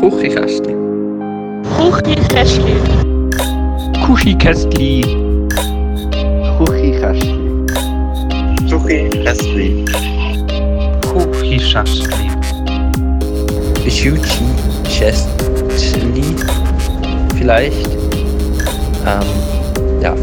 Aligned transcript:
Kuchikästli. 0.00 0.74
Kuchikästli. 1.76 2.74
Kuchikästli. 4.06 5.04
Kuchikästli. 6.56 7.44
Kuchikästli. 8.70 9.84
Kuchikästli. 11.12 12.14
Kuchikästli. 14.88 16.24
Vielleicht. 17.36 17.90
Ähm, 19.06 19.28
ja. 20.00 20.14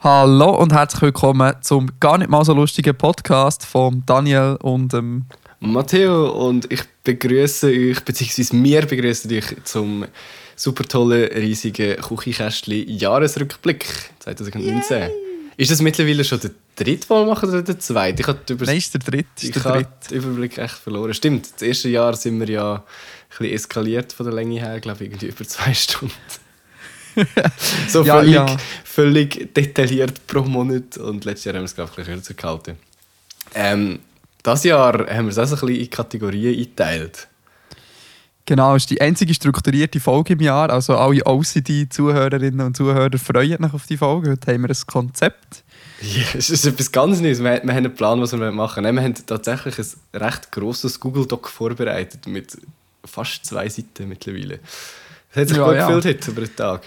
Hallo 0.00 0.50
und 0.56 0.72
herzlich 0.72 1.02
willkommen 1.02 1.54
zum 1.60 1.90
gar 2.00 2.18
nicht 2.18 2.30
mal 2.30 2.44
so 2.44 2.54
lustigen 2.54 2.96
Podcast 2.96 3.64
von 3.66 4.02
Daniel 4.06 4.56
und 4.60 4.94
ähm, 4.94 5.26
Matteo 5.62 6.28
und 6.48 6.70
ich 6.72 6.82
begrüße 7.04 7.68
euch, 7.68 8.00
beziehungsweise 8.00 8.60
wir 8.62 8.84
begrüßen 8.84 9.32
euch 9.32 9.62
zum 9.62 10.04
super 10.56 10.84
tollen, 10.84 11.30
riesigen 11.32 11.96
Küchenkästchen 11.96 12.88
Jahresrückblick 12.88 13.86
2019. 14.18 14.98
Yay. 14.98 15.10
Ist 15.56 15.70
das 15.70 15.80
mittlerweile 15.80 16.24
schon 16.24 16.40
der 16.40 16.50
dritte 16.74 17.06
Mal 17.08 17.26
machen 17.26 17.48
oder 17.48 17.62
der 17.62 17.78
zweite? 17.78 18.22
Ich 18.22 18.26
habe 18.26 18.40
Nein, 18.58 18.76
ist 18.76 18.94
der 18.94 19.00
dritte. 19.02 19.28
ich 19.40 19.64
habe 19.64 19.86
den 20.10 20.18
Überblick 20.18 20.58
echt 20.58 20.74
verloren. 20.74 21.14
Stimmt, 21.14 21.48
das 21.54 21.62
erste 21.62 21.88
Jahr 21.90 22.16
sind 22.16 22.40
wir 22.40 22.48
ja 22.48 22.74
ein 22.74 22.82
bisschen 23.28 23.54
eskaliert 23.54 24.12
von 24.12 24.26
der 24.26 24.34
Länge 24.34 24.58
her, 24.58 24.80
glaube 24.80 25.04
ich, 25.04 25.10
irgendwie 25.10 25.26
über 25.26 25.44
zwei 25.44 25.72
Stunden. 25.74 26.12
so 27.88 28.02
ja, 28.02 28.16
völlig, 28.16 28.34
ja. 28.34 28.56
völlig 28.82 29.54
detailliert 29.54 30.26
pro 30.26 30.40
Monat 30.42 30.96
und 30.96 31.24
letztes 31.24 31.44
Jahr 31.44 31.54
haben 31.54 31.62
wir 31.62 31.66
es, 31.66 31.74
glaube 31.76 31.92
ich, 31.92 31.98
ein 31.98 32.04
bisschen 32.04 32.16
kürzer 32.16 32.34
gehalten. 32.34 32.76
Ähm, 33.54 34.00
das 34.42 34.64
Jahr 34.64 35.06
haben 35.08 35.26
wir 35.26 35.30
es 35.30 35.38
auch 35.38 35.46
so 35.46 35.54
ein 35.56 35.60
bisschen 35.60 35.84
in 35.84 35.90
Kategorien 35.90 36.54
eingeteilt. 36.54 37.28
Genau, 38.44 38.74
es 38.74 38.82
ist 38.82 38.90
die 38.90 39.00
einzige 39.00 39.32
strukturierte 39.34 40.00
Folge 40.00 40.32
im 40.32 40.40
Jahr. 40.40 40.68
Also 40.70 40.96
alle 40.96 41.24
OCD-Zuhörerinnen 41.24 42.66
und 42.66 42.76
Zuhörer 42.76 43.16
freuen 43.16 43.62
sich 43.62 43.72
auf 43.72 43.86
die 43.86 43.96
Folge. 43.96 44.32
Heute 44.32 44.52
haben 44.52 44.62
wir 44.62 44.70
ein 44.70 44.86
Konzept. 44.86 45.62
Ja, 46.00 46.24
es 46.36 46.50
ist 46.50 46.66
etwas 46.66 46.90
ganz 46.90 47.20
Neues. 47.20 47.38
Wir, 47.38 47.44
wir 47.44 47.60
haben 47.60 47.68
einen 47.70 47.94
Plan, 47.94 48.20
was 48.20 48.32
wir 48.32 48.50
machen 48.50 48.84
wollen. 48.84 48.96
Wir 48.96 49.02
haben 49.02 49.14
tatsächlich 49.26 49.78
ein 49.78 50.20
recht 50.20 50.50
grosses 50.50 50.98
Google-Doc 50.98 51.48
vorbereitet 51.48 52.26
mit 52.26 52.58
fast 53.04 53.46
zwei 53.46 53.68
Seiten 53.68 54.08
mittlerweile. 54.08 54.58
Das 55.32 55.42
hat 55.42 55.48
sich 55.48 55.56
ja, 55.56 55.64
gut 55.64 55.76
ja. 55.76 55.86
gefühlt 55.86 56.04
heute 56.04 56.30
über 56.32 56.40
den 56.40 56.56
Tag. 56.56 56.82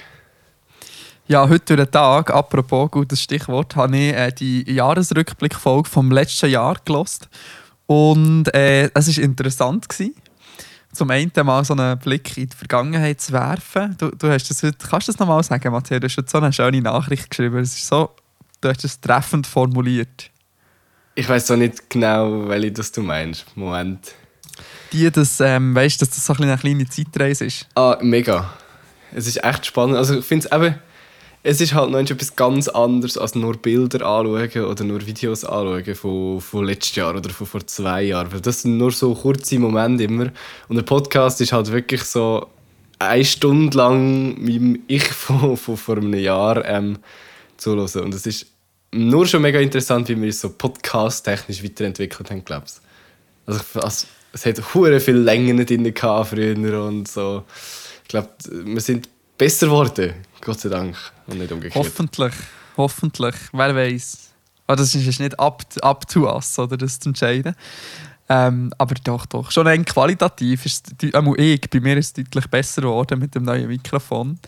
Ja, 1.27 1.49
heute 1.49 1.75
durch 1.75 1.87
den 1.87 1.91
Tag, 1.91 2.29
apropos 2.29 2.91
gutes 2.91 3.19
Stichwort, 3.19 3.75
habe 3.75 3.97
ich 3.97 4.13
äh, 4.13 4.31
die 4.31 4.71
Jahresrückblickfolge 4.71 5.89
vom 5.89 6.11
letzten 6.11 6.51
Jahr 6.51 6.77
gelost 6.85 7.29
und 7.87 8.53
äh, 8.53 8.91
es 8.93 9.17
war 9.17 9.23
interessant. 9.23 9.89
Gewesen, 9.89 10.13
zum 10.93 11.09
einen 11.09 11.31
mal 11.43 11.65
so 11.65 11.73
einen 11.73 11.97
Blick 11.97 12.37
in 12.37 12.49
die 12.49 12.55
Vergangenheit 12.55 13.21
zu 13.21 13.33
werfen. 13.33 13.95
Du, 13.97 14.11
du 14.11 14.29
hast 14.29 14.51
das 14.51 14.61
heute, 14.61 14.77
kannst 14.77 15.07
du 15.07 15.13
das 15.13 15.19
nochmal 15.19 15.41
sagen, 15.41 15.71
Matthias? 15.71 15.99
Du 15.99 16.05
hast 16.05 16.17
heute 16.17 16.29
so 16.29 16.37
eine 16.37 16.53
schöne 16.53 16.81
Nachricht 16.81 17.27
geschrieben. 17.27 17.57
Es 17.57 17.75
ist 17.75 17.87
so, 17.87 18.11
du 18.61 18.69
hast 18.69 18.85
es 18.85 19.01
treffend 19.01 19.47
formuliert. 19.47 20.29
Ich 21.15 21.27
weiß 21.27 21.49
auch 21.49 21.55
nicht 21.55 21.89
genau, 21.89 22.47
welche 22.49 22.71
das 22.71 22.91
du 22.91 23.01
meinst. 23.01 23.47
Moment. 23.57 24.13
Die, 24.93 25.09
dass, 25.09 25.39
ähm, 25.39 25.73
weißt, 25.73 25.99
dass 26.03 26.11
das 26.11 26.23
so 26.23 26.33
eine 26.33 26.55
kleine 26.55 26.87
Zeitreise 26.87 27.45
ist. 27.45 27.67
Ah, 27.73 27.97
mega. 27.99 28.53
Es 29.11 29.25
ist 29.25 29.43
echt 29.43 29.65
spannend. 29.65 29.97
Also 29.97 30.19
ich 30.19 30.25
finde 30.25 30.45
es 30.45 30.55
eben 30.55 30.75
es 31.47 31.61
ist 31.61 31.75
halt 31.75 31.91
noch 31.91 31.99
etwas 31.99 32.35
ganz 32.35 32.67
anderes 32.67 33.19
als 33.19 33.35
nur 33.35 33.55
Bilder 33.55 34.03
anschauen 34.03 34.65
oder 34.65 34.83
nur 34.83 35.05
Videos 35.05 35.45
anschauen 35.45 35.93
von, 35.93 36.41
von 36.41 36.65
letztes 36.65 36.95
Jahr 36.95 37.15
oder 37.15 37.29
von 37.29 37.45
vor 37.45 37.67
zwei 37.67 38.01
Jahren. 38.01 38.33
Weil 38.33 38.41
das 38.41 38.63
sind 38.63 38.77
nur 38.77 38.91
so 38.91 39.13
kurze 39.13 39.59
Momente 39.59 40.05
immer. 40.05 40.31
Und 40.67 40.75
der 40.75 40.81
Podcast 40.81 41.39
ist 41.41 41.53
halt 41.53 41.71
wirklich 41.71 42.01
so 42.01 42.47
eine 42.97 43.23
Stunde 43.23 43.77
lang 43.77 44.43
meinem 44.43 44.81
Ich 44.87 45.03
von, 45.03 45.55
von 45.55 45.77
vor 45.77 45.97
einem 45.97 46.15
Jahr 46.15 46.65
ähm, 46.65 46.97
zuhören. 47.57 48.05
Und 48.05 48.15
es 48.15 48.25
ist 48.25 48.47
nur 48.91 49.27
schon 49.27 49.43
mega 49.43 49.59
interessant, 49.59 50.09
wie 50.09 50.19
wir 50.19 50.25
uns 50.25 50.41
so 50.41 50.49
podcast-technisch 50.49 51.63
weiterentwickelt 51.63 52.31
haben, 52.31 52.43
glaube 52.43 52.65
ich. 52.65 52.73
Also, 53.45 53.79
also, 53.81 54.07
es 54.33 54.45
hat 54.47 54.73
hure 54.73 54.99
viel 54.99 55.17
Längen 55.17 55.63
drin 55.63 55.93
früher 55.95 56.83
und 56.83 57.07
so. 57.07 57.43
Ich 58.01 58.09
glaube, 58.09 58.29
wir 58.49 58.81
sind 58.81 59.09
besser 59.37 59.67
geworden, 59.67 60.13
Gott 60.41 60.59
sei 60.59 60.69
Dank. 60.69 60.95
Und 61.27 61.39
nicht 61.39 61.51
umgekehrt. 61.51 61.83
Hoffentlich, 61.83 62.33
hoffentlich. 62.77 63.35
Wer 63.51 63.75
weiß. 63.75 64.29
Aber 64.67 64.77
das 64.77 64.95
ist 64.95 65.19
nicht 65.19 65.39
up, 65.39 65.63
up 65.81 66.07
to 66.07 66.31
us, 66.31 66.57
oder, 66.57 66.77
das 66.77 66.99
zu 66.99 67.09
entscheiden. 67.09 67.55
Ähm, 68.27 68.71
aber 68.79 68.95
doch, 69.03 69.27
doch. 69.27 69.51
Schon 69.51 69.67
eng 69.67 69.85
qualitativ 69.85 70.65
ist 70.65 70.91
einmal 71.13 71.39
ich, 71.39 71.69
bei 71.69 71.79
mir 71.79 71.95
ist 71.97 72.17
es 72.17 72.23
deutlich 72.25 72.47
besser 72.47 72.81
geworden 72.81 73.19
mit 73.19 73.35
dem 73.35 73.43
neuen 73.43 73.67
Mikrofon. 73.67 74.39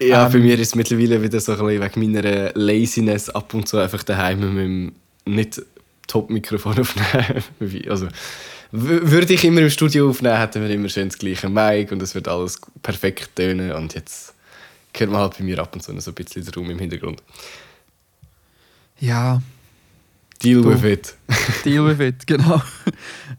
Ja, 0.00 0.26
ähm, 0.26 0.32
bei 0.32 0.38
mir 0.38 0.54
ist 0.54 0.68
es 0.68 0.74
mittlerweile 0.74 1.22
wieder 1.22 1.38
so 1.40 1.52
ein 1.52 1.58
bisschen 1.58 1.82
wegen 1.82 2.12
meiner 2.12 2.52
Laziness 2.54 3.28
ab 3.28 3.52
und 3.52 3.68
zu 3.68 3.76
einfach 3.76 4.02
daheim 4.04 4.40
mit 4.40 4.64
dem 4.64 4.92
nicht 5.26 5.60
Top-Mikrofon 6.06 6.78
aufnehmen. 6.80 7.42
also, 7.90 8.08
würde 8.72 9.34
ich 9.34 9.44
immer 9.44 9.60
im 9.60 9.70
Studio 9.70 10.08
aufnehmen, 10.08 10.38
hätten 10.38 10.62
wir 10.62 10.70
immer 10.70 10.88
schön 10.88 11.08
das 11.08 11.18
gleiche 11.18 11.50
Mic 11.50 11.92
und 11.92 12.00
es 12.02 12.14
wird 12.14 12.28
alles 12.28 12.58
perfekt 12.82 13.36
tönen 13.36 13.72
und 13.72 13.94
jetzt 13.94 14.34
hört 15.00 15.10
man 15.10 15.20
halt 15.20 15.38
bei 15.38 15.44
mir 15.44 15.58
ab 15.58 15.74
und 15.74 15.82
zu 15.82 15.98
so 16.00 16.10
ein 16.10 16.14
bisschen 16.14 16.44
den 16.44 16.54
Raum 16.54 16.70
im 16.70 16.78
Hintergrund. 16.78 17.22
Ja. 18.98 19.42
Deal 20.42 20.62
du. 20.62 20.70
with 20.70 20.84
it. 20.84 21.14
Deal 21.64 21.86
with 21.86 22.00
it, 22.00 22.26
genau. 22.26 22.62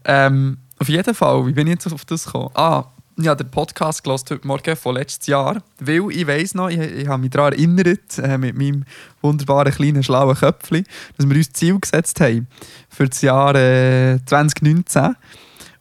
ähm, 0.04 0.58
auf 0.78 0.88
jeden 0.88 1.14
Fall, 1.14 1.46
wie 1.46 1.52
bin 1.52 1.66
ich 1.66 1.74
jetzt 1.74 1.92
auf 1.92 2.04
das 2.04 2.24
gekommen? 2.24 2.50
Ah, 2.54 2.84
habe 3.26 3.42
den 3.42 3.50
Podcast 3.50 4.04
gelesen 4.04 4.26
heute 4.30 4.46
Morgen 4.46 4.76
von 4.76 4.94
letztes 4.94 5.26
Jahr, 5.26 5.60
weil 5.80 6.10
ich 6.10 6.26
weiß 6.26 6.54
noch, 6.54 6.68
ich, 6.68 6.78
ich 6.78 7.08
habe 7.08 7.20
mich 7.20 7.30
daran 7.30 7.52
erinnert, 7.52 8.18
äh, 8.18 8.38
mit 8.38 8.56
meinem 8.56 8.84
wunderbaren 9.22 9.72
kleinen 9.72 10.02
schlauen 10.04 10.36
Köpfchen, 10.36 10.84
dass 11.16 11.28
wir 11.28 11.36
uns 11.36 11.52
Ziel 11.52 11.80
gesetzt 11.80 12.20
haben 12.20 12.46
für 12.88 13.08
das 13.08 13.20
Jahr 13.22 13.54
äh, 13.56 14.18
2019. 14.24 15.16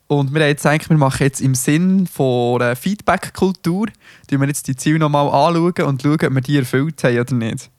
Und 0.08 0.34
wir 0.34 0.42
haben 0.42 0.50
jetzt 0.50 0.66
eigentlich, 0.66 0.90
wir 0.90 0.98
machen 0.98 1.24
jetzt 1.24 1.42
im 1.42 1.54
Sinn 1.54 2.08
von 2.08 2.62
einer 2.62 2.76
Feedback-Kultur, 2.76 3.88
die 4.30 4.40
wir 4.40 4.48
jetzt 4.48 4.68
die 4.68 4.76
Ziele 4.76 5.00
nochmal 5.00 5.26
anschauen 5.26 5.86
und 5.86 6.02
schauen, 6.02 6.14
ob 6.14 6.34
wir 6.34 6.42
die 6.42 6.58
erfüllt 6.58 7.04
haben 7.04 7.20
oder 7.20 7.36
nicht. 7.36 7.70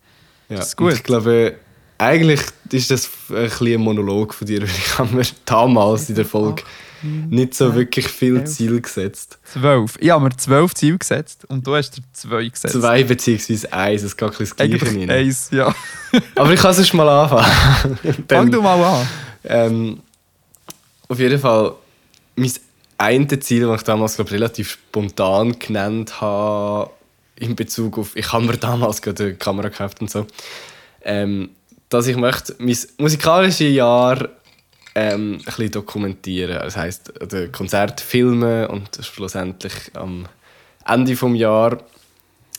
Ja, 0.50 0.56
das 0.56 0.68
ist 0.68 0.76
gut. 0.76 0.92
Ich 0.92 1.02
glaube, 1.02 1.54
eigentlich 1.96 2.40
ist 2.70 2.90
das 2.90 3.08
ein, 3.30 3.66
ein 3.66 3.80
Monolog 3.80 4.34
von 4.34 4.46
dir, 4.46 4.60
weil 4.62 4.68
ich 4.68 4.98
habe 4.98 5.14
mir 5.14 5.24
damals 5.46 6.08
in 6.10 6.16
der 6.16 6.26
Folge 6.26 6.62
nicht 7.02 7.54
so 7.54 7.74
wirklich 7.74 8.08
viel 8.08 8.44
Ziel 8.44 8.80
gesetzt. 8.80 9.38
Zwölf. 9.44 9.96
Ich 10.00 10.10
habe 10.10 10.24
mir 10.24 10.36
zwölf 10.36 10.74
Ziele 10.74 10.98
gesetzt 10.98 11.44
und 11.48 11.64
du 11.66 11.76
hast 11.76 11.96
dir 11.96 12.02
zwei 12.12 12.48
gesetzt. 12.48 12.74
Zwei 12.74 13.04
beziehungsweise 13.04 13.72
eins, 13.72 14.02
es 14.02 14.16
geht 14.16 14.30
ein 14.30 14.36
das 14.38 14.56
Gleiche 14.56 14.86
rein. 14.86 15.10
Eins, 15.10 15.48
ja. 15.52 15.74
Aber 16.34 16.52
ich 16.52 16.60
kann 16.60 16.72
es 16.72 16.92
mal 16.92 17.08
anfangen. 17.08 17.98
Fang 18.28 18.50
du 18.50 18.60
mal 18.60 18.82
an. 18.82 19.08
Ähm, 19.44 20.00
auf 21.06 21.18
jeden 21.18 21.38
Fall 21.38 21.74
mein 22.38 22.52
eine 22.98 23.38
Ziel, 23.38 23.66
das 23.66 23.80
ich 23.80 23.86
damals 23.86 24.16
glaub, 24.16 24.30
relativ 24.30 24.70
spontan 24.70 25.58
genannt 25.58 26.20
habe, 26.20 26.90
in 27.36 27.54
Bezug 27.54 27.96
auf, 27.98 28.16
ich 28.16 28.32
habe 28.32 28.46
mir 28.46 28.56
damals 28.56 29.00
gerade 29.00 29.24
eine 29.24 29.34
Kamera 29.34 29.68
gekauft 29.68 30.00
und 30.00 30.10
so, 30.10 30.26
ähm, 31.02 31.50
dass 31.88 32.08
ich 32.08 32.16
möchte 32.16 32.56
mein 32.58 32.76
musikalisches 32.98 33.72
Jahr 33.72 34.28
ähm, 34.96 35.34
ein 35.34 35.44
bisschen 35.44 35.70
dokumentieren. 35.70 36.54
Das 36.54 36.76
heisst, 36.76 37.12
das 37.20 37.52
Konzert 37.52 38.00
filmen 38.00 38.66
und 38.66 38.88
schlussendlich 39.00 39.72
am 39.94 40.26
Ende 40.84 41.14
des 41.14 41.38
Jahres 41.38 41.78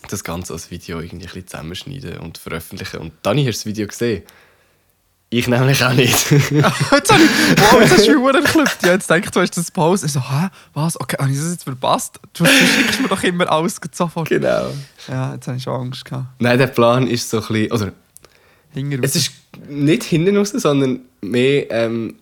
das 0.09 0.23
Ganze 0.23 0.53
als 0.53 0.71
Video 0.71 0.99
irgendwie 0.99 1.25
ein 1.25 1.33
bisschen 1.33 1.47
zusammenschneiden 1.47 2.17
und 2.19 2.37
veröffentlichen. 2.37 3.01
Und 3.01 3.11
dann 3.23 3.37
hast 3.37 3.45
du 3.45 3.51
das 3.51 3.65
Video 3.65 3.87
gesehen. 3.87 4.23
Ich 5.31 5.47
nämlich 5.47 5.83
auch 5.83 5.93
nicht. 5.93 6.31
jetzt 6.31 6.51
habe 6.51 7.21
ich, 7.23 7.61
wow, 7.61 7.79
jetzt 7.81 7.91
hast 7.91 8.07
du 8.07 8.19
mich 8.19 8.33
geklopft. 8.33 8.77
Ich 8.81 8.89
jetzt 8.89 9.07
gedacht, 9.07 9.35
du 9.35 9.41
hast 9.41 9.57
das 9.57 9.69
Pause. 9.69 10.07
Ich 10.07 10.11
so, 10.11 10.19
hä, 10.21 10.47
was? 10.73 10.99
Okay, 10.99 11.17
habe 11.19 11.29
ich 11.31 11.37
das 11.37 11.51
jetzt 11.51 11.65
verpasst? 11.65 12.19
Du, 12.33 12.45
schickst 12.45 12.99
mir 12.99 13.07
doch 13.07 13.21
immer 13.21 13.49
alles 13.51 13.79
sofort. 13.91 14.27
Genau. 14.27 14.71
Ja, 15.07 15.35
jetzt 15.35 15.47
habe 15.47 15.57
ich 15.57 15.63
schon 15.63 15.81
Angst 15.81 16.03
gehabt. 16.03 16.25
Nein, 16.39 16.57
der 16.57 16.67
Plan 16.67 17.05
ist 17.05 17.29
so 17.29 17.37
ein 17.37 17.47
bisschen, 17.47 17.71
oder... 17.71 17.91
Hinten 18.71 19.03
es 19.03 19.15
ist 19.15 19.31
nicht 19.67 20.03
hinten 20.03 20.35
raus, 20.37 20.49
sondern 20.49 21.01
mehr, 21.21 21.71
ähm, 21.71 22.15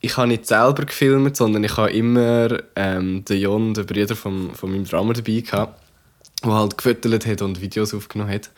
ich 0.00 0.16
habe 0.16 0.28
nicht 0.28 0.46
selber 0.46 0.84
gefilmt, 0.84 1.36
sondern 1.36 1.64
ich 1.64 1.76
habe 1.76 1.90
immer 1.90 2.58
ähm, 2.76 3.24
den 3.24 3.40
Jon, 3.40 3.74
den 3.74 3.86
Bruder 3.86 4.16
von, 4.16 4.54
von 4.54 4.70
meinem 4.70 4.84
Drummer 4.84 5.12
dabei 5.14 5.40
gehabt, 5.40 5.80
der 6.44 6.52
halt 6.52 6.76
gefüttert 6.76 7.26
hat 7.26 7.42
und 7.42 7.60
Videos 7.60 7.94
aufgenommen 7.94 8.32
hat. 8.32 8.50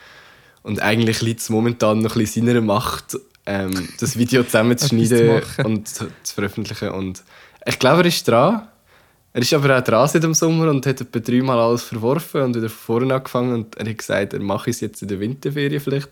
Und 0.62 0.80
eigentlich 0.80 1.20
liegt 1.22 1.40
es 1.40 1.50
momentan 1.50 2.00
noch 2.00 2.16
ein 2.16 2.20
bisschen 2.20 2.46
seiner 2.46 2.60
Macht, 2.60 3.18
ähm, 3.46 3.88
das 4.00 4.16
Video 4.16 4.42
zusammenzuschneiden 4.44 5.42
und 5.64 5.88
zu, 5.88 6.06
zu, 6.22 6.34
veröffentlichen. 6.34 6.90
Und 6.90 7.22
ich 7.66 7.78
glaube, 7.78 8.02
er 8.02 8.06
ist 8.06 8.26
dran. 8.26 8.68
Er 9.32 9.42
ist 9.42 9.52
aber 9.52 9.78
auch 9.78 9.82
dran 9.82 10.08
seit 10.08 10.22
dem 10.22 10.34
Sommer 10.34 10.70
und 10.70 10.86
hat 10.86 11.00
etwa 11.00 11.18
dreimal 11.18 11.58
alles 11.58 11.82
verworfen 11.82 12.42
und 12.42 12.54
wieder 12.54 12.68
von 12.68 13.00
vorne 13.00 13.14
angefangen. 13.14 13.52
Und 13.52 13.76
er 13.76 13.88
hat 13.88 13.98
gesagt, 13.98 14.32
er 14.32 14.40
mache 14.40 14.70
es 14.70 14.80
jetzt 14.80 15.02
in 15.02 15.08
der 15.08 15.18
Winterferien 15.18 15.80
vielleicht. 15.80 16.10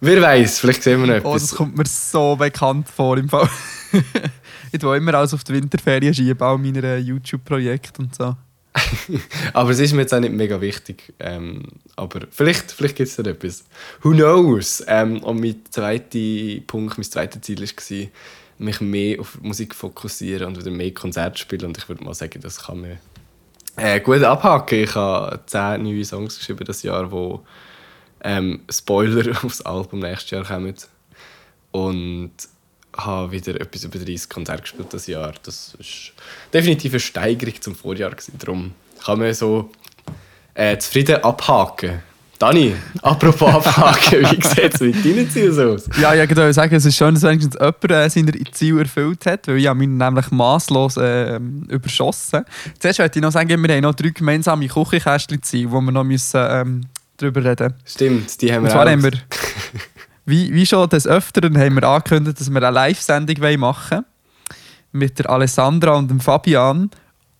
Wer 0.00 0.20
weiß, 0.20 0.60
vielleicht 0.60 0.82
sehen 0.82 1.00
wir 1.00 1.06
noch 1.06 1.14
etwas. 1.14 1.32
Oh, 1.32 1.38
das 1.38 1.54
kommt 1.54 1.76
mir 1.76 1.86
so 1.86 2.36
bekannt 2.36 2.88
vor 2.88 3.16
im 3.18 3.28
Fall. 3.28 3.48
Ich 4.72 4.80
tue 4.80 4.96
immer 4.96 5.14
alles 5.14 5.32
auf 5.32 5.44
die 5.44 5.54
Winterferien 5.54 6.12
schieben, 6.12 6.40
auch 6.42 6.58
meine 6.58 6.98
YouTube-Projekte 6.98 8.02
und 8.02 8.14
so. 8.14 8.36
Aber 9.52 9.70
es 9.70 9.78
ist 9.78 9.92
mir 9.92 10.02
jetzt 10.02 10.14
auch 10.14 10.20
nicht 10.20 10.32
mega 10.32 10.60
wichtig. 10.60 11.14
Ähm, 11.18 11.62
aber 11.96 12.26
vielleicht, 12.30 12.72
vielleicht 12.72 12.96
gibt 12.96 13.08
es 13.08 13.16
da 13.16 13.22
etwas. 13.22 13.64
Who 14.02 14.10
knows? 14.10 14.84
Ähm, 14.86 15.22
und 15.22 15.40
mein 15.40 15.62
zweiter 15.70 16.60
Punkt, 16.66 16.98
mein 16.98 17.04
zweites 17.04 17.40
Ziel 17.42 17.60
war, 17.60 18.08
mich 18.58 18.80
mehr 18.80 19.20
auf 19.20 19.40
Musik 19.40 19.74
fokussieren 19.74 20.48
und 20.48 20.58
wieder 20.58 20.70
mehr 20.70 20.92
Konzerte 20.92 21.38
spielen. 21.38 21.66
Und 21.66 21.78
ich 21.78 21.88
würde 21.88 22.04
mal 22.04 22.14
sagen, 22.14 22.40
das 22.40 22.64
kann 22.64 22.80
man 22.80 22.98
äh, 23.76 24.00
gut 24.00 24.22
abhaken. 24.22 24.78
Ich 24.80 24.94
habe 24.94 25.40
zehn 25.46 25.82
neue 25.82 26.04
Songs 26.04 26.38
geschrieben 26.38 26.64
das 26.64 26.82
Jahr, 26.82 27.10
wo 27.10 27.44
ähm, 28.22 28.62
Spoiler 28.70 29.32
aufs 29.44 29.60
Album 29.62 30.00
nächstes 30.00 30.30
Jahr 30.30 30.44
kommen. 30.44 30.74
Und 31.72 32.32
habe 32.96 33.32
wieder 33.32 33.60
etwas 33.60 33.84
über 33.84 33.98
30 33.98 34.28
Konzerte 34.28 34.62
gespielt 34.62 34.88
das 34.92 35.06
Jahr. 35.06 35.34
Das 35.42 35.76
ist 35.78 36.12
definitiv 36.52 36.92
eine 36.92 37.00
Steigerung 37.00 37.60
zum 37.60 37.74
Vorjahr. 37.74 38.10
Gewesen. 38.10 38.34
Darum 38.38 38.72
kann 39.04 39.18
man 39.18 39.32
so 39.34 39.70
äh, 40.54 40.76
zufrieden 40.78 41.22
abhaken. 41.22 42.02
Dani, 42.38 42.74
apropos 43.02 43.48
abhaken, 43.66 44.20
wie 44.20 44.46
sieht 44.46 44.74
es 44.74 44.80
mit 44.80 45.02
deinen 45.04 45.30
Zielen 45.30 45.58
aus? 45.70 45.88
Ja, 45.98 46.14
ich 46.14 46.28
würde 46.28 46.52
sagen, 46.52 46.74
es 46.74 46.84
ist 46.84 46.96
schön, 46.96 47.14
dass 47.14 47.22
wenigstens 47.22 47.54
jemand 47.54 47.90
äh, 47.90 48.10
seine 48.10 48.32
Ziele 48.52 48.80
erfüllt 48.80 49.24
hat, 49.24 49.48
weil 49.48 49.56
ich 49.56 49.66
habe 49.66 49.78
mich 49.78 49.88
nämlich 49.88 50.30
masslos 50.30 50.98
äh, 50.98 51.36
überschossen. 51.68 52.44
Zuerst 52.78 52.98
möchte 52.98 53.18
ich 53.18 53.22
noch 53.22 53.32
sagen, 53.32 53.48
wir 53.48 53.74
haben 53.74 53.82
noch 53.82 53.94
drei 53.94 54.10
gemeinsame 54.10 54.68
Küchenkästchen-Ziele, 54.68 55.70
wo 55.70 55.80
wir 55.80 55.92
noch 55.92 56.04
müssen, 56.04 56.40
ähm, 56.46 56.80
darüber 57.16 57.42
reden 57.42 57.72
müssen. 57.72 57.86
Stimmt, 57.86 58.42
die 58.42 58.52
haben 58.52 58.64
wir 58.64 58.68
Und 58.68 58.70
zwar 58.72 58.86
auch. 58.86 58.90
haben 58.90 59.02
wir, 59.02 59.12
wie, 60.26 60.52
wie 60.52 60.66
schon 60.66 60.88
des 60.88 61.06
Öfteren, 61.06 61.56
haben 61.56 61.76
wir 61.76 61.84
angekündigt, 61.84 62.40
dass 62.40 62.50
wir 62.50 62.62
eine 62.62 62.70
Live-Sendung 62.70 63.58
machen 63.58 63.90
wollen. 63.98 64.04
Mit 64.92 65.18
der 65.18 65.30
Alessandra 65.30 65.92
und 65.94 66.10
dem 66.10 66.20
Fabian 66.20 66.90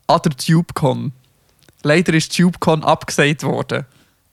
an 0.06 0.20
der 0.24 0.36
TubeCon. 0.36 1.12
Leider 1.82 2.14
ist 2.14 2.36
TubeCon 2.36 2.84
abgesagt 2.84 3.42
worden. 3.42 3.86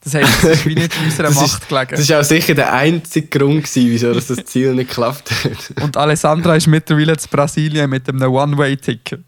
Das 0.03 0.15
heisst, 0.15 0.43
es 0.43 0.59
ist 0.59 0.65
wie 0.65 0.75
nicht 0.75 0.93
in 0.97 1.05
unserer 1.05 1.27
Das 1.29 1.35
Macht 1.35 1.61
ist, 1.61 1.69
gelegen. 1.69 1.95
das 1.95 2.09
war 2.09 2.19
auch 2.19 2.23
sicher 2.23 2.53
der 2.53 2.73
einzige 2.73 3.27
Grund, 3.27 3.63
gewesen, 3.63 3.89
wieso 3.89 4.13
das, 4.13 4.27
Ziel 4.45 4.73
nicht 4.75 4.89
geklappt 4.89 5.31
hat. 5.31 5.83
Und 5.83 5.95
Alessandra 5.95 6.55
ist 6.55 6.67
mittlerweile 6.67 7.13
in 7.13 7.19
Brasilien 7.31 7.89
mit 7.89 8.09
einem 8.09 8.21
One-Way-Ticket. 8.21 9.23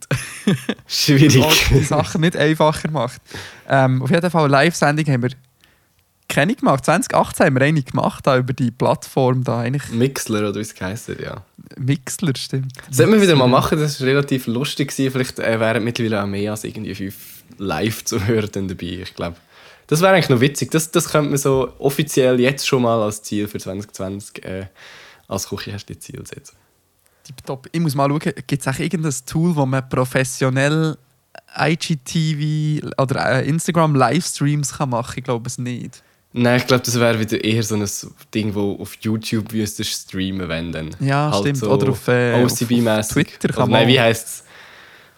Schwierig. 0.85 1.37
Was 1.37 1.69
die 1.69 1.83
Sachen 1.83 2.21
nicht 2.21 2.35
einfacher 2.35 2.91
macht. 2.91 3.21
Ähm, 3.69 4.01
auf 4.01 4.11
jeden 4.11 4.29
Fall 4.29 4.49
Live-Sendung 4.49 5.05
haben 5.05 5.23
wir 5.23 5.29
keine 6.27 6.55
gemacht. 6.55 6.85
2018 6.85 7.45
haben 7.45 7.55
wir 7.55 7.61
eine 7.61 7.81
gemacht, 7.81 8.25
da 8.25 8.37
über 8.37 8.53
die 8.53 8.71
Plattform 8.71 9.43
da 9.43 9.59
eigentlich. 9.59 9.89
Mixler 9.91 10.49
oder 10.49 10.55
wie 10.55 10.59
es 10.59 10.79
heisst, 10.79 11.09
ja. 11.09 11.43
Mixler, 11.77 12.33
stimmt. 12.35 12.73
Sollten 12.89 13.13
wir 13.13 13.21
wieder 13.21 13.35
mal 13.35 13.47
machen, 13.47 13.79
das 13.79 13.99
war 14.01 14.07
relativ 14.07 14.47
lustig. 14.47 14.91
Gewesen. 14.91 15.11
Vielleicht 15.11 15.39
äh, 15.39 15.59
wären 15.59 15.83
mittlerweile 15.83 16.23
auch 16.23 16.27
mehr 16.27 16.51
als 16.51 16.63
irgendwie 16.63 16.95
fünf 16.95 17.43
live 17.57 18.03
zu 18.03 18.25
hören 18.25 18.49
dann 18.51 18.67
dabei. 18.67 18.99
Ich 19.03 19.15
glaube, 19.15 19.37
das 19.87 20.01
wäre 20.01 20.13
eigentlich 20.13 20.29
noch 20.29 20.41
witzig. 20.41 20.71
Das, 20.71 20.91
das 20.91 21.09
könnte 21.09 21.29
man 21.29 21.37
so 21.37 21.73
offiziell 21.79 22.39
jetzt 22.39 22.67
schon 22.67 22.81
mal 22.81 23.01
als 23.01 23.21
Ziel 23.21 23.47
für 23.47 23.59
2020 23.59 24.43
äh, 24.43 24.67
als 25.27 25.49
Küchenhersteller-Ziel 25.49 26.25
setzen. 26.25 26.55
Tipptopp. 27.23 27.67
Ich 27.71 27.79
muss 27.79 27.95
mal 27.95 28.09
schauen, 28.09 28.33
gibt 28.47 28.61
es 28.61 28.67
auch 28.67 28.79
irgendein 28.79 29.13
Tool, 29.25 29.55
wo 29.55 29.65
man 29.65 29.87
professionell 29.89 30.97
IGTV 31.57 32.85
oder 32.97 33.41
äh, 33.41 33.49
Instagram-Livestreams 33.49 34.73
kann 34.77 34.89
machen 34.89 35.07
kann? 35.07 35.17
Ich 35.17 35.23
glaube 35.23 35.47
es 35.47 35.57
nicht. 35.57 36.03
Nein, 36.37 36.57
ich 36.57 36.67
glaube, 36.67 36.83
das 36.83 36.99
wäre 36.99 37.17
wieder 37.17 37.41
eher 37.41 37.63
so 37.63 37.75
ein 37.75 37.89
Ding, 38.33 38.53
wo 38.53 38.73
auf 38.81 38.95
YouTube 38.99 39.53
müsstest 39.53 40.09
streamen, 40.09 40.49
wenn 40.49 40.71
dann. 40.73 40.89
Ja, 40.99 41.31
Halt 41.31 41.41
stimmt. 41.43 41.57
so 41.59 41.71
oder 41.71 41.89
auf, 41.91 42.05
äh, 42.09 42.33
auf, 42.33 42.51
OCB-mäßig. 42.51 42.99
auf 42.99 43.07
Twitter 43.07 43.47
kann 43.47 43.55
Oder 43.63 43.71
man 43.71 43.79
Nein, 43.81 43.87
wie 43.87 43.99
heisst 44.01 44.27
es? 44.27 44.43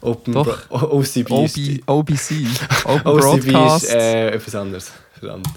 Open 0.01 0.33
Doch. 0.35 0.67
Bro- 0.67 0.91
OCB 0.95 1.31
OB, 1.31 1.49
OBC. 1.87 2.31
Open 2.83 3.07
OCB 3.07 3.51
Broadcast. 3.51 3.83
ist 3.85 3.93
äh, 3.95 4.29
etwas 4.29 4.53
anderes. 4.55 4.91
Verdammt. 5.19 5.47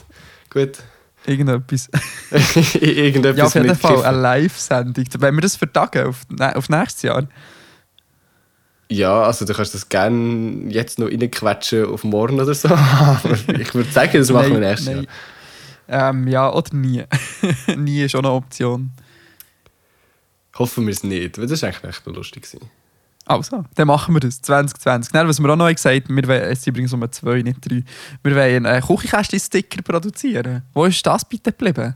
Gut. 0.49 0.79
Irgendetwas. 1.27 1.91
Irgendetwas 2.81 3.37
Ja, 3.39 3.45
auf 3.45 3.55
jeden 3.55 3.77
Fall 3.77 4.03
eine 4.03 4.19
Live-Sendung. 4.19 5.05
Wenn 5.19 5.35
wir 5.35 5.43
das 5.43 5.57
vertagen 5.57 6.07
auf, 6.07 6.23
auf 6.57 6.69
nächstes 6.71 7.03
Jahr. 7.03 7.29
Ja, 8.89 9.25
also 9.25 9.45
du 9.45 9.53
kannst 9.53 9.75
das 9.75 9.91
gerne 9.91 10.71
jetzt 10.73 10.99
noch 10.99 11.09
reinquetschen 11.09 11.85
auf 11.85 12.03
morgen 12.03 12.41
oder 12.41 12.55
so. 12.55 12.69
Aber 12.69 13.21
ich 13.61 13.75
würde 13.75 13.93
sagen, 13.93 14.13
das 14.15 14.31
machen 14.31 14.53
wir 14.55 14.61
nächstes 14.61 14.87
Jahr. 14.95 15.05
Ähm, 15.93 16.29
ja, 16.29 16.53
oder 16.53 16.75
nie. 16.75 17.05
nie 17.77 18.03
ist 18.05 18.15
auch 18.15 18.21
eine 18.21 18.31
Option. 18.31 18.93
Hoffen 20.57 20.87
wir 20.87 20.93
es 20.93 21.03
nicht, 21.03 21.37
weil 21.37 21.49
das 21.49 21.63
war 21.63 21.69
eigentlich 21.69 21.85
echt 21.85 22.07
noch 22.07 22.15
lustig. 22.15 22.45
Gewesen. 22.45 22.71
Also, 23.27 23.65
dann 23.75 23.89
machen 23.89 24.15
wir 24.15 24.21
das 24.21 24.41
2020. 24.41 25.13
Dann, 25.13 25.29
was 25.29 25.41
wir 25.41 25.51
auch 25.51 25.57
noch 25.57 25.69
gesagt 25.69 26.09
haben, 26.09 26.17
wir 26.17 26.27
wollen, 26.29 26.43
es 26.43 26.63
sind 26.63 26.73
übrigens 26.73 26.93
um 26.93 27.13
zwei, 27.13 27.43
nicht 27.43 27.59
drei, 27.69 27.85
wir 28.23 28.37
wollen 28.37 28.67
einen 28.67 28.83
Küchenkästchen-Sticker 28.83 29.83
produzieren. 29.83 30.63
Wo 30.73 30.85
ist 30.85 31.05
das 31.05 31.25
bitte 31.25 31.53
geblieben? 31.53 31.95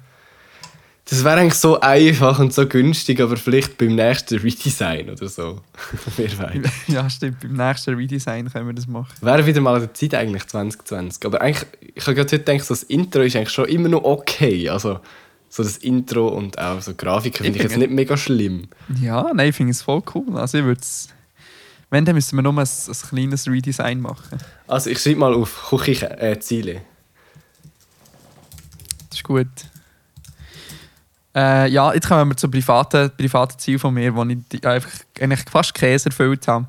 Das 1.06 1.22
wäre 1.22 1.38
eigentlich 1.38 1.54
so 1.54 1.78
einfach 1.80 2.38
und 2.38 2.54
so 2.54 2.66
günstig, 2.66 3.20
aber 3.20 3.36
vielleicht 3.36 3.76
beim 3.76 3.94
nächsten 3.94 4.38
Redesign 4.38 5.10
oder 5.10 5.28
so. 5.28 5.60
Wer 6.16 6.38
weiß. 6.38 6.70
ja, 6.86 7.10
stimmt, 7.10 7.40
beim 7.40 7.52
nächsten 7.52 7.94
Redesign 7.94 8.50
können 8.50 8.68
wir 8.68 8.74
das 8.74 8.86
machen. 8.86 9.12
Wäre 9.20 9.44
wieder 9.44 9.60
mal 9.60 9.74
an 9.74 9.82
der 9.82 9.92
Zeit 9.92 10.14
eigentlich 10.14 10.46
2020. 10.46 11.26
Aber 11.26 11.42
eigentlich, 11.42 11.66
ich 11.94 12.06
habe 12.06 12.14
gerade 12.14 12.32
heute 12.32 12.38
gedacht, 12.38 12.64
so 12.64 12.72
das 12.72 12.84
Intro 12.84 13.20
ist 13.20 13.36
eigentlich 13.36 13.50
schon 13.50 13.66
immer 13.66 13.90
noch 13.90 14.02
okay. 14.02 14.70
Also 14.70 15.00
so 15.50 15.62
das 15.62 15.76
Intro 15.76 16.28
und 16.28 16.58
auch 16.58 16.80
so 16.80 16.94
Grafiken 16.94 17.44
finde 17.44 17.58
ich 17.58 17.64
jetzt 17.64 17.76
nicht 17.76 17.90
mega 17.90 18.16
schlimm. 18.16 18.68
Ja, 19.00 19.30
nein, 19.34 19.50
ich 19.50 19.56
finde 19.56 19.72
es 19.72 19.82
voll 19.82 20.02
cool. 20.14 20.38
Also 20.38 20.58
ich 20.58 20.64
würde 20.64 20.80
es... 20.80 21.08
Wenn, 21.90 22.06
dann 22.06 22.14
müssen 22.14 22.34
wir 22.34 22.42
nur 22.42 22.54
ein, 22.54 22.58
ein 22.66 23.08
kleines 23.08 23.46
Redesign 23.46 24.00
machen. 24.00 24.38
Also 24.66 24.88
ich 24.88 24.98
schreibe 24.98 25.20
mal 25.20 25.34
auf 25.34 25.68
Küche 25.68 26.18
äh, 26.18 26.40
Ziele. 26.40 26.80
Das 29.10 29.18
ist 29.18 29.22
gut. 29.22 29.46
Äh, 31.34 31.68
ja, 31.70 31.92
jetzt 31.92 32.06
kommen 32.08 32.30
wir 32.30 32.36
zum 32.36 32.50
privaten, 32.50 33.10
privaten 33.16 33.58
Ziel 33.58 33.78
von 33.78 33.92
mir, 33.94 34.14
wo 34.14 34.22
ich 34.24 34.38
die- 34.52 34.64
einfach 34.64 34.90
eigentlich 35.20 35.40
fast 35.50 35.74
Käse 35.74 36.08
erfüllt 36.10 36.46
habe. 36.46 36.66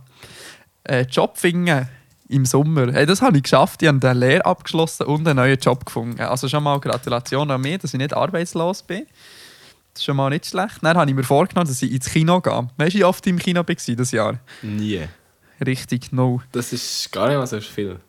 Äh, 0.84 1.02
Job 1.04 1.38
finden 1.38 1.88
im 2.30 2.46
Sommer. 2.46 2.92
Hey, 2.92 3.06
das 3.06 3.22
habe 3.22 3.38
ich 3.38 3.44
geschafft. 3.44 3.82
Ich 3.84 3.88
habe 3.88 4.08
eine 4.10 4.20
Lehre 4.20 4.46
abgeschlossen 4.46 5.04
und 5.06 5.28
einen 5.28 5.38
neuen 5.38 5.60
Job 5.60 5.86
gefunden. 5.86 6.20
Also 6.22 6.48
schon 6.48 6.64
mal 6.64 6.80
Gratulation 6.80 7.50
an 7.52 7.62
mich, 7.62 7.78
dass 7.80 7.94
ich 7.94 8.00
nicht 8.00 8.14
arbeitslos 8.16 8.82
bin. 8.82 9.06
Das 9.94 10.02
ist 10.02 10.06
schon 10.06 10.16
mal 10.18 10.30
nicht 10.30 10.48
schlecht. 10.48 10.78
Dann 10.82 10.98
habe 10.98 11.10
ich 11.10 11.16
mir 11.16 11.24
vorgenommen, 11.24 11.68
dass 11.68 11.82
ich 11.82 11.92
ins 11.92 12.10
Kino 12.10 12.42
gehe. 12.42 12.68
Weißt 12.78 12.96
du, 12.96 13.00
wie 13.00 13.04
oft 13.04 13.26
ich 13.26 13.30
im 13.32 13.40
Kino 13.40 13.60
war 13.66 13.76
dieses 13.76 14.12
Jahr? 14.12 14.40
Nie. 14.64 15.08
Richtig, 15.66 16.12
no. 16.12 16.42
Das 16.52 16.74
ist 16.74 17.12
gar 17.12 17.28
nicht 17.30 17.38
mal 17.38 17.48
so 17.48 17.62
viel. 17.62 18.00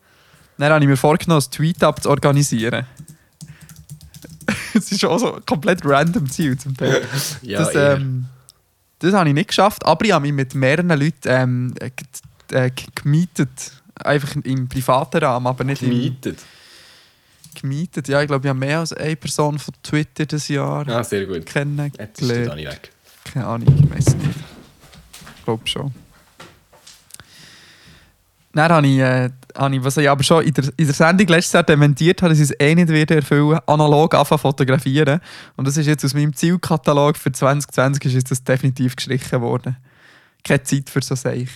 Dann 0.58 0.72
habe 0.72 0.82
ich 0.82 0.88
mir 0.88 0.96
vorgenommen, 0.96 1.42
ein 1.46 1.50
Tweet-Up 1.50 2.02
zu 2.02 2.08
organisieren. 2.10 2.86
Es 4.78 4.92
ist 4.92 5.04
auch 5.04 5.18
so 5.18 5.38
komplett 5.46 5.84
random 5.84 6.28
Ziel 6.30 6.58
zum 6.58 6.76
Teil. 6.76 7.02
Ja, 7.42 7.58
das, 7.60 7.74
ähm, 7.74 8.26
das 8.98 9.14
habe 9.14 9.28
ich 9.28 9.34
nicht 9.34 9.48
geschafft, 9.48 9.84
aber 9.84 10.04
ich 10.04 10.12
habe 10.12 10.22
mich 10.22 10.32
mit 10.32 10.54
mehreren 10.54 10.88
Leuten 10.88 11.14
ähm, 11.26 11.74
äh, 11.80 12.66
äh, 12.66 12.70
gemietet. 12.94 13.72
Einfach 13.94 14.36
im 14.42 14.68
privaten 14.68 15.18
Rahmen, 15.18 15.46
aber 15.46 15.64
nicht 15.64 15.82
im, 15.82 15.90
gemietet. 15.90 16.38
gemietet. 17.60 18.08
Ja, 18.08 18.20
ich 18.20 18.26
glaube, 18.26 18.46
ich 18.46 18.48
habe 18.50 18.58
mehr 18.58 18.80
als 18.80 18.92
eine 18.92 19.16
Person 19.16 19.58
von 19.58 19.74
Twitter 19.82 20.26
dieses 20.26 20.48
Jahr 20.48 20.86
Ah, 20.88 21.02
sehr 21.02 21.26
gut. 21.26 21.36
Jetzt 21.36 21.46
ist 21.46 21.54
der 21.54 21.64
kennengelernt. 21.64 22.48
Dani 22.48 22.66
weg. 22.66 22.90
Keine 23.32 23.46
Ahnung, 23.46 23.74
ich 23.82 23.90
weiß 23.90 24.16
nicht. 24.16 24.36
Ich 25.38 25.44
glaube 25.44 25.66
schon. 25.66 25.94
Dann 28.52 28.72
habe 28.72 28.86
ich, 28.86 28.98
äh, 28.98 29.30
habe 29.56 29.76
ich, 29.76 29.84
was 29.84 29.96
ich 29.96 30.08
aber 30.08 30.22
schon 30.22 30.44
in 30.44 30.54
der, 30.54 30.64
in 30.76 30.86
der 30.86 30.94
Sendung 30.94 31.26
letztes 31.28 31.52
Jahr 31.52 31.62
dementiert 31.62 32.22
habe, 32.22 32.30
dass 32.30 32.38
ich 32.38 32.50
es 32.50 32.60
eh 32.60 32.74
nicht 32.74 32.88
wieder 32.88 33.16
erfüllen 33.16 33.58
analog 33.66 34.14
anfangen 34.14 34.38
fotografieren. 34.38 35.20
Und 35.56 35.66
das 35.66 35.76
ist 35.76 35.86
jetzt 35.86 36.04
aus 36.04 36.14
meinem 36.14 36.34
Zielkatalog 36.34 37.16
für 37.16 37.32
2020 37.32 38.14
ist 38.14 38.30
das 38.30 38.44
definitiv 38.44 38.96
gestrichen 38.96 39.40
worden. 39.40 39.76
Keine 40.44 40.62
Zeit 40.62 40.90
für 40.90 41.02
so 41.02 41.14
Seich. 41.14 41.48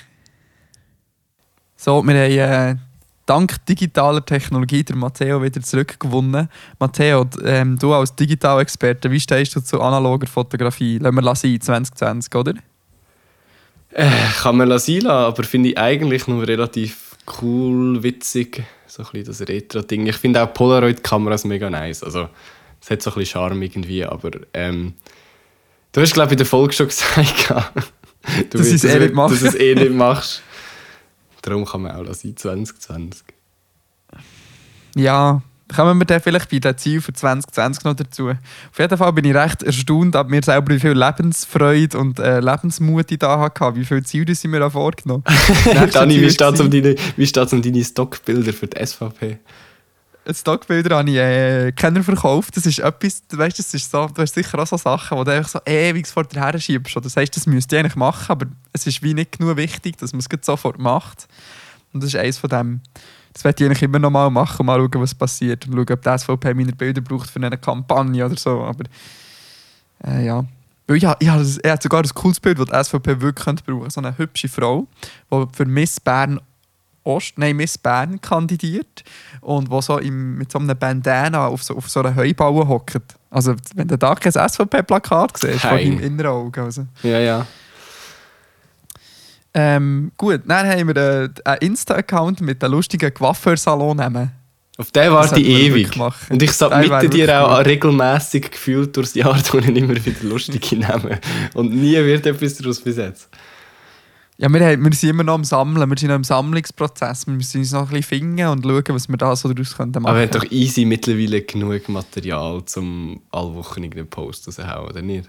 So, 1.76 2.02
wir 2.02 2.14
haben 2.14 2.76
äh, 2.76 2.80
dank 3.24 3.64
digitaler 3.64 4.24
Technologie 4.24 4.82
der 4.82 4.96
Matteo 4.96 5.42
wieder 5.42 5.62
zurückgewonnen. 5.62 6.48
Matteo, 6.78 7.26
ähm, 7.44 7.78
du 7.78 7.94
als 7.94 8.14
Digitalexperte, 8.16 9.10
wie 9.10 9.20
stehst 9.20 9.54
du 9.56 9.60
zu 9.60 9.80
analoger 9.80 10.26
Fotografie? 10.26 10.98
Lassen 10.98 11.14
wir 11.14 11.34
sein, 11.36 11.60
2020, 11.60 12.34
oder? 12.34 12.54
Äh, 13.92 14.10
kann 14.42 14.56
man 14.56 14.68
lassen, 14.68 15.06
aber 15.06 15.42
finde 15.42 15.70
ich 15.70 15.78
eigentlich 15.78 16.26
noch 16.26 16.40
relativ 16.42 17.09
cool, 17.40 18.02
witzig. 18.02 18.62
So 18.86 19.02
ein 19.02 19.08
bisschen 19.12 19.26
das 19.26 19.48
Retro-Ding. 19.48 20.06
Ich 20.06 20.16
finde 20.16 20.42
auch 20.42 20.52
Polaroid-Kameras 20.52 21.44
mega 21.44 21.70
nice. 21.70 22.02
Also, 22.02 22.28
es 22.80 22.90
hat 22.90 23.02
so 23.02 23.10
ein 23.10 23.14
bisschen 23.16 23.32
Charme 23.40 23.62
irgendwie, 23.62 24.04
aber 24.04 24.30
ähm, 24.54 24.94
du 25.92 26.00
hast, 26.00 26.14
glaube 26.14 26.28
ich, 26.28 26.32
in 26.32 26.38
der 26.38 26.46
Folge 26.46 26.72
schon 26.72 26.86
gesagt, 26.88 27.50
du 28.50 28.58
Dass 28.58 28.66
ich 28.66 28.74
es 28.74 28.82
willst- 28.82 28.96
eh 28.96 28.98
nicht. 29.00 29.16
Dass 29.16 29.40
du 29.40 29.46
es 29.46 29.54
eh 29.54 29.74
nicht 29.74 29.92
machst. 29.92 30.42
Darum 31.42 31.64
kann 31.64 31.82
man 31.82 31.92
auch 31.96 32.02
lassen, 32.04 32.36
2020. 32.36 33.22
Ja, 34.96 35.40
kommen 35.74 35.98
wir 35.98 36.04
dann 36.04 36.20
vielleicht 36.20 36.50
bei 36.50 36.58
den 36.58 36.76
Zielen 36.76 37.00
für 37.00 37.12
2020 37.12 37.84
noch 37.84 37.94
dazu. 37.94 38.30
Auf 38.30 38.78
jeden 38.78 38.96
Fall 38.96 39.12
bin 39.12 39.24
ich 39.24 39.34
recht 39.34 39.62
erstaunt 39.62 40.16
ab 40.16 40.28
mir 40.28 40.42
selber, 40.42 40.74
wie 40.74 40.80
viel 40.80 40.92
Lebensfreude 40.92 41.98
und 41.98 42.18
äh, 42.18 42.40
Lebensmut 42.40 43.10
ich 43.10 43.18
da 43.18 43.38
hatte, 43.38 43.76
wie 43.76 43.84
viele 43.84 44.02
Ziele 44.02 44.34
sind 44.34 44.50
mir 44.50 44.60
da 44.60 44.70
vorgenommen. 44.70 45.24
Dani, 45.92 46.20
wie 46.20 46.30
steht 46.30 46.54
es 46.54 46.60
um 46.60 46.70
deine, 46.70 46.96
wie 47.16 47.32
um 47.38 47.62
deine 47.62 47.84
Stockbilder 47.84 48.52
für 48.52 48.66
die 48.66 48.84
SVP? 48.84 49.38
Stockbilder 50.28 50.98
habe 50.98 51.10
ich 51.10 51.16
äh, 51.16 51.72
keiner 51.72 52.02
verkauft. 52.02 52.56
Das 52.56 52.66
ist 52.66 52.78
etwas, 52.78 53.26
du 53.26 53.38
weißt, 53.38 53.58
das 53.58 53.72
ist 53.72 53.90
so, 53.90 54.06
du 54.06 54.22
hast 54.22 54.34
sicher 54.34 54.58
auch 54.58 54.66
so 54.66 54.76
Sachen, 54.76 55.18
die 55.18 55.24
du 55.24 55.32
einfach 55.32 55.50
so 55.50 55.60
ewig 55.64 56.06
vor 56.06 56.24
dir 56.24 56.44
her 56.44 56.58
schiebst. 56.58 56.94
Das 57.02 57.16
heißt, 57.16 57.34
das 57.34 57.46
müsst 57.46 57.72
ihr 57.72 57.80
eigentlich 57.80 57.96
machen, 57.96 58.26
aber 58.28 58.46
es 58.72 58.86
ist 58.86 59.02
wie 59.02 59.14
nicht 59.14 59.38
genug 59.38 59.56
wichtig, 59.56 59.96
dass 59.98 60.12
man 60.12 60.20
es 60.20 60.46
sofort 60.46 60.78
macht. 60.78 61.26
Und 61.92 62.02
das 62.02 62.10
ist 62.10 62.16
eines 62.16 62.38
von 62.38 62.50
dem. 62.50 62.80
Das 63.32 63.44
werde 63.44 63.62
ich 63.62 63.70
eigentlich 63.70 63.82
immer 63.82 63.98
noch 63.98 64.10
mal 64.10 64.28
machen 64.30 64.66
mal 64.66 64.78
schauen, 64.78 65.02
was 65.02 65.14
passiert. 65.14 65.66
Und 65.66 65.74
schauen, 65.74 65.90
ob 65.90 66.02
die 66.02 66.18
SVP 66.18 66.54
meine 66.54 66.72
Bilder 66.72 67.00
braucht 67.00 67.30
für 67.30 67.40
eine 67.40 67.56
Kampagne 67.56 68.24
oder 68.24 68.36
so. 68.36 68.62
Aber 68.62 68.84
äh, 70.06 70.26
ja. 70.26 70.44
Ich, 70.88 70.96
ich, 70.96 71.04
habe, 71.04 71.24
ich 71.24 71.28
habe 71.28 71.78
sogar 71.80 72.02
ein 72.02 72.08
cooles 72.14 72.40
Bild, 72.40 72.58
das 72.58 72.66
die 72.66 72.84
SVP 72.84 73.20
wirklich 73.20 73.44
könnte 73.44 73.62
brauchen 73.64 73.90
So 73.90 74.00
eine 74.00 74.16
hübsche 74.18 74.48
Frau, 74.48 74.88
die 75.32 75.44
für 75.52 75.64
Miss 75.64 76.00
Bern 76.00 76.40
Ost, 77.02 77.38
nein, 77.38 77.56
Miss 77.56 77.78
Bern 77.78 78.20
kandidiert 78.20 79.04
und 79.40 79.70
wo 79.70 79.80
so 79.80 79.98
im, 79.98 80.36
mit 80.36 80.52
so 80.52 80.58
einem 80.58 80.76
Bandana 80.76 81.46
auf 81.46 81.62
so, 81.62 81.76
auf 81.76 81.88
so 81.88 82.00
einer 82.00 82.14
Heubaue 82.14 82.68
hockt. 82.68 83.00
Also 83.30 83.54
wenn 83.74 83.88
du 83.88 83.96
da 83.96 84.14
kein 84.14 84.32
SVP-Plakat 84.32 85.38
siehst, 85.38 85.60
vor 85.60 85.78
deinem 85.78 86.00
inneren 86.00 86.30
Auge. 86.30 86.62
Also. 86.62 86.86
Ja, 87.02 87.18
ja. 87.18 87.46
Ähm, 89.52 90.12
gut, 90.16 90.42
dann 90.46 90.66
haben 90.66 90.88
wir 90.88 90.96
einen, 90.96 91.34
einen 91.44 91.60
Insta-Account 91.60 92.40
mit 92.40 92.62
einem 92.62 92.74
lustigen 92.74 93.12
Coiffeursalon. 93.12 94.30
Auf 94.80 94.92
den 94.92 95.12
warte 95.12 95.40
ich 95.40 95.46
ewig. 95.46 95.90
Und 96.30 96.42
ich 96.42 96.52
submitte 96.52 97.10
dir 97.10 97.46
auch 97.46 97.64
regelmäßig 97.64 98.50
gefühlt 98.50 98.96
durchs 98.96 99.14
Jahr 99.14 99.36
immer 99.54 100.04
wieder 100.04 100.22
lustige 100.22 100.76
Namen. 100.76 101.18
Und 101.54 101.74
nie 101.74 101.96
wird 101.96 102.24
etwas 102.26 102.56
daraus 102.56 102.80
bis 102.80 102.96
jetzt. 102.96 103.28
Ja, 104.38 104.48
wir, 104.48 104.60
haben, 104.60 104.82
wir 104.82 104.92
sind 104.94 105.10
immer 105.10 105.22
noch 105.22 105.34
am 105.34 105.44
Sammeln, 105.44 105.90
wir 105.90 105.98
sind 105.98 106.08
noch 106.08 106.16
im 106.16 106.24
Sammlungsprozess. 106.24 107.26
Wir 107.26 107.34
müssen 107.34 107.58
uns 107.58 107.72
noch 107.72 107.90
ein 107.90 107.96
bisschen 107.96 108.20
finden 108.20 108.46
und 108.46 108.64
schauen, 108.64 108.84
was 108.88 109.06
wir 109.06 109.18
da 109.18 109.36
so 109.36 109.52
daraus 109.52 109.78
machen 109.78 109.92
können. 109.92 110.06
Aber 110.06 110.16
wir 110.16 110.22
haben 110.22 110.30
doch 110.30 110.50
easy 110.50 110.86
mittlerweile 110.86 111.42
genug 111.42 111.86
Material, 111.90 112.62
um 112.76 113.20
alle 113.32 113.54
Wochen 113.54 113.84
einen 113.84 114.08
Post 114.08 114.48
rauszuhauen, 114.48 114.88
oder 114.88 115.02
nicht? 115.02 115.28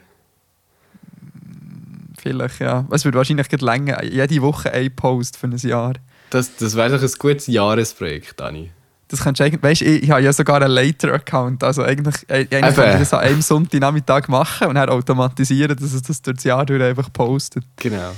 Vielleicht, 2.21 2.59
ja. 2.59 2.85
Es 2.91 3.03
wird 3.03 3.15
wahrscheinlich 3.15 3.47
länger. 3.61 4.03
Jede 4.03 4.41
Woche 4.41 4.71
ein 4.71 4.95
Post 4.95 5.37
für 5.37 5.47
ein 5.47 5.57
Jahr. 5.57 5.93
Das, 6.29 6.55
das 6.55 6.75
wäre 6.75 6.91
doch 6.91 7.01
ein 7.01 7.11
gutes 7.17 7.47
Jahresprojekt, 7.47 8.39
Dani. 8.39 8.71
Das 9.07 9.21
kannst 9.21 9.39
du 9.39 9.43
eigentlich, 9.43 9.61
weißt, 9.61 9.81
ich, 9.81 10.03
ich 10.03 10.11
habe 10.11 10.21
ja 10.21 10.31
sogar 10.31 10.61
einen 10.61 10.71
Later-Account. 10.71 11.63
Also 11.63 11.83
eigentlich, 11.83 12.15
eigentlich 12.29 12.75
kann 12.75 12.93
ich 12.93 12.99
das 12.99 13.13
an 13.13 13.19
einem 13.21 13.41
Sonntagnachmittag 13.41 14.27
machen 14.29 14.67
und 14.67 14.75
dann 14.75 14.87
automatisieren, 14.89 15.75
dass 15.75 15.91
es 15.91 16.01
das 16.03 16.21
durch 16.21 16.37
das 16.37 16.43
Jahr 16.45 16.65
durch 16.65 16.81
einfach 16.81 17.11
postet. 17.11 17.65
Genau. 17.75 18.11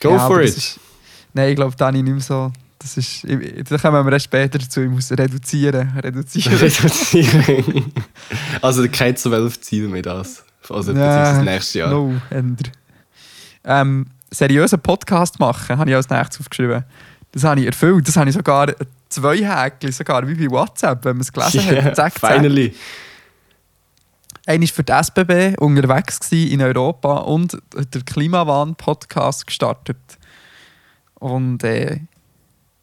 Go 0.00 0.10
ja, 0.10 0.26
for 0.26 0.40
it. 0.40 0.56
Ist, 0.56 0.80
nein, 1.34 1.50
ich 1.50 1.56
glaube, 1.56 1.76
Dani 1.76 2.02
nicht 2.02 2.12
mehr 2.12 2.22
so. 2.22 2.52
Das 2.78 2.96
ist, 2.96 3.24
da 3.24 3.78
kommen 3.78 4.04
wir 4.04 4.12
erst 4.12 4.24
später 4.24 4.58
dazu. 4.58 4.80
Ich 4.80 4.90
muss 4.90 5.10
reduzieren. 5.12 5.90
Reduzieren. 6.02 6.58
reduzieren. 6.58 7.92
also 8.62 8.86
kein 8.90 9.16
zwölf 9.16 9.60
Ziel 9.60 9.86
mehr 9.88 10.02
das. 10.02 10.44
Also 10.68 10.92
ja, 10.92 11.34
das 11.34 11.44
nächste 11.44 11.78
Jahr. 11.80 11.90
No, 11.90 12.14
änder. 12.30 12.70
Ähm, 13.66 14.06
seriösen 14.30 14.80
Podcast 14.80 15.38
machen, 15.38 15.78
habe 15.78 15.90
ich 15.90 15.96
als 15.96 16.08
nächstes 16.08 16.40
aufgeschrieben. 16.40 16.84
Das 17.32 17.44
habe 17.44 17.60
ich 17.60 17.66
erfüllt. 17.66 18.08
Das 18.08 18.16
habe 18.16 18.30
ich 18.30 18.34
sogar 18.36 18.72
zwei 19.08 19.36
Häkchen, 19.38 19.92
sogar 19.92 20.26
wie 20.26 20.34
bei 20.34 20.50
WhatsApp, 20.50 21.04
wenn 21.04 21.16
man 21.16 21.22
es 21.22 21.32
gelesen 21.32 21.60
yeah, 21.68 21.84
hat. 21.84 21.96
Zack, 21.96 22.18
zack. 22.18 22.32
Finally. 22.32 22.74
Einer 24.46 24.62
war 24.62 24.68
für 24.68 24.84
die 24.84 24.92
SBB 24.92 25.58
unterwegs 25.58 26.20
in 26.30 26.62
Europa 26.62 27.18
und 27.18 27.54
hat 27.76 27.94
den 27.94 28.04
Klimawahn-Podcast 28.04 29.46
gestartet. 29.46 29.98
Und 31.14 31.64
äh, 31.64 32.00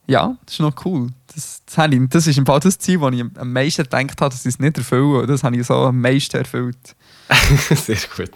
ja, 0.07 0.35
das 0.45 0.55
ist 0.55 0.59
noch 0.59 0.85
cool. 0.85 1.09
Das, 1.33 1.61
das, 1.65 1.91
ich, 1.91 1.99
das 2.09 2.27
ist 2.27 2.37
im 2.37 2.45
Fall 2.45 2.59
das 2.59 2.77
Ziel, 2.77 2.99
das 2.99 3.13
ich 3.13 3.23
am 3.37 3.53
meisten 3.53 3.83
gedacht 3.83 4.21
habe, 4.21 4.29
dass 4.29 4.45
ich 4.45 4.53
es 4.53 4.59
nicht 4.59 4.77
erfülle. 4.77 5.25
Das 5.25 5.43
habe 5.43 5.55
ich 5.55 5.65
so 5.65 5.73
am 5.73 6.01
meisten 6.01 6.37
erfüllt. 6.37 6.95
Sehr 7.75 7.97
gut. 8.15 8.31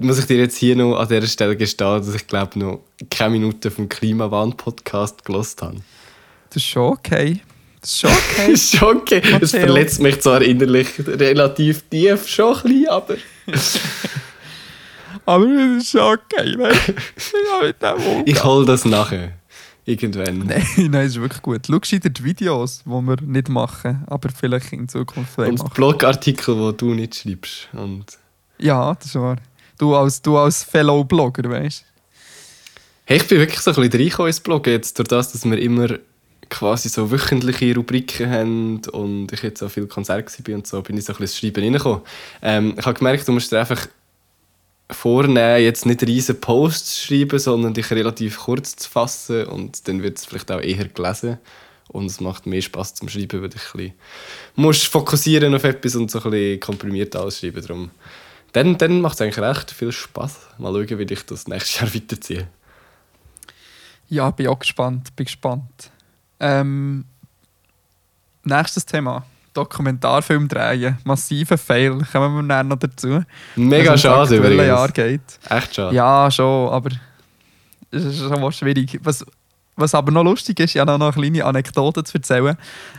Muss 0.00 0.18
ich 0.18 0.26
dir 0.26 0.38
jetzt 0.38 0.56
hier 0.56 0.76
noch 0.76 0.98
an 0.98 1.08
dieser 1.08 1.26
Stelle 1.26 1.56
gestehen, 1.56 1.98
dass 1.98 2.14
ich 2.14 2.26
glaube 2.26 2.58
noch 2.58 2.80
keine 3.10 3.30
Minute 3.30 3.70
vom 3.70 3.88
Klimawahn-Podcast 3.88 5.24
gelost 5.24 5.60
habe? 5.62 5.76
Das 6.48 6.56
ist 6.56 6.64
schon 6.64 6.92
okay. 6.92 7.40
Das 7.80 7.90
ist 7.90 8.00
schon 8.00 8.10
okay. 8.10 8.40
das 8.40 8.48
ist 8.48 8.78
schon 8.78 8.96
okay. 8.96 9.22
Es 9.40 9.50
verletzt 9.50 10.00
mich 10.00 10.20
zwar 10.20 10.40
innerlich 10.40 10.88
relativ 11.06 11.82
tief, 11.90 12.26
schon 12.26 12.56
ein 12.56 12.62
bisschen, 12.62 12.88
aber. 12.88 13.16
aber 15.26 15.44
es 15.44 15.82
ist 15.82 15.90
schon 15.90 16.00
okay, 16.00 16.58
weißt 16.58 16.94
du? 17.80 18.22
Ich 18.24 18.42
hole 18.42 18.64
das 18.64 18.86
nachher. 18.86 19.34
Irgendwann. 19.86 20.38
Nein, 20.46 20.66
nein, 20.90 21.06
ist 21.06 21.20
wirklich 21.20 21.42
gut. 21.42 21.66
Schau 21.66 21.78
dir 21.78 22.10
die 22.10 22.24
Videos, 22.24 22.82
die 22.86 22.90
wir 22.90 23.16
nicht 23.20 23.50
machen, 23.50 24.02
aber 24.06 24.30
vielleicht 24.30 24.72
in 24.72 24.88
Zukunft 24.88 25.36
Und 25.38 25.58
machen. 25.58 25.70
Blogartikel, 25.74 26.54
die 26.54 26.76
du 26.78 26.94
nicht 26.94 27.14
schreibst. 27.16 27.68
Und 27.72 28.06
ja, 28.58 28.94
das 28.94 29.06
ist 29.06 29.14
wahr. 29.16 29.36
Du 29.78 29.94
als, 29.94 30.22
du 30.22 30.38
als 30.38 30.64
Fellow-Blogger, 30.64 31.50
weißt 31.50 31.80
du? 31.82 31.84
Hey, 33.06 33.18
ich 33.18 33.28
bin 33.28 33.38
wirklich 33.38 33.60
so 33.60 33.72
ein 33.72 33.76
bisschen 33.76 34.00
reingekommen 34.00 34.28
ins 34.28 34.40
Bloggen, 34.40 34.72
jetzt 34.72 34.98
durch 34.98 35.08
das, 35.08 35.32
dass 35.32 35.44
wir 35.44 35.58
immer 35.58 35.88
quasi 36.48 36.88
so 36.88 37.10
wöchentliche 37.10 37.74
Rubriken 37.74 38.30
haben 38.30 38.80
und 38.92 39.32
ich 39.32 39.42
jetzt 39.42 39.62
auch 39.62 39.70
viel 39.70 39.86
Konzert 39.86 40.48
war 40.48 40.54
und 40.54 40.66
so, 40.66 40.80
bin 40.80 40.96
ich 40.96 41.04
so 41.04 41.12
ein 41.12 41.18
bisschen 41.18 41.48
ins 41.48 41.56
Schreiben 41.56 41.64
reingekommen. 41.64 42.00
Ähm, 42.40 42.74
ich 42.78 42.86
habe 42.86 42.98
gemerkt, 42.98 43.28
du 43.28 43.32
musst 43.32 43.52
dir 43.52 43.60
einfach 43.60 43.86
vornehmen, 44.90 45.62
jetzt 45.62 45.86
nicht 45.86 46.02
riesen 46.02 46.40
Posts 46.40 46.96
zu 46.96 47.06
schreiben, 47.06 47.38
sondern 47.38 47.74
dich 47.74 47.90
relativ 47.90 48.38
kurz 48.38 48.76
zu 48.76 48.90
fassen 48.90 49.46
und 49.46 49.88
dann 49.88 50.02
wird 50.02 50.18
es 50.18 50.26
vielleicht 50.26 50.50
auch 50.50 50.60
eher 50.60 50.88
gelesen 50.88 51.38
und 51.88 52.06
es 52.06 52.20
macht 52.20 52.46
mehr 52.46 52.62
Spaß 52.62 52.94
zum 52.94 53.08
Schreiben, 53.08 53.42
weil 53.42 53.48
du 53.48 53.58
ein 53.78 53.92
musst 54.56 54.86
fokussieren 54.86 55.54
auf 55.54 55.64
etwas 55.64 55.96
und 55.96 56.10
so 56.10 56.20
ein 56.22 56.30
bisschen 56.30 56.60
komprimiert 56.60 57.16
alles 57.16 57.40
schreiben. 57.40 57.62
Darum. 57.62 57.90
Dann, 58.52 58.78
dann 58.78 59.00
macht 59.00 59.14
es 59.14 59.20
eigentlich 59.20 59.38
recht 59.38 59.70
viel 59.70 59.90
Spaß. 59.90 60.38
Mal 60.58 60.72
schauen, 60.72 60.98
wie 60.98 61.12
ich 61.12 61.26
das 61.26 61.48
nächstes 61.48 61.80
Jahr 61.80 61.94
weiterziehe. 61.94 62.48
Ja, 64.08 64.30
bin 64.30 64.48
auch 64.48 64.58
gespannt, 64.58 65.14
bin 65.16 65.24
gespannt. 65.24 65.90
Ähm, 66.40 67.04
nächstes 68.44 68.84
Thema. 68.86 69.24
Dokumentarfilm 69.54 70.48
drehen. 70.48 70.98
Massiver 71.04 71.56
Fail. 71.56 71.98
Kommen 72.12 72.36
wir 72.36 72.54
dann 72.54 72.68
noch 72.68 72.78
dazu. 72.78 73.22
Mega 73.56 73.96
schade, 73.96 74.36
übrigens. 74.36 74.66
Jahr 74.66 74.90
geht. 74.90 75.38
Echt 75.48 75.74
schade. 75.74 75.94
Ja, 75.94 76.30
schon, 76.30 76.70
aber 76.70 76.90
es 77.90 78.04
ist 78.04 78.18
schon 78.18 78.52
schwierig. 78.52 79.00
Was, 79.02 79.24
was 79.76 79.94
aber 79.94 80.12
noch 80.12 80.24
lustig 80.24 80.60
ist, 80.60 80.74
ich 80.74 80.80
habe 80.80 80.98
noch 80.98 81.00
eine 81.00 81.12
kleine 81.12 81.44
Anekdote 81.44 82.04
zu 82.04 82.18
erzählen. 82.18 82.56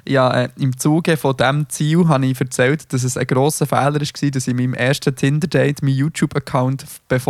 Ja, 0.08 0.32
äh, 0.32 0.50
Im 0.58 0.78
Zuge 0.78 1.18
von 1.18 1.38
diesem 1.38 1.70
Ziel 1.70 2.08
habe 2.08 2.26
ich 2.26 2.40
erzählt, 2.40 2.92
dass 2.92 3.04
es 3.04 3.18
ein 3.18 3.28
grosser 3.28 3.66
Fehler 3.66 3.94
war, 3.94 4.00
dass 4.00 4.22
ich 4.22 4.48
in 4.48 4.56
meinem 4.58 4.74
ersten 4.74 5.16
Tinder-Date 5.16 5.82
meinen 5.84 5.96
YouTube-Account 5.96 6.86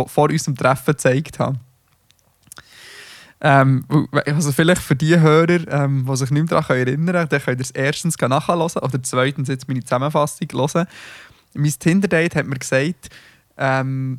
vor 0.06 0.30
unserem 0.30 0.56
Treffen 0.56 0.92
gezeigt 0.92 1.38
habe. 1.38 1.58
Ähm, 3.40 3.84
also 4.24 4.50
vielleicht 4.52 4.82
für 4.82 4.96
die 4.96 5.18
Hörer, 5.18 5.68
ähm, 5.68 6.06
die 6.08 6.16
sich 6.16 6.30
nicht 6.30 6.50
mehr 6.50 6.60
daran 6.60 6.78
erinnern 6.78 7.28
können, 7.28 7.42
könnt 7.42 7.60
ihr 7.60 7.64
es 7.64 7.70
erstens 7.70 8.18
nachhören 8.18 8.60
oder 8.60 9.02
zweitens 9.02 9.48
jetzt 9.48 9.68
meine 9.68 9.82
Zusammenfassung 9.82 10.48
hören. 10.52 10.86
Mein 11.54 11.74
Tinder-Date 11.78 12.36
hat 12.36 12.46
mir 12.46 12.56
gesagt, 12.56 13.10
ähm, 13.58 14.18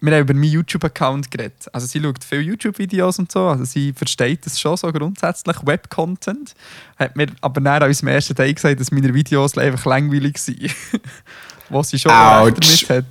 wir 0.00 0.12
haben 0.12 0.22
über 0.22 0.34
meinen 0.34 0.44
YouTube-Account 0.44 1.30
geredet. 1.30 1.66
Also 1.72 1.86
sie 1.86 2.00
schaut 2.00 2.22
viele 2.22 2.42
YouTube-Videos 2.42 3.18
und 3.18 3.32
so, 3.32 3.48
also 3.48 3.64
sie 3.64 3.92
versteht 3.92 4.46
das 4.46 4.60
schon 4.60 4.76
so 4.76 4.92
grundsätzlich, 4.92 5.56
Web-Content. 5.64 6.54
Hat 6.96 7.16
mir 7.16 7.26
aber 7.40 7.68
an 7.70 7.82
unserem 7.82 8.08
ersten 8.08 8.36
Tag 8.36 8.54
gesagt, 8.54 8.78
dass 8.78 8.92
meine 8.92 9.12
Videos 9.12 9.58
einfach 9.58 9.84
langweilig 9.86 10.38
sind. 10.38 10.70
Was 11.68 11.90
sie 11.90 11.98
schon 11.98 12.12
damit 12.12 12.88
hat. 12.88 13.04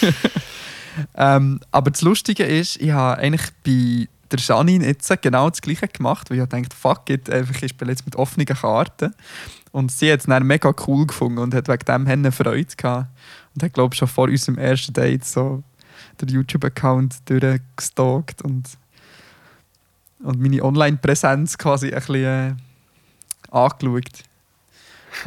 ähm, 1.14 1.60
aber 1.70 1.90
das 1.90 2.02
Lustige 2.02 2.44
ist, 2.44 2.80
ich 2.80 2.90
habe 2.90 3.20
eigentlich 3.20 3.50
bei 3.64 4.08
der 4.32 4.40
Janine 4.40 4.86
jetzt 4.86 5.10
genau 5.22 5.50
das 5.50 5.60
Gleiche 5.60 5.88
gemacht, 5.88 6.30
weil 6.30 6.40
ich 6.40 6.48
dachte, 6.48 6.76
fuck 6.76 7.08
it, 7.10 7.30
einfach, 7.30 7.62
ich 7.62 7.70
spiele 7.70 7.90
jetzt 7.90 8.04
mit 8.04 8.16
offenen 8.16 8.46
Karten. 8.46 9.14
Und 9.70 9.90
sie 9.90 10.12
hat 10.12 10.20
es 10.20 10.26
dann 10.26 10.46
mega 10.46 10.74
cool 10.86 11.06
gefunden 11.06 11.38
und 11.38 11.54
hat 11.54 11.68
wegen 11.68 11.84
dem 11.84 12.06
eine 12.06 12.32
Freude 12.32 12.76
gehabt. 12.76 13.08
Und 13.54 13.62
hat, 13.62 13.72
glaube 13.72 13.94
ich, 13.94 13.98
schon 13.98 14.08
vor 14.08 14.28
unserem 14.28 14.58
ersten 14.58 14.92
Date 14.92 15.24
so 15.24 15.62
den 16.20 16.28
YouTube-Account 16.28 17.28
durchgestalkt 17.28 18.42
und, 18.42 18.68
und 20.20 20.40
meine 20.40 20.62
Online-Präsenz 20.62 21.56
quasi 21.56 21.88
ein 21.88 21.94
bisschen 21.94 22.24
äh, 22.24 22.54
angeschaut. 23.50 24.24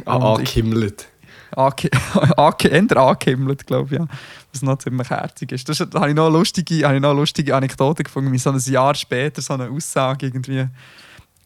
Angehimmelt. 0.04 1.08
Ange 1.56 1.90
angehimmelt, 2.36 3.66
glaube 3.66 3.94
ich, 3.94 3.98
ja. 3.98 4.06
Was 4.52 4.62
noch 4.62 4.78
ziemlich 4.78 5.10
herzig 5.10 5.52
ist. 5.52 5.68
Das, 5.68 5.78
da 5.78 6.00
habe 6.00 6.10
ich 6.10 6.14
noch 6.14 6.30
lustige, 6.30 6.84
habe 6.84 6.96
ich 6.96 7.00
noch 7.02 7.14
lustige 7.14 7.56
Anekdote 7.56 8.04
gefunden, 8.04 8.32
wie 8.32 8.38
so 8.38 8.50
ein 8.50 8.58
Jahr 8.58 8.94
später 8.94 9.42
so 9.42 9.54
eine 9.54 9.70
Aussage 9.70 10.26
irgendwie 10.26 10.66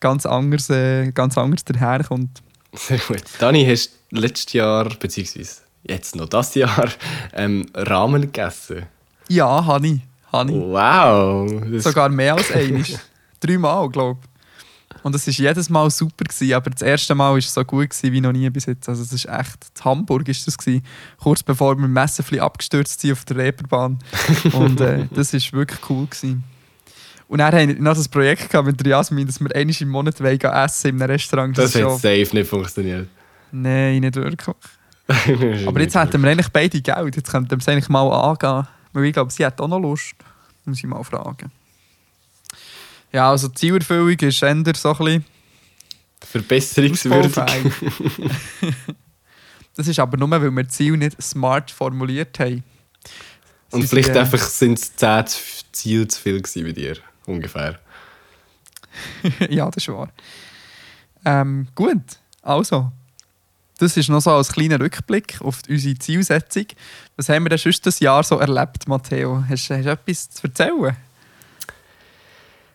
ganz 0.01 0.27
anders, 0.27 0.69
äh, 0.71 1.13
ganz 1.13 1.39
anders 1.39 1.65
daherkommt. 1.65 2.43
Sehr 2.73 2.99
gut. 2.99 3.23
Dani, 3.39 3.65
hast 3.65 3.93
du 4.11 4.21
letztes 4.21 4.53
Jahr, 4.53 4.89
beziehungsweise 4.89 5.63
jetzt 5.85 6.17
noch 6.17 6.29
das 6.29 6.55
Jahr, 6.55 6.89
ähm, 7.33 7.67
Ramen 7.75 8.23
gegessen? 8.23 8.87
Ja, 9.29 9.65
habe 9.65 9.87
ich. 9.87 10.01
Habe 10.33 10.51
ich. 10.51 10.57
Wow! 10.57 11.83
Sogar 11.83 12.09
mehr 12.09 12.35
als 12.35 12.51
einmal. 12.55 12.85
Dreimal, 13.41 13.89
glaube 13.89 14.21
ich. 14.23 14.30
Und 15.03 15.15
es 15.15 15.27
war 15.27 15.33
jedes 15.35 15.71
Mal 15.71 15.91
super, 15.91 16.25
gewesen, 16.25 16.53
aber 16.53 16.71
das 16.71 16.83
erste 16.83 17.15
Mal 17.15 17.31
war 17.31 17.39
es 17.39 17.53
so 17.53 17.65
gut 17.65 17.91
gewesen, 17.91 18.13
wie 18.13 18.21
noch 18.21 18.33
nie 18.33 18.49
bis 18.51 18.67
jetzt. 18.67 18.89
Also 18.89 19.03
es 19.03 19.13
ist 19.13 19.27
echt, 19.27 19.67
in 19.79 19.85
Hamburg 19.85 20.29
ist 20.29 20.47
das 20.47 20.59
gewesen, 20.59 20.83
kurz 21.19 21.43
bevor 21.43 21.77
wir 21.79 21.89
Messerfli 21.89 22.41
abgestürzt 22.41 23.01
sind 23.01 23.13
auf 23.13 23.25
der 23.25 23.37
Reeperbahn. 23.37 23.99
Und 24.53 24.81
äh, 24.81 25.07
das 25.15 25.33
war 25.33 25.53
wirklich 25.53 25.81
cool. 25.89 26.07
Gewesen. 26.07 26.45
Und 27.29 27.39
dann 27.39 27.55
haben 27.55 27.69
wir 27.69 27.81
noch 27.81 27.95
das 27.95 28.09
Projekt 28.09 28.51
gehabt 28.51 28.67
mit 28.67 28.81
der 28.81 28.89
Jasmin, 28.91 29.27
dass 29.27 29.41
wir 29.41 29.55
einmal 29.55 29.75
im 29.79 29.89
Monat 29.89 30.21
essen 30.21 30.89
in 30.89 31.01
einem 31.03 31.11
Restaurant. 31.11 31.57
das 31.57 31.67
ist 31.67 31.77
hat 31.77 31.83
schon- 31.83 31.99
safe 31.99 32.29
nicht 32.35 32.49
funktioniert. 32.49 33.09
Nein, 33.53 34.01
nicht 34.01 34.17
wirklich. 34.17 34.57
Aber 35.67 35.81
jetzt 35.81 35.95
hätten 35.97 36.23
wir 36.23 36.31
eigentlich 36.31 36.49
beide 36.49 36.81
Geld. 36.81 37.17
Jetzt 37.17 37.31
könnten 37.31 37.51
wir 37.51 37.59
es 37.59 37.69
eigentlich 37.69 37.89
mal 37.89 38.09
angehen. 38.09 38.67
Weil 38.93 39.05
ich 39.05 39.13
glaube, 39.13 39.31
sie 39.31 39.45
hat 39.47 39.61
auch 39.61 39.69
noch 39.69 39.79
Lust. 39.79 40.15
Muss 40.65 40.79
ich 40.79 40.85
mal 40.85 41.03
fragen. 41.03 41.51
Ja, 43.13 43.31
also 43.31 43.49
Zielerfüllung 43.49 44.11
ist 44.11 44.43
eher 44.43 44.55
so 44.75 44.91
ein 44.93 44.99
bisschen 44.99 45.25
Verbesserungswürdig. 46.21 47.35
Das 49.77 49.89
ist 49.89 49.99
aber 49.99 50.19
nur, 50.19 50.31
weil 50.31 50.51
wir 50.51 50.69
Ziel 50.69 50.97
nicht 50.97 51.23
smart 51.23 51.71
formuliert 51.71 52.39
haben. 52.39 52.63
Und 53.71 53.83
Sie 53.83 53.89
vielleicht 53.89 54.09
sind, 54.09 54.17
äh, 54.17 54.21
einfach 54.21 54.39
sind 54.41 54.79
es 54.79 54.95
10 54.97 55.27
zu- 55.27 55.39
Ziele 55.73 56.09
zu 56.09 56.21
viel 56.21 56.43
bei 56.43 56.73
dir, 56.73 56.97
ungefähr. 57.25 57.79
ja, 59.49 59.67
das 59.71 59.77
ist 59.85 59.89
wahr. 59.89 60.11
Ähm, 61.25 61.69
gut, 61.75 62.03
also. 62.43 62.93
Das 63.79 63.97
ist 63.97 64.11
noch 64.11 64.21
so 64.21 64.33
als 64.33 64.53
kleiner 64.53 64.79
Rückblick 64.79 65.41
auf 65.41 65.61
unsere 65.67 65.95
Zielsetzung. 65.99 66.67
Was 67.17 67.31
haben 67.31 67.45
wir 67.45 67.49
denn 67.49 67.57
sonst 67.59 67.87
das 67.87 67.99
Jahr 68.01 68.23
so 68.23 68.39
erlebt, 68.39 68.87
Matteo? 68.87 69.43
Hast, 69.49 69.71
hast 69.71 69.85
du 69.87 69.91
etwas 69.91 70.29
zu 70.29 70.47
erzählen? 70.49 70.95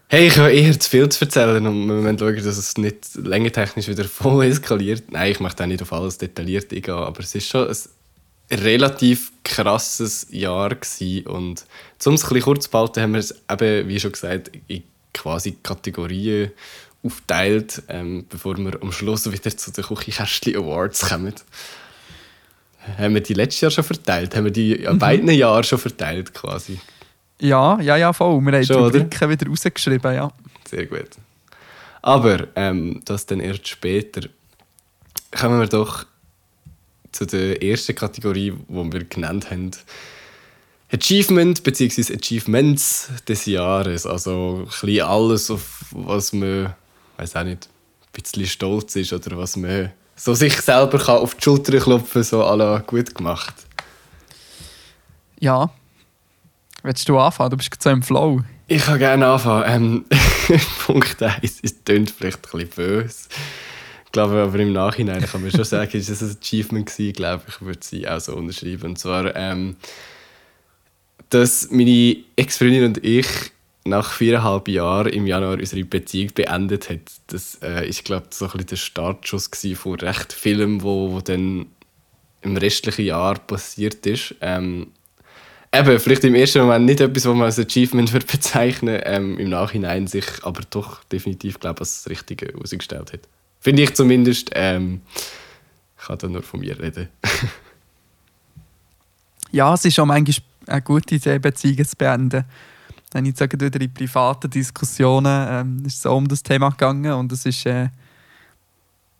Hey, 0.07 0.27
ich 0.27 0.37
habe 0.37 0.53
eher 0.53 0.79
zu 0.79 0.87
viel 0.87 1.09
zu 1.09 1.25
erzählen 1.25 1.65
und 1.65 1.87
wir 1.87 1.95
müssen 1.95 2.19
schauen, 2.19 2.35
dass 2.35 2.57
es 2.57 2.77
nicht 2.77 3.15
längertechnisch 3.15 3.87
wieder 3.87 4.03
voll 4.03 4.45
eskaliert. 4.45 5.11
Nein, 5.11 5.31
ich 5.31 5.39
möchte 5.39 5.63
auch 5.63 5.67
nicht 5.67 5.81
auf 5.81 5.91
alles 5.91 6.19
detailliert 6.19 6.71
eingehen, 6.71 6.93
aber 6.93 7.21
es 7.21 7.33
ist 7.33 7.47
schon 7.47 7.67
ein 7.67 8.59
relativ 8.59 9.31
krasses 9.43 10.27
Jahr 10.29 10.75
gewesen. 10.75 11.25
und 11.25 11.65
um 12.05 12.13
es 12.13 12.23
ein 12.23 12.29
bisschen 12.29 12.41
kurz 12.41 12.65
zu 12.65 12.69
behalten, 12.69 13.01
haben 13.01 13.13
wir 13.13 13.19
es 13.19 13.33
eben, 13.49 13.87
wie 13.87 13.99
schon 13.99 14.11
gesagt, 14.11 14.51
in 14.67 14.83
quasi 15.11 15.57
Kategorien 15.63 16.51
aufteilt, 17.01 17.81
ähm, 17.87 18.25
bevor 18.29 18.57
wir 18.57 18.81
am 18.83 18.91
Schluss 18.91 19.31
wieder 19.31 19.57
zu 19.57 19.71
den 19.71 19.83
Küchenkästchen 19.83 20.55
Awards 20.55 21.09
kommen. 21.09 21.33
Haben 22.99 23.15
wir 23.15 23.21
die 23.21 23.33
letztes 23.33 23.61
Jahr 23.61 23.71
schon 23.71 23.83
verteilt? 23.83 24.35
Haben 24.35 24.45
wir 24.45 24.51
die 24.51 24.87
an 24.87 24.99
beiden 24.99 25.29
Jahren 25.29 25.63
schon 25.63 25.79
verteilt 25.79 26.31
quasi? 26.35 26.79
Ja, 27.39 27.79
ja, 27.81 27.97
ja, 27.97 28.13
voll. 28.13 28.39
Wir 28.41 28.51
haben 28.53 28.61
die 28.61 28.67
Schon, 28.67 28.77
oder? 28.77 28.99
Rubriken 28.99 29.29
wieder 29.29 29.47
rausgeschrieben, 29.47 30.13
ja. 30.13 30.31
Sehr 30.67 30.85
gut. 30.85 31.09
Aber 32.01 32.47
ähm, 32.55 33.01
das 33.05 33.25
dann 33.25 33.39
erst 33.39 33.67
später. 33.67 34.21
Kommen 35.31 35.59
wir 35.59 35.67
doch 35.67 36.05
zu 37.11 37.25
der 37.25 37.61
ersten 37.61 37.95
Kategorie, 37.95 38.51
die 38.51 38.93
wir 38.93 39.03
genannt 39.05 39.49
haben. 39.49 39.71
Achievement 40.91 41.63
bzw. 41.63 42.15
Achievements 42.15 43.09
des 43.27 43.45
Jahres. 43.45 44.05
Also 44.05 44.59
ein 44.59 44.65
bisschen 44.65 45.01
alles, 45.01 45.49
auf 45.49 45.85
was 45.91 46.31
man, 46.31 46.73
weiß 47.17 47.35
auch 47.35 47.43
nicht, 47.43 47.67
ein 47.67 48.11
bisschen 48.13 48.45
stolz 48.45 48.95
ist 48.95 49.11
oder 49.11 49.37
was 49.37 49.57
man 49.57 49.91
so 50.15 50.33
sich 50.33 50.55
selber 50.61 50.97
kann 50.97 51.17
auf 51.17 51.35
die 51.35 51.43
Schulter 51.43 51.77
klopfen 51.77 52.23
so 52.23 52.43
à 52.43 52.55
la 52.55 52.79
gut 52.79 53.13
gemacht. 53.13 53.53
Ja. 55.39 55.69
Willst 56.85 57.09
du 57.09 57.17
anfangen? 57.17 57.49
Du 57.49 57.57
bist 57.57 57.71
gerade 57.71 57.83
so 57.83 57.89
im 57.89 58.03
Flow. 58.03 58.43
Ich 58.67 58.85
kann 58.85 58.99
gerne 58.99 59.25
anfangen. 59.25 60.05
Ähm, 60.11 60.59
Punkt 60.85 61.19
1, 61.19 61.61
es 61.63 61.83
klingt 61.83 62.11
vielleicht 62.11 62.37
ein 62.37 62.41
bisschen 62.51 62.69
böse. 62.69 63.27
Ich 64.05 64.11
glaube, 64.11 64.43
aber 64.43 64.59
im 64.59 64.71
Nachhinein 64.71 65.25
kann 65.25 65.41
man 65.41 65.49
schon 65.49 65.63
sagen, 65.63 65.97
es 65.97 66.21
ein 66.21 66.37
Achievement 66.39 66.85
gewesen. 66.85 67.13
Glaube, 67.13 67.43
ich 67.47 67.59
würde 67.59 67.79
sie 67.81 68.07
auch 68.07 68.19
so 68.19 68.35
unterschreiben. 68.35 68.91
Und 68.91 68.99
zwar, 68.99 69.35
ähm, 69.35 69.77
dass 71.31 71.71
meine 71.71 72.17
Ex-Freundin 72.35 72.83
und 72.83 73.03
ich 73.03 73.25
nach 73.83 74.11
viereinhalb 74.11 74.67
Jahren 74.67 75.11
im 75.11 75.25
Januar 75.25 75.53
unsere 75.53 75.83
Beziehung 75.85 76.33
beendet 76.35 76.91
hat. 76.91 76.99
Das 77.27 77.57
äh, 77.63 77.89
ist, 77.89 78.05
glaube 78.05 78.27
ich, 78.29 78.37
so 78.37 78.45
ein 78.45 78.51
bisschen 78.51 78.67
der 78.67 78.75
Startschuss 78.75 79.49
von 79.73 79.95
recht 79.95 80.33
vielem, 80.33 80.83
wo 80.83 81.19
dann 81.19 81.65
im 82.43 82.57
restlichen 82.57 83.05
Jahr 83.05 83.39
passiert 83.39 84.05
ist. 84.05 84.35
Ähm, 84.39 84.91
Eben, 85.77 85.99
vielleicht 85.99 86.23
im 86.23 86.35
ersten 86.35 86.59
Moment 86.59 86.85
nicht 86.85 87.01
etwas, 87.01 87.25
was 87.25 87.35
man 87.35 87.43
als 87.43 87.59
Achievement 87.59 88.13
würde 88.13 88.25
bezeichnen 88.25 89.01
ähm, 89.03 89.37
im 89.37 89.49
Nachhinein 89.49 90.07
sich 90.07 90.25
aber 90.43 90.61
doch 90.69 91.03
definitiv, 91.05 91.59
glaube 91.59 91.77
ich, 91.77 91.81
als 91.81 92.03
das 92.03 92.11
Richtige 92.11 92.47
herausgestellt 92.47 93.13
hat. 93.13 93.21
Finde 93.59 93.83
ich 93.83 93.93
zumindest. 93.93 94.51
Ähm, 94.53 95.01
ich 95.97 96.05
kann 96.05 96.17
da 96.17 96.27
nur 96.27 96.43
von 96.43 96.59
mir 96.59 96.79
reden. 96.79 97.09
Ja, 99.51 99.73
es 99.73 99.85
ist 99.85 99.97
auch 99.99 100.05
manchmal 100.05 100.35
eine 100.67 100.81
gute 100.81 101.15
Idee, 101.15 101.39
Beziehungen 101.39 101.85
zu 101.85 101.95
beenden. 101.95 102.43
Dann 103.11 103.25
ich 103.25 103.37
sage 103.37 103.57
wieder 103.57 103.79
in 103.79 103.93
privaten 103.93 104.49
Diskussionen 104.49 105.47
ähm, 105.49 105.85
ist 105.85 105.99
es 105.99 106.05
um 106.05 106.27
das 106.27 106.43
Thema 106.43 106.71
gegangen 106.71 107.13
und 107.13 107.31
es 107.31 107.45
ist 107.45 107.65
äh, 107.65 107.87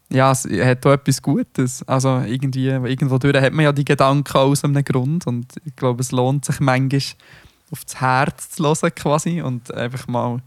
ja, 0.10 0.32
es 0.32 0.46
hat 0.46 0.86
auch 0.86 0.92
etwas 0.92 1.22
Gutes. 1.22 1.84
Also 1.88 2.20
irgendwie, 2.20 2.68
irgendwo 2.68 3.18
durch 3.18 3.36
hat 3.36 3.54
man 3.54 3.66
ja 3.66 3.72
die 3.72 3.86
Gedanken 3.86 4.38
aus 4.38 4.64
einem 4.64 4.84
Grund 4.84 5.28
und 5.28 5.48
ich 5.66 5.76
glaube, 5.76 6.02
es 6.02 6.12
lohnt 6.12 6.46
sich 6.46 6.60
manchmal 6.60 7.02
auf 7.72 7.84
das 7.84 8.00
Herz 8.00 8.50
zu 8.52 8.64
hören 8.64 8.94
quasi 8.96 9.42
und 9.42 9.74
einfach 9.74 10.08
mal 10.08 10.42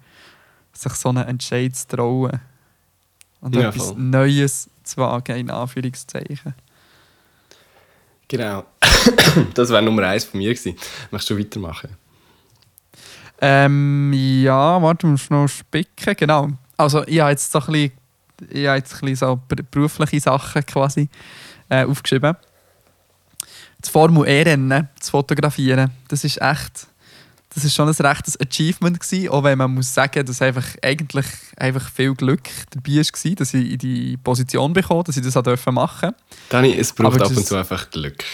sich 0.72 0.92
so 0.92 1.08
einen 1.08 1.26
Entscheid 1.26 1.74
zu 1.74 1.88
trauen 1.88 2.40
und 3.40 3.56
Ja, 3.56 3.68
etwas 3.68 3.88
voll. 3.88 3.98
Neues 3.98 4.70
zu 4.84 4.96
wagen, 4.98 5.36
in 5.36 5.50
Anführungszeichen. 5.50 6.54
Genau. 8.28 8.64
das 9.54 9.70
wäre 9.70 9.82
Nummer 9.82 10.06
eins 10.06 10.24
von 10.24 10.38
mir 10.38 10.54
gewesen. 10.54 10.76
Möchtest 11.10 11.30
du 11.30 11.38
weitermachen? 11.38 11.90
Ähm, 13.40 14.12
ja, 14.12 14.80
warte, 14.82 15.06
du 15.06 15.06
musst 15.08 15.30
noch 15.30 15.48
spicken. 15.48 16.14
Genau. 16.16 16.48
Also, 16.76 17.06
ich 17.06 17.20
habe 17.20 17.30
jetzt 17.30 17.50
so 17.50 17.60
ein 17.60 17.66
bisschen, 17.66 17.92
ich 18.50 18.66
habe 18.66 18.78
jetzt 18.78 19.02
ein 19.02 19.16
so 19.16 19.36
ber- 19.48 19.62
berufliche 19.70 20.20
Sachen 20.20 20.64
quasi 20.66 21.08
äh, 21.68 21.84
aufgeschrieben. 21.84 22.36
Das 23.80 23.90
Formel 23.90 24.26
E-Rennen 24.28 24.88
zu 25.00 25.10
fotografieren, 25.12 25.90
das 26.08 26.24
ist 26.24 26.40
echt, 26.40 26.88
das 27.54 27.64
ist 27.64 27.74
schon 27.74 27.88
ein 27.88 27.94
rechtes 27.94 28.38
Achievement 28.40 28.98
gewesen, 28.98 29.28
auch 29.28 29.44
wenn 29.44 29.56
man 29.56 29.72
muss 29.72 29.94
sagen, 29.94 30.26
dass 30.26 30.42
einfach 30.42 30.66
eigentlich 30.82 31.26
einfach 31.56 31.88
viel 31.90 32.14
Glück 32.14 32.42
dabei 32.70 32.96
war, 32.96 33.34
dass 33.36 33.54
ich 33.54 33.70
in 33.72 33.78
die 33.78 34.16
Position 34.16 34.72
bekomme, 34.72 35.04
dass 35.04 35.16
ich 35.16 35.22
das 35.24 35.36
auch 35.36 35.42
dürfen 35.42 35.74
machen 35.74 36.12
Dani, 36.48 36.74
es 36.76 36.92
braucht 36.92 37.16
Aber 37.16 37.26
ab 37.26 37.36
und 37.36 37.46
zu 37.46 37.56
einfach 37.56 37.88
Glück. 37.90 38.24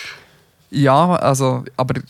Ja, 0.70 1.14
also, 1.16 1.64
aber 1.76 2.00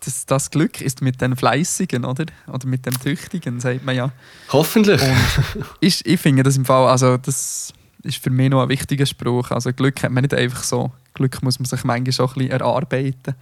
das, 0.00 0.26
das 0.26 0.50
Glück 0.50 0.80
ist 0.80 1.02
mit 1.02 1.20
den 1.20 1.36
Fleißigen, 1.36 2.04
oder? 2.04 2.26
Oder 2.46 2.66
mit 2.66 2.86
dem 2.86 2.98
Tüchtigen, 2.98 3.60
sagt 3.60 3.84
man 3.84 3.94
ja. 3.94 4.12
Hoffentlich. 4.50 5.00
Und 5.02 5.66
ich, 5.80 6.04
ich 6.06 6.20
finde 6.20 6.42
das 6.42 6.56
im 6.56 6.64
Fall, 6.64 6.88
also 6.88 7.16
das 7.16 7.72
ist 8.02 8.22
für 8.22 8.30
mich 8.30 8.50
noch 8.50 8.62
ein 8.62 8.68
wichtiger 8.68 9.06
Spruch. 9.06 9.50
Also 9.50 9.72
Glück 9.72 10.02
hat 10.02 10.10
man 10.10 10.22
nicht 10.22 10.34
einfach 10.34 10.62
so. 10.62 10.90
Glück 11.14 11.42
muss 11.42 11.58
man 11.58 11.66
sich 11.66 11.84
manchmal 11.84 12.26
auch 12.26 12.32
ein 12.32 12.38
bisschen 12.38 12.50
erarbeiten. 12.50 13.34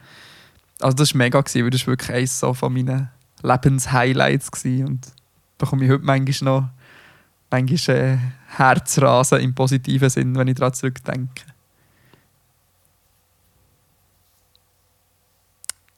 Also 0.80 0.96
das 0.96 1.14
war 1.14 1.18
mega, 1.18 1.40
gewesen, 1.40 1.64
weil 1.64 1.70
das 1.70 1.80
war 1.82 1.92
wirklich 1.92 2.10
eines 2.10 2.40
so 2.40 2.54
von 2.54 2.72
meinen 2.72 3.08
Lebenshighlights. 3.42 4.50
Gewesen. 4.50 4.86
Und 4.86 5.06
da 5.06 5.12
bekomme 5.58 5.84
ich 5.84 5.90
heute 5.90 6.04
manchmal 6.04 6.60
noch 6.60 6.68
manchmal, 7.50 7.96
äh, 7.96 8.18
Herzrasen 8.56 9.40
im 9.40 9.54
positiven 9.54 10.10
Sinn, 10.10 10.36
wenn 10.36 10.48
ich 10.48 10.56
daran 10.56 10.74
zurückdenke. 10.74 11.42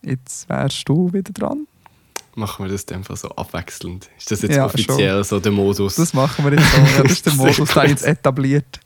Jetzt 0.03 0.49
wärst 0.49 0.89
du 0.89 1.13
wieder 1.13 1.33
dran. 1.33 1.67
Machen 2.35 2.65
wir 2.65 2.73
das 2.73 2.85
Fall 3.05 3.17
so 3.17 3.29
abwechselnd. 3.31 4.09
Ist 4.17 4.31
das 4.31 4.43
jetzt 4.43 4.55
Ja, 4.55 4.65
offiziell 4.65 5.23
so 5.25 5.41
der 5.41 5.53
Modus? 5.53 5.97
Das 5.97 6.15
machen 6.15 6.45
wir 6.45 6.53
jetzt 6.53 6.73
so. 6.73 6.79
Ja, 6.79 7.03
das 7.03 7.13
ist 7.13 7.27
der 7.27 7.33
Modus, 7.35 7.59
ich 7.59 7.91
jetzt 7.91 8.05
etabliert. 8.05 8.81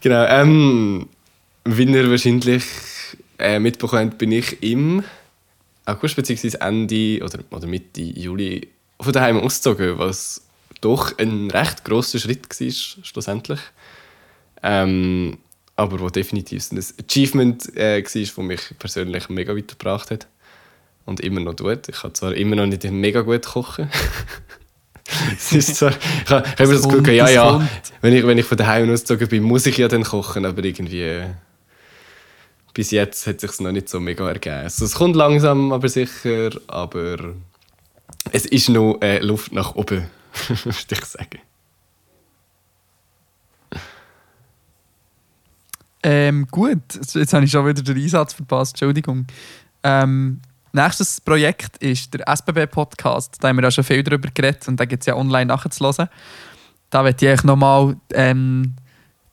Genau. 0.00 0.24
Ähm, 0.26 1.08
wie 1.64 1.84
ihr 1.84 2.10
wahrscheinlich 2.10 2.64
äh, 3.38 3.58
mitbekommen 3.58 4.10
habt, 4.10 4.18
bin 4.18 4.32
ich 4.32 4.62
im 4.62 5.02
August 5.86 6.16
bzw. 6.16 6.58
Ende 6.60 7.24
oder, 7.24 7.38
oder 7.50 7.66
Mitte 7.66 8.02
Juli 8.02 8.68
von 9.00 9.12
daheim 9.12 9.38
ausgezogen, 9.38 9.98
was 9.98 10.42
doch 10.80 11.16
ein 11.18 11.50
recht 11.50 11.84
grosser 11.84 12.18
Schritt 12.18 12.48
war, 12.48 13.04
schlussendlich. 13.04 13.60
Ähm, 14.62 15.38
aber 15.78 16.00
wo 16.00 16.10
definitiv 16.10 16.72
ein 16.72 16.84
Achievement 17.00 17.76
äh, 17.76 18.02
war, 18.02 18.20
das 18.20 18.36
mich 18.36 18.60
persönlich 18.80 19.28
mega 19.28 19.54
weitergebracht 19.54 20.10
hat. 20.10 20.26
Und 21.06 21.20
immer 21.20 21.40
noch 21.40 21.54
tut. 21.54 21.88
Ich 21.88 22.00
kann 22.00 22.14
zwar 22.14 22.34
immer 22.34 22.56
noch 22.56 22.66
nicht 22.66 22.82
mega 22.84 23.20
gut 23.20 23.46
kochen. 23.46 23.88
es 25.36 25.52
ist 25.52 25.76
zwar, 25.76 25.92
ich 25.92 26.30
habe 26.30 26.62
immer 26.64 26.72
das 26.72 26.82
Gefühl, 26.82 27.14
ja, 27.14 27.30
ja, 27.30 27.68
wenn 28.00 28.12
ich, 28.12 28.26
wenn 28.26 28.36
ich 28.36 28.44
von 28.44 28.58
daheim 28.58 28.90
ausgezogen 28.90 29.28
bin, 29.28 29.44
muss 29.44 29.66
ich 29.66 29.78
ja 29.78 29.86
dann 29.86 30.02
kochen, 30.02 30.44
aber 30.44 30.64
irgendwie 30.64 31.02
äh, 31.02 31.26
bis 32.74 32.90
jetzt 32.90 33.26
hat 33.28 33.36
es 33.36 33.52
sich 33.52 33.60
noch 33.60 33.72
nicht 33.72 33.88
so 33.88 34.00
mega 34.00 34.28
ergeben. 34.28 34.64
Also, 34.64 34.84
es 34.84 34.94
kommt 34.96 35.14
langsam, 35.14 35.72
aber 35.72 35.88
sicher, 35.88 36.50
aber 36.66 37.34
es 38.32 38.44
ist 38.46 38.68
noch 38.68 38.98
äh, 39.00 39.20
Luft 39.20 39.52
nach 39.52 39.76
oben, 39.76 40.10
würde 40.48 40.86
ich 40.90 41.04
sagen. 41.04 41.38
Ähm, 46.02 46.46
gut, 46.50 46.82
jetzt, 46.94 47.32
habe 47.32 47.44
ich 47.44 47.50
schon 47.50 47.66
wieder 47.66 47.82
den 47.82 47.96
Einsatz 47.96 48.32
verpasst, 48.32 48.74
Entschuldigung. 48.74 49.26
Ähm, 49.82 50.40
nächstes 50.72 51.20
Projekt 51.20 51.76
ist 51.78 52.14
der 52.14 52.28
SBB-Podcast. 52.28 53.36
Da 53.40 53.48
haben 53.48 53.56
wir 53.56 53.64
ja 53.64 53.70
schon 53.70 53.84
viel 53.84 54.02
darüber 54.02 54.28
geredet 54.32 54.68
und 54.68 54.78
da 54.78 54.84
gibt 54.84 55.02
es 55.02 55.06
ja 55.06 55.16
online 55.16 55.46
nachzuhören. 55.46 56.08
Da 56.90 57.02
möchte 57.02 57.32
ich 57.32 57.42
nochmal 57.42 57.96
ähm, 58.12 58.74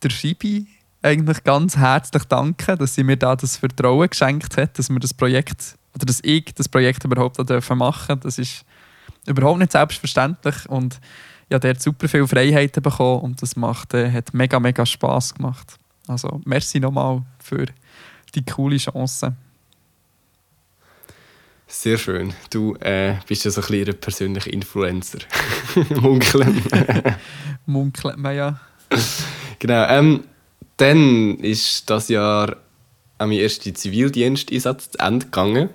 der 0.02 0.10
Schibi 0.10 0.68
eigentlich 1.02 1.44
ganz 1.44 1.78
herzlich 1.78 2.24
danken, 2.26 2.78
dass 2.78 2.96
sie 2.96 3.04
mir 3.04 3.18
da 3.18 3.36
das 3.36 3.58
Vertrauen 3.58 4.10
geschenkt 4.10 4.58
hat, 4.58 4.78
dass 4.80 4.90
wir 4.90 5.00
das 5.00 5.14
Projekt, 5.14 5.78
oder 5.94 6.06
dass 6.06 6.20
ich 6.24 6.54
das 6.56 6.68
Projekt 6.68 7.04
überhaupt 7.04 7.38
dürfen 7.48 7.78
machen 7.78 8.20
Das 8.22 8.40
ist 8.40 8.66
überhaupt 9.28 9.60
nicht 9.60 9.72
selbstverständlich 9.72 10.68
und 10.68 11.00
ich 11.48 11.54
habe 11.54 11.68
dort 11.68 11.82
super 11.82 12.08
viele 12.08 12.28
Freiheiten 12.28 12.82
bekommen 12.82 13.22
und 13.22 13.42
das 13.42 13.56
macht, 13.56 13.94
äh, 13.94 14.12
hat 14.12 14.34
mega, 14.34 14.60
mega 14.60 14.84
Spass 14.84 15.36
gemacht. 15.36 15.78
Also, 16.08 16.42
merci 16.46 16.80
nochmal 16.80 17.24
für 17.40 17.66
die 18.36 18.46
coole 18.46 18.78
Chance. 18.78 19.36
Sehr 21.68 21.98
schön. 21.98 22.34
Du 22.52 22.76
äh, 22.76 23.16
bist 23.28 23.44
ja 23.44 23.52
so 23.52 23.62
ein 23.62 23.68
bisschen 23.68 23.90
ein 23.90 24.00
persönlicher 24.00 24.54
Influencer. 24.54 25.20
Munkeln. 26.02 26.64
Munkelt 27.66 28.18
man 28.18 28.36
ja. 28.36 28.60
genau. 29.60 29.88
Ähm, 29.88 30.24
dann 30.78 31.38
ist 31.40 31.90
das 31.90 32.10
Jahr 32.10 32.58
an 33.18 33.30
mein 33.30 33.40
erster 33.40 33.74
Zivildiensteinsatz 33.74 34.92
zu 34.92 35.00
Ende 35.00 35.26
gegangen. 35.26 35.70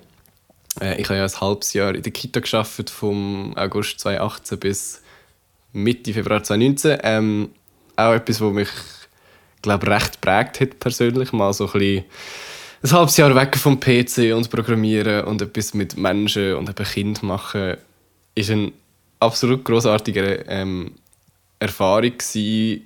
Äh, 0.79 1.01
ich 1.01 1.09
habe 1.09 1.17
ja 1.17 1.25
ein 1.25 1.41
halbes 1.41 1.73
Jahr 1.73 1.93
in 1.93 2.03
der 2.03 2.11
Kita 2.11 2.39
geschafft, 2.39 2.89
vom 2.89 3.55
August 3.57 3.99
2018 3.99 4.59
bis 4.59 5.01
Mitte 5.73 6.13
Februar 6.13 6.43
2019. 6.43 6.99
Ähm, 7.03 7.49
auch 7.95 8.13
etwas, 8.13 8.39
was 8.39 8.53
mich 8.53 8.69
glaube 9.61 9.87
recht 9.87 10.21
prägt 10.21 10.61
hat 10.61 10.79
persönlich. 10.79 11.31
Mal 11.31 11.53
so 11.53 11.65
ein, 11.65 11.71
bisschen 11.73 12.03
ein 12.83 12.91
halbes 12.91 13.17
Jahr 13.17 13.35
weg 13.35 13.57
vom 13.57 13.79
PC 13.79 14.33
und 14.35 14.49
Programmieren 14.49 15.25
und 15.25 15.41
etwas 15.41 15.73
mit 15.73 15.97
Menschen 15.97 16.55
und 16.55 16.69
eben 16.69 16.85
Kind 16.85 17.23
machen, 17.23 17.77
ist 18.35 18.49
eine 18.49 18.71
absolut 19.19 19.63
großartige 19.63 20.45
ähm, 20.47 20.93
Erfahrung 21.59 22.17
gewesen, 22.17 22.81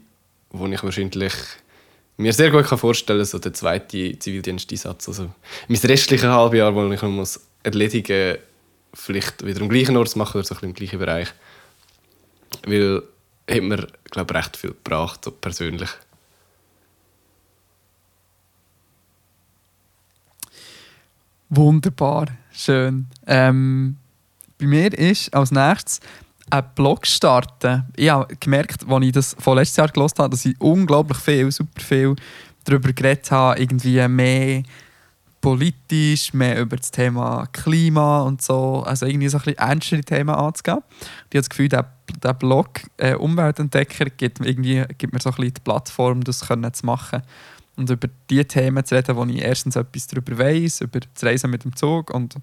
wo 0.51 0.67
ich 0.67 0.83
wahrscheinlich 0.83 1.33
mir 2.17 2.33
sehr 2.33 2.51
gut 2.51 2.65
vorstellen 2.65 3.19
kann, 3.19 3.25
so 3.25 3.39
der 3.39 3.53
zweite 3.53 4.17
Zivildiensteinsatz. 4.19 5.07
Also 5.07 5.31
mein 5.67 5.79
restliches 5.79 6.27
halbe 6.27 6.57
Jahr, 6.57 6.73
wo 6.75 6.89
ich 6.91 7.01
muss 7.01 7.41
erledigen 7.63 8.38
vielleicht 8.93 9.45
wieder 9.45 9.61
am 9.61 9.69
gleichen 9.69 9.97
Ort 9.97 10.09
zu 10.09 10.17
machen 10.17 10.38
oder 10.38 10.47
so 10.47 10.55
ein 10.55 10.63
im 10.63 10.73
gleichen 10.73 10.99
Bereich. 10.99 11.27
Weil 12.65 13.03
hat 13.49 13.61
mir, 13.61 13.88
glaube 14.09 14.33
ich, 14.33 14.38
recht 14.38 14.57
viel 14.57 14.71
gebracht, 14.71 15.23
so 15.23 15.31
persönlich. 15.31 15.89
Wunderbar, 21.49 22.27
schön. 22.51 23.08
Ähm, 23.27 23.97
bei 24.60 24.65
mir 24.65 24.97
ist 24.97 25.34
als 25.34 25.51
nächstes 25.51 25.99
ein 26.49 26.63
Blog 26.75 27.05
starten. 27.05 27.86
Ich 27.95 28.10
habe 28.10 28.36
gemerkt, 28.38 28.88
als 28.88 29.05
ich 29.05 29.12
das 29.12 29.36
von 29.39 29.58
letztes 29.58 29.77
Jahr 29.77 29.89
gelesen 29.89 30.15
habe, 30.19 30.29
dass 30.29 30.45
ich 30.45 30.60
unglaublich 30.60 31.17
viel, 31.17 31.51
super 31.51 31.81
viel 31.81 32.15
darüber 32.63 32.91
geredet 32.93 33.29
habe, 33.29 33.60
irgendwie 33.60 34.08
mehr 34.08 34.63
politisch, 35.39 36.34
mehr 36.34 36.60
über 36.60 36.77
das 36.77 36.89
Thema 36.89 37.47
Klima 37.51 38.21
und 38.21 38.41
so, 38.41 38.81
also 38.84 39.05
irgendwie 39.05 39.29
so 39.29 39.38
ein 39.38 39.43
bisschen 39.43 39.60
ernstere 39.60 40.01
Themen 40.01 40.34
anzugehen. 40.34 40.79
Ich 40.79 41.05
habe 41.05 41.29
das 41.29 41.49
Gefühl, 41.49 41.69
der, 41.69 41.91
der 42.23 42.34
Blog 42.34 42.81
äh, 42.97 43.13
Umweltentdecker 43.13 44.05
gibt, 44.05 44.39
mir 44.39 44.47
irgendwie, 44.47 44.84
gibt 44.97 45.13
mir 45.13 45.19
so 45.19 45.29
ein 45.29 45.36
bisschen 45.36 45.53
die 45.53 45.62
Plattform, 45.62 46.23
das 46.23 46.47
können 46.47 46.73
zu 46.73 46.86
machen 46.88 47.21
und 47.77 47.89
über 47.89 48.07
die 48.29 48.45
Themen 48.45 48.85
zu 48.85 48.95
reden, 48.95 49.15
wo 49.15 49.25
ich 49.25 49.41
erstens 49.41 49.75
etwas 49.75 50.07
darüber 50.07 50.38
weiß, 50.38 50.81
über 50.81 50.99
das 50.99 51.23
Reisen 51.23 51.49
mit 51.49 51.63
dem 51.63 51.75
Zug 51.75 52.13
und 52.13 52.35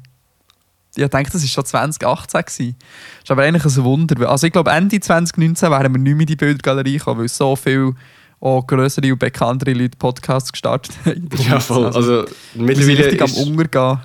Ich 0.96 1.06
denke, 1.06 1.30
das 1.30 1.42
war 1.42 1.48
schon 1.48 1.64
2018. 1.64 2.40
Gewesen. 2.40 2.76
Das 2.78 3.24
ist 3.24 3.30
aber 3.30 3.42
eigentlich 3.44 3.64
ein 3.64 3.84
Wunder. 3.84 4.28
Also 4.28 4.48
ich 4.48 4.52
glaube, 4.52 4.72
Ende 4.72 4.98
2019 4.98 5.70
wären 5.70 5.94
wir 5.94 6.00
nicht 6.00 6.12
mehr 6.12 6.20
in 6.22 6.26
die 6.26 6.34
Bildergalerie 6.34 6.98
gekommen, 6.98 7.20
weil 7.20 7.28
so 7.28 7.54
viele 7.54 7.94
auch 8.40 8.66
größere 8.66 9.12
und 9.12 9.18
bekanntere 9.18 9.74
Leute 9.74 9.96
Podcasts 9.96 10.50
gestartet 10.50 10.96
haben. 11.04 11.28
Ja, 11.48 11.60
voll. 11.60 11.86
Also, 11.86 12.26
sind 12.26 12.64
mittlerweile 12.64 12.98
richtig 12.98 13.22
am 13.22 13.28
ist, 13.28 13.46
Untergehen. 13.46 13.98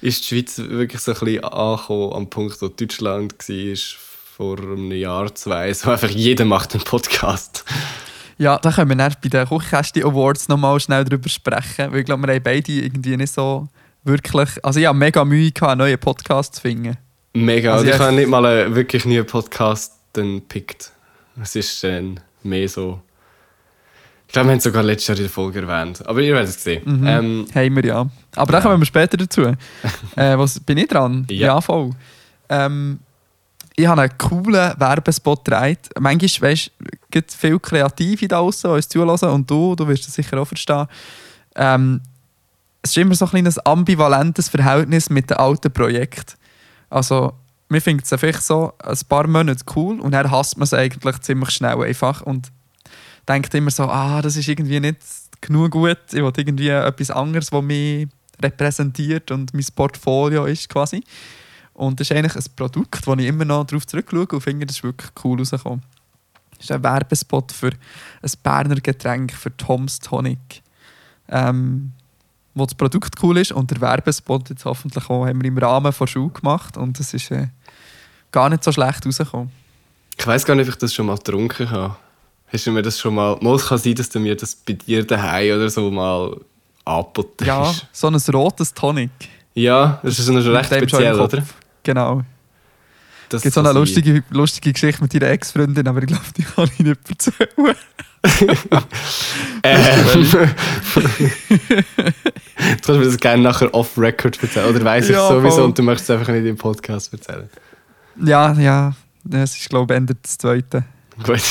ist 0.00 0.22
die 0.22 0.34
Schweiz 0.34 0.58
wirklich 0.58 1.00
so 1.02 1.12
ein 1.12 1.18
bisschen 1.18 1.44
angekommen 1.44 2.12
am 2.14 2.30
Punkt, 2.30 2.60
wo 2.62 2.68
Deutschland 2.68 3.34
war 3.38 3.76
vor 4.36 4.58
einem 4.58 4.90
Jahr, 4.90 5.32
zwei. 5.34 5.72
So 5.72 5.90
einfach 5.90 6.10
jeder 6.10 6.44
macht 6.44 6.74
einen 6.74 6.82
Podcast. 6.82 7.64
Ja, 8.36 8.58
da 8.58 8.72
können 8.72 8.88
wir 8.90 8.96
dann 8.96 9.14
bei 9.22 9.28
den 9.28 9.46
Kuchkästi 9.46 10.02
Awards 10.02 10.48
nochmal 10.48 10.80
schnell 10.80 11.04
drüber 11.04 11.28
sprechen, 11.28 11.92
weil 11.92 12.00
ich 12.00 12.04
glaube, 12.06 12.26
wir 12.26 12.34
haben 12.34 12.42
beide 12.42 12.72
irgendwie 12.72 13.16
nicht 13.16 13.32
so 13.32 13.68
wirklich... 14.02 14.58
Also 14.64 14.80
ich 14.80 14.86
habe 14.86 14.98
mega 14.98 15.24
Mühe 15.24 15.52
gehabt, 15.52 15.70
einen 15.70 15.78
neuen 15.78 15.98
Podcast 15.98 16.56
zu 16.56 16.62
finden. 16.62 16.96
Mega. 17.32 17.74
Also 17.74 17.86
ich 17.86 17.96
habe 17.96 18.12
nicht 18.12 18.28
mal 18.28 18.44
einen, 18.44 18.74
wirklich 18.74 19.04
nie 19.04 19.18
einen 19.18 19.26
Podcast 19.26 19.92
gepickt. 20.12 20.90
Es 21.40 21.54
ist 21.54 21.84
dann 21.84 22.18
mehr 22.42 22.68
so. 22.68 23.00
Ich 24.26 24.32
glaube, 24.32 24.48
wir 24.48 24.52
haben 24.52 24.58
es 24.58 24.64
sogar 24.64 24.82
letztes 24.82 25.06
Jahr 25.08 25.16
in 25.18 25.24
der 25.24 25.30
Folge 25.30 25.60
erwähnt. 25.60 26.04
Aber 26.08 26.20
ihr 26.20 26.34
werdet 26.34 26.50
es 26.50 26.62
sehen. 26.62 26.82
Mhm. 26.84 27.06
Ähm, 27.06 27.46
Haben 27.54 27.76
wir 27.76 27.84
ja. 27.84 28.06
Aber 28.34 28.50
da 28.52 28.58
Ja. 28.58 28.64
kommen 28.64 28.80
wir 28.80 28.86
später 28.86 29.16
dazu. 29.16 29.42
äh, 30.16 30.36
was, 30.36 30.58
bin 30.58 30.78
ich 30.78 30.88
dran? 30.88 31.24
Ja. 31.30 31.60
voll. 31.60 31.90
Ähm, 32.48 32.98
ich 33.76 33.86
habe 33.86 34.02
einen 34.02 34.18
coolen 34.18 34.72
Werbespot 34.78 35.44
gedreht. 35.44 35.90
Manchmal, 35.98 36.52
weißt 36.52 36.70
gibt 37.10 37.32
viele 37.32 37.60
Kreative 37.60 38.28
da 38.28 38.38
draussen, 38.38 38.70
die 38.70 38.76
uns 38.76 38.88
zulassen 38.88 39.28
und 39.30 39.50
du, 39.50 39.74
du 39.74 39.86
wirst 39.86 40.06
das 40.06 40.14
sicher 40.14 40.38
auch 40.38 40.46
verstehen. 40.46 40.86
Ähm, 41.56 42.00
es 42.82 42.90
ist 42.90 42.98
immer 42.98 43.14
so 43.14 43.24
ein 43.24 43.30
kleines 43.30 43.58
ambivalentes 43.58 44.48
Verhältnis 44.48 45.10
mit 45.10 45.30
den 45.30 45.38
alten 45.38 45.72
Projekten. 45.72 46.34
Also, 46.90 47.32
man 47.68 47.80
findet 47.80 48.10
es 48.10 48.20
vielleicht 48.20 48.42
so 48.42 48.72
ein 48.78 48.98
paar 49.08 49.26
Monate 49.26 49.64
cool 49.74 50.00
und 50.00 50.12
dann 50.12 50.30
hasst 50.30 50.58
man 50.58 50.64
es 50.64 50.74
eigentlich 50.74 51.18
ziemlich 51.20 51.50
schnell 51.50 51.82
einfach 51.82 52.22
und 52.22 52.52
denkt 53.26 53.54
immer 53.54 53.70
so, 53.70 53.84
ah, 53.84 54.20
das 54.20 54.36
ist 54.36 54.48
irgendwie 54.48 54.80
nicht 54.80 54.98
genug 55.40 55.72
gut, 55.72 55.98
ich 56.08 56.22
will 56.22 56.32
irgendwie 56.36 56.68
etwas 56.68 57.10
anderes, 57.10 57.50
was 57.52 57.62
mich 57.62 58.06
repräsentiert 58.42 59.30
und 59.30 59.54
mein 59.54 59.64
Portfolio 59.74 60.44
ist 60.44 60.68
quasi. 60.68 61.02
Und 61.74 61.98
das 61.98 62.10
ist 62.10 62.16
eigentlich 62.16 62.36
ein 62.36 62.52
Produkt, 62.56 63.06
wo 63.06 63.14
ich 63.14 63.26
immer 63.26 63.44
noch 63.44 63.64
darauf 63.64 63.86
zurückschaue 63.86 64.26
und 64.26 64.40
finde, 64.40 64.66
das 64.66 64.76
ist 64.76 64.84
wirklich 64.84 65.10
cool 65.24 65.38
rausgekommen. 65.38 65.82
Das 66.56 66.64
ist 66.64 66.72
ein 66.72 66.82
Werbespot 66.82 67.52
für 67.52 67.70
ein 67.70 68.30
Berner 68.42 68.76
Getränk, 68.76 69.32
für 69.32 69.54
Tom's 69.56 69.98
Tonic. 69.98 70.62
Ähm, 71.28 71.92
wo 72.54 72.64
das 72.64 72.74
Produkt 72.74 73.20
cool 73.22 73.38
ist 73.38 73.50
und 73.50 73.70
der 73.70 73.80
Werbespot 73.80 74.48
jetzt 74.50 74.64
hoffentlich 74.64 75.10
auch 75.10 75.26
haben 75.26 75.42
wir 75.42 75.48
im 75.48 75.58
Rahmen 75.58 75.92
von 75.92 76.06
Schule 76.06 76.30
gemacht 76.30 76.76
und 76.76 76.98
das 76.98 77.12
ist 77.12 77.30
äh, 77.32 77.48
gar 78.30 78.48
nicht 78.48 78.62
so 78.62 78.70
schlecht 78.70 79.04
rausgekommen. 79.04 79.50
Ich 80.16 80.26
weiß 80.26 80.44
gar 80.44 80.54
nicht, 80.54 80.68
ob 80.68 80.74
ich 80.74 80.78
das 80.78 80.94
schon 80.94 81.06
mal 81.06 81.16
getrunken 81.16 81.68
habe. 81.68 81.96
Hast 82.46 82.66
du 82.66 82.70
mir 82.70 82.82
das 82.82 83.00
schon 83.00 83.16
mal... 83.16 83.36
Mal 83.40 83.58
kann 83.58 83.78
sein, 83.78 83.96
dass 83.96 84.08
du 84.08 84.20
mir 84.20 84.36
das 84.36 84.54
bei 84.54 84.74
dir 84.74 85.04
daheim 85.04 85.56
oder 85.56 85.68
so 85.68 85.90
mal 85.90 86.36
angeboten 86.84 87.44
Ja, 87.44 87.74
so 87.92 88.06
ein 88.06 88.14
rotes 88.32 88.72
Tonic. 88.72 89.10
Ja, 89.54 89.98
das 90.04 90.18
ist 90.20 90.28
recht 90.28 90.70
dem 90.70 90.88
schon 90.88 91.02
im 91.02 91.16
speziell, 91.16 91.20
oder? 91.20 91.42
Genau. 91.84 92.22
Es 93.32 93.42
gibt 93.42 93.54
so 93.54 93.60
eine 93.60 93.72
lustige, 93.72 94.22
lustige 94.30 94.72
Geschichte 94.72 95.02
mit 95.02 95.14
deiner 95.14 95.28
Ex-Freundin, 95.30 95.88
aber 95.88 96.00
ich 96.02 96.06
glaube, 96.06 96.22
die 96.36 96.42
kann 96.42 96.70
ich 96.72 96.78
nicht 96.80 97.00
erzählen. 97.08 97.76
Ähm. 99.66 100.30
du 100.30 100.38
kannst 102.82 102.88
mir 102.88 103.04
das 103.04 103.18
gerne 103.18 103.42
nachher 103.42 103.72
off-record 103.74 104.42
erzählen. 104.42 104.74
Oder 104.74 104.84
weiss 104.84 105.06
ich 105.06 105.12
Ja, 105.12 105.28
sowieso 105.28 105.56
voll. 105.56 105.64
und 105.64 105.78
du 105.78 105.82
möchtest 105.82 106.10
es 106.10 106.18
einfach 106.18 106.32
nicht 106.32 106.46
im 106.46 106.56
Podcast 106.56 107.12
erzählen. 107.12 107.48
Ja, 108.22 108.52
ja. 108.54 108.92
Das 109.24 109.56
ist, 109.56 109.68
glaube 109.68 109.92
ich, 109.92 109.96
Ende 109.98 110.14
des 110.14 110.38
Zweiten. 110.38 110.84
Gut. 111.22 111.40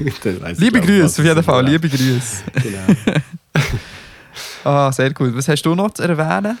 Ich, 0.00 0.24
Liebe 0.58 0.78
ich, 0.78 0.84
Grüße, 0.84 1.20
auf 1.20 1.26
jeden 1.26 1.42
Fall. 1.42 1.66
Liebe 1.66 1.88
Grüße. 1.88 2.42
Genau. 2.62 3.20
Ah, 4.64 4.90
sehr 4.90 5.12
gut. 5.12 5.36
Was 5.36 5.46
hast 5.46 5.62
du 5.62 5.74
noch 5.74 5.92
zu 5.92 6.02
erwähnen? 6.02 6.56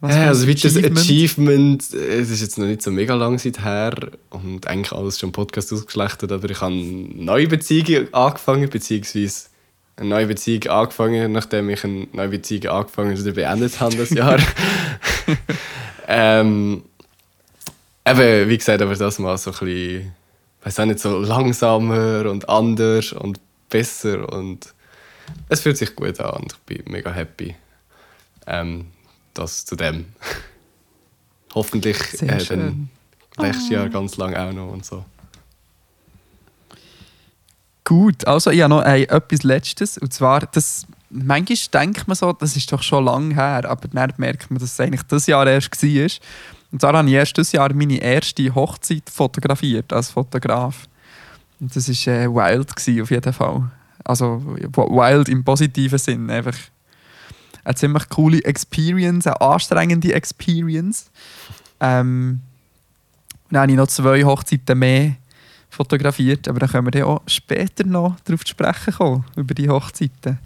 Was 0.00 0.14
Ja, 0.14 0.28
also 0.28 0.44
ein 0.44 0.50
weiteres 0.50 0.76
Achievement? 0.76 1.94
Äh, 1.94 2.20
es 2.20 2.30
ist 2.30 2.40
jetzt 2.40 2.58
noch 2.58 2.66
nicht 2.66 2.82
so 2.82 2.90
mega 2.90 3.14
lang 3.14 3.38
seither 3.38 3.94
und 4.30 4.66
eigentlich 4.66 4.92
alles 4.92 5.18
schon 5.18 5.28
im 5.28 5.32
Podcast 5.32 5.72
ausgeschlechtet, 5.72 6.32
aber 6.32 6.50
ich 6.50 6.60
habe 6.60 6.72
eine 6.72 6.82
neue 6.82 7.48
Beziehung 7.48 8.12
angefangen, 8.12 8.68
beziehungsweise 8.68 9.46
eine 9.96 10.08
neue 10.08 10.26
Beziehung 10.26 10.64
angefangen, 10.64 11.32
nachdem 11.32 11.70
ich 11.70 11.84
eine 11.84 12.08
neue 12.12 12.28
Beziehung 12.28 12.66
angefangen 12.66 13.16
wieder 13.16 13.32
beendet 13.32 13.80
habe 13.80 13.96
das 13.96 14.10
Jahr. 14.10 14.40
ähm, 16.08 16.82
eben, 18.06 18.48
wie 18.48 18.58
gesagt, 18.58 18.82
aber 18.82 18.94
das 18.94 19.18
mal 19.18 19.38
so 19.38 19.52
ein 19.52 19.58
bisschen, 19.58 20.12
weiß 20.64 20.80
auch 20.80 20.84
nicht, 20.86 21.00
so 21.00 21.18
langsamer 21.20 22.28
und 22.28 22.48
anders 22.48 23.12
und 23.12 23.38
besser 23.70 24.30
und 24.32 24.74
es 25.48 25.60
fühlt 25.60 25.76
sich 25.76 25.94
gut 25.94 26.20
an 26.20 26.42
und 26.42 26.52
ich 26.52 26.58
bin 26.58 26.92
mega 26.92 27.12
happy. 27.12 27.54
Ähm, 28.46 28.86
das 29.34 29.64
zu 29.64 29.76
dem. 29.76 30.06
Hoffentlich 31.54 31.98
äh, 32.22 32.44
dann 32.44 32.88
nächstes 33.38 33.68
Jahr 33.68 33.88
ganz 33.88 34.16
lang 34.16 34.34
auch 34.34 34.52
noch 34.52 34.72
und 34.72 34.84
so. 34.84 35.04
Gut, 37.84 38.26
also 38.26 38.50
ich 38.50 38.62
habe 38.62 38.70
noch 38.74 38.82
äh, 38.82 39.02
etwas 39.02 39.42
Letztes. 39.42 39.98
Und 39.98 40.12
zwar, 40.12 40.40
das, 40.40 40.86
manchmal 41.10 41.58
denkt 41.82 42.08
man 42.08 42.16
so, 42.16 42.32
das 42.32 42.56
ist 42.56 42.72
doch 42.72 42.82
schon 42.82 43.04
lange 43.04 43.34
her, 43.34 43.68
aber 43.68 43.88
dann 43.88 44.12
merkt 44.16 44.50
man, 44.50 44.58
dass 44.58 44.72
es 44.72 44.80
eigentlich 44.80 45.02
das 45.02 45.26
Jahr 45.26 45.46
erst 45.46 45.82
war. 45.82 46.08
Und 46.72 46.80
zwar 46.80 46.94
habe 46.94 47.08
ich 47.08 47.14
erst 47.14 47.36
dieses 47.36 47.52
Jahr 47.52 47.72
meine 47.74 47.98
erste 47.98 48.52
Hochzeit 48.54 49.08
fotografiert 49.10 49.92
als 49.92 50.10
Fotograf. 50.10 50.88
Und 51.60 51.76
das 51.76 51.88
war 51.88 52.14
äh, 52.14 52.26
wild, 52.26 52.74
gewesen, 52.74 53.02
auf 53.02 53.10
jeden 53.10 53.32
Fall. 53.32 53.70
Also 54.02 54.42
wild 54.44 55.28
im 55.28 55.44
positiven 55.44 55.98
Sinn. 55.98 56.30
Einfach 56.30 56.56
eine 57.64 57.74
ziemlich 57.74 58.08
coole 58.08 58.44
Experience, 58.44 59.26
eine 59.26 59.40
anstrengende 59.40 60.12
Experience. 60.12 61.10
Ähm, 61.80 62.40
dann 63.50 63.62
habe 63.62 63.72
ich 63.72 63.76
noch 63.76 63.86
zwei 63.88 64.24
Hochzeiten 64.24 64.78
mehr 64.78 65.16
fotografiert, 65.70 66.48
aber 66.48 66.60
dann 66.60 66.68
können 66.68 66.86
wir 66.86 66.90
dann 66.90 67.02
auch 67.02 67.22
später 67.26 67.84
noch 67.84 68.16
darauf 68.24 68.44
zu 68.44 68.50
sprechen 68.50 68.94
kommen, 68.94 69.24
über 69.36 69.54
die 69.54 69.68
Hochzeiten. 69.68 70.38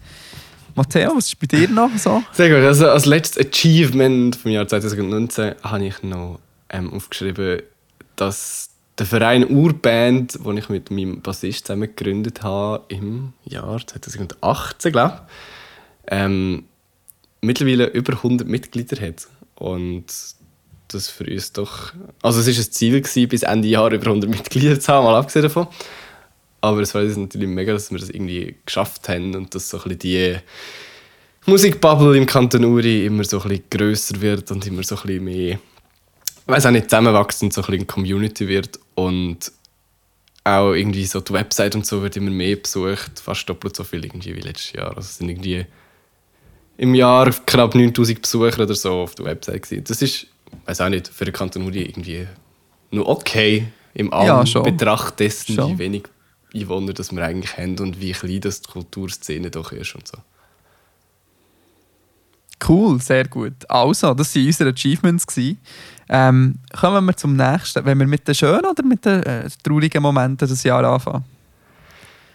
Matteo, 0.75 1.17
was 1.17 1.27
ist 1.27 1.41
bei 1.41 1.47
dir 1.47 1.69
noch 1.69 1.91
so? 1.97 2.23
Sehr 2.33 2.49
gut. 2.49 2.65
Also 2.65 2.89
als 2.89 3.05
letztes 3.05 3.47
Achievement 3.47 4.37
vom 4.37 4.53
Jahr 4.53 4.69
2019 4.69 5.57
habe 5.63 5.85
ich 5.85 6.03
noch 6.03 6.39
ähm, 6.71 6.93
aufgeschrieben, 6.93 7.63
dass 8.15 8.71
der 8.99 9.07
Verein 9.07 9.49
Urband, 9.49 10.39
den 10.45 10.57
ich 10.57 10.69
mit 10.69 10.91
meinem 10.91 11.21
Bassist 11.21 11.67
zusammen 11.67 11.95
gegründet 11.95 12.43
habe 12.43 12.85
im 12.89 13.33
Jahr 13.45 13.85
2018, 13.85 14.93
glaube 14.93 15.21
ich, 15.27 16.13
ähm, 16.13 16.65
mittlerweile 17.41 17.87
über 17.87 18.15
100 18.15 18.47
Mitglieder 18.49 19.01
hat. 19.01 19.29
Und 19.57 20.07
das 20.89 21.09
für 21.09 21.25
uns 21.25 21.53
doch... 21.53 21.93
Also 22.23 22.41
es 22.41 22.47
war 22.47 22.55
ein 22.55 22.73
Ziel, 22.73 23.01
gewesen, 23.01 23.29
bis 23.29 23.43
Ende 23.43 23.69
Jahr 23.69 23.93
über 23.93 24.07
100 24.07 24.31
Mitglieder 24.31 24.79
zu 24.81 24.93
haben, 24.93 25.05
mal 25.05 25.17
abgesehen 25.17 25.43
davon. 25.43 25.67
Aber 26.61 26.81
es 26.81 26.95
uns 26.95 27.17
natürlich 27.17 27.49
mega, 27.49 27.73
dass 27.73 27.91
wir 27.91 27.99
das 27.99 28.11
irgendwie 28.11 28.57
geschafft 28.65 29.09
haben 29.09 29.35
und 29.35 29.55
dass 29.55 29.69
so 29.69 29.77
ein 29.79 29.85
bisschen 29.85 29.99
die 30.01 30.37
Musikbubble 31.47 32.17
im 32.17 32.27
Kanton 32.27 32.65
Uri 32.65 33.07
immer 33.07 33.25
so 33.25 33.41
ein 33.41 33.49
bisschen 33.49 33.65
grösser 33.71 34.21
wird 34.21 34.51
und 34.51 34.67
immer 34.67 34.83
so 34.83 34.97
ein 34.97 35.03
bisschen 35.03 35.25
mehr, 35.25 35.59
weiß 36.47 36.67
auch 36.67 36.71
nicht, 36.71 36.91
zusammenwächst 36.91 37.43
und 37.43 37.53
so 37.53 37.61
ein 37.61 37.67
bisschen 37.67 37.81
eine 37.81 37.87
Community 37.87 38.49
wird 38.49 38.81
und 38.95 39.53
auch 40.45 40.73
irgendwie 40.73 41.05
so 41.05 41.21
die 41.21 41.33
Website 41.33 41.75
und 41.75 41.87
so 41.87 42.03
wird 42.03 42.17
immer 42.17 42.31
mehr 42.31 42.57
besucht, 42.57 43.21
fast 43.21 43.49
doppelt 43.49 43.77
so 43.77 43.85
viel 43.85 44.05
irgendwie 44.05 44.35
wie 44.35 44.41
letztes 44.41 44.73
Jahr. 44.73 44.89
Also 44.89 45.01
es 45.01 45.19
sind 45.19 45.29
irgendwie 45.29 45.65
im 46.79 46.95
Jahr 46.95 47.31
knapp 47.45 47.75
9000 47.75 48.23
Besucher 48.23 48.63
oder 48.63 48.75
so 48.75 48.93
auf 48.93 49.15
der 49.17 49.27
Website 49.27 49.63
gewesen. 49.63 49.85
Das 49.85 50.01
ist, 50.01 50.27
weiß 50.65 50.81
auch 50.81 50.89
nicht, 50.89 51.09
für 51.09 51.25
den 51.25 51.35
Kanton 51.35 51.67
Uri 51.67 51.83
irgendwie 51.83 52.27
nur 52.91 53.07
okay 53.09 53.67
im 53.95 54.11
Ja, 54.13 54.47
schon. 54.47 54.65
Anbetracht 54.65 55.19
dessen, 55.21 55.55
Schon. 55.55 55.73
wie 55.73 55.79
wenig 55.79 56.05
Einwohner 56.55 56.95
das 56.95 57.13
wir 57.13 57.23
eigentlich 57.23 57.57
haben 57.59 57.79
und 57.81 58.01
wie 58.01 58.13
klein 58.13 58.41
das 58.41 58.63
die 58.63 58.71
Kulturszene 58.71 59.51
doch 59.51 59.73
ist 59.73 59.95
und 59.95 60.07
so. 60.09 60.19
Cool, 62.67 63.01
sehr 63.01 63.27
gut. 63.29 63.69
Also, 63.69 64.15
das 64.15 64.35
waren 64.35 64.47
unsere 64.47 64.71
Achievements. 64.71 65.27
Ähm, 66.09 66.59
kommen 66.79 67.05
wir 67.05 67.17
zum 67.17 67.37
nächsten. 67.37 67.85
Wenn 67.85 67.99
wir 67.99 68.07
mit 68.07 68.27
den 68.27 68.35
schönen 68.35 68.65
oder 68.65 68.83
mit 68.83 69.05
den 69.05 69.23
äh, 69.23 69.49
traurigen 69.63 70.03
Momenten 70.03 70.49
des 70.49 70.63
Jahres 70.63 70.89
anfangen? 70.89 71.25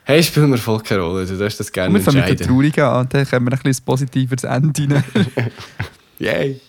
Hey, 0.06 0.22
spielt 0.22 0.48
mir 0.50 0.58
voll 0.58 0.82
keine 0.82 1.02
Rolle, 1.02 1.26
du 1.26 1.38
darfst 1.38 1.60
das 1.60 1.72
gerne 1.72 1.94
wir 1.94 2.02
fangen 2.02 2.18
mit 2.18 2.30
entscheiden. 2.30 2.48
traurigen 2.48 2.84
an, 2.84 3.08
dann 3.10 3.26
können 3.26 3.46
wir 3.46 3.54
ein 3.54 3.60
bisschen 3.64 3.86
positiveres 3.86 4.44
Ende 4.44 4.96
rein. 4.96 5.04
Yay! 6.20 6.62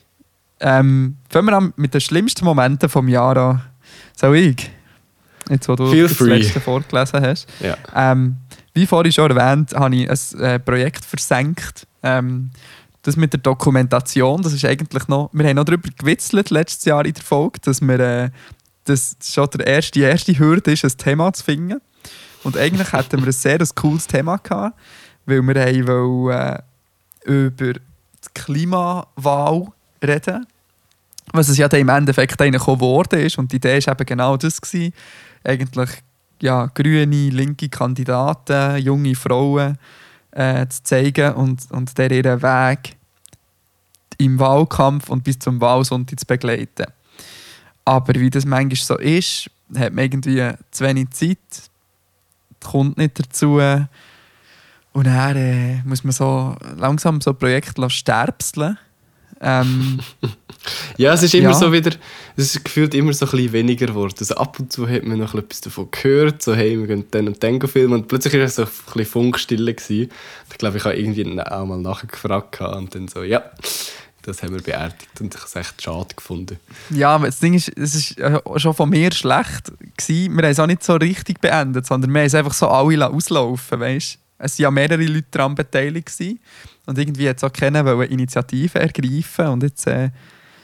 ähm, 0.61 1.17
fangen 1.29 1.47
wir 1.47 1.57
an 1.57 1.73
mit 1.77 1.93
den 1.95 2.01
schlimmsten 2.01 2.45
Momenten 2.45 2.89
des 2.89 3.11
Jahres 3.13 3.39
an. 3.39 3.63
Soll 4.17 4.37
ich? 4.37 4.71
Jetzt, 5.51 5.69
wo 5.69 5.75
du 5.75 5.91
Feel 5.91 6.09
das 6.09 6.17
free. 6.17 6.39
letzte 6.39 6.61
vorgelesen 6.61 7.21
hast. 7.21 7.47
Ja. 7.61 7.77
Ähm, 7.95 8.37
wie 8.73 8.87
vorhin 8.87 9.13
schon 9.13 9.31
erwähnt, 9.31 9.75
habe 9.75 9.95
ich 9.95 10.09
ein 10.11 10.41
äh, 10.41 10.59
Projekt 10.59 11.05
versenkt. 11.05 11.87
Ähm, 12.03 12.51
das 13.03 13.17
mit 13.17 13.35
der 13.35 13.41
Dokumentation, 13.41 14.41
das 14.41 14.55
ist 14.55 14.65
eigentlich 14.65 15.07
noch. 15.09 15.29
Wir 15.35 15.47
haben 15.47 15.57
noch 15.57 15.65
darüber 15.65 15.91
gewitzelt 15.99 16.49
letztes 16.49 16.87
Jahr 16.87 17.05
in 17.05 17.13
der 17.13 17.23
Folge, 17.23 17.59
dass 17.63 17.83
wir 17.83 18.01
äh, 18.01 18.31
das 18.85 19.17
schon 19.23 19.49
der 19.55 19.67
erste, 19.67 19.93
die 19.93 20.01
erste 20.01 20.39
Hürde 20.39 20.73
ist, 20.73 20.85
ein 20.85 20.97
Thema 20.97 21.33
zu 21.33 21.45
finden. 21.45 21.81
Und 22.45 22.57
eigentlich 22.57 22.93
hatten 22.93 23.21
wir 23.21 23.27
ein 23.27 23.33
sehr 23.33 23.61
ein 23.61 23.69
cooles 23.75 24.07
Thema 24.07 24.37
gehabt, 24.37 24.79
weil 25.27 25.43
wir 25.43 25.61
haben 25.61 26.31
äh, 26.31 26.63
über 27.25 27.73
die 27.73 27.81
Klimawahl 28.35 29.67
reden 30.03 30.47
was 31.33 31.49
es 31.49 31.59
ja 31.59 31.69
dann 31.69 31.81
im 31.81 31.89
Endeffekt 31.89 32.39
geworden 32.39 33.21
ist. 33.21 33.39
Und 33.39 33.51
die 33.51 33.57
Idee 33.57 33.85
war 33.85 33.95
eben 33.95 34.07
genau 34.07 34.37
das. 34.37 34.61
Gewesen. 34.61 34.93
Eigentlich 35.43 35.91
ja, 36.41 36.67
grüne, 36.67 37.31
linke 37.31 37.69
Kandidaten, 37.69 38.79
junge 38.79 39.15
Frauen 39.15 39.79
äh, 40.31 40.67
zu 40.69 40.83
zeigen 40.83 41.33
und, 41.35 41.71
und 41.71 41.97
der 41.99 42.11
ihren 42.11 42.43
Weg 42.43 42.97
im 44.19 44.39
Wahlkampf 44.39 45.09
und 45.09 45.25
bis 45.25 45.39
zum 45.39 45.61
Wahlsonntag 45.61 46.21
zu 46.21 46.27
begleiten. 46.27 46.87
Aber 47.85 48.15
wie 48.15 48.31
das 48.31 48.45
manchmal 48.45 48.77
so 48.77 48.99
ist, 48.99 49.51
hat 49.77 49.93
man 49.93 50.05
irgendwie 50.05 50.51
zu 50.71 50.85
wenig 50.85 51.11
Zeit, 51.11 51.39
kommt 52.65 52.99
nicht 52.99 53.19
dazu. 53.19 53.61
Und 54.93 55.07
dann 55.07 55.37
äh, 55.37 55.83
muss 55.85 56.05
man 56.05 56.13
so 56.13 56.55
langsam 56.77 57.21
so 57.21 57.31
ein 57.31 57.39
Projekt 57.39 57.79
sterbseln. 57.89 58.79
Ähm, 59.41 60.01
Ja, 60.97 61.13
es 61.13 61.23
ist 61.23 61.35
immer 61.35 61.51
Ja. 61.51 61.55
so 61.55 61.73
wieder, 61.73 61.91
es 62.37 62.55
ist 62.55 62.65
gefühlt 62.65 62.95
immer 62.95 63.13
so 63.13 63.27
ein 63.27 63.31
bisschen 63.33 63.53
weniger 63.53 63.87
geworden. 63.87 64.15
Also 64.19 64.35
ab 64.37 64.59
und 64.59 64.73
zu 64.73 64.89
hat 64.89 65.05
man 65.05 65.19
noch 65.19 65.35
etwas 65.35 65.61
davon 65.61 65.89
gehört, 65.91 66.43
so 66.43 66.55
hey, 66.55 66.79
wir 66.79 66.87
gehen 66.87 67.05
dann 67.11 67.27
und 67.29 67.43
dann 67.43 67.61
filmen 67.69 67.93
und 68.01 68.09
plötzlich 68.09 68.33
war 68.35 68.41
es 68.41 68.55
so 68.55 68.63
ein 68.63 68.69
bisschen 68.87 69.05
Funkstille. 69.05 69.75
Gewesen. 69.75 70.11
Ich 70.51 70.57
glaube, 70.59 70.79
ich 70.79 70.85
habe 70.85 70.97
irgendwie 70.97 71.39
auch 71.39 71.67
mal 71.67 71.79
nachgefragt 71.79 72.61
und 72.63 72.95
dann 72.95 73.09
so, 73.09 73.23
ja, 73.23 73.43
das 74.25 74.43
haben 74.43 74.55
wir 74.55 74.63
beerdigt 74.63 75.21
und 75.21 75.35
ich 75.35 75.41
habe 75.41 75.49
es 75.49 75.57
echt 75.57 75.83
schade 75.83 76.15
gefunden. 76.15 76.59
Ja, 76.91 77.11
aber 77.11 77.27
das 77.27 77.39
Ding 77.39 77.55
ist, 77.55 77.69
es 77.77 77.95
ist 77.95 78.19
äh, 78.19 78.41
schon 78.57 78.75
von 78.75 78.89
mir 78.89 79.13
schlecht 79.13 79.73
gewesen. 79.97 80.37
Wir 80.37 80.43
haben 80.43 80.51
es 80.51 80.61
auch 80.61 80.67
nicht 80.67 80.83
so 80.83 80.95
richtig 80.95 81.41
beendet, 81.41 81.87
sondern 81.87 82.13
wir 82.13 82.21
haben 82.21 82.27
es 82.27 82.35
einfach 82.35 82.55
so 82.55 82.69
alle 82.69 83.09
auslaufen 83.09 83.81
weißt? 83.81 84.19
Es 84.39 84.59
waren 84.59 84.63
ja 84.63 84.71
mehrere 84.71 85.05
Leute 85.05 85.27
daran 85.31 85.55
beteiligt 85.55 86.07
gewesen. 86.07 86.41
und 86.87 86.99
irgendwie 86.99 87.25
jetzt 87.25 87.45
auch 87.45 87.53
kennen 87.53 87.85
wollen 87.85 88.11
Initiativen 88.11 88.81
ergreifen 88.81 89.47
und 89.49 89.63
jetzt 89.63 89.87
äh, 89.87 90.11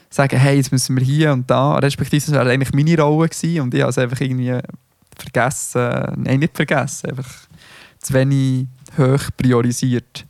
sagen, 0.08 0.38
hey, 0.38 0.56
jetzt 0.56 0.72
müssen 0.72 0.96
wir 0.96 1.04
hier 1.04 1.32
und 1.32 1.48
da, 1.50 1.76
respektive 1.76 2.24
das 2.24 2.34
war 2.34 2.46
eigentlich 2.46 2.72
meine 2.72 3.00
Rolle 3.00 3.28
gewesen 3.28 3.60
und 3.60 3.74
ich 3.74 3.80
habe 3.80 3.90
es 3.90 3.98
einfach 3.98 4.20
irgendwie 4.20 4.58
vergessen, 5.16 6.22
nein, 6.22 6.40
nicht 6.40 6.56
vergessen, 6.56 7.10
einfach 7.10 7.30
zu 7.98 8.14
wenig 8.14 8.66
hoch 8.98 9.30
priorisiert 9.36 10.26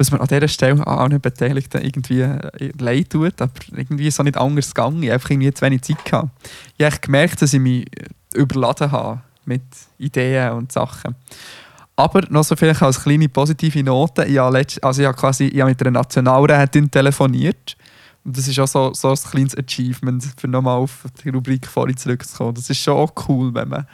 was 0.00 0.10
mir 0.10 0.18
an 0.18 0.26
dieser 0.26 0.48
Stelle 0.48 0.86
an 0.86 0.98
allen 0.98 1.20
Beteiligten 1.20 1.82
irgendwie 1.82 2.22
äh, 2.22 2.72
leid 2.78 3.10
tut, 3.10 3.40
aber 3.40 3.52
irgendwie 3.76 4.10
so 4.10 4.22
nicht 4.22 4.38
anders 4.38 4.74
gegangen. 4.74 5.02
Ich 5.02 5.10
habe 5.10 5.14
einfach 5.14 5.30
irgendwie 5.30 5.52
zu 5.52 5.62
wenig 5.62 5.82
Zeit 5.82 6.02
gehabt. 6.06 6.30
Ich 6.78 6.86
habe 6.86 6.98
gemerkt, 6.98 7.42
dass 7.42 7.52
ich 7.52 7.60
mich 7.60 7.86
überladen 8.34 8.90
habe 8.90 9.20
mit 9.44 9.62
Ideen 9.98 10.52
und 10.52 10.72
Sachen. 10.72 11.14
Aber 11.96 12.22
noch 12.30 12.44
so 12.44 12.56
vielleicht 12.56 12.80
als 12.80 13.02
kleine 13.02 13.28
positive 13.28 13.82
Note, 13.82 14.24
ich 14.24 14.38
habe, 14.38 14.56
letzt, 14.56 14.82
also 14.82 15.02
ich 15.02 15.06
habe 15.06 15.18
quasi 15.18 15.44
ich 15.44 15.60
habe 15.60 15.70
mit 15.70 15.82
einer 15.82 15.90
Nationalrätin 15.90 16.90
telefoniert 16.90 17.76
und 18.24 18.38
das 18.38 18.48
ist 18.48 18.58
auch 18.58 18.68
so, 18.68 18.94
so 18.94 19.10
ein 19.10 19.16
kleines 19.16 19.54
Achievement, 19.54 20.24
für 20.38 20.48
nochmal 20.48 20.78
auf 20.78 21.04
die 21.22 21.28
Rubrik 21.28 21.66
vorhin 21.66 21.98
zurückzukommen. 21.98 22.54
Das 22.54 22.70
ist 22.70 22.78
schon 22.78 22.96
auch 22.96 23.12
cool, 23.28 23.52
wenn 23.52 23.68
man 23.68 23.86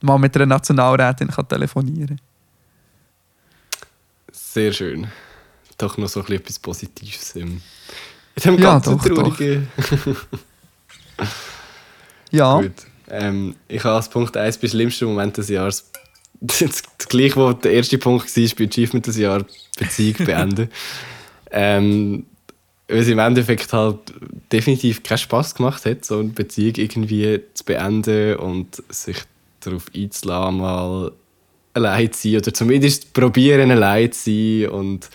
mal 0.00 0.18
mit 0.18 0.34
einer 0.36 0.46
Nationalrätin 0.46 1.28
telefonieren 1.28 2.16
kann. 2.16 2.20
Sehr 4.32 4.72
schön 4.72 5.06
doch 5.78 5.96
noch 5.96 6.08
so 6.08 6.20
etwas 6.20 6.58
Positives 6.58 7.36
im, 7.36 7.60
in 8.36 8.42
dem 8.44 8.58
ja, 8.58 8.72
ganzen 8.72 8.98
doch, 8.98 9.04
traurigen. 9.04 9.68
ja. 12.30 12.60
Gut. 12.60 12.72
Ähm, 13.08 13.54
ich 13.68 13.84
habe 13.84 13.96
als 13.96 14.08
Punkt 14.08 14.36
1 14.36 14.58
bei 14.58 14.68
schlimmsten 14.68 15.06
Moment 15.06 15.36
des 15.36 15.48
Jahres 15.48 15.90
das, 16.40 16.82
das 16.98 17.08
gleiche, 17.08 17.36
was 17.36 17.60
der 17.60 17.72
erste 17.72 17.98
Punkt 17.98 18.24
war, 18.26 18.44
bei 18.56 18.64
Achievement 18.64 19.06
des 19.06 19.16
Jahres 19.16 19.44
Beziehung 19.78 20.16
beenden. 20.26 20.70
ähm, 21.50 22.26
weil 22.88 22.98
es 22.98 23.08
im 23.08 23.18
Endeffekt 23.18 23.72
halt 23.72 23.98
definitiv 24.52 25.02
keinen 25.02 25.18
Spass 25.18 25.54
gemacht 25.54 25.86
hat, 25.86 26.04
so 26.04 26.18
eine 26.18 26.28
Beziehung 26.28 26.74
irgendwie 26.76 27.40
zu 27.54 27.64
beenden 27.64 28.36
und 28.36 28.82
sich 28.90 29.16
darauf 29.60 29.86
einzulassen, 29.94 30.58
mal 30.58 31.12
allein 31.72 32.12
zu 32.12 32.28
sein 32.28 32.36
oder 32.38 32.52
zumindest 32.52 33.12
probieren, 33.14 33.70
allein 33.70 34.12
zu 34.12 34.30
sein 34.30 34.68
und 34.68 35.08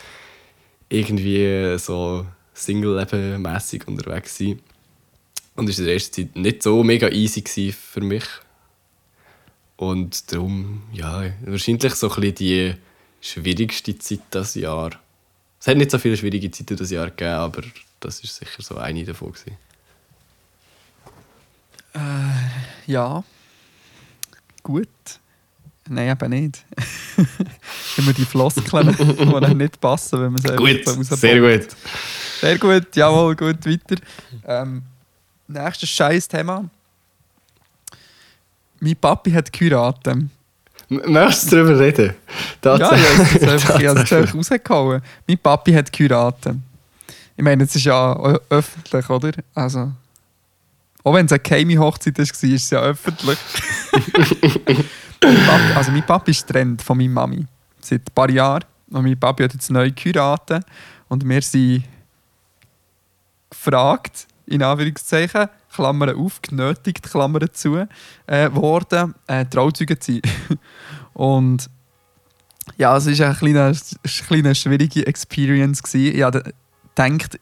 irgendwie 0.90 1.78
so 1.78 2.26
Single-Leben-mässig 2.54 3.88
unterwegs 3.88 4.38
sein. 4.38 4.60
Und 5.56 5.70
es 5.70 5.78
war 5.78 5.82
in 5.82 5.86
der 5.86 5.94
ersten 5.94 6.14
Zeit 6.14 6.36
nicht 6.36 6.64
so 6.64 6.84
mega 6.84 7.10
easy 7.10 7.72
für 7.72 8.02
mich. 8.02 8.26
Und 9.78 10.32
darum, 10.32 10.84
ja, 10.92 11.32
wahrscheinlich 11.46 11.96
so 11.96 12.12
ein 12.12 12.36
die 12.36 12.76
schwierigste 13.22 13.98
Zeit 13.98 14.22
dieses 14.34 14.56
Jahr. 14.56 14.92
Es 15.60 15.68
hat 15.68 15.78
nicht 15.78 15.92
so 15.92 15.98
viele 15.98 16.18
schwierige 16.18 16.52
Zeiten 16.52 16.68
dieses 16.68 16.92
Jahr 16.92 17.10
gegeben, 17.10 17.32
aber 17.32 17.64
das 18.00 18.24
war 18.24 18.30
sicher 18.30 18.62
so 18.62 18.78
eine 18.78 19.04
davon. 19.04 19.34
Äh, 21.94 22.92
ja. 22.92 23.24
Gut. 24.64 24.88
Nein, 25.90 26.10
eben 26.10 26.30
nicht. 26.30 26.66
Immer 27.98 28.14
die 28.14 28.26
Floskeln, 28.26 28.96
die 28.98 29.40
dann 29.42 29.58
nicht 29.58 29.82
passen, 29.82 30.22
wenn 30.22 30.34
man 30.34 30.42
sie 30.42 30.56
Gut, 30.56 30.82
sehr 30.86 31.40
gut. 31.40 31.68
Sehr 32.40 32.58
gut, 32.58 32.96
jawohl, 32.96 33.36
gut, 33.36 33.66
weiter. 33.66 34.02
Ähm, 34.46 34.84
nächstes 35.48 35.90
scheiß 35.90 36.28
Thema. 36.28 36.70
Mein 38.80 38.96
Papi 38.96 39.32
hat 39.32 39.52
geheiratet. 39.52 40.18
Möchtest 40.88 41.52
du 41.52 41.58
darüber 41.58 41.80
reden? 41.80 42.16
Ja, 42.64 42.78
ja, 42.78 42.94
ich 42.96 43.88
habe 43.88 44.00
es 44.02 44.14
einfach 44.14 44.36
rausgehauen. 44.36 45.02
Mein 45.28 45.38
Papi 45.38 45.74
hat 45.74 45.92
geheiratet. 45.92 46.56
Ich 47.36 47.44
meine, 47.44 47.64
es 47.64 47.76
ist 47.76 47.86
ja 47.86 48.16
öffentlich, 48.50 49.10
oder? 49.10 49.32
Also, 49.54 49.92
auch 51.04 51.14
wenn 51.14 51.26
es 51.26 51.32
eine 51.32 51.40
geheime 51.40 51.78
Hochzeit 51.78 52.18
war, 52.18 52.24
ist 52.24 52.44
es 52.44 52.70
ja 52.70 52.82
öffentlich. 52.82 53.38
mein 55.24 55.46
Papi, 55.46 55.74
also 55.76 55.92
mein 55.92 56.06
Papi 56.06 56.32
ist 56.32 56.48
getrennt 56.48 56.82
von 56.82 56.98
meiner 56.98 57.10
Mami. 57.10 57.46
Seit 57.82 58.02
ein 58.02 58.14
paar 58.14 58.30
Jahren. 58.30 58.66
Und 58.90 59.04
mein 59.04 59.20
Papi 59.20 59.44
hat 59.44 59.54
jetzt 59.54 59.70
neu 59.70 59.92
geheiratet. 59.92 60.66
Und 61.08 61.28
wir 61.28 61.42
sind 61.42 61.84
gefragt, 63.50 64.28
in 64.46 64.64
Anführungszeichen, 64.64 65.48
Klammern 65.74 66.16
auf, 66.16 66.42
genötigt, 66.42 67.04
Klammern 67.04 67.50
zu, 67.54 67.88
äh, 68.28 68.52
worden, 68.52 69.14
äh, 69.28 69.46
Trauzeuge 69.46 69.98
zu 70.00 70.14
sein. 70.14 70.22
und 71.14 71.70
ja, 72.78 72.96
es 72.98 73.06
war 73.06 73.28
eine 73.28 73.36
kleine, 73.36 73.66
eine 73.66 73.76
kleine 74.28 74.56
schwierige 74.56 75.06
Experience. 75.06 75.84
Gewesen. 75.84 76.16
Ich 76.16 76.22
habe 76.24 76.54
gedacht, 76.96 77.40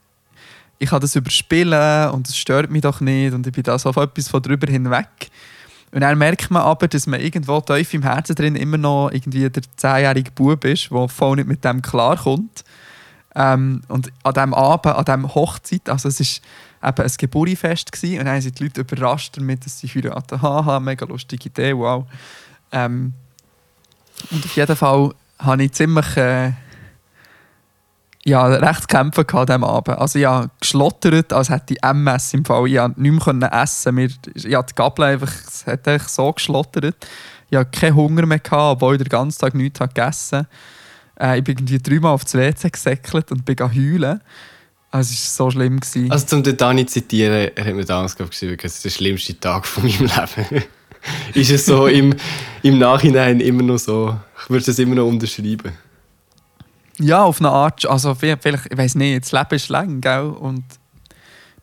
ich 0.79 0.89
kann 0.89 1.01
das 1.01 1.15
überspielen 1.15 2.09
und 2.11 2.27
es 2.27 2.37
stört 2.37 2.69
mich 2.69 2.81
doch 2.81 3.01
nicht 3.01 3.33
und 3.33 3.47
ich 3.47 3.53
bin 3.53 3.63
da 3.63 3.77
so 3.79 3.89
auf 3.89 3.97
etwas 3.97 4.27
von 4.27 4.41
drüber 4.41 4.71
hinweg. 4.71 5.29
Und 5.91 6.01
dann 6.01 6.17
merkt 6.17 6.51
man 6.51 6.63
aber, 6.63 6.87
dass 6.87 7.07
man 7.07 7.19
irgendwo 7.19 7.61
tief 7.61 7.93
im 7.93 8.03
Herzen 8.03 8.35
drin 8.35 8.55
immer 8.55 8.77
noch 8.77 9.09
irgendwie 9.11 9.49
der 9.49 9.63
zehnjährige 9.77 10.31
Bub 10.31 10.65
ist, 10.65 10.91
der 10.91 11.07
voll 11.07 11.37
nicht 11.37 11.47
mit 11.47 11.63
dem 11.63 11.81
klarkommt. 11.81 12.63
Ähm, 13.35 13.81
und 13.87 14.11
an 14.23 14.33
diesem 14.33 14.53
Abend, 14.53 14.87
an 14.87 15.05
dieser 15.05 15.35
Hochzeit, 15.35 15.89
also 15.89 16.09
es 16.09 16.41
war 16.81 16.89
eben 16.89 17.03
ein 17.03 17.11
Geburtfest 17.17 17.91
gewesen, 17.91 18.19
und 18.19 18.25
dann 18.25 18.41
sind 18.41 18.59
die 18.59 18.63
Leute 18.63 18.81
überrascht 18.81 19.37
damit, 19.37 19.65
dass 19.65 19.79
sie 19.79 19.87
heiraten. 19.87 20.41
Haha, 20.41 20.79
mega 20.79 21.05
lustige 21.05 21.49
Idee, 21.49 21.75
wow. 21.75 22.05
Ähm, 22.71 23.13
und 24.31 24.43
auf 24.43 24.55
jeden 24.55 24.75
Fall 24.75 25.13
habe 25.39 25.63
ich 25.63 25.71
ziemlich... 25.71 26.17
Äh, 26.17 26.53
ja, 28.27 28.45
recht 28.45 28.89
kämpfen 28.89 29.25
an 29.25 29.45
diesem 29.45 29.63
Abend. 29.63 29.97
Also 29.97 30.19
habe 30.25 30.49
geschlottert, 30.59 31.31
als 31.31 31.49
hätte 31.49 31.75
ich 31.75 31.83
MS 31.83 32.33
im 32.33 32.43
Fall. 32.43 32.67
Ich 32.67 32.75
konnte 32.75 33.01
nicht 33.01 33.33
mehr 33.33 33.53
essen. 33.53 33.95
Mir, 33.95 34.09
hatte 34.09 34.73
die 34.73 34.75
Gabel 34.75 35.05
einfach, 35.05 35.31
es 35.47 35.65
hat 35.65 35.87
einfach 35.87 36.09
so 36.09 36.33
geschlottert. 36.33 37.07
Ich 37.49 37.57
hatte 37.57 37.79
keinen 37.79 37.95
Hunger 37.95 38.25
mehr, 38.25 38.39
gehabt, 38.39 38.73
obwohl 38.73 38.95
ich 38.95 39.01
den 39.01 39.07
ganzen 39.07 39.39
Tag 39.39 39.55
nichts 39.55 39.79
gegessen. 39.79 40.45
Äh, 41.17 41.37
ich 41.37 41.45
bin 41.45 41.55
irgendwie 41.57 41.79
dreimal 41.79 42.11
auf 42.11 42.25
das 42.25 42.33
WC 42.33 42.69
gesäckelt 42.69 43.31
und 43.31 43.45
bin 43.45 43.55
heulen. 43.59 44.19
Also 44.91 45.13
es 45.13 45.39
war 45.39 45.45
so 45.45 45.51
schlimm. 45.51 45.79
Gewesen. 45.79 46.11
Also 46.11 46.41
den 46.41 46.57
Dani 46.57 46.85
zitieren, 46.85 47.49
er 47.55 47.65
hat 47.65 47.73
mir 47.75 47.85
damals 47.85 48.13
geschrieben, 48.13 48.57
es 48.61 48.75
ist 48.75 48.83
der 48.83 48.89
schlimmste 48.89 49.39
Tag 49.39 49.65
von 49.65 49.83
meinem 49.83 49.99
Leben. 50.45 50.65
ist 51.33 51.51
es 51.51 51.65
so 51.65 51.87
im, 51.87 52.13
im 52.61 52.77
Nachhinein 52.77 53.39
immer 53.39 53.63
noch 53.63 53.77
so? 53.77 54.17
Ich 54.43 54.49
würde 54.49 54.69
es 54.69 54.79
immer 54.79 54.95
noch 54.95 55.07
unterschreiben. 55.07 55.71
Ja, 56.99 57.23
auf 57.23 57.39
eine 57.39 57.49
Art. 57.49 57.85
Also 57.85 58.15
vielleicht, 58.15 58.45
ich 58.45 58.77
weiß 58.77 58.95
nicht, 58.95 59.23
das 59.23 59.31
Leben 59.31 59.55
ist 59.55 59.69
lang, 59.69 60.01
gell? 60.01 60.25
Und 60.25 60.63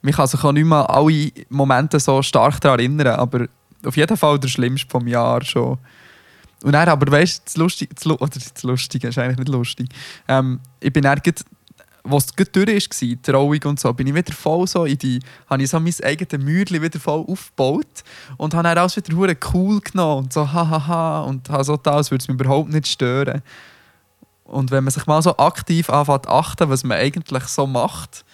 mich 0.03 0.17
kann 0.17 0.55
nicht 0.55 0.65
mehr 0.65 0.89
alle 0.91 1.31
Momente 1.49 1.99
so 1.99 2.23
stark 2.23 2.61
daran 2.61 2.79
erinnern, 2.79 3.19
aber 3.19 3.47
auf 3.85 3.97
jeden 3.97 4.17
Fall 4.17 4.39
der 4.39 4.49
schlimmste 4.49 4.89
vom 4.89 5.07
Jahr 5.09 5.43
schon. 5.43 5.79
Und 6.63 6.73
dann 6.73 6.89
aber, 6.89 7.11
weißt 7.11 7.39
du, 7.39 7.43
das 7.45 7.57
Lustige, 7.57 7.95
das, 7.95 8.07
oder 8.07 8.27
das 8.27 8.63
Lustige 8.63 9.09
ist 9.09 9.19
eigentlich 9.19 9.39
nicht 9.39 9.49
lustig. 9.49 9.89
Ähm, 10.29 10.61
ich 10.81 10.93
bin 10.93 11.03
dann, 11.03 11.21
was 12.05 12.27
durch 12.27 12.69
war, 12.69 12.99
die 13.01 13.23
Trauung 13.23 13.61
und 13.65 13.81
so, 13.81 13.93
bin 13.93 14.07
ich 14.07 14.15
wieder 14.15 14.33
voll 14.33 14.67
so 14.67 14.85
in 14.85 14.99
die, 14.99 15.21
habe 15.49 15.63
ich 15.63 15.71
so 15.71 15.81
mein 15.81 15.95
eigenes 16.03 16.45
Mürdchen 16.45 16.83
wieder 16.83 17.01
voll 17.01 17.25
aufgebaut 17.27 18.05
und 18.37 18.55
habe 18.55 18.69
dann 18.69 18.79
alles 18.79 18.97
wieder 18.97 19.35
cool 19.53 19.81
genommen 19.81 20.25
und 20.25 20.33
so 20.33 20.53
hahaha 20.53 21.23
und 21.23 21.49
habe 21.49 21.65
so 21.65 21.77
da, 21.77 21.93
als 21.93 22.11
würde 22.11 22.23
es 22.23 22.29
mich 22.29 22.39
überhaupt 22.39 22.71
nicht 22.71 22.87
stören. 22.87 23.43
Und 24.45 24.71
wenn 24.71 24.85
man 24.85 24.93
sich 24.93 25.07
mal 25.07 25.23
so 25.23 25.37
aktiv 25.37 25.89
anfängt 25.91 26.29
achten, 26.29 26.69
was 26.69 26.85
man 26.85 26.99
eigentlich 26.99 27.45
so 27.45 27.67
macht 27.67 28.25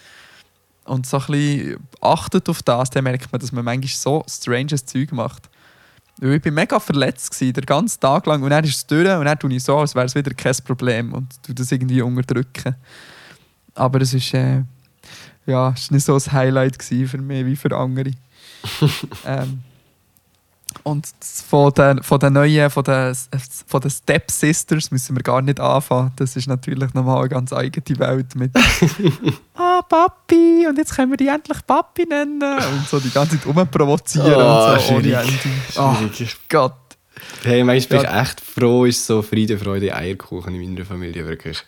und 0.85 1.07
so 1.07 1.19
ein 1.19 1.27
bisschen 1.27 1.89
achtet 2.01 2.49
auf 2.49 2.63
das, 2.63 2.91
dann 2.91 3.05
merkt 3.05 3.31
man, 3.33 3.41
dass 3.41 3.53
man 3.53 3.65
manchmal 3.65 3.89
so 3.89 4.25
stranges 4.29 4.85
Zeug 4.85 5.13
macht. 5.13 5.49
Weil 6.19 6.35
ich 6.35 6.45
war 6.45 6.53
mega 6.53 6.81
verletzt, 6.81 7.31
gewesen, 7.31 7.55
den 7.55 7.65
ganzen 7.65 8.01
Tag 8.01 8.27
lang. 8.27 8.43
Und 8.43 8.51
dann 8.51 8.65
ist 8.65 8.77
es 8.77 8.87
durch 8.87 9.09
und 9.09 9.25
dann 9.25 9.39
tue 9.39 9.55
ich 9.55 9.63
so, 9.63 9.79
als 9.79 9.95
wäre 9.95 10.07
es 10.07 10.15
wieder 10.15 10.35
kein 10.35 10.55
Problem 10.65 11.15
und 11.15 11.43
tue 11.43 11.55
das 11.55 11.73
irgendwie 11.73 12.03
unterdrücken. 12.03 12.75
Aber 13.75 14.01
es 14.01 14.13
ist, 14.13 14.35
äh, 14.35 14.63
ja, 15.47 15.69
war 15.69 15.75
nicht 15.91 16.05
so 16.05 16.15
ein 16.15 16.33
Highlight 16.33 16.83
für 16.83 17.19
mich 17.19 17.47
wie 17.47 17.57
für 17.57 17.75
andere. 17.75 18.11
ähm, 19.25 19.63
und 20.83 21.07
von 21.49 21.73
den, 21.73 22.03
von 22.03 22.19
den 22.19 22.33
neuen, 22.33 22.71
von 22.71 22.85
den, 22.85 23.15
von 23.67 23.81
den 23.81 23.91
Step 23.91 24.31
Sisters 24.31 24.91
müssen 24.91 25.17
wir 25.17 25.23
gar 25.23 25.43
nicht 25.43 25.61
anfangen. 25.61 26.13
Das 26.17 26.37
ist 26.37 26.47
natürlich 26.47 26.95
nochmal 26.95 27.21
eine 27.21 27.29
ganz 27.29 27.53
eigene 27.53 27.99
Welt 27.99 28.35
mit 28.35 28.53
«Ah, 29.55 29.83
Papi, 29.83 30.67
und 30.69 30.79
jetzt 30.79 30.95
können 30.95 31.11
wir 31.11 31.17
die 31.17 31.29
endlich 31.29 31.67
Papi 31.67 32.07
nennen!» 32.07 32.43
und 32.43 32.89
so 32.89 32.99
die 33.01 33.11
ganze 33.11 33.39
Zeit 33.41 33.47
rumprovozieren 33.47 34.35
oh, 34.35 34.73
und 34.73 34.81
so 34.81 34.95
ohne 34.95 35.13
Ende. 35.13 35.33
Oh, 35.77 35.97
Gott. 36.49 36.75
Hey, 37.43 37.65
manchmal 37.65 38.01
bin 38.01 38.11
ich 38.11 38.17
echt 38.17 38.41
froh, 38.41 38.85
ist 38.85 39.07
so 39.07 39.23
Friede, 39.23 39.59
Freude, 39.59 39.95
Eierkuchen 39.95 40.55
in 40.55 40.75
meiner 40.75 40.87
Familie, 40.87 41.27
wirklich. 41.27 41.63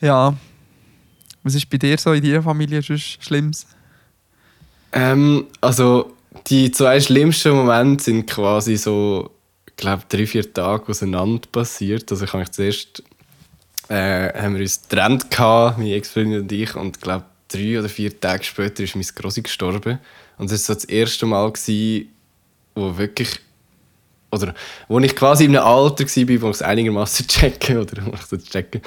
Ja. 0.00 0.34
Was 1.42 1.54
ist 1.54 1.68
bei 1.70 1.78
dir 1.78 1.96
so 1.96 2.12
in 2.12 2.22
deiner 2.22 2.42
Familie 2.42 2.82
schon 2.82 2.98
Schlimmes? 2.98 3.66
Ähm, 4.92 5.46
also, 5.60 6.15
die 6.48 6.70
zwei 6.70 7.00
schlimmsten 7.00 7.52
Momente 7.52 8.04
sind 8.04 8.26
quasi 8.26 8.76
so, 8.76 9.30
ich 9.66 9.76
glaube, 9.76 10.04
drei, 10.08 10.26
vier 10.26 10.52
Tage 10.52 10.88
auseinander 10.88 11.46
passiert. 11.50 12.10
Also, 12.10 12.24
ich 12.24 12.32
habe 12.32 12.40
mich 12.40 12.52
zuerst, 12.52 13.02
äh, 13.88 14.32
haben 14.32 14.54
wir 14.54 14.62
uns 14.62 14.82
getrennt, 14.82 15.26
meine 15.38 15.94
Ex-Freundin 15.94 16.42
und 16.42 16.52
ich, 16.52 16.74
und 16.76 16.96
ich 16.96 17.02
glaube, 17.02 17.24
drei 17.48 17.78
oder 17.78 17.88
vier 17.88 18.18
Tage 18.18 18.44
später 18.44 18.82
ist 18.82 18.94
mein 18.94 19.06
Grossi 19.14 19.42
gestorben. 19.42 19.98
Und 20.38 20.50
das 20.50 20.68
war 20.68 20.74
so 20.74 20.80
das 20.80 20.84
erste 20.84 21.26
Mal, 21.26 21.50
gewesen, 21.50 22.08
wo 22.74 22.96
wirklich 22.96 23.40
oder 24.30 24.54
wo 24.88 24.98
ich 24.98 25.14
quasi 25.14 25.44
in 25.44 25.56
einem 25.56 25.66
Alter 25.66 26.04
war, 26.04 26.42
wo 26.42 26.48
ich 26.48 26.56
es 26.56 26.62
einigermaßen 26.62 27.26
checke 27.28 27.80
oder 27.80 28.04
wo 28.06 28.12
ich 28.12 28.22
so 28.22 28.36
checke, 28.36 28.82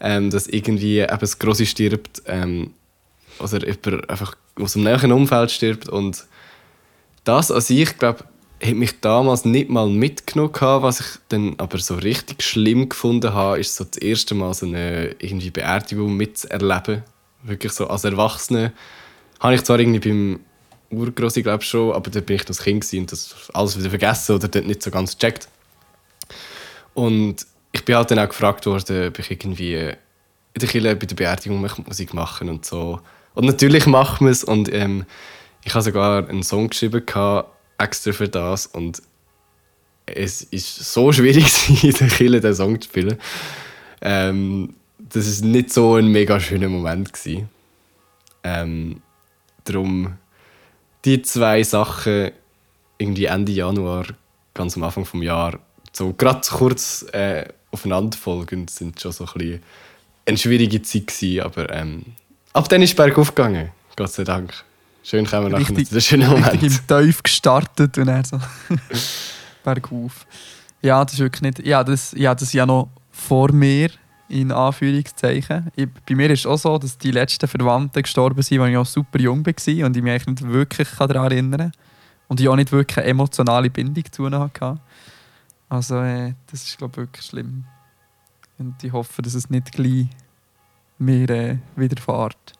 ähm, 0.00 0.30
dass 0.30 0.46
irgendwie 0.46 0.98
eben 0.98 1.18
das 1.18 1.38
Grosse 1.38 1.66
stirbt 1.66 2.22
ähm, 2.26 2.72
oder 3.38 3.66
jemand 3.66 4.10
einfach 4.10 4.34
aus 4.56 4.72
dem 4.72 4.82
näheren 4.82 5.12
Umfeld 5.12 5.50
stirbt 5.50 5.88
und 5.88 6.24
das 7.24 7.50
an 7.50 7.60
sich, 7.60 7.98
glaube 7.98 8.24
hat 8.62 8.74
mich 8.74 9.00
damals 9.00 9.44
nicht 9.44 9.70
mal 9.70 9.88
mitgenommen 9.88 10.52
was 10.82 11.00
ich 11.00 11.06
dann 11.28 11.54
aber 11.58 11.78
so 11.78 11.94
richtig 11.94 12.42
schlimm 12.42 12.88
gefunden 12.88 13.32
habe, 13.32 13.58
ist 13.58 13.76
so 13.76 13.84
das 13.84 13.96
erste 13.96 14.34
Mal 14.34 14.52
so 14.52 14.66
eine 14.66 15.16
irgendwie 15.18 15.50
Beerdigung 15.50 16.14
mitzuerleben. 16.16 17.02
Wirklich 17.42 17.72
so 17.72 17.86
als 17.86 18.04
Erwachsene 18.04 18.72
habe 19.40 19.54
ich 19.54 19.64
zwar 19.64 19.80
irgendwie 19.80 20.00
beim 20.00 20.40
Urgrosse, 20.90 21.42
glaube 21.42 21.64
schon, 21.64 21.94
aber 21.94 22.10
da 22.10 22.20
bin 22.20 22.36
ich 22.36 22.44
das 22.44 22.62
Kind 22.62 22.86
und 22.92 23.10
das 23.10 23.50
alles 23.54 23.78
wieder 23.78 23.88
vergessen 23.88 24.34
oder 24.34 24.48
dort 24.48 24.66
nicht 24.66 24.82
so 24.82 24.90
ganz 24.90 25.16
gecheckt. 25.16 25.48
Und 26.92 27.46
ich 27.72 27.84
bin 27.84 27.96
halt 27.96 28.10
dann 28.10 28.18
auch 28.18 28.28
gefragt 28.28 28.66
worden, 28.66 29.08
ob 29.08 29.18
ich 29.18 29.30
irgendwie 29.30 29.74
in 29.74 29.96
der 30.60 30.68
Kirche 30.68 30.96
bei 30.96 31.06
der 31.06 31.14
Beerdigung 31.14 31.66
Musik 31.86 32.12
machen 32.12 32.50
und 32.50 32.66
so. 32.66 33.00
Und 33.34 33.46
natürlich 33.46 33.86
machen 33.86 34.26
wir 34.26 34.32
es 34.32 34.44
und 34.44 34.70
ähm, 34.72 35.06
ich 35.64 35.74
habe 35.74 35.82
sogar 35.82 36.28
einen 36.28 36.42
Song 36.42 36.68
geschrieben, 36.68 37.04
gehabt, 37.04 37.50
extra 37.78 38.12
für 38.12 38.28
das 38.28 38.66
und 38.66 39.02
es 40.06 40.42
ist 40.42 40.92
so 40.92 41.12
schwierig 41.12 41.44
in 41.84 41.92
der 41.92 42.08
Kirche 42.08 42.40
den 42.40 42.54
Song 42.54 42.80
zu 42.80 42.88
spielen. 42.88 43.18
Ähm, 44.00 44.74
das 44.98 45.26
ist 45.26 45.44
nicht 45.44 45.72
so 45.72 45.96
ein 45.96 46.08
mega 46.08 46.38
schöner 46.40 46.68
Moment 46.68 47.12
gewesen. 47.12 47.48
Ähm, 48.42 49.02
darum 49.64 50.16
die 51.04 51.22
zwei 51.22 51.62
Sachen 51.62 52.32
irgendwie 52.98 53.26
Ende 53.26 53.52
Januar, 53.52 54.06
ganz 54.54 54.76
am 54.76 54.82
Anfang 54.82 55.04
des 55.04 55.22
Jahres, 55.22 55.60
so 55.92 56.12
gerade 56.12 56.46
kurz 56.48 57.06
äh, 57.12 57.46
aufeinanderfolgend, 57.70 58.70
sind 58.70 59.00
schon 59.00 59.12
so 59.12 59.24
ein 59.24 59.32
bisschen 59.34 59.62
eine 60.26 60.36
schwierige 60.36 60.82
Zeit 60.82 61.06
gewesen, 61.06 61.40
aber 61.40 61.72
ähm, 61.72 62.04
ab 62.52 62.68
dann 62.68 62.82
ist 62.82 62.90
es 62.90 62.96
bergauf 62.96 63.34
gegangen, 63.34 63.70
Gott 63.96 64.12
sei 64.12 64.24
Dank. 64.24 64.64
Schön 65.02 65.26
kommen 65.26 65.50
wir 65.50 65.58
nachher 65.58 65.74
zu 65.74 65.84
den 65.84 66.00
schönen 66.00 66.28
Moment. 66.28 66.52
Richtig 66.52 66.78
im 66.78 66.86
Teuf 66.86 67.22
gestartet 67.22 67.96
und 67.98 68.06
dann 68.06 68.24
so 68.24 68.38
bergauf. 69.64 70.26
Ja, 70.82 71.04
das 71.04 71.14
ist 71.14 71.20
wirklich 71.20 71.42
nicht... 71.42 71.66
Ja, 71.66 71.82
das, 71.82 72.12
ja, 72.12 72.34
das 72.34 72.52
ja 72.52 72.66
noch 72.66 72.88
vor 73.10 73.52
mir 73.52 73.90
in 74.28 74.52
Anführungszeichen. 74.52 75.70
Ich, 75.74 75.88
bei 76.06 76.14
mir 76.14 76.30
ist 76.30 76.40
es 76.40 76.46
auch 76.46 76.56
so, 76.56 76.78
dass 76.78 76.96
die 76.96 77.10
letzten 77.10 77.48
Verwandten 77.48 78.02
gestorben 78.02 78.42
sind, 78.42 78.60
als 78.60 78.70
ich 78.70 78.76
auch 78.76 78.86
super 78.86 79.18
jung 79.18 79.44
war 79.44 79.86
und 79.86 79.96
ich 79.96 80.02
mich 80.02 80.26
nicht 80.26 80.42
wirklich 80.46 80.88
daran 80.90 81.32
erinnern 81.32 81.60
kann. 81.60 81.72
Und 82.28 82.40
ich 82.40 82.48
auch 82.48 82.56
nicht 82.56 82.70
wirklich 82.70 82.98
eine 82.98 83.08
emotionale 83.08 83.70
Bindung 83.70 84.04
zu 84.10 84.26
ihnen 84.26 84.38
hatte. 84.38 84.78
Also 85.68 86.00
äh, 86.00 86.34
das 86.50 86.62
ist 86.64 86.78
glaube 86.78 86.92
ich 86.92 86.98
wirklich 86.98 87.26
schlimm. 87.26 87.64
Und 88.58 88.82
ich 88.84 88.92
hoffe, 88.92 89.22
dass 89.22 89.34
es 89.34 89.50
nicht 89.50 89.72
gleich 89.72 90.06
mir 90.98 91.28
äh, 91.30 91.56
widerfährt. 91.74 92.59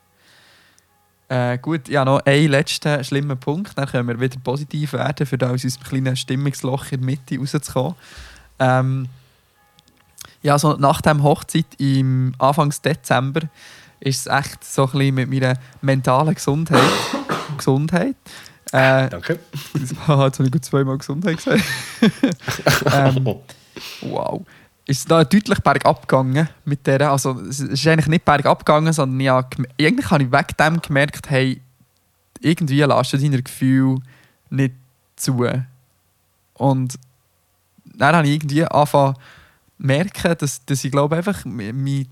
Äh, 1.31 1.59
gut, 1.59 1.89
ja, 1.89 2.05
noch 2.05 2.19
einen 2.27 2.51
letzten 2.51 3.05
schlimmen 3.05 3.39
Punkt. 3.39 3.79
Dann 3.79 3.87
können 3.87 4.09
wir 4.09 4.19
wieder 4.19 4.37
positiv 4.43 4.95
werden, 4.95 5.25
für 5.25 5.39
aus 5.49 5.63
unserem 5.63 5.85
kleinen 5.85 6.17
Stimmungsloch 6.17 6.91
in 6.91 7.01
der 7.01 7.07
Mitte 7.07 7.39
rauszukommen. 7.39 7.95
Ähm, 8.59 9.09
ja, 10.43 10.59
so 10.59 10.73
nach 10.73 11.01
dem 11.01 11.23
Hochzeit 11.23 11.67
im 11.79 12.35
Anfangs 12.39 12.83
Dezember 12.83 13.43
ist 14.01 14.27
es 14.27 14.33
echt 14.33 14.65
so 14.65 14.87
ein 14.87 14.91
bisschen 14.91 15.15
mit 15.15 15.31
meiner 15.31 15.55
mentalen 15.83 16.35
Gesundheit. 16.35 16.83
Gesundheit. 17.57 18.17
Äh, 18.73 19.09
Danke. 19.09 19.39
jetzt 19.79 19.95
habe 20.09 20.33
ich 20.45 20.51
gut 20.51 20.65
zweimal 20.65 20.99
Gesundheit 20.99 21.37
gesagt. 21.37 21.63
ähm, 22.93 23.37
wow. 24.01 24.45
Ist 24.87 25.01
es 25.01 25.05
da 25.05 25.23
deutlich 25.25 25.61
bergab 25.61 26.09
gegangen 26.09 26.49
mit 26.65 26.87
der. 26.87 27.11
Also, 27.11 27.39
es 27.41 27.61
ist 27.61 27.87
eigentlich 27.87 28.09
nicht 28.09 28.25
bergab 28.25 28.65
gegangen, 28.65 28.93
sondern 28.93 29.21
ja, 29.21 29.49
eigentlich 29.81 30.11
habe 30.11 30.25
ich 30.25 30.33
wegen 30.33 30.83
gemerkt, 30.83 31.31
hey, 31.31 31.61
irgendwie 32.41 32.81
lässt 32.81 33.13
du 33.13 33.19
deine 33.19 33.43
Gefühle 33.43 34.01
nicht 34.49 34.75
zu. 35.17 35.47
Und 36.55 36.99
dann 37.85 38.17
habe 38.17 38.27
ich 38.27 38.35
irgendwie 38.35 38.65
angefangen, 38.65 39.15
merken, 39.79 40.35
dass, 40.39 40.65
dass 40.65 40.85
ich 40.85 40.91
glaube 40.91 41.17
einfach 41.17 41.45
mich 41.45 42.09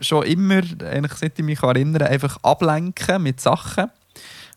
schon 0.00 0.24
immer, 0.24 0.62
eigentlich 0.84 1.12
seit 1.14 1.38
ich 1.38 1.44
mich 1.44 1.62
erinnere, 1.62 2.06
einfach 2.06 2.38
ablenken 2.42 3.22
mit 3.22 3.40
Sachen. 3.40 3.90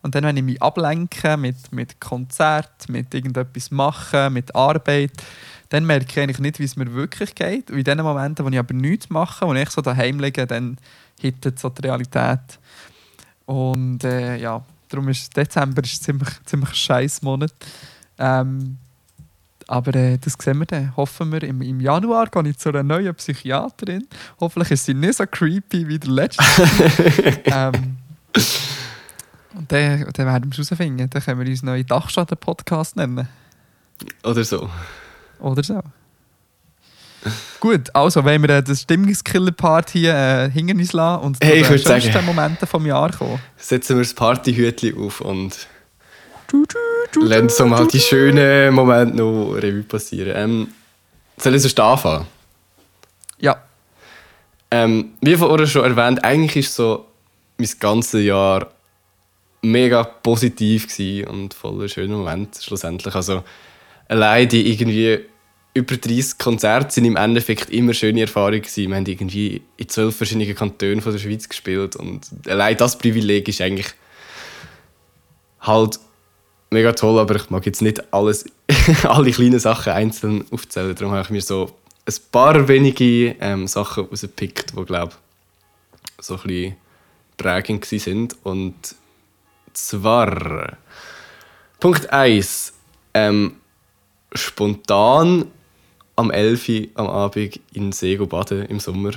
Und 0.02 0.14
dann, 0.14 0.24
wenn 0.24 0.38
ich 0.38 0.44
mich 0.44 0.62
ablenke 0.62 1.36
mit, 1.36 1.72
mit 1.72 2.00
Konzert, 2.00 2.88
mit 2.90 3.14
irgendetwas 3.14 3.72
machen, 3.72 4.34
mit 4.34 4.54
Arbeit, 4.56 5.12
dann 5.70 5.86
merke 5.86 6.06
ich 6.10 6.20
eigentlich 6.20 6.40
nicht, 6.40 6.60
wie 6.60 6.64
es 6.64 6.76
mir 6.76 6.94
wirklich 6.94 7.36
geht. 7.36 7.72
Und 7.72 7.78
in 7.78 7.84
den 7.84 7.98
Momenten, 8.02 8.46
wo 8.46 8.50
ich 8.50 8.60
aber 8.60 8.74
nichts 8.74 9.10
mache, 9.10 9.48
wo 9.48 9.54
ich 9.54 9.70
so 9.70 9.82
daheim 9.82 10.20
liege, 10.20 10.46
dann 10.46 10.78
hittet 11.20 11.60
so 11.60 11.70
die 11.70 11.82
Realität. 11.88 12.60
Und 13.46 14.04
äh, 14.04 14.38
ja, 14.38 14.64
darum 14.90 15.10
ist 15.10 15.36
Dezember 15.36 15.84
ist 15.84 16.04
ziemlich, 16.04 16.30
ziemlich 16.46 16.70
ein 16.70 16.76
scheiß 16.76 17.22
Monat. 17.22 17.54
Ähm, 18.18 18.78
aber 19.68 19.96
äh, 19.96 20.18
das 20.18 20.34
sehen 20.40 20.60
wir 20.60 20.66
dann. 20.66 20.96
Hoffen 20.96 21.32
wir, 21.32 21.44
im, 21.44 21.62
im 21.62 21.80
Januar 21.80 22.28
gehe 22.28 22.50
ich 22.50 22.58
zu 22.58 22.70
einer 22.70 22.84
neuen 22.84 23.14
Psychiaterin. 23.16 24.08
Hoffentlich 24.40 24.72
ist 24.72 24.86
sie 24.86 24.94
nicht 24.94 25.16
so 25.16 25.26
creepy 25.26 25.88
wie 25.88 25.98
der 25.98 26.12
letzte. 26.12 26.44
ähm, 27.46 27.98
und 29.56 29.72
dann, 29.72 30.08
dann 30.14 30.28
werden 30.28 30.52
wir 30.52 30.60
es 30.60 30.70
herausfinden. 30.70 31.10
Dann 31.10 31.22
können 31.22 31.40
wir 31.40 31.48
uns 31.48 31.64
neuen 31.64 31.86
Dachschaden-Podcast 31.86 32.96
nennen. 32.96 33.28
Oder 34.24 34.44
so. 34.44 34.70
Oder 35.40 35.64
so. 35.64 35.82
Gut, 37.60 37.90
also 37.94 38.24
wenn 38.24 38.42
wir 38.44 38.50
äh, 38.50 38.64
das 38.64 38.82
Stimmungskiller-Part 38.82 39.90
hier 39.90 40.14
äh, 40.14 40.52
hinter 40.52 40.76
uns 40.76 40.94
lassen 40.94 41.24
und 41.24 41.38
hey, 41.42 41.64
zu 41.64 41.70
den 41.70 41.80
schönsten 41.80 42.12
sagen, 42.12 42.26
Momente 42.26 42.68
vom 42.68 42.86
Jahr 42.86 43.12
kommen. 43.12 43.40
Setzen 43.58 43.96
wir 43.98 44.04
das 44.04 44.14
Partyhütchen 44.14 44.98
auf 45.00 45.22
und 45.22 45.68
Lassen 47.16 47.50
so 47.50 47.66
mal 47.66 47.88
die 47.88 48.00
schönen 48.00 48.74
Momente 48.74 49.18
noch 49.18 49.54
Revue 49.54 49.84
passieren. 49.84 50.34
Ähm, 50.36 50.68
soll 51.38 51.56
ich 51.56 51.62
sonst 51.64 51.80
anfangen? 51.80 52.28
Ja. 53.40 53.58
Ähm, 54.72 55.14
wie 55.22 55.36
vorhin 55.36 55.68
schon 55.68 55.84
erwähnt, 55.84 56.24
eigentlich 56.24 56.68
ist 56.68 56.76
so 56.76 57.08
mein 57.58 57.70
ganzes 57.80 58.24
Jahr 58.24 58.72
mega 59.62 60.04
positiv 60.04 60.88
und 61.28 61.54
voller 61.54 61.88
schöner 61.88 62.18
Moment 62.18 62.58
schlussendlich. 62.62 63.16
Also 63.16 63.44
allein 64.08 64.50
die 64.50 64.72
irgendwie 64.72 65.20
über 65.74 65.98
30 65.98 66.38
Konzerte 66.38 66.94
sind 66.94 67.06
im 67.06 67.18
Endeffekt 67.18 67.70
immer 67.70 67.94
schöne 67.94 68.22
Erfahrungen 68.22 68.62
gewesen. 68.62 68.90
Wir 68.90 68.96
haben 68.96 69.06
irgendwie 69.06 69.62
in 69.76 69.90
zwölf 69.90 70.16
verschiedenen 70.16 70.56
Kantonen 70.56 71.02
von 71.02 71.12
der 71.12 71.20
Schweiz 71.20 71.50
gespielt 71.50 71.96
und 71.98 72.28
allein 72.48 72.78
das 72.78 72.98
Privileg 72.98 73.48
ist 73.50 73.62
eigentlich 73.62 73.88
halt 75.60 76.00
mega 76.70 76.94
toll, 76.94 77.20
aber 77.20 77.36
ich 77.36 77.50
mag 77.50 77.66
jetzt 77.66 77.82
nicht 77.82 78.14
alles, 78.14 78.46
alle 79.04 79.32
kleinen 79.32 79.60
Sachen 79.60 79.94
einzeln 79.94 80.46
aufzählen. 80.52 80.96
Darum 80.96 81.12
habe 81.12 81.24
ich 81.24 81.30
mir 81.30 81.42
so 81.42 81.76
ein 82.06 82.16
paar 82.32 82.68
wenige 82.68 83.36
ähm, 83.40 83.68
Sachen 83.68 84.06
rausgepickt, 84.06 84.74
die, 84.78 84.86
glaube 84.86 85.14
so 86.20 86.36
ein 86.36 86.42
bisschen 86.44 86.76
prägend 87.38 87.86
sind. 87.86 88.36
Und 88.44 88.76
zwar 89.74 90.78
Punkt 91.80 92.10
1. 92.12 92.74
Ähm, 93.14 93.56
spontan 94.36 95.46
am 96.16 96.32
11. 96.32 96.70
Uhr 96.70 96.88
am 96.96 97.08
Abend 97.08 97.60
in 97.74 97.92
See 97.92 98.16
baden 98.18 98.66
im 98.66 98.80
Sommer. 98.80 99.12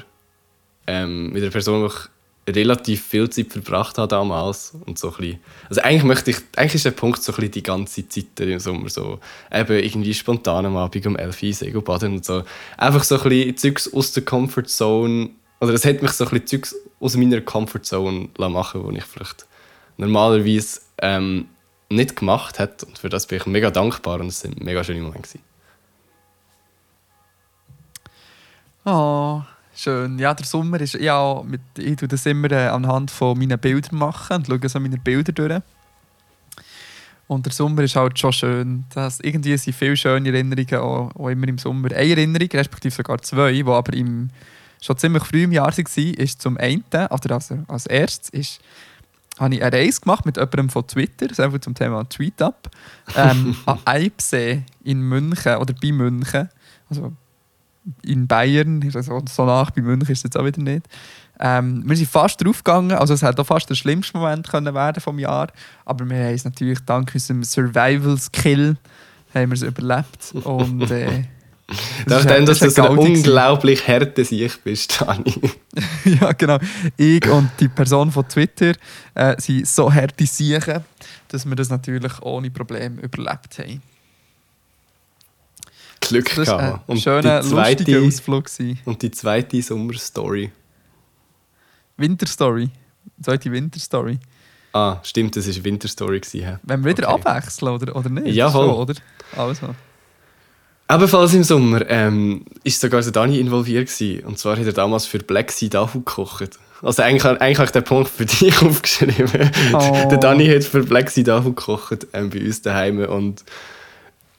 Ähm, 0.86 1.32
mit 1.32 1.42
einer 1.42 1.50
Person, 1.50 1.80
die 1.80 1.86
ich 1.86 2.08
relativ 2.48 3.04
viel 3.04 3.28
Zeit 3.28 3.52
verbracht 3.52 3.98
habe 3.98 4.08
damals 4.08 4.72
und 4.86 4.98
so 4.98 5.14
ein 5.18 5.38
also 5.68 5.82
eigentlich 5.82 6.04
möchte 6.04 6.30
ich, 6.30 6.38
eigentlich 6.56 6.76
ist 6.76 6.86
der 6.86 6.92
Punkt 6.92 7.22
so 7.22 7.32
die 7.32 7.62
ganze 7.62 8.08
Zeit 8.08 8.40
im 8.40 8.58
Sommer 8.58 8.88
so, 8.88 9.18
eben 9.52 9.78
irgendwie 9.78 10.14
spontan 10.14 10.66
am 10.66 10.76
Abend 10.76 11.06
um 11.06 11.16
11 11.16 11.42
Uhr 11.42 11.52
Segel 11.52 11.82
baden 11.82 12.14
und 12.14 12.24
so, 12.24 12.42
einfach 12.76 13.04
so 13.04 13.20
ein 13.20 13.28
bisschen 13.28 13.92
aus 13.92 14.12
der 14.12 14.24
Comfortzone, 14.24 15.30
oder 15.60 15.74
es 15.74 15.84
hat 15.84 16.02
mich 16.02 16.12
so 16.12 16.24
ein 16.24 16.40
bisschen 16.40 16.62
aus 17.00 17.16
meiner 17.16 17.40
Comfortzone 17.40 18.28
machen 18.38 18.82
wo 18.82 18.90
ich 18.90 19.04
vielleicht 19.04 19.46
normalerweise 19.98 20.80
ähm, 21.02 21.48
nicht 21.90 22.16
gemacht 22.16 22.58
hätte 22.58 22.86
und 22.86 22.98
für 22.98 23.08
das 23.08 23.26
bin 23.26 23.38
ich 23.38 23.46
mega 23.46 23.70
dankbar 23.70 24.20
und 24.20 24.28
es 24.28 24.40
sind 24.40 24.62
mega 24.62 24.84
schöne 24.84 25.00
Momente. 25.00 25.38
Oh, 28.84 29.42
Schön. 29.80 30.18
Ja, 30.18 30.34
der 30.34 30.44
Sommer 30.44 30.80
ist 30.80 30.94
ja 30.94 31.40
mit, 31.46 31.60
ich 31.78 31.94
tue 31.94 32.08
das 32.08 32.26
immer 32.26 32.50
äh, 32.50 32.66
anhand 32.66 33.12
von 33.12 33.38
meinen 33.38 33.56
Bildern 33.60 33.96
machen 33.96 34.38
und 34.38 34.48
schaue 34.48 34.68
so 34.68 34.80
meine 34.80 34.98
Bilder 34.98 35.30
durch. 35.30 35.62
Und 37.28 37.46
der 37.46 37.52
Sommer 37.52 37.82
ist 37.82 37.94
halt 37.94 38.18
schon 38.18 38.32
schön. 38.32 38.84
Das, 38.92 39.20
irgendwie 39.20 39.56
sind 39.56 39.76
viele 39.76 39.96
schöne 39.96 40.30
Erinnerungen 40.30 40.80
auch, 40.80 41.14
auch 41.14 41.28
immer 41.28 41.46
im 41.46 41.58
Sommer. 41.58 41.92
Eine 41.92 42.10
Erinnerung, 42.10 42.48
respektive 42.54 42.92
sogar 42.92 43.22
zwei, 43.22 43.52
die 43.52 43.64
aber 43.64 43.92
im, 43.92 44.30
schon 44.82 44.98
ziemlich 44.98 45.22
früh 45.22 45.44
im 45.44 45.52
Jahr 45.52 45.68
waren, 45.68 46.14
ist 46.14 46.42
zum 46.42 46.56
einen, 46.56 46.82
oder 46.92 47.30
also 47.30 47.58
als 47.68 47.86
erstes, 47.86 48.30
ist, 48.30 48.60
habe 49.38 49.54
ich 49.54 49.62
eine 49.62 49.76
Reise 49.76 50.00
gemacht 50.00 50.26
mit 50.26 50.36
jemandem 50.36 50.68
von 50.70 50.86
Twitter, 50.86 51.28
das 51.28 51.40
einfach 51.40 51.60
zum 51.60 51.74
Thema 51.74 52.08
Tweetup, 52.08 52.70
ähm, 53.16 53.56
an 53.66 53.78
Eibsee 53.84 54.62
in 54.84 55.00
München 55.00 55.56
oder 55.56 55.74
bei 55.80 55.92
München. 55.92 56.48
Also 56.90 57.12
in 58.02 58.26
Bayern, 58.26 58.82
so 58.90 59.46
nach 59.46 59.70
bei 59.70 59.82
München 59.82 60.12
ist 60.12 60.18
es 60.18 60.24
jetzt 60.24 60.36
auch 60.36 60.44
wieder 60.44 60.62
nicht. 60.62 60.86
Ähm, 61.40 61.82
wir 61.86 61.96
sind 61.96 62.08
fast 62.08 62.44
draufgegangen, 62.44 62.92
also 62.96 63.14
es 63.14 63.22
hätte 63.22 63.42
auch 63.42 63.46
fast 63.46 63.70
der 63.70 63.76
schlimmste 63.76 64.18
Moment 64.18 64.48
können 64.48 64.74
werden 64.74 65.00
vom 65.00 65.18
Jahr, 65.18 65.48
aber 65.84 66.08
wir 66.08 66.16
haben 66.16 66.34
es 66.34 66.44
natürlich 66.44 66.80
dank 66.80 67.12
unserem 67.14 67.44
Survival-Skill 67.44 68.76
haben 69.34 69.50
wir 69.50 69.54
es 69.54 69.62
überlebt 69.62 70.34
und 70.44 70.90
äh, 70.90 71.24
Nachdem, 72.06 72.46
dass 72.46 72.60
du 72.60 72.70
so 72.70 72.82
eine 72.82 72.98
unglaublich 72.98 73.86
harte 73.86 74.24
Sicht 74.24 74.64
bist, 74.64 75.00
Dani. 75.02 75.34
ja, 76.04 76.32
genau. 76.32 76.58
Ich 76.96 77.28
und 77.28 77.50
die 77.60 77.68
Person 77.68 78.10
von 78.10 78.26
Twitter 78.26 78.72
äh, 79.14 79.38
sind 79.38 79.66
so 79.68 79.92
harte 79.92 80.24
Siechen, 80.24 80.82
dass 81.28 81.44
wir 81.46 81.54
das 81.56 81.68
natürlich 81.68 82.22
ohne 82.22 82.50
Probleme 82.50 83.02
überlebt 83.02 83.58
haben. 83.58 83.82
Glück 86.00 86.34
Das 86.36 86.48
war 86.48 86.58
ein 86.74 86.80
Und 86.86 87.00
schöner, 87.02 87.40
die 87.42 87.48
lustiger 87.50 87.84
zweite, 87.84 88.06
Ausflug. 88.06 88.44
gewesen. 88.46 88.78
und 88.86 89.02
die 89.02 89.10
zweite 89.10 89.60
Sommerstory. 89.60 90.50
Winterstory. 91.98 92.70
Zweite 93.20 93.50
Winterstory. 93.52 94.18
Ah, 94.72 94.98
stimmt, 95.02 95.36
das 95.36 95.46
war 95.48 95.64
Winterstory. 95.64 96.20
gewesen? 96.20 96.58
Wenn 96.62 96.84
wir 96.84 96.96
wieder 96.96 97.12
Okay. 97.12 97.28
abwechseln, 97.28 97.72
oder, 97.72 97.94
oder 97.96 98.08
nicht? 98.08 98.34
Ja, 98.34 98.50
voll. 98.50 98.66
Schon, 98.68 98.74
oder? 98.76 98.94
Also. 99.36 99.74
Ebenfalls 100.90 101.34
im 101.34 101.44
Sommer 101.44 101.88
ähm, 101.90 102.44
ist 102.64 102.80
sogar 102.80 103.02
der 103.02 103.12
Dani 103.12 103.38
involviert 103.38 103.88
gewesen. 103.88 104.24
Und 104.24 104.38
zwar 104.38 104.56
hat 104.56 104.64
er 104.64 104.72
damals 104.72 105.04
für 105.06 105.18
Black 105.18 105.52
Sea 105.52 105.68
Dahu 105.68 105.98
gekocht. 105.98 106.58
Also 106.80 107.02
eigentlich, 107.02 107.24
eigentlich 107.24 107.58
habe 107.58 107.66
ich 107.66 107.72
den 107.72 107.84
Punkt 107.84 108.10
für 108.10 108.24
dich 108.26 108.62
aufgeschrieben. 108.62 109.50
Oh. 109.74 110.08
Der 110.08 110.18
Dani 110.18 110.46
hat 110.46 110.64
für 110.64 110.82
Black 110.82 111.10
Sea 111.10 111.24
Dahu 111.24 111.52
gekocht 111.52 112.06
ähm, 112.12 112.30
bei 112.30 112.40
uns 112.40 112.62
daheim 112.62 113.00
und 113.00 113.44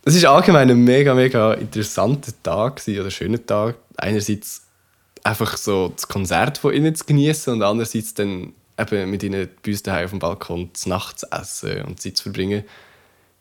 es 0.05 0.23
war 0.23 0.35
allgemein 0.35 0.71
ein 0.71 0.83
mega, 0.83 1.13
mega 1.13 1.53
interessanter 1.53 2.31
Tag 2.41 2.77
gewesen, 2.77 3.01
oder 3.01 3.11
schöner 3.11 3.45
Tag. 3.45 3.75
Einerseits 3.97 4.63
einfach 5.23 5.57
so 5.57 5.89
das 5.89 6.07
Konzert 6.07 6.57
von 6.57 6.73
ihnen 6.73 6.95
zu 6.95 7.05
genießen 7.05 7.53
und 7.53 7.61
andererseits 7.61 8.13
dann 8.13 8.53
eben 8.79 9.11
mit 9.11 9.21
ihnen 9.21 9.49
bei 9.61 9.71
uns 9.71 9.83
daheim 9.83 10.05
auf 10.05 10.11
dem 10.11 10.19
Balkon 10.19 10.73
zu 10.73 10.89
Nacht 10.89 11.19
zu 11.19 11.27
essen 11.31 11.83
und 11.83 12.01
Zeit 12.01 12.17
zu 12.17 12.23
verbringen. 12.23 12.63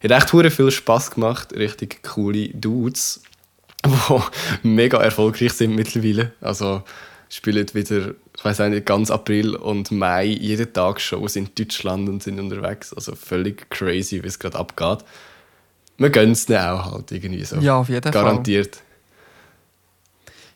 Hat 0.03 0.11
echt 0.11 0.33
hure 0.33 0.51
viel 0.51 0.71
Spass 0.71 1.11
gemacht, 1.11 1.53
richtig 1.53 2.03
coole 2.03 2.49
Dudes, 2.51 3.21
die 3.85 4.69
mega 4.69 4.99
erfolgreich 4.99 5.53
sind 5.53 5.75
mittlerweile. 5.75 6.33
Also 6.41 6.83
spielen 7.29 7.67
wieder, 7.75 8.15
ich 8.37 8.45
weiß 8.45 8.61
nicht, 8.61 8.87
ganz 8.87 9.11
April 9.11 9.55
und 9.55 9.91
Mai 9.91 10.27
jeden 10.27 10.73
Tag 10.73 11.01
Shows 11.01 11.37
in 11.37 11.51
Deutschland 11.55 12.09
und 12.09 12.23
sind 12.23 12.39
unterwegs. 12.39 12.93
Also 12.95 13.15
völlig 13.15 13.69
crazy, 13.71 14.23
wie 14.23 14.29
es 14.29 14.39
gerade 14.39 14.59
abgeht. 14.59 15.05
Wir 15.99 16.11
gönnen 16.11 16.33
es 16.33 16.49
ihnen 16.49 16.59
auch 16.59 16.93
halt 16.93 17.11
irgendwie 17.11 17.45
so. 17.45 17.57
Ja, 17.57 17.79
auf 17.79 17.89
jeden 17.89 18.03
Fall. 18.03 18.13
Garantiert. 18.13 18.83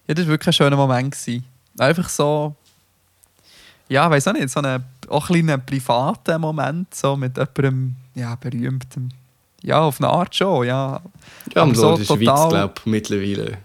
Ja, 0.07 0.15
das 0.15 0.25
war 0.27 0.31
wirklich 0.31 0.49
ein 0.49 0.53
schöner 0.53 0.77
Moment. 0.77 1.13
Gewesen. 1.13 1.45
Einfach 1.79 2.09
so, 2.09 2.55
ja, 3.89 4.09
weiß 4.09 4.29
auch 4.29 4.33
nicht, 4.35 4.51
so 4.51 4.61
einen 4.61 4.85
auch 5.09 5.29
ein 5.29 5.45
kleinen 5.45 5.67
privaten 5.67 6.41
Moment 6.41 6.95
so 6.95 7.17
mit 7.17 7.37
jemandem 7.37 7.97
ja, 8.15 8.35
berühmtem. 8.37 9.09
Ja, 9.63 9.81
auf 9.81 10.01
eine 10.01 10.09
Art 10.11 10.35
schon, 10.35 10.67
ja. 10.67 11.01
Ja, 11.55 11.63
Aber 11.63 11.75
so 11.75 11.91
in 11.93 11.99
der 11.99 12.05
Schweiz, 12.05 12.19
total- 12.19 12.49
glaube 12.49 12.75
ich, 12.79 12.87
mittlerweile. 12.87 13.59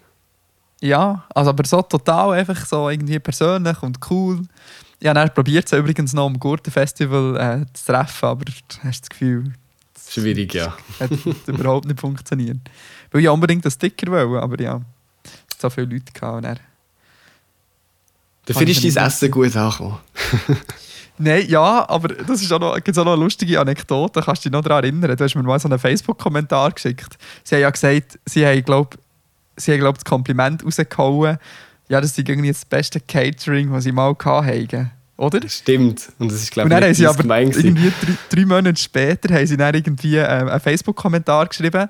Ja, 0.79 1.25
also 1.33 1.49
aber 1.49 1.65
so 1.65 1.81
total 1.81 2.33
einfach 2.33 2.65
so 2.65 2.89
irgendwie 2.89 3.17
persönlich 3.19 3.81
und 3.81 3.97
cool. 4.11 4.41
Ja, 5.01 5.13
dann 5.13 5.33
probiert 5.33 5.65
es 5.65 5.77
übrigens 5.77 6.13
noch 6.13 6.25
am 6.27 6.39
Gurtenfestival 6.39 7.35
äh, 7.37 7.65
zu 7.73 7.85
treffen, 7.85 8.25
aber 8.25 8.45
hast 8.83 9.01
das 9.01 9.09
Gefühl, 9.09 9.53
es 9.95 10.13
Schwierig, 10.13 10.53
ja. 10.53 10.75
hat 10.99 11.09
überhaupt 11.47 11.85
nicht 11.85 11.99
funktioniert. 11.99 12.57
Weil 13.11 13.21
ich 13.21 13.29
unbedingt 13.29 13.65
einen 13.65 13.71
Sticker 13.71 14.11
wollte, 14.11 14.41
aber 14.43 14.61
ja, 14.61 14.81
es 15.23 15.59
so 15.59 15.69
viele 15.69 15.87
Leute 15.87 16.11
gehabt. 16.13 16.43
Dann 16.43 16.59
Dafür 18.45 18.67
ist 18.67 18.83
dein 18.95 19.05
Essen 19.07 19.31
gut 19.31 19.55
angekommen. 19.55 19.97
Nein, 21.19 21.45
ja, 21.47 21.89
aber 21.89 22.09
das 22.09 22.41
ist 22.41 22.51
auch 22.51 22.59
noch, 22.59 22.75
gibt's 22.75 22.97
auch 22.97 23.05
noch 23.05 23.13
eine 23.13 23.23
lustige 23.23 23.59
Anekdote, 23.59 24.21
kannst 24.21 24.45
du 24.45 24.49
dich 24.49 24.53
noch 24.53 24.61
daran 24.61 24.83
erinnern? 24.83 25.15
Du 25.15 25.23
hast 25.23 25.35
mir 25.35 25.43
mal 25.43 25.59
so 25.59 25.67
einen 25.67 25.79
Facebook-Kommentar 25.79 26.71
geschickt. 26.71 27.17
Sie 27.43 27.55
haben 27.55 27.61
ja 27.61 27.69
gesagt, 27.69 28.19
sie 28.25 28.45
haben, 28.45 28.63
glaube 28.63 28.97
sie 29.55 29.71
haben, 29.71 29.79
glaub, 29.79 29.95
das 29.95 30.05
Kompliment 30.05 30.63
rausgehauen, 30.63 31.37
ja, 31.89 32.01
das 32.01 32.11
ist 32.11 32.29
irgendwie 32.29 32.49
das 32.49 32.65
beste 32.65 32.99
Catering, 32.99 33.71
das 33.71 33.83
sie 33.85 33.91
mal 33.91 34.15
hatten. 34.23 34.91
Oder? 35.17 35.47
Stimmt. 35.49 36.09
Und 36.19 36.31
das 36.31 36.43
ist, 36.43 36.51
glaube 36.51 36.71
ich, 36.71 36.79
nicht 36.79 36.97
sie 36.97 37.07
aber 37.07 37.39
irgendwie 37.39 37.91
drei, 38.01 38.13
drei 38.29 38.45
Monate 38.45 38.79
später 38.79 39.33
haben 39.33 39.47
sie 39.47 39.57
dann 39.57 39.73
irgendwie 39.73 40.17
äh, 40.17 40.25
einen 40.25 40.59
Facebook-Kommentar 40.59 41.47
geschrieben 41.47 41.89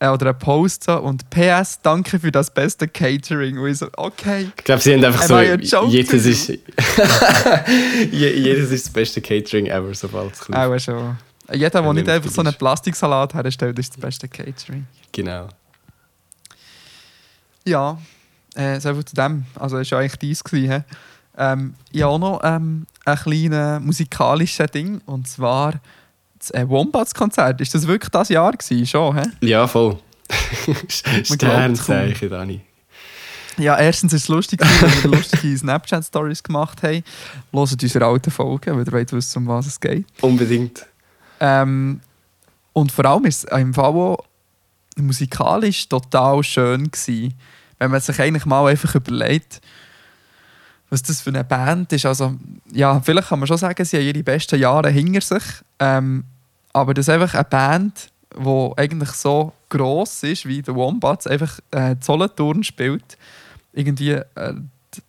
äh, 0.00 0.08
oder 0.08 0.30
einen 0.30 0.38
Post 0.38 0.84
so, 0.84 0.98
und 0.98 1.28
PS, 1.30 1.80
danke 1.82 2.18
für 2.18 2.30
das 2.30 2.50
beste 2.52 2.86
Catering. 2.88 3.58
Und 3.58 3.68
ich 3.68 3.78
so, 3.78 3.88
okay. 3.96 4.50
Ich 4.56 4.64
glaube, 4.64 4.80
sie 4.82 4.94
haben 4.94 5.04
einfach 5.04 5.28
Am 5.30 5.62
so, 5.62 5.86
jedes 5.88 6.24
ist, 6.26 6.48
Je- 8.10 8.36
jedes 8.36 8.70
ist 8.70 8.86
das 8.86 8.92
beste 8.92 9.20
Catering 9.20 9.66
ever, 9.66 9.94
sobald 9.94 10.34
es 10.34 10.40
kommt. 10.40 10.56
Auch 10.56 10.78
schon. 10.78 11.16
Jeder, 11.52 11.82
der 11.82 11.92
nicht 11.94 12.08
einfach 12.08 12.30
so 12.30 12.42
einen. 12.42 12.54
Plastiksalat 12.54 13.34
herstellt, 13.34 13.78
ist 13.78 13.94
das 13.94 14.00
beste 14.00 14.28
Catering. 14.28 14.86
Genau. 15.12 15.48
Ja, 17.66 17.98
äh, 18.54 18.78
so 18.80 18.94
viel 18.94 19.04
zu 19.04 19.14
dem. 19.14 19.44
Also, 19.54 19.78
das 19.78 19.90
war 19.90 20.00
eigentlich 20.00 20.16
dies. 20.16 20.44
Gewesen, 20.44 20.84
ähm, 21.36 21.74
ich 21.90 22.02
habe 22.02 22.12
auch 22.12 22.18
noch 22.18 22.40
ähm, 22.44 22.86
ein 23.04 23.16
kleines 23.16 23.80
musikalisches 23.82 24.70
Ding. 24.70 25.00
Und 25.06 25.26
zwar 25.28 25.74
das 26.38 26.50
äh, 26.50 26.68
Wombats-Konzert. 26.68 27.60
Ist 27.60 27.74
das 27.74 27.86
wirklich 27.86 28.10
das 28.10 28.28
Jahr 28.28 28.52
gewesen? 28.52 28.86
Schon, 28.86 29.16
hä? 29.16 29.22
Ja, 29.40 29.66
voll. 29.66 29.98
Sternzeichen, 30.88 32.30
Dani. 32.30 32.60
Ja, 33.56 33.76
erstens 33.76 34.12
ist 34.12 34.22
es 34.22 34.28
lustig, 34.28 34.60
weil 34.60 35.02
wir 35.02 35.10
lustige 35.10 35.56
Snapchat-Stories 35.58 36.42
gemacht 36.42 36.82
haben. 36.82 37.02
Hört 37.52 37.82
unsere 37.82 38.04
alten 38.04 38.30
Folgen, 38.30 38.76
weil 38.76 38.86
ihr 38.86 38.92
wollt 38.92 39.12
wissen, 39.12 39.38
um 39.38 39.48
was 39.48 39.66
es 39.66 39.80
geht. 39.80 40.06
Unbedingt. 40.20 40.86
Ähm, 41.40 42.00
und 42.72 42.92
vor 42.92 43.04
allem 43.04 43.24
ist 43.24 43.44
es 43.44 43.58
im 43.58 43.74
Fall 43.74 43.86
auch 43.86 44.18
musikalisch 44.96 45.88
total 45.88 46.42
schön 46.42 46.90
gewesen, 46.90 47.34
wenn 47.78 47.90
man 47.90 48.00
sich 48.00 48.20
eigentlich 48.20 48.46
mal 48.46 48.66
einfach 48.66 48.94
überlegt, 48.94 49.60
was 50.90 51.02
das 51.02 51.20
für 51.20 51.30
eine 51.30 51.44
Band 51.44 51.92
ist. 51.92 52.06
Also, 52.06 52.34
ja, 52.72 53.00
vielleicht 53.00 53.28
kann 53.28 53.38
man 53.38 53.46
schon 53.46 53.58
sagen, 53.58 53.84
sie 53.84 53.96
haben 53.98 54.04
ihre 54.04 54.22
besten 54.22 54.58
Jahre 54.58 54.90
hinter 54.90 55.20
sich. 55.20 55.42
Ähm, 55.78 56.24
aber 56.72 56.94
das 56.94 57.08
ist 57.08 57.14
einfach 57.14 57.34
eine 57.34 57.44
Band, 57.44 58.10
die 58.36 58.70
eigentlich 58.76 59.10
so 59.10 59.52
gross 59.68 60.22
ist 60.22 60.46
wie 60.46 60.62
The 60.64 60.74
Wombats, 60.74 61.26
einfach 61.26 61.58
äh, 61.70 61.96
Solothurn 62.00 62.64
spielt. 62.64 63.18
Irgendwie 63.72 64.12
äh, 64.12 64.54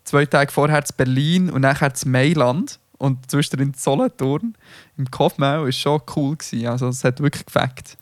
zwei 0.04 0.26
Tage 0.26 0.52
vorher 0.52 0.84
zu 0.84 0.94
Berlin 0.94 1.50
und 1.50 1.62
nachher 1.62 1.94
zu 1.94 2.10
Mailand. 2.10 2.80
Und 2.98 3.32
zwischendrin 3.32 3.74
zu 3.74 3.82
Solothurn 3.82 4.56
im 4.98 5.10
Kopfmau 5.10 5.64
war 5.64 5.72
schon 5.72 6.02
cool. 6.16 6.36
Gewesen. 6.36 6.68
Also, 6.68 6.90
es 6.90 7.04
hat 7.06 7.22
wirklich 7.22 7.46
gefällt. 7.46 7.98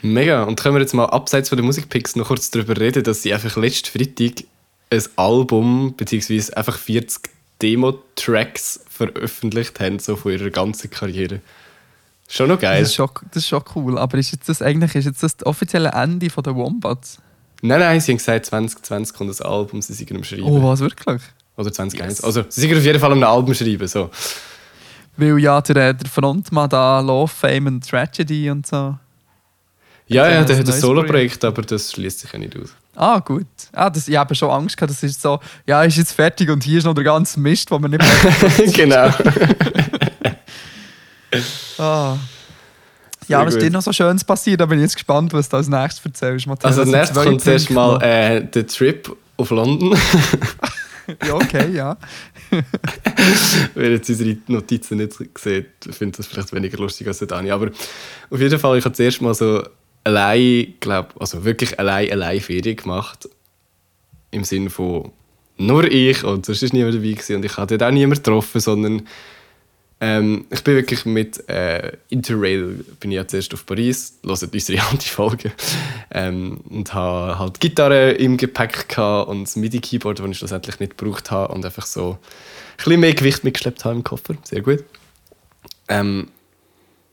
Mega. 0.00 0.44
Und 0.44 0.58
können 0.58 0.74
wir 0.76 0.80
jetzt 0.80 0.94
mal 0.94 1.06
abseits 1.06 1.50
von 1.50 1.56
den 1.56 1.66
Musikpicks 1.66 2.16
noch 2.16 2.28
kurz 2.28 2.50
darüber 2.50 2.78
reden, 2.78 3.02
dass 3.02 3.22
sie 3.22 3.34
einfach 3.34 3.56
letzten 3.56 3.90
Freitag 3.90 4.44
ein 4.90 5.02
Album, 5.16 5.94
beziehungsweise 5.96 6.56
einfach 6.56 6.78
40 6.78 7.30
Demo-Tracks 7.60 8.80
veröffentlicht 8.88 9.80
haben, 9.80 9.98
so 9.98 10.16
von 10.16 10.32
ihrer 10.32 10.50
ganzen 10.50 10.90
Karriere. 10.90 11.40
Schon 12.28 12.48
noch 12.48 12.58
geil. 12.58 12.80
Das 12.80 12.90
ist, 12.90 12.94
schon, 12.94 13.08
das 13.30 13.42
ist 13.42 13.48
schon 13.48 13.62
cool. 13.74 13.98
Aber 13.98 14.18
ist 14.18 14.32
jetzt 14.32 14.48
das 14.48 14.60
eigentlich 14.60 14.94
ist 14.94 15.06
jetzt 15.06 15.22
das, 15.22 15.36
das 15.36 15.46
offizielle 15.46 15.90
Ende 15.90 16.28
von 16.30 16.44
der 16.44 16.54
Wombats? 16.54 17.18
Nein, 17.62 17.80
nein, 17.80 18.00
sie 18.00 18.12
haben 18.12 18.18
gesagt, 18.18 18.46
2020 18.46 19.16
kommt 19.16 19.40
ein 19.40 19.46
Album, 19.46 19.82
sie 19.82 19.94
sind 19.94 20.12
am 20.12 20.22
Schreiben. 20.22 20.44
Oh, 20.44 20.62
was 20.62 20.80
wirklich? 20.80 21.22
Oder 21.56 21.72
2021. 21.72 22.24
Also, 22.24 22.44
sie 22.48 22.60
sind 22.60 22.76
auf 22.76 22.84
jeden 22.84 23.00
Fall 23.00 23.12
einem 23.12 23.24
Album 23.24 23.54
schreiben. 23.54 23.88
So. 23.88 24.10
Weil 25.16 25.38
ja 25.38 25.60
der, 25.60 25.94
der 25.94 26.08
Frontmann 26.08 26.70
da 26.70 27.00
Love, 27.00 27.28
Fame 27.28 27.66
and 27.66 27.88
Tragedy 27.88 28.50
und 28.50 28.66
so. 28.66 28.96
Ja, 30.06 30.30
ja, 30.30 30.44
der 30.44 30.58
hat 30.58 30.66
ein 30.66 30.72
Solo-Projekt, 30.72 31.44
aber 31.44 31.62
das 31.62 31.92
schließt 31.92 32.20
sich 32.20 32.32
ja 32.32 32.38
nicht 32.38 32.56
aus. 32.56 32.74
Ah, 33.00 33.20
gut. 33.20 33.46
Ah, 33.72 33.88
das, 33.88 34.08
ich 34.08 34.16
habe 34.16 34.34
schon 34.34 34.50
Angst 34.50 34.76
gehabt, 34.76 34.90
das 34.90 35.04
ist 35.04 35.22
so, 35.22 35.38
ja, 35.68 35.84
ist 35.84 35.96
jetzt 35.96 36.10
fertig 36.12 36.50
und 36.50 36.64
hier 36.64 36.78
ist 36.78 36.84
noch 36.84 36.94
der 36.94 37.04
ganze 37.04 37.38
Mist, 37.38 37.70
den 37.70 37.80
wir 37.80 37.88
nicht 37.88 38.02
mehr. 38.02 38.72
genau. 38.72 39.08
ah. 41.78 42.16
Ja, 43.28 43.46
was 43.46 43.54
ist 43.54 43.62
dir 43.62 43.70
noch 43.70 43.82
so 43.82 43.92
Schönes 43.92 44.24
passiert? 44.24 44.60
Da 44.60 44.66
bin 44.66 44.78
ich 44.78 44.82
jetzt 44.82 44.94
gespannt, 44.94 45.32
was 45.32 45.48
du 45.48 45.58
als 45.58 45.68
nächstes 45.68 46.04
erzählst. 46.04 46.48
Matthias. 46.48 46.76
Also, 46.76 46.80
als 46.80 46.90
nächstes 46.90 47.24
kommt 47.24 47.40
zuerst 47.40 47.70
mal 47.70 48.02
äh, 48.02 48.44
der 48.44 48.66
Trip 48.66 49.16
auf 49.36 49.50
London. 49.50 49.96
ja, 51.24 51.34
okay, 51.34 51.70
ja. 51.70 51.96
Wer 53.74 53.90
jetzt 53.92 54.08
unsere 54.08 54.38
Notizen 54.48 54.96
nicht 54.96 55.12
sieht, 55.38 55.66
findet 55.88 56.18
das 56.18 56.26
vielleicht 56.26 56.52
weniger 56.52 56.78
lustig 56.78 57.06
als 57.06 57.18
der 57.18 57.28
Dani. 57.28 57.52
Aber 57.52 57.70
auf 58.30 58.40
jeden 58.40 58.58
Fall, 58.58 58.78
ich 58.78 58.84
habe 58.84 58.94
zuerst 58.94 59.22
mal 59.22 59.34
so 59.34 59.62
allein, 60.08 60.74
glaube 60.80 61.10
also 61.20 61.44
wirklich 61.44 61.78
allein, 61.78 62.10
allein 62.10 62.40
Ferien 62.40 62.76
gemacht. 62.76 63.28
Im 64.30 64.44
Sinne 64.44 64.70
von 64.70 65.12
nur 65.58 65.84
ich 65.84 66.24
und 66.24 66.46
sonst 66.46 66.62
war 66.62 66.70
niemand 66.72 66.94
dabei 66.94 67.12
gewesen. 67.12 67.36
und 67.36 67.44
ich 67.44 67.52
dort 67.52 67.82
auch 67.82 67.90
niemanden 67.90 68.22
getroffen, 68.22 68.60
sondern 68.60 69.02
ähm, 70.00 70.46
ich 70.50 70.62
bin 70.62 70.76
wirklich 70.76 71.04
mit 71.04 71.48
äh, 71.48 71.92
Interrail 72.08 72.84
bin 73.00 73.10
ich 73.10 73.16
ja 73.16 73.26
zuerst 73.26 73.52
auf 73.52 73.66
Paris, 73.66 74.18
hört 74.24 74.42
unsere 74.54 74.80
Anti-Folge 74.90 75.52
ähm, 76.12 76.60
und 76.70 76.94
habe 76.94 77.38
halt 77.38 77.58
Gitarre 77.58 78.12
im 78.12 78.36
Gepäck 78.36 78.88
gehabt 78.88 79.28
und 79.28 79.44
das 79.44 79.56
MIDI-Keyboard, 79.56 80.20
das 80.20 80.30
ich 80.30 80.38
schlussendlich 80.38 80.78
nicht 80.78 80.96
gebraucht 80.96 81.32
habe 81.32 81.52
und 81.52 81.64
einfach 81.64 81.86
so 81.86 82.12
ein 82.12 82.18
bisschen 82.76 83.00
mehr 83.00 83.14
Gewicht 83.14 83.42
mitgeschleppt 83.42 83.84
habe 83.84 83.96
im 83.96 84.04
Koffer. 84.04 84.36
Sehr 84.44 84.60
gut. 84.60 84.84
Ähm, 85.88 86.28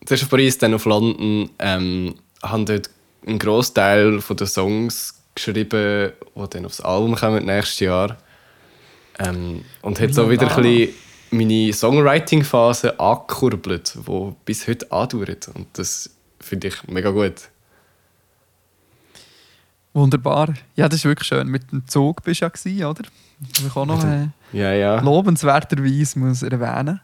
zuerst 0.05 0.23
auf 0.23 0.29
Paris, 0.29 0.59
dann 0.59 0.75
auf 0.75 0.85
London, 0.85 1.49
ähm, 1.57 2.13
habe 2.49 2.65
dort 2.65 2.89
einen 3.25 3.39
Großteil 3.39 4.19
der 4.19 4.47
Songs 4.47 5.21
geschrieben, 5.33 6.11
die 6.35 6.49
dann 6.49 6.65
aufs 6.65 6.81
Album 6.81 7.15
kommen 7.15 7.45
nächstes 7.45 7.79
Jahr. 7.79 8.17
Ähm, 9.19 9.63
und 9.81 9.99
hat 9.99 10.13
so 10.13 10.29
wieder 10.29 10.49
ein 10.55 10.61
bisschen 10.61 10.93
meine 11.31 11.73
Songwriting-Phase 11.73 12.99
angekurbelt, 12.99 13.97
die 14.07 14.33
bis 14.45 14.67
heute 14.67 14.91
andauert. 14.91 15.49
Und 15.53 15.67
das 15.73 16.09
finde 16.39 16.67
ich 16.67 16.87
mega 16.87 17.11
gut. 17.11 17.49
Wunderbar. 19.93 20.53
Ja, 20.75 20.89
das 20.89 20.99
ist 20.99 21.05
wirklich 21.05 21.27
schön. 21.27 21.47
Mit 21.47 21.71
dem 21.71 21.87
Zug 21.87 22.21
bist 22.23 22.41
du 22.41 22.45
ja, 22.45 22.49
gewesen, 22.49 22.85
oder? 22.85 23.03
Ich 23.57 23.75
auch 23.75 23.85
noch 23.85 24.03
äh, 24.03 24.27
Ja, 24.51 24.73
ja. 24.73 24.99
lobenswerterweise 24.99 26.19
muss 26.19 26.43
erwähnen. 26.43 26.99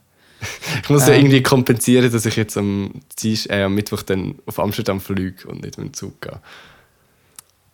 Ich 0.84 0.90
muss 0.90 1.08
ja 1.08 1.14
Ähm. 1.14 1.22
irgendwie 1.22 1.44
kompensieren, 1.44 2.12
dass 2.12 2.26
ich 2.26 2.36
jetzt 2.36 2.58
am, 2.58 2.92
Dienst- 3.20 3.50
äh, 3.50 3.64
am 3.64 3.76
Mittwoch 3.76 4.02
dann 4.02 4.36
auf 4.46 4.60
Amsterdam 4.60 5.00
fliege 5.00 5.48
und 5.48 5.62
nicht 5.64 5.78
mit 5.78 5.88
dem 5.88 5.94
Zug 5.94 6.22
gehe. 6.22 6.40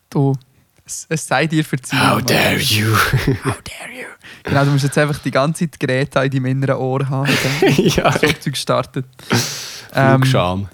Du, 0.09 0.35
es, 0.85 1.05
es 1.09 1.27
sei 1.27 1.47
dir 1.47 1.63
verziehen. 1.65 1.99
How 1.99 2.21
dare 2.21 2.57
you! 2.57 2.87
How 3.43 3.55
dare 3.61 3.91
you? 3.93 4.05
Genau, 4.43 4.63
du 4.65 4.71
musst 4.71 4.83
jetzt 4.85 4.97
einfach 4.97 5.19
die 5.19 5.31
ganze 5.31 5.69
Zeit 5.69 5.79
Greta 5.79 6.23
in 6.23 6.31
deinem 6.31 6.45
inneren 6.45 6.77
Ohr 6.77 7.07
haben. 7.09 7.29
ja, 7.77 8.03
das 8.03 8.17
Flugzeug 8.19 8.55
startet. 8.57 9.05
Ähm, 9.93 10.21
Flugscham. 10.21 10.69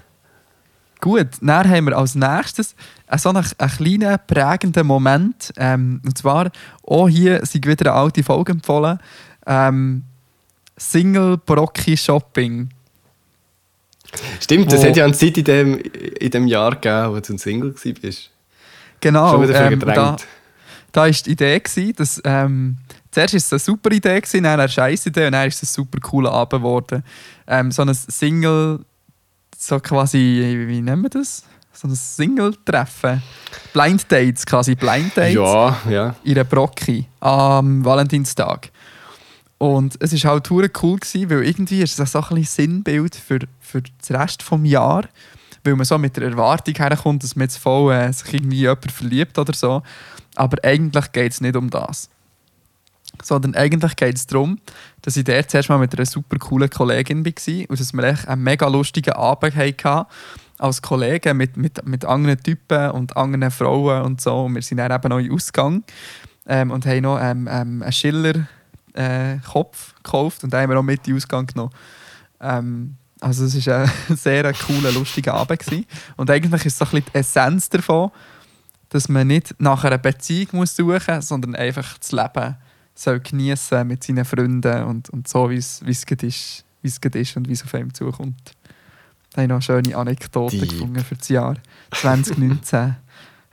Gut, 1.00 1.26
dann 1.42 1.68
haben 1.68 1.86
wir 1.86 1.98
als 1.98 2.14
nächstes 2.14 2.74
so 3.18 3.28
einen, 3.28 3.44
einen 3.58 3.70
kleinen 3.70 4.18
prägenden 4.26 4.86
Moment. 4.86 5.52
Ähm, 5.56 6.00
und 6.04 6.16
zwar, 6.16 6.50
auch 6.82 7.08
hier 7.08 7.44
sind 7.44 7.66
wieder 7.66 7.90
eine 7.92 8.00
alte 8.00 8.22
Folge 8.22 8.52
empfohlen. 8.52 8.98
Ähm, 9.46 10.04
Single 10.76 11.36
Brocki 11.38 11.96
Shopping. 11.96 12.70
Stimmt, 14.40 14.72
das 14.72 14.84
hat 14.84 14.96
ja 14.96 15.04
eine 15.04 15.14
Zeit 15.14 15.38
in 15.38 15.44
dem, 15.44 15.78
in 15.78 16.30
dem 16.30 16.46
Jahr 16.46 16.72
gegeben, 16.72 17.14
wo 17.14 17.20
du 17.20 17.32
ein 17.32 17.38
Single 17.38 17.74
warst. 17.74 18.30
Genau. 19.00 19.32
Schon 19.32 19.42
wieder 19.42 19.70
ähm, 19.70 19.80
da, 19.80 20.16
da 20.92 21.00
war 21.02 21.10
die 21.10 21.30
Idee, 21.30 21.58
gewesen, 21.58 21.94
dass 21.96 22.20
ähm, 22.24 22.76
zuerst 23.10 23.34
ist 23.34 23.46
es 23.46 23.52
eine 23.52 23.58
super 23.58 23.90
Idee, 23.90 24.20
gewesen, 24.20 24.44
dann 24.44 24.60
eine 24.60 24.68
scheiß 24.68 25.06
Idee 25.06 25.26
und 25.26 25.32
dann 25.32 25.48
ist 25.48 25.62
es 25.62 25.70
ein 25.70 25.74
super 25.74 25.98
cooler 26.00 26.32
Abend 26.32 26.62
geworden. 26.62 27.04
Ähm, 27.46 27.70
so 27.70 27.82
ein 27.82 27.92
Single, 27.92 28.80
so 29.58 29.80
quasi, 29.80 30.64
wie 30.68 30.80
nennen 30.80 31.02
wir 31.02 31.10
das? 31.10 31.44
So 31.72 31.88
ein 31.88 31.94
Single-Treffen. 31.94 33.20
Blind 33.72 34.10
Dates, 34.10 34.46
quasi 34.46 34.76
Blind 34.76 35.16
Dates. 35.16 35.34
Ja, 35.34 35.76
ja. 35.90 36.14
in 36.22 36.32
einer 36.32 36.44
Brocki 36.44 37.06
am 37.20 37.84
Valentinstag. 37.84 38.70
Und 39.64 39.96
es 39.98 40.12
war 40.24 40.32
halt 40.32 40.50
cool, 40.50 40.68
gewesen, 40.68 41.30
weil 41.30 41.42
irgendwie 41.42 41.80
ist 41.80 41.98
es 41.98 42.12
so 42.12 42.20
ein 42.20 42.44
Sinnbild 42.44 43.16
für, 43.16 43.38
für 43.60 43.80
das 43.80 44.10
Rest 44.10 44.44
des 44.50 44.58
Jahres. 44.64 45.08
Weil 45.64 45.74
man 45.74 45.86
so 45.86 45.96
mit 45.96 46.18
der 46.18 46.24
Erwartung 46.24 46.74
herkommt, 46.74 47.22
dass 47.22 47.34
man 47.34 47.44
jetzt 47.44 47.56
voll 47.56 47.94
äh, 47.94 48.12
sich 48.12 48.34
irgendwie 48.34 48.56
in 48.56 48.62
jemanden 48.64 48.90
verliebt 48.90 49.38
oder 49.38 49.54
so. 49.54 49.82
Aber 50.34 50.62
eigentlich 50.62 51.10
geht 51.12 51.32
es 51.32 51.40
nicht 51.40 51.56
um 51.56 51.70
das. 51.70 52.10
Sondern 53.22 53.54
eigentlich 53.54 53.96
geht 53.96 54.16
es 54.16 54.26
darum, 54.26 54.58
dass 55.00 55.16
ich 55.16 55.24
dort 55.24 55.50
zuerst 55.50 55.70
mal 55.70 55.78
mit 55.78 55.94
einer 55.96 56.04
super 56.04 56.36
coolen 56.36 56.68
Kollegin 56.68 57.24
war 57.24 57.70
und 57.70 57.80
dass 57.80 57.94
wir 57.94 58.04
echt 58.04 58.28
einen 58.28 58.42
mega 58.42 58.68
lustigen 58.68 59.14
Abend 59.14 59.56
hatten 59.56 60.04
als 60.58 60.82
Kollegen 60.82 61.38
mit, 61.38 61.56
mit, 61.56 61.86
mit 61.86 62.04
anderen 62.04 62.42
Typen 62.42 62.90
und 62.90 63.16
anderen 63.16 63.50
Frauen 63.50 64.02
und 64.02 64.20
so. 64.20 64.44
Und 64.44 64.56
wir 64.56 64.62
sind 64.62 64.76
dann 64.76 64.92
eben 64.92 65.22
den 65.22 65.32
Ausgang 65.32 65.84
ähm, 66.46 66.70
und 66.70 66.84
haben 66.84 67.00
noch 67.00 67.18
ähm, 67.18 67.48
ähm, 67.50 67.82
einen 67.82 67.92
Schiller-Kopf 68.94 69.94
gekauft 69.96 70.44
und 70.44 70.52
den 70.52 70.60
haben 70.60 70.70
wir 70.70 70.78
auch 70.78 70.82
mit 70.82 71.06
in 71.06 71.14
den 71.14 71.16
Ausgang 71.16 71.46
genommen. 71.46 71.72
Ähm, 72.40 72.96
also 73.20 73.44
es 73.44 73.66
war 73.66 73.84
ein 74.08 74.16
sehr 74.16 74.52
cooler, 74.52 74.92
lustiger 74.92 75.34
Abend. 75.34 75.60
Gewesen. 75.60 75.86
Und 76.16 76.30
eigentlich 76.30 76.66
ist 76.66 76.78
so 76.78 76.84
ein 76.84 76.90
bisschen 76.90 77.06
die 77.12 77.18
Essenz 77.18 77.68
davon, 77.68 78.10
dass 78.90 79.08
man 79.08 79.26
nicht 79.26 79.54
nach 79.58 79.84
einer 79.84 79.98
Beziehung 79.98 80.48
muss 80.52 80.76
suchen 80.76 81.16
muss, 81.16 81.28
sondern 81.28 81.54
einfach 81.54 81.98
das 81.98 82.12
Leben 82.12 82.56
soll 82.94 83.20
genießen 83.20 83.86
mit 83.86 84.04
seinen 84.04 84.24
Freunden 84.24 84.84
und, 84.84 85.10
und 85.10 85.26
so, 85.26 85.50
wie 85.50 85.56
es 85.56 85.82
ist, 85.82 86.10
ist 86.82 87.36
und 87.36 87.48
wie 87.48 87.52
es 87.52 87.64
auf 87.64 87.74
einem 87.74 87.92
zukommt. 87.92 88.52
Da 89.32 89.38
habe 89.38 89.42
ich 89.42 89.48
noch 89.48 89.56
eine 89.56 89.62
schöne 89.62 89.96
Anekdote 89.96 90.58
Deep. 90.58 90.70
gefunden 90.70 91.04
für 91.04 91.16
das 91.16 91.28
Jahr 91.28 91.56
2019. 91.90 92.96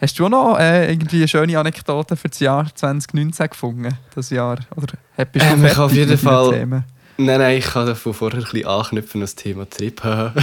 Hast 0.02 0.18
du 0.18 0.28
noch 0.28 0.58
äh, 0.58 0.90
irgendwie 0.92 1.18
eine 1.18 1.28
schöne 1.28 1.60
Anekdote 1.60 2.16
für 2.16 2.28
das 2.28 2.40
Jahr 2.40 2.66
2019 2.74 3.50
gefunden? 3.50 3.96
Das 4.16 4.32
Jahr? 4.32 4.58
Oder 4.76 4.94
bist 5.32 5.46
du 5.46 5.50
Ähm, 5.54 5.66
ich 5.66 5.78
auf 5.78 5.94
jeden 5.94 6.18
Fall- 6.18 6.54
Themen? 6.54 6.84
Nein, 7.18 7.40
nein, 7.40 7.58
ich 7.60 7.66
kann 7.66 7.86
davon 7.86 8.16
vorher 8.16 8.40
ein 8.40 8.44
bisschen 8.46 8.66
anknüpfen 8.66 9.20
an 9.20 9.22
das 9.22 9.36
Thema 9.36 9.70
Trip. 9.70 10.02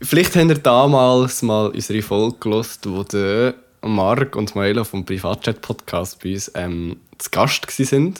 Vielleicht 0.00 0.36
habt 0.36 0.48
ihr 0.48 0.58
damals 0.58 1.42
mal 1.42 1.70
unsere 1.70 2.02
Folge 2.02 2.36
gehört, 2.38 2.78
wo 2.84 3.02
der 3.02 3.54
Marc 3.82 4.36
und 4.36 4.54
Maela 4.54 4.84
vom 4.84 5.04
Privatchat-Podcast 5.04 6.22
bei 6.22 6.34
uns 6.34 6.52
ähm, 6.54 6.98
zu 7.18 7.30
Gast 7.30 7.66
waren. 7.92 8.14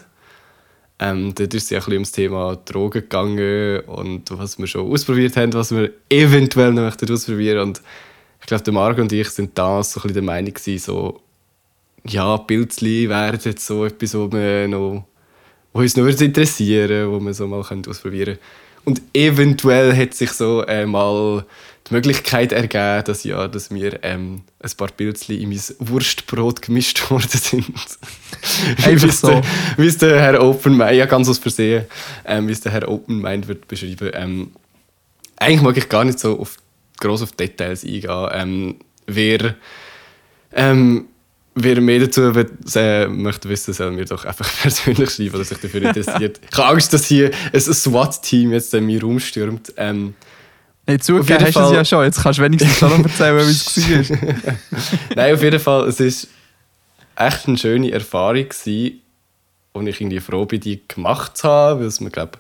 Ähm, 0.98 1.32
dort 1.36 1.54
ist 1.54 1.64
es 1.64 1.70
ja 1.70 1.78
ein 1.78 1.84
bisschen 1.84 1.92
ums 1.94 2.10
Thema 2.12 2.56
Drogen 2.64 3.02
gegangen 3.02 3.80
und 3.86 4.36
was 4.36 4.58
wir 4.58 4.66
schon 4.66 4.90
ausprobiert 4.90 5.36
haben, 5.36 5.52
was 5.52 5.70
wir 5.70 5.92
eventuell 6.10 6.72
noch 6.72 6.82
möchten 6.82 7.12
ausprobieren 7.12 7.68
ich 7.68 7.80
glaube, 8.48 8.64
der 8.64 8.72
Marc 8.72 8.98
und 8.98 9.12
ich 9.12 9.28
sind 9.30 9.56
damals 9.56 9.92
so 9.92 10.00
ein 10.00 10.02
bisschen 10.02 10.14
der 10.14 10.22
Meinung 10.22 10.52
gewesen, 10.54 10.78
so, 10.84 11.20
ja, 12.06 12.36
Pilzli 12.38 13.08
wären 13.08 13.38
jetzt 13.42 13.66
so 13.66 13.84
etwas, 13.84 14.14
wo 14.14 14.30
wir 14.32 14.66
noch 14.68 15.04
wo 15.72 15.80
uns 15.80 15.96
noch 15.96 16.06
interessieren 16.06 17.10
wo 17.12 17.20
man 17.20 17.34
so 17.34 17.46
mal 17.46 17.60
ausprobieren 17.60 18.38
könnte. 18.38 18.40
Und 18.84 19.02
eventuell 19.12 19.94
hat 19.94 20.14
sich 20.14 20.30
so 20.32 20.62
äh, 20.62 20.86
mal 20.86 21.44
die 21.88 21.94
Möglichkeit 21.94 22.52
ergeben, 22.52 23.04
dass, 23.04 23.22
ja, 23.24 23.46
dass 23.48 23.70
wir 23.70 24.02
ähm, 24.02 24.42
ein 24.60 24.70
paar 24.78 24.88
Pilzli 24.88 25.42
in 25.42 25.50
mein 25.50 25.60
Wurstbrot 25.80 26.62
gemischt 26.62 27.10
worden 27.10 27.28
sind. 27.28 27.66
Einfach 28.84 29.04
Wie 29.04 29.08
es 29.10 29.20
so. 29.20 29.28
der- 29.28 29.42
Wie 29.76 29.86
es 29.86 29.98
der 29.98 30.20
Herr 30.20 30.42
Openmind, 30.42 30.92
ja 30.94 31.04
ganz 31.06 31.28
aus 31.28 31.38
Versehen, 31.38 31.84
ähm, 32.24 32.48
wie 32.48 32.52
es 32.52 32.60
der 32.62 32.72
Herr 32.72 32.88
Openmind 32.88 33.46
wird 33.48 33.68
beschreiben. 33.68 34.10
Ähm, 34.14 34.52
eigentlich 35.36 35.62
mag 35.62 35.76
ich 35.76 35.88
gar 35.90 36.04
nicht 36.04 36.18
so 36.18 36.38
auf, 36.40 36.56
gross 36.98 37.22
auf 37.22 37.32
Details 37.32 37.84
eingehen. 37.84 38.28
Ähm, 38.32 38.76
wer, 39.06 39.54
ähm, 40.52 41.06
wer 41.54 41.80
mehr 41.80 42.00
dazu 42.00 42.34
will, 42.34 42.50
äh, 42.74 43.06
möchte 43.06 43.48
wissen, 43.48 43.72
soll 43.74 43.92
mir 43.92 44.04
doch 44.04 44.24
einfach 44.24 44.48
persönlich 44.62 45.10
schreiben, 45.10 45.34
oder 45.34 45.44
sich 45.44 45.58
dafür 45.58 45.82
interessiert. 45.82 46.40
ich 46.50 46.58
habe 46.58 46.68
Angst, 46.68 46.92
dass 46.92 47.06
hier 47.06 47.30
ein 47.52 47.60
SWAT-Team 47.60 48.52
jetzt 48.52 48.74
in 48.74 48.86
meinen 48.86 49.00
Raum 49.00 49.20
stürmt. 49.20 49.72
Ähm, 49.76 50.14
Nicht 50.86 51.04
zugegeben 51.04 51.44
hast 51.44 51.56
du 51.56 51.60
es 51.60 51.72
ja 51.72 51.84
schon. 51.84 52.04
Jetzt 52.04 52.22
kannst 52.22 52.38
du 52.38 52.42
wenigstens 52.42 52.78
schon 52.78 52.90
noch 52.90 53.04
erzählen, 53.04 53.46
wie 53.46 53.50
es 53.50 54.10
war. 54.10 54.56
Nein, 55.16 55.34
auf 55.34 55.42
jeden 55.42 55.60
Fall, 55.60 55.88
es 55.88 56.00
ist 56.00 56.28
echt 57.16 57.48
eine 57.48 57.58
schöne 57.58 57.90
Erfahrung 57.90 58.48
gewesen, 58.48 59.02
und 59.72 59.86
ich 59.86 60.00
irgendwie 60.00 60.20
froh 60.20 60.44
bin, 60.44 60.60
die 60.60 60.82
gemacht 60.86 61.36
zu 61.36 61.48
haben, 61.48 61.80
weil 61.80 61.86
es 61.86 62.00
mir, 62.00 62.10
glaube 62.10 62.38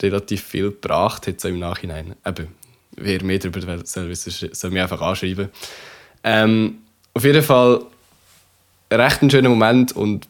relativ 0.00 0.44
viel 0.44 0.70
gebracht 0.70 1.26
hat 1.26 1.40
so 1.40 1.48
im 1.48 1.58
Nachhinein. 1.58 2.14
Eben, 2.24 2.48
wer 3.00 3.22
mehr 3.24 3.38
darüber 3.38 3.84
soll, 3.84 4.08
wissen, 4.08 4.50
soll 4.52 4.70
mich 4.70 4.82
einfach 4.82 5.00
anschreiben. 5.00 5.48
Ähm, 6.24 6.78
auf 7.14 7.24
jeden 7.24 7.42
Fall 7.42 7.82
recht 8.92 9.22
ein 9.22 9.30
schöner 9.30 9.48
Moment 9.48 9.92
und 9.92 10.26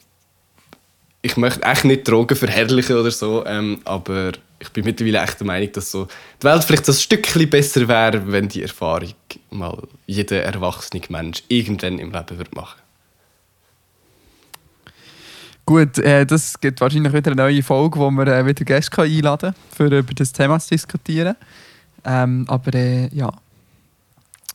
ich 1.22 1.36
möchte 1.36 1.62
echt 1.62 1.84
nicht 1.84 2.08
Drogen 2.08 2.36
verherrlichen 2.36 2.96
oder 2.96 3.10
so, 3.10 3.44
ähm, 3.46 3.80
aber 3.84 4.32
ich 4.60 4.70
bin 4.70 4.84
mittlerweile 4.84 5.20
echt 5.20 5.40
der 5.40 5.46
Meinung, 5.46 5.72
dass 5.72 5.90
so 5.90 6.08
die 6.40 6.46
Welt 6.46 6.64
vielleicht 6.64 6.88
ein 6.88 6.94
Stückchen 6.94 7.50
besser 7.50 7.86
wäre, 7.86 8.30
wenn 8.30 8.48
die 8.48 8.62
Erfahrung 8.62 9.14
mal 9.50 9.82
jeder 10.06 10.42
erwachsene 10.42 11.02
Mensch 11.08 11.42
irgendwann 11.48 11.98
im 11.98 12.12
Leben 12.12 12.38
wird 12.38 12.54
machen. 12.54 12.80
Gut, 15.64 15.98
äh, 15.98 16.24
das 16.24 16.58
gibt 16.58 16.80
wahrscheinlich 16.80 17.12
wieder 17.12 17.32
eine 17.32 17.42
neue 17.42 17.62
Folge, 17.62 17.98
wo 17.98 18.10
wir 18.10 18.26
äh, 18.26 18.46
wieder 18.46 18.64
Gäste 18.64 19.02
einladen 19.02 19.54
können, 19.76 19.92
um 19.92 19.98
über 19.98 20.14
das 20.14 20.32
Thema 20.32 20.58
zu 20.58 20.70
diskutieren. 20.70 21.36
Ähm, 22.08 22.46
aber 22.48 22.74
äh, 22.74 23.14
ja, 23.14 23.30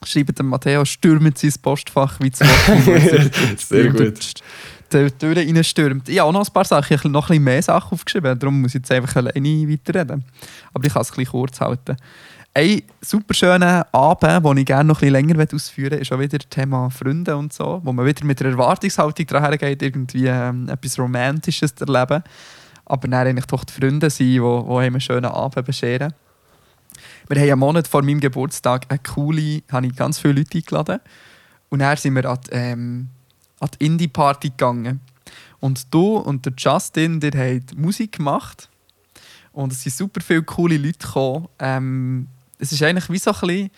schreibt 0.03 0.39
dem 0.39 0.47
Matteo, 0.47 0.83
stürmt 0.85 1.37
sein 1.37 1.53
Postfach 1.61 2.19
wie 2.19 2.31
zu 2.31 2.43
Sehr 3.57 3.91
gut. 3.91 4.33
die 4.91 5.11
Tür 5.11 5.37
reinstürmt. 5.37 6.09
Ich 6.09 6.19
habe 6.19 6.29
auch 6.29 6.33
noch 6.33 6.47
ein 6.47 6.53
paar 6.53 6.65
Sachen, 6.65 6.93
ich 6.95 6.99
habe 6.99 7.09
noch 7.09 7.25
ein 7.25 7.27
bisschen 7.29 7.43
mehr 7.43 7.61
Sachen 7.61 7.93
aufgeschrieben, 7.93 8.37
darum 8.39 8.61
muss 8.61 8.71
ich 8.71 8.81
jetzt 8.81 8.91
einfach 8.91 9.15
alleine 9.17 9.69
weiterreden. 9.69 10.25
Aber 10.73 10.85
ich 10.85 10.93
kann 10.93 11.03
es 11.03 11.11
ein 11.11 11.15
bisschen 11.15 11.31
kurz 11.31 11.61
halten. 11.61 11.95
Ein 12.55 12.81
super 13.01 13.33
schöner 13.33 13.87
Abend, 13.91 14.45
den 14.45 14.57
ich 14.57 14.65
gerne 14.65 14.87
noch 14.87 15.01
ein 15.01 15.11
bisschen 15.11 15.29
länger 15.29 15.47
ausführen 15.53 15.91
will, 15.91 16.01
ist 16.01 16.11
auch 16.11 16.19
wieder 16.19 16.37
das 16.39 16.49
Thema 16.49 16.89
Freunde 16.89 17.35
und 17.35 17.53
so, 17.53 17.81
wo 17.83 17.93
man 17.93 18.05
wieder 18.05 18.25
mit 18.25 18.39
der 18.39 18.51
Erwartungshaltung 18.51 19.25
daran 19.27 19.57
geht, 19.57 19.81
irgendwie 19.81 20.27
ähm, 20.27 20.69
etwas 20.69 20.99
Romantisches 20.99 21.73
zu 21.73 21.85
erleben. 21.85 22.23
Aber 22.85 23.07
dann 23.07 23.27
eigentlich 23.27 23.45
doch 23.45 23.63
die 23.63 23.73
Freunde 23.73 24.09
sein, 24.09 24.27
die, 24.27 24.39
die 24.39 24.77
einen 24.77 25.01
schönen 25.01 25.25
Abend 25.25 25.65
bescheren. 25.65 26.13
Wir 27.29 27.41
haben 27.41 27.51
einen 27.51 27.59
Monat 27.59 27.87
vor 27.87 28.01
meinem 28.03 28.19
Geburtstag 28.19 28.85
eine 28.89 28.99
coole, 28.99 29.61
habe 29.71 29.87
ich 29.87 29.95
ganz 29.95 30.19
viele 30.19 30.33
Leute 30.35 30.57
eingeladen. 30.57 30.99
Und 31.69 31.79
dann 31.79 31.97
sind 31.97 32.15
wir 32.15 32.25
an 32.29 32.39
die, 32.45 32.51
ähm, 32.51 33.09
an 33.59 33.69
die 33.79 33.85
Indie-Party 33.85 34.49
gegangen. 34.49 34.99
Und 35.59 35.93
du 35.93 36.17
und 36.17 36.45
der 36.45 36.53
Justin, 36.57 37.19
der 37.19 37.31
habt 37.31 37.77
Musik 37.77 38.17
gemacht. 38.17 38.69
Und 39.53 39.71
es 39.71 39.81
sind 39.83 39.95
super 39.95 40.21
viele 40.21 40.43
coole 40.43 40.77
Leute 40.77 40.99
gekommen. 40.99 41.47
Ähm, 41.59 42.27
es 42.59 42.71
ist 42.71 42.83
eigentlich 42.83 43.09
wie 43.09 43.17
so 43.17 43.31
ein 43.31 43.39
bisschen 43.39 43.71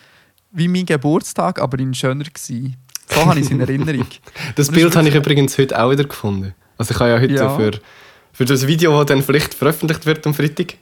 wie 0.51 0.67
mein 0.67 0.85
Geburtstag, 0.85 1.59
aber 1.59 1.77
in 1.79 1.93
schöner 1.93 2.23
gewesen. 2.23 2.77
So 3.09 3.25
habe 3.25 3.39
ich 3.39 3.45
es 3.45 3.51
in 3.51 3.59
Erinnerung. 3.59 4.07
das 4.55 4.71
Bild 4.71 4.95
habe 4.95 5.07
ich 5.07 5.15
übrigens 5.15 5.57
heute 5.57 5.81
auch 5.81 5.91
wieder 5.91 6.05
gefunden. 6.05 6.55
Also 6.77 6.93
ich 6.93 6.99
habe 6.99 7.11
ja 7.11 7.19
heute 7.19 7.33
Ja. 7.33 7.55
für, 7.55 7.71
für 8.33 8.45
das 8.45 8.65
Video, 8.65 8.97
das 8.97 9.05
dann 9.07 9.21
vielleicht 9.21 9.53
veröffentlicht 9.53 10.05
wird 10.05 10.25
am 10.25 10.33
Freitag, 10.33 10.75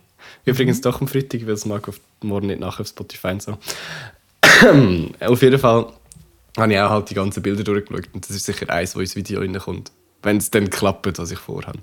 übrigens 0.45 0.81
doch 0.81 1.01
am 1.01 1.07
Freitag, 1.07 1.45
weil 1.45 1.53
es 1.53 1.65
mag 1.65 1.87
auf 1.87 1.99
morgen 2.21 2.47
nicht 2.47 2.59
nachher 2.59 2.81
auf 2.81 2.87
Spotify 2.87 3.27
und 3.29 3.41
so. 3.41 3.57
auf 5.19 5.41
jeden 5.41 5.59
Fall 5.59 5.93
habe 6.57 6.73
ich 6.73 6.79
auch 6.79 6.89
halt 6.89 7.09
die 7.09 7.15
ganzen 7.15 7.41
Bilder 7.41 7.63
durchgeschaut 7.63 8.09
und 8.13 8.27
das 8.27 8.35
ist 8.35 8.45
sicher 8.45 8.69
eins, 8.69 8.95
wo 8.95 8.99
ins 8.99 9.15
Video 9.15 9.39
reinkommt. 9.39 9.91
Wenn 10.21 10.37
es 10.37 10.51
dann 10.51 10.69
klappt, 10.69 11.17
was 11.17 11.31
ich 11.31 11.39
vorhabe. 11.39 11.79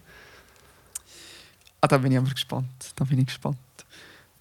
Ah, 1.81 1.87
da 1.87 1.99
bin 1.99 2.13
ich 2.13 2.19
aber 2.19 2.31
gespannt. 2.31 2.93
Da 2.97 3.05
bin 3.05 3.19
ich 3.19 3.27
gespannt. 3.27 3.57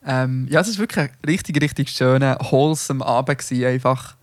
Ähm, 0.06 0.48
ja, 0.50 0.62
es 0.62 0.70
war 0.70 0.80
wirklich 0.80 1.06
ein 1.06 1.12
richtig, 1.26 1.62
richtig 1.62 1.90
schöner, 1.90 2.38
wholesome 2.40 3.06
Abend. 3.06 3.40
Gewesen, 3.40 3.66
einfach. 3.66 4.16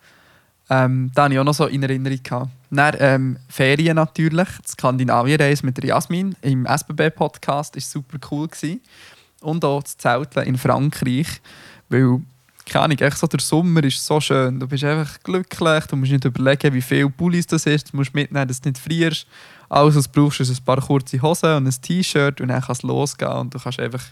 Ähm, 0.68 1.10
da 1.14 1.24
habe 1.24 1.34
ich 1.34 1.40
auch 1.40 1.44
noch 1.44 1.54
so 1.54 1.66
in 1.66 1.82
Erinnerung. 1.82 2.50
Dann 2.70 2.96
ähm, 2.98 3.36
Ferien 3.48 3.96
natürlich, 3.96 4.48
die 4.64 4.68
Skandinavien-Reise 4.68 5.64
mit 5.64 5.82
Jasmin 5.82 6.34
im 6.42 6.66
SBB-Podcast 6.66 7.76
war 7.76 7.82
super 7.82 8.18
cool. 8.30 8.48
Gewesen. 8.48 8.80
Und 9.40 9.64
auch 9.64 9.82
das 9.82 9.96
Zelteln 9.96 10.46
in 10.46 10.58
Frankreich. 10.58 11.28
Weil, 11.88 12.20
keine 12.64 12.84
Ahnung, 12.84 12.98
echt 12.98 13.18
so 13.18 13.26
der 13.26 13.40
Sommer 13.40 13.84
ist 13.84 14.04
so 14.04 14.20
schön. 14.20 14.58
Du 14.58 14.66
bist 14.66 14.84
einfach 14.84 15.20
glücklich, 15.22 15.86
du 15.86 15.96
musst 15.96 16.12
nicht 16.12 16.24
überlegen, 16.24 16.74
wie 16.74 16.82
viel 16.82 17.08
Pullis 17.10 17.46
das 17.46 17.66
ist. 17.66 17.92
Du 17.92 17.96
musst 17.96 18.14
mitnehmen, 18.14 18.48
dass 18.48 18.60
du 18.60 18.68
nicht 18.68 18.80
frierst. 18.80 19.26
Alles, 19.68 19.96
was 19.96 20.10
du 20.10 20.20
brauchst, 20.20 20.40
ist 20.40 20.50
ein 20.50 20.64
paar 20.64 20.80
kurze 20.80 21.20
Hosen 21.20 21.56
und 21.56 21.66
ein 21.66 21.82
T-Shirt 21.82 22.40
und 22.40 22.48
dann 22.48 22.60
kann 22.60 22.72
es 22.72 22.82
losgehen 22.82 23.32
und 23.32 23.54
du 23.54 23.58
kannst 23.58 23.80
einfach 23.80 24.04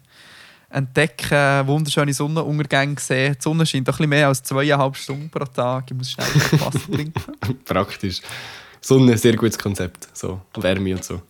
entdecken, 0.75 1.67
wunderschöne 1.67 2.13
Sonnenuntergänge 2.13 2.99
sehen. 2.99 3.37
Die 3.39 3.43
Sonne 3.43 3.65
scheint 3.65 3.87
doch 3.87 3.95
ein 3.95 3.99
bisschen 3.99 4.11
mehr 4.11 4.29
als 4.29 4.43
zweieinhalb 4.43 4.97
Stunden 4.97 5.31
pro 5.31 5.45
Tag. 5.45 5.85
Ich 5.89 5.97
muss 5.97 6.11
schnell 6.11 6.27
Wasser 6.61 6.81
trinken. 6.91 7.23
Praktisch. 7.65 8.21
Sonne, 8.81 9.17
sehr 9.17 9.37
gutes 9.37 9.57
Konzept. 9.57 10.09
So, 10.13 10.43
Wärme 10.57 10.95
und 10.95 11.05
so. 11.05 11.23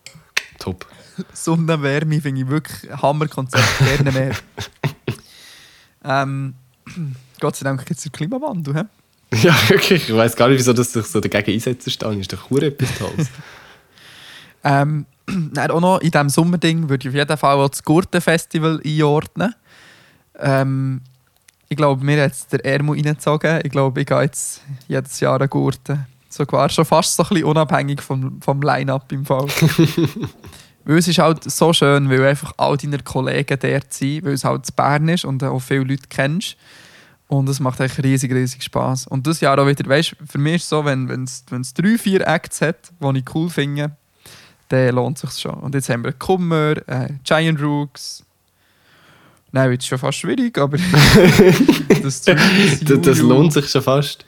Top. 0.58 0.86
Sonnenwärme 1.32 2.20
finde 2.20 2.42
ich 2.42 2.48
wirklich 2.48 2.90
ein 2.90 3.02
Hammerkonzept. 3.02 3.64
Gerne 3.78 4.12
mehr. 4.12 4.34
ähm, 6.04 6.54
Gott 7.40 7.56
sei 7.56 7.64
Dank 7.64 7.84
gibt 7.84 7.98
es 7.98 8.04
den 8.04 8.12
Klimawandel. 8.12 8.74
He? 8.74 9.38
Ja, 9.42 9.54
wirklich. 9.68 10.08
Ich 10.08 10.14
weiß 10.14 10.36
gar 10.36 10.48
nicht, 10.48 10.58
wieso 10.58 10.72
das 10.72 10.92
sich 10.92 11.06
so 11.06 11.20
dagegen 11.20 11.52
einsetzen 11.52 11.90
stehen. 11.90 12.20
Ist 12.20 12.32
doch 12.32 12.50
hure 12.50 12.66
etwas 12.66 12.98
Tolles. 12.98 13.30
Ähm, 14.66 15.04
dann 15.26 15.70
auch 15.70 15.80
noch 15.80 16.00
in 16.00 16.10
diesem 16.10 16.30
Sommerding 16.30 16.88
würde 16.88 17.06
ich 17.06 17.08
auf 17.10 17.14
jeden 17.14 17.36
Fall 17.36 17.56
auch 17.56 17.68
das 17.68 17.82
Gurtenfestival 17.84 18.80
einordnen. 18.82 19.54
Ähm, 20.38 21.02
ich 21.68 21.76
glaube, 21.76 22.02
mir 22.02 22.22
hat 22.22 22.30
jetzt 22.30 22.52
der 22.52 22.64
Ermo 22.64 22.92
reingezogen. 22.92 23.60
Ich 23.62 23.70
glaube, 23.70 24.00
ich 24.00 24.06
gehe 24.06 24.22
jetzt 24.22 24.62
jedes 24.88 25.20
Jahr 25.20 25.38
an 25.38 25.50
Gurten. 25.50 26.06
Sogar 26.30 26.68
schon 26.70 26.86
fast 26.86 27.14
so 27.14 27.24
ein 27.24 27.28
bisschen 27.28 27.44
unabhängig 27.44 28.00
vom, 28.00 28.40
vom 28.40 28.62
Line-Up 28.62 29.12
im 29.12 29.26
Fall. 29.26 29.46
Weil 30.84 30.98
es 30.98 31.08
ist 31.08 31.18
halt 31.18 31.44
so 31.44 31.72
schön, 31.72 32.10
weil 32.10 32.24
einfach 32.24 32.52
all 32.56 32.76
deine 32.76 32.98
Kollegen 32.98 33.58
dort 33.58 33.92
sind, 33.92 34.24
weil 34.24 34.32
es 34.32 34.44
halt 34.44 34.68
in 34.68 34.74
Bern 34.74 35.08
ist 35.08 35.24
und 35.24 35.42
auch 35.42 35.60
viele 35.60 35.84
Leute 35.84 36.04
kennst. 36.08 36.56
Und 37.26 37.48
es 37.48 37.58
macht 37.58 37.80
echt 37.80 38.02
riesig, 38.02 38.32
riesig 38.32 38.62
Spass. 38.62 39.06
Und 39.06 39.26
das 39.26 39.40
Jahr 39.40 39.58
auch 39.58 39.66
wieder, 39.66 39.88
weißt 39.88 40.12
du, 40.12 40.26
für 40.26 40.38
mich 40.38 40.56
ist 40.56 40.62
es 40.64 40.68
so, 40.68 40.84
wenn 40.84 41.08
es 41.24 41.44
wenn 41.48 41.66
drei, 41.74 41.98
vier 41.98 42.26
Acts 42.26 42.60
hat, 42.60 42.92
die 43.00 43.18
ich 43.18 43.34
cool 43.34 43.48
finde, 43.48 43.96
dann 44.68 44.94
lohnt 44.94 45.22
es 45.22 45.32
sich 45.32 45.40
schon. 45.40 45.54
Und 45.54 45.74
jetzt 45.74 45.88
haben 45.88 46.04
wir 46.04 46.12
Kummer, 46.12 46.74
äh, 46.86 47.08
Giant 47.24 47.60
Rooks. 47.60 48.22
Nein, 49.52 49.70
wird 49.70 49.84
schon 49.84 49.98
fast 49.98 50.18
schwierig, 50.18 50.58
aber 50.58 50.76
das, 52.02 52.22
das, 52.22 52.36
das 52.82 53.18
lohnt 53.18 53.52
sich 53.52 53.70
schon 53.70 53.82
fast. 53.82 54.24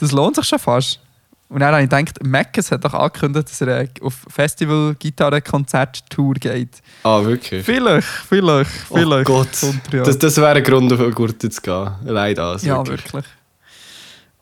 Das 0.00 0.12
lohnt 0.12 0.36
sich 0.36 0.44
schon 0.44 0.58
fast. 0.58 1.00
Und 1.48 1.60
dann 1.60 1.72
habe 1.72 1.84
ich 1.84 1.88
gedacht, 1.88 2.24
Mackes 2.24 2.72
hat 2.72 2.84
doch 2.84 2.94
angekündigt, 2.94 3.48
dass 3.48 3.60
er 3.60 3.82
äh, 3.82 3.88
auf 4.00 4.14
Festival-Gitarre-Konzert-Tour 4.28 6.34
geht. 6.34 6.82
Ah, 7.04 7.22
wirklich? 7.22 7.64
Vielleicht, 7.64 8.06
vielleicht, 8.06 8.70
Oh 8.90 8.96
vielleicht. 8.96 9.26
Gott. 9.26 9.62
er 9.62 9.98
ja. 9.98 10.02
Das, 10.02 10.18
das 10.18 10.36
wäre 10.38 10.56
ein 10.56 10.64
Grund, 10.64 10.92
auf 10.92 10.98
eine 11.00 11.12
Gurte 11.12 11.48
zu 11.48 11.60
gehen. 11.60 11.88
Allein 12.06 12.34
das. 12.34 12.64
ja, 12.64 12.84
wirklich. 12.84 13.24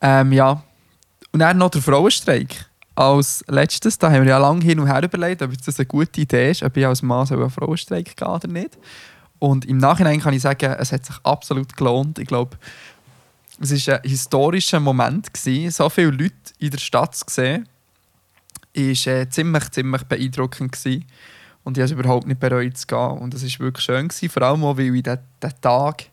Ähm, 0.00 0.32
ja. 0.32 0.62
Und 1.32 1.40
dann 1.40 1.59
noch 1.59 1.70
der 1.70 1.82
Frauenstreik. 1.82 2.66
Als 2.96 3.44
letztes, 3.48 3.98
da 3.98 4.09
haben 4.11 4.22
wir 4.22 4.30
ja 4.30 4.38
lange 4.38 4.62
hin 4.62 4.78
und 4.78 4.86
her 4.86 5.02
überlegt, 5.02 5.42
ob 5.42 5.50
das 5.64 5.78
eine 5.78 5.86
gute 5.86 6.20
Idee 6.20 6.52
ist, 6.52 6.62
ob 6.62 6.76
ich 6.76 6.86
als 6.86 7.02
Mann 7.02 7.26
so 7.26 7.34
einen 7.34 7.50
Frauenstreik 7.50 8.16
gehen 8.16 8.28
oder 8.28 8.46
nicht. 8.46 8.78
Und 9.40 9.64
im 9.64 9.78
Nachhinein 9.78 10.20
kann 10.20 10.32
ich 10.32 10.42
sagen, 10.42 10.72
es 10.78 10.92
hat 10.92 11.05
sich 11.05 11.16
absolut 11.24 11.76
gelohnt. 11.76 12.20
Ich 12.20 12.28
glaube, 12.28 12.57
es 13.61 13.86
war 13.86 13.96
ein 13.96 14.09
historischer 14.09 14.80
Moment. 14.80 15.32
Gewesen. 15.32 15.70
So 15.70 15.88
viele 15.88 16.11
Leute 16.11 16.34
in 16.59 16.70
der 16.70 16.78
Stadt 16.78 17.14
zu 17.14 17.24
sehen, 17.28 17.68
war 18.74 19.12
äh, 19.14 19.28
ziemlich, 19.28 19.70
ziemlich 19.70 20.02
beeindruckend. 20.05 20.72
Gewesen. 20.72 21.05
Und 21.62 21.78
ich 21.78 21.82
habe 21.82 21.92
es 21.92 21.98
überhaupt 21.98 22.26
nicht 22.26 22.40
bereut 22.40 22.76
zu 22.76 22.86
gehen. 22.86 23.18
Und 23.18 23.34
es 23.34 23.42
war 23.42 23.66
wirklich 23.66 23.84
schön, 23.84 24.09
gewesen, 24.09 24.28
vor 24.28 24.42
allem 24.42 24.64
auch, 24.64 24.76
weil 24.76 24.94
ich 24.94 25.02
diesen 25.02 25.61
Tag 25.61 26.05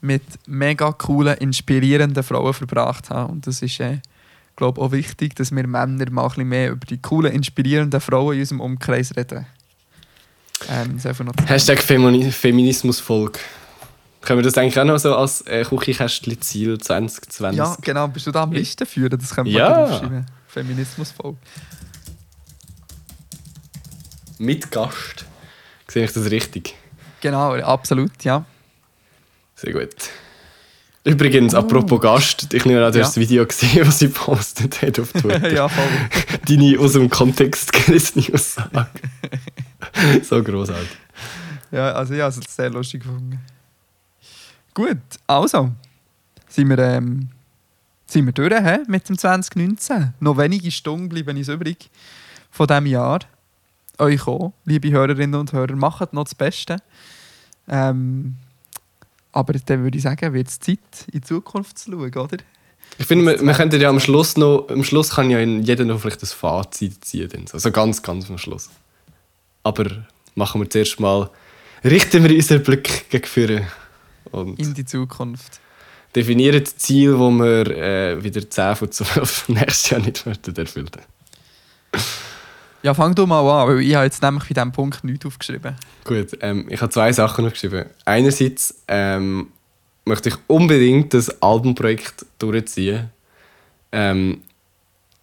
mit 0.00 0.22
mega 0.46 0.92
coolen, 0.92 1.36
inspirierenden 1.38 2.22
Frauen 2.22 2.54
verbracht 2.54 3.10
habe. 3.10 3.32
Und 3.32 3.46
das 3.46 3.62
ist, 3.62 3.80
äh, 3.80 3.98
glaube 4.56 4.80
auch 4.80 4.92
wichtig, 4.92 5.34
dass 5.34 5.54
wir 5.54 5.66
Männer 5.66 6.10
mal 6.10 6.22
ein 6.22 6.28
bisschen 6.28 6.48
mehr 6.48 6.70
über 6.70 6.86
die 6.86 6.98
coolen, 6.98 7.32
inspirierenden 7.32 8.00
Frauen 8.00 8.34
in 8.34 8.40
unserem 8.40 8.60
Umkreis 8.60 9.16
reden. 9.16 9.46
Ähm, 10.70 10.98
Hashtag 11.46 11.80
Femini 11.80 12.30
Feminismusfolge. 12.30 13.38
Können 14.26 14.40
wir 14.40 14.42
das 14.42 14.58
eigentlich 14.58 14.76
auch 14.80 14.84
noch 14.84 14.98
so 14.98 15.14
als 15.14 15.42
äh, 15.42 15.64
Küchenkästchen-Ziel 15.64 16.78
2020? 16.78 17.56
Ja, 17.58 17.76
genau. 17.80 18.08
Bist 18.08 18.26
du 18.26 18.32
da 18.32 18.42
am 18.42 18.50
Listen 18.50 18.84
führen? 18.84 19.16
Das 19.16 19.32
können 19.32 19.46
wir 19.46 19.52
Ja. 19.52 19.84
aufschreiben. 19.84 20.26
Feminismusfolge. 20.48 21.38
Mit 24.38 24.72
Gast. 24.72 25.26
Sehe 25.86 26.04
ich 26.04 26.12
das 26.12 26.28
richtig? 26.28 26.74
Genau, 27.20 27.54
absolut, 27.54 28.24
ja. 28.24 28.44
Sehr 29.54 29.72
gut. 29.72 29.94
Übrigens, 31.04 31.54
apropos 31.54 32.00
Gast, 32.00 32.52
ich 32.52 32.64
nehme 32.64 32.84
an, 32.84 32.92
du 32.92 32.98
Ja. 32.98 33.04
hast 33.04 33.12
das 33.16 33.20
Video 33.20 33.46
gesehen, 33.46 33.86
was 33.86 34.00
sie 34.00 34.08
postet 34.08 34.82
hat 34.82 34.98
auf 34.98 35.12
Twitter. 35.12 35.52
ja, 35.54 35.68
voll. 35.68 35.84
Deine 36.48 36.80
aus 36.80 36.94
dem 36.94 37.08
Kontext 37.08 37.72
gerissene 37.72 38.34
Aussage. 38.34 38.88
so 40.24 40.42
großartig. 40.42 40.88
Ja, 41.70 41.92
also 41.92 42.12
ich 42.14 42.20
habe 42.20 42.34
es 42.36 42.56
sehr 42.56 42.70
lustig 42.70 43.04
gefunden. 43.04 43.40
Gut, 44.76 44.98
also 45.26 45.72
sind 46.48 46.68
wir, 46.68 46.78
ähm, 46.78 47.30
sind 48.06 48.26
wir 48.26 48.32
durch 48.34 48.52
hä, 48.52 48.80
mit 48.86 49.08
dem 49.08 49.16
2019. 49.16 50.12
Noch 50.20 50.36
wenige 50.36 50.70
Stunden 50.70 51.08
bleiben 51.08 51.34
uns 51.34 51.48
übrig 51.48 51.88
von 52.50 52.66
diesem 52.66 52.84
Jahr. 52.84 53.20
Euch 53.96 54.26
auch, 54.26 54.52
liebe 54.66 54.90
Hörerinnen 54.90 55.40
und 55.40 55.54
Hörer, 55.54 55.74
macht 55.76 56.12
noch 56.12 56.24
das 56.24 56.34
Beste. 56.34 56.76
Ähm, 57.66 58.36
aber 59.32 59.54
dann 59.54 59.82
würde 59.82 59.96
ich 59.96 60.04
sagen, 60.04 60.34
wird 60.34 60.48
es 60.48 60.60
Zeit, 60.60 60.78
in 61.06 61.20
die 61.20 61.20
Zukunft 61.22 61.78
zu 61.78 61.92
schauen, 61.92 62.14
oder? 62.14 62.36
Ich 62.98 63.06
finde, 63.06 63.32
wir, 63.32 63.46
wir 63.46 63.54
könnten 63.54 63.80
ja 63.80 63.88
am 63.88 63.98
Schluss 63.98 64.36
noch, 64.36 64.68
am 64.68 64.84
Schluss 64.84 65.08
kann 65.08 65.30
ja 65.30 65.40
jeder 65.40 65.86
noch 65.86 66.00
vielleicht 66.00 66.20
das 66.20 66.34
Fazit 66.34 67.02
ziehen. 67.02 67.46
Also 67.50 67.70
ganz, 67.70 68.02
ganz 68.02 68.28
am 68.28 68.36
Schluss. 68.36 68.68
Aber 69.62 69.86
machen 70.34 70.60
wir 70.60 70.68
zuerst 70.68 71.00
mal, 71.00 71.30
richten 71.82 72.22
wir 72.24 72.36
unseren 72.36 72.62
Blick 72.62 73.08
gegen 73.08 73.24
vorne 73.24 73.66
und 74.36 74.58
In 74.58 74.74
die 74.74 74.84
Zukunft. 74.84 75.60
definieren 76.14 76.62
das 76.62 76.76
Ziel, 76.76 77.12
das 77.12 77.20
wir 77.20 77.66
äh, 77.76 78.22
wieder 78.22 78.48
10 78.48 78.76
von 78.76 78.92
12 78.92 79.48
nächstes 79.48 79.90
Jahr 79.90 80.00
nicht 80.00 80.24
erfüllen. 80.26 80.90
Ja, 82.82 82.94
fang 82.94 83.14
du 83.14 83.26
mal 83.26 83.40
an, 83.40 83.68
weil 83.68 83.80
ich 83.80 83.94
habe 83.94 84.04
jetzt 84.04 84.22
nämlich 84.22 84.44
bei 84.44 84.54
diesem 84.54 84.72
Punkt 84.72 85.02
nichts 85.02 85.26
aufgeschrieben. 85.26 85.74
Gut, 86.04 86.38
ähm, 86.40 86.66
ich 86.68 86.80
habe 86.80 86.92
zwei 86.92 87.12
Sachen 87.12 87.44
noch 87.44 87.52
geschrieben. 87.52 87.86
Einerseits 88.04 88.82
ähm, 88.86 89.48
möchte 90.04 90.28
ich 90.28 90.36
unbedingt 90.46 91.12
das 91.12 91.42
Albumprojekt 91.42 92.26
durchziehen. 92.38 93.10
Ähm, 93.92 94.42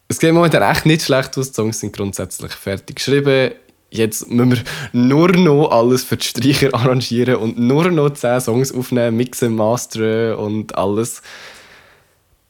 es 0.09 0.20
geht 0.20 0.34
momentan 0.34 0.61
echt 0.61 0.86
nicht 0.86 1.03
schlecht 1.03 1.38
aus. 1.38 1.49
Die 1.51 1.55
Songs 1.55 1.80
sind 1.80 1.95
grundsätzlich 1.95 2.51
fertig 2.51 2.97
geschrieben. 2.97 3.53
Jetzt 3.94 4.28
müssen 4.28 4.54
wir 4.54 4.64
nur 4.91 5.32
noch 5.34 5.70
alles 5.70 6.04
für 6.04 6.18
die 6.18 6.26
Streicher 6.26 6.74
arrangieren 6.74 7.36
und 7.36 7.60
nur 7.60 7.91
noch 7.91 8.10
10 8.10 8.41
Songs 8.41 8.74
aufnehmen, 8.74 9.18
mixen, 9.18 9.56
masteren 9.56 10.36
und 10.36 10.76
alles. 10.76 11.22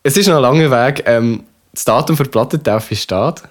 Es 0.03 0.15
ist 0.15 0.27
noch 0.27 0.37
ein 0.37 0.41
langer 0.41 0.71
Weg. 0.71 1.03
Ähm, 1.05 1.43
das 1.73 1.83
Datum 1.83 2.15
für 2.15 2.23
die 2.23 2.29
Plattentaufe 2.29 2.95
steht. 2.95 3.43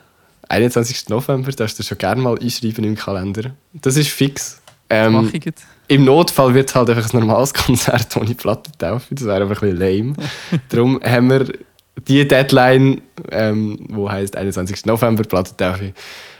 21. 0.48 1.10
November, 1.10 1.46
das 1.46 1.56
darfst 1.56 1.78
du 1.78 1.82
schon 1.82 1.98
gerne 1.98 2.22
mal 2.22 2.38
einschreiben 2.38 2.82
im 2.84 2.96
Kalender. 2.96 3.50
Das 3.74 3.98
ist 3.98 4.08
fix. 4.08 4.62
Ähm, 4.88 5.30
jetzt. 5.44 5.64
Im 5.88 6.06
Notfall 6.06 6.54
wird 6.54 6.70
es 6.70 6.74
halt 6.74 6.88
einfach 6.88 7.12
ein 7.12 7.20
normales 7.20 7.52
Konzert 7.54 8.16
ohne 8.16 8.34
Plattentaufe. 8.34 9.14
Das 9.14 9.26
wäre 9.26 9.42
einfach 9.42 9.60
ein 9.62 9.76
bisschen 9.76 10.14
lame. 10.14 10.14
Darum 10.70 10.98
haben 11.04 11.28
wir 11.28 11.52
die 12.08 12.26
Deadline, 12.26 13.02
ähm, 13.30 13.84
wo 13.90 14.10
heißt 14.10 14.34
21. 14.34 14.86
November 14.86 15.24
Plattentaufe. 15.24 15.92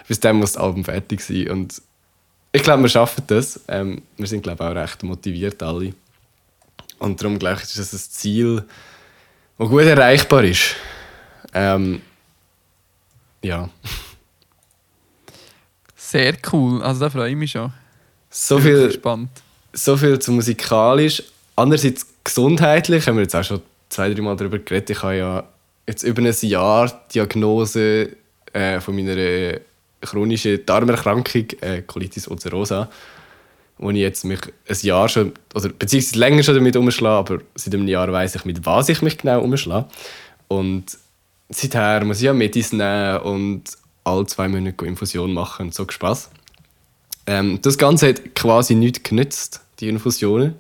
Bis 0.09 0.21
dann 0.21 0.37
muss 0.37 0.53
das 0.53 0.63
Album 0.63 0.85
fertig 0.85 1.21
sein. 1.21 1.49
Und 1.51 1.83
ich 2.53 2.63
glaube, 2.63 2.83
wir 2.83 2.89
schaffen 2.89 3.25
das. 3.27 3.61
Ähm, 3.69 4.03
wir 4.17 4.27
sind 4.27 4.43
glaube 4.43 4.63
ich 4.63 4.71
auch 4.71 4.75
recht 4.75 5.03
motiviert 5.03 5.63
alle. 5.63 5.95
Und 6.99 7.21
darum 7.21 7.39
glaube 7.39 7.57
ich, 7.57 7.63
ist 7.63 7.79
das 7.79 7.93
ein 7.93 8.11
Ziel, 8.11 8.65
das 9.59 9.69
gut 9.69 9.83
erreichbar 9.83 10.45
ist. 10.45 10.77
Ähm, 11.53 12.01
ja. 13.43 13.69
Sehr 15.97 16.35
cool. 16.53 16.83
Also 16.83 17.01
da 17.01 17.11
freue 17.11 17.31
ich 17.31 17.37
mich 17.37 17.51
schon. 17.51 17.73
So 18.31 18.59
viel, 18.59 18.87
gespannt. 18.89 19.31
so 19.73 19.97
viel 19.97 20.19
zu 20.19 20.33
musikalisch. 20.33 21.23
Andererseits 21.57 22.07
gesundheitlich, 22.25 23.07
haben 23.07 23.17
wir 23.17 23.23
jetzt 23.23 23.35
auch 23.35 23.45
schon 23.45 23.63
zwei, 23.89 24.13
drei 24.13 24.23
Mal 24.23 24.37
darüber 24.37 24.59
geredet. 24.59 24.91
Ich 24.91 25.03
habe 25.03 25.17
ja 25.17 25.45
jetzt 25.87 26.03
über 26.03 26.23
ein 26.23 26.35
Jahr 26.41 27.07
Diagnose 27.13 28.17
äh, 28.53 28.81
von 28.81 28.95
meiner 28.95 29.61
chronischen 30.03 30.65
Darmerkrankung, 30.67 31.47
äh, 31.61 31.83
Colitis 31.83 32.29
ulcerosa, 32.29 32.91
wo 33.79 33.91
ich 33.91 33.97
jetzt 33.97 34.25
mich 34.25 34.41
ein 34.69 34.77
Jahr 34.83 35.09
schon, 35.09 35.33
oder 35.55 35.69
beziehungsweise 35.71 36.19
länger 36.19 36.43
schon 36.43 36.55
damit 36.55 36.77
umschlage, 36.77 37.19
aber 37.19 37.43
seit 37.55 37.75
einem 37.75 37.89
Jahr 37.89 38.13
weiß 38.13 38.35
ich, 38.35 38.45
mit 38.45 38.65
was 38.67 38.89
ich 38.89 39.03
mich 39.03 39.19
genau 39.19 39.41
umschlage. 39.41 39.89
Und 40.49 40.99
seither 41.49 42.05
muss 42.05 42.19
ich 42.19 42.25
ja 42.25 42.33
Medis 42.33 42.73
nehmen 42.73 43.19
und 43.21 43.65
alle 44.05 44.27
zwei 44.27 44.49
Monate 44.49 44.85
Infusion 44.85 45.33
machen 45.33 45.67
und 45.67 45.75
so 45.75 45.87
Spaß. 45.89 46.31
Ähm, 47.27 47.61
das 47.63 47.79
Ganze 47.79 48.09
hat 48.09 48.35
quasi 48.35 48.75
nichts 48.75 49.03
genützt, 49.03 49.61
die 49.79 49.89
Infusionen. 49.89 50.57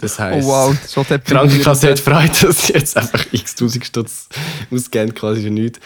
Das 0.00 0.18
Oh 0.18 0.22
heisst, 0.22 0.48
wow, 0.48 0.70
das 0.74 0.84
ist 0.84 0.94
schon 0.94 1.06
die. 1.08 1.18
Krankenkasse 1.18 1.90
hat 1.90 2.00
Freude, 2.00 2.32
dass 2.42 2.66
sie 2.66 2.72
jetzt 2.72 2.96
einfach 2.96 3.24
x 3.32 3.54
Tausend 3.54 3.86
Stutz 3.86 4.28
ausgeben, 4.70 5.14
quasi 5.14 5.42
für 5.42 5.50
nichts. 5.50 5.78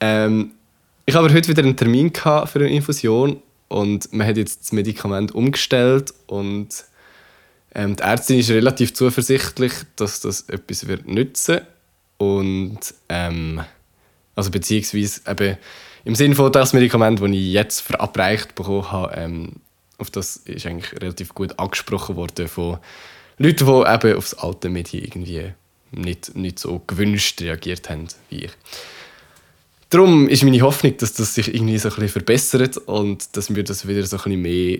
Ähm, 0.00 0.52
ich 1.06 1.14
habe 1.14 1.32
heute 1.32 1.48
wieder 1.48 1.62
einen 1.62 1.76
Termin 1.76 2.12
für 2.14 2.48
eine 2.54 2.70
Infusion 2.70 3.42
und 3.68 4.12
man 4.12 4.26
hat 4.26 4.36
jetzt 4.36 4.62
das 4.62 4.72
Medikament 4.72 5.32
umgestellt 5.32 6.12
und 6.26 6.68
ähm, 7.74 7.96
die 7.96 8.02
Ärztin 8.02 8.38
ist 8.38 8.50
relativ 8.50 8.94
zuversichtlich, 8.94 9.72
dass 9.96 10.20
das 10.20 10.48
etwas 10.48 10.86
wird 10.86 11.06
nützen 11.06 11.60
und 12.18 12.80
ähm, 13.08 13.62
also 14.34 14.50
beziehungsweise 14.50 15.20
eben 15.28 15.56
im 16.04 16.14
Sinne 16.14 16.34
von 16.34 16.50
das 16.50 16.72
Medikament, 16.72 17.20
das 17.20 17.30
ich 17.30 17.52
jetzt 17.52 17.80
verabreicht 17.80 18.54
bekommen 18.54 18.90
habe, 18.90 19.14
ähm, 19.14 19.52
auf 19.98 20.10
das 20.10 20.36
ist 20.36 20.66
eigentlich 20.66 20.92
relativ 21.00 21.34
gut 21.34 21.58
angesprochen 21.58 22.16
worden 22.16 22.48
von 22.48 22.78
Leuten, 23.38 23.66
die 23.66 23.72
eben 23.72 24.16
auf 24.16 24.30
das 24.30 24.38
alte 24.38 24.68
Medien 24.68 25.04
irgendwie 25.04 25.52
nicht, 25.92 26.34
nicht 26.36 26.58
so 26.58 26.80
gewünscht 26.86 27.40
reagiert 27.40 27.88
haben 27.90 28.08
wie 28.28 28.44
ich. 28.44 28.52
Darum 29.90 30.28
ist 30.28 30.44
meine 30.44 30.60
Hoffnung, 30.60 30.96
dass 30.98 31.14
das 31.14 31.34
sich 31.34 31.52
irgendwie 31.52 31.76
so 31.76 31.88
ein 31.88 31.94
bisschen 31.94 32.08
verbessert 32.10 32.76
und 32.76 33.36
dass 33.36 33.50
mir 33.50 33.64
das 33.64 33.88
wieder 33.88 34.06
so 34.06 34.16
ein 34.18 34.22
bisschen 34.22 34.42
mehr 34.42 34.78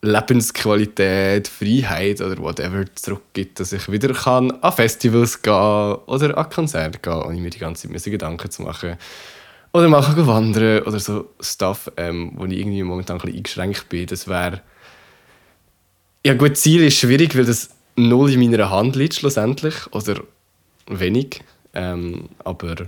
Lebensqualität, 0.00 1.48
Freiheit 1.48 2.22
oder 2.22 2.38
whatever 2.38 2.84
zurückgibt, 2.94 3.60
dass 3.60 3.72
ich 3.72 3.90
wieder 3.90 4.14
kann 4.14 4.50
an 4.50 4.72
Festivals 4.72 5.42
gehen 5.42 5.52
oder 5.52 6.38
an 6.38 6.48
Konzerte 6.48 6.98
gehen, 7.00 7.22
ohne 7.22 7.38
mir 7.40 7.50
die 7.50 7.58
ganze 7.58 7.92
Zeit 7.92 8.04
Gedanken 8.04 8.50
zu 8.50 8.62
machen. 8.62 8.96
Oder 9.74 9.88
mal 9.88 10.02
gehen 10.14 10.26
wandern 10.26 10.84
oder 10.84 10.98
so 11.00 11.28
Stuff, 11.40 11.90
ähm, 11.98 12.32
wo 12.36 12.46
ich 12.46 12.58
irgendwie 12.58 12.82
momentan 12.82 13.16
ein 13.16 13.20
bisschen 13.20 13.36
eingeschränkt 13.38 13.88
bin. 13.90 14.06
Das 14.06 14.26
wäre... 14.26 14.62
Ja 16.24 16.34
gut, 16.34 16.56
Ziel 16.56 16.84
ist 16.84 16.98
schwierig, 16.98 17.36
weil 17.36 17.44
das 17.44 17.70
null 17.96 18.32
in 18.32 18.40
meiner 18.40 18.70
Hand 18.70 18.96
liegt 18.96 19.14
schlussendlich. 19.16 19.74
Oder 19.92 20.22
wenig. 20.86 21.42
Ähm, 21.74 22.30
aber 22.44 22.86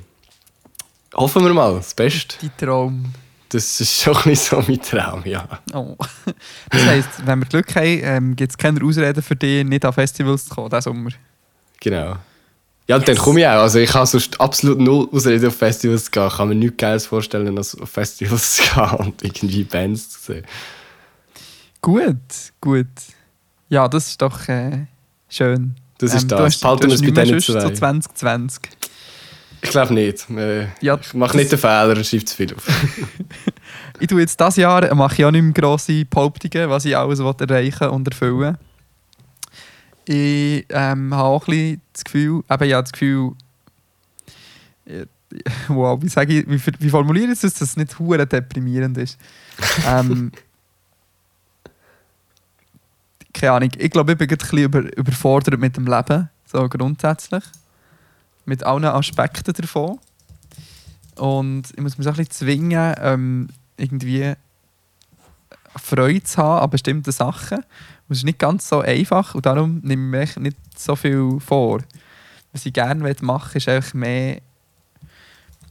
hoffen 1.15 1.45
wir 1.45 1.53
mal, 1.55 1.75
das 1.77 1.95
Beste. 1.95 2.37
Die 2.43 2.51
Traum. 2.65 3.07
Das 3.49 3.81
ist 3.81 4.01
schon 4.03 4.17
ein 4.17 4.23
bisschen 4.25 4.63
so 4.63 4.69
mein 4.69 4.81
Traum, 4.81 5.23
ja. 5.25 5.47
Oh. 5.75 5.97
Das 6.71 6.85
heisst, 6.87 7.09
wenn 7.27 7.41
wir 7.41 7.47
Glück 7.47 7.75
haben, 7.75 8.01
ähm, 8.03 8.37
gibt 8.37 8.53
es 8.53 8.57
keine 8.59 8.81
Ausreden 8.85 9.23
für 9.23 9.35
dich, 9.35 9.65
nicht 9.65 9.85
an 9.85 9.93
Festivals 9.93 10.45
zu 10.45 10.55
kommen 10.55 10.71
diesen 10.71 10.83
Sommer. 10.83 11.11
Genau. 11.81 12.17
Ja, 12.87 12.97
und 12.97 13.07
dann 13.09 13.17
komme 13.17 13.41
ich 13.41 13.47
auch. 13.47 13.63
Also 13.63 13.79
ich 13.81 13.93
habe 13.95 14.07
sonst 14.07 14.41
absolut 14.41 14.79
null 14.81 15.09
Ausrede 15.13 15.49
auf 15.49 15.57
Festivals 15.57 16.05
zu 16.05 16.11
gehen. 16.13 16.27
Ich 16.29 16.37
kann 16.37 16.49
mir 16.49 16.55
nichts 16.55 16.77
Geiles 16.77 17.07
vorstellen, 17.07 17.57
als 17.59 17.75
auf 17.81 17.89
Festivals 17.91 18.55
zu 18.57 18.63
gehen 18.63 18.91
und 18.99 19.23
irgendwie 19.23 19.65
Bands 19.65 20.11
zu 20.11 20.21
sehen. 20.21 20.45
Gut, 21.83 22.17
gut. 22.61 22.87
Ja, 23.69 23.89
das 23.89 24.09
ist 24.09 24.23
doch 24.23 24.49
äh, 24.49 24.87
schön. 25.29 25.75
Das 25.99 26.15
ist 26.15 26.23
Ähm, 26.23 26.29
das. 26.29 26.39
du 26.39 26.45
hast- 26.45 26.61
Behalten 26.61 26.87
du 26.89 26.93
hast 26.95 27.01
nicht 27.01 27.15
mehr 27.15 27.25
denen 27.25 27.41
sonst 27.41 27.61
zwei. 27.61 27.69
So 27.69 27.71
2020. 27.75 28.63
Ich 29.63 29.71
glaube 29.71 29.95
nicht. 29.95 30.29
Äh, 30.31 30.69
Ja, 30.81 30.99
ich 31.01 31.15
mache 31.15 31.37
nicht 31.37 31.53
den 31.53 31.59
Fehler 31.59 32.03
schreibe 32.03 32.25
zu 32.25 32.37
viel 32.37 32.55
auf. 32.55 32.67
Ich 34.01 34.07
tue 34.07 34.21
jetzt 34.21 34.41
dieses 34.41 34.57
Jahr 34.57 34.95
mache 34.95 35.15
ich 35.17 35.25
auch 35.27 35.31
nicht 35.31 35.43
mehr 35.43 35.53
grosse 35.53 36.07
Behauptungen, 36.07 36.71
was 36.71 36.87
ich 36.87 36.97
alles 36.97 37.21
erreichen 37.21 37.89
und 37.91 38.09
erfüllen 38.09 38.57
Ich 40.07 40.65
ähm, 40.71 41.15
habe 41.15 41.29
auch 41.29 41.47
ein 41.47 41.51
bisschen 41.51 41.83
das 41.93 42.05
Gefühl, 42.05 42.43
eben 42.51 42.65
ja, 42.65 42.81
das 42.81 42.93
Gefühl, 42.93 43.33
äh, 44.87 45.05
wow, 45.69 46.03
wie, 46.03 46.09
sage 46.09 46.41
ich, 46.41 46.49
wie, 46.49 46.73
wie 46.79 46.89
formuliere 46.89 47.33
ich 47.33 47.41
das, 47.41 47.53
dass 47.53 47.61
es 47.61 47.77
nicht 47.77 47.99
hure 47.99 48.27
deprimierend 48.27 48.97
ist? 48.97 49.19
ähm, 49.87 50.33
keine 53.35 53.53
Ahnung, 53.53 53.71
ich 53.77 53.91
glaube, 53.91 54.13
ich 54.13 54.19
bin 54.19 54.31
ein 54.31 54.37
bisschen 54.37 54.59
über, 54.59 54.97
überfordert 54.97 55.61
mit 55.61 55.77
dem 55.77 55.87
Leben, 55.87 56.31
so 56.47 56.69
grundsätzlich. 56.69 57.45
Mit 58.45 58.65
allen 58.65 58.85
Aspekten 58.85 59.53
davon. 59.53 59.99
Und 61.17 61.71
ich 61.77 61.81
muss 61.81 61.99
mich 61.99 62.05
so 62.05 62.11
ein 62.11 62.17
bisschen 62.17 62.31
zwingen, 62.31 62.95
ähm, 62.99 63.49
irgendwie 63.77 64.35
Freude 65.77 66.23
zu 66.23 66.39
haben 66.39 66.65
an 66.65 66.71
bestimmten 66.71 67.13
Sachen. 67.13 67.59
Und 67.59 68.15
es 68.15 68.19
ist 68.19 68.25
nicht 68.25 68.39
ganz 68.39 68.69
so 68.69 68.81
einfach 68.81 69.35
und 69.35 69.47
darum 69.47 69.81
nehme 69.85 70.23
ich 70.23 70.37
mir 70.37 70.43
nicht 70.43 70.57
so 70.77 70.97
viel 70.97 71.39
vor. 71.39 71.81
Was 72.53 72.67
ich 72.67 72.73
gerne 72.73 73.15
machen 73.21 73.55
will, 73.55 73.59
ist 73.59 73.69
einfach 73.69 73.95
mehr, 73.95 74.41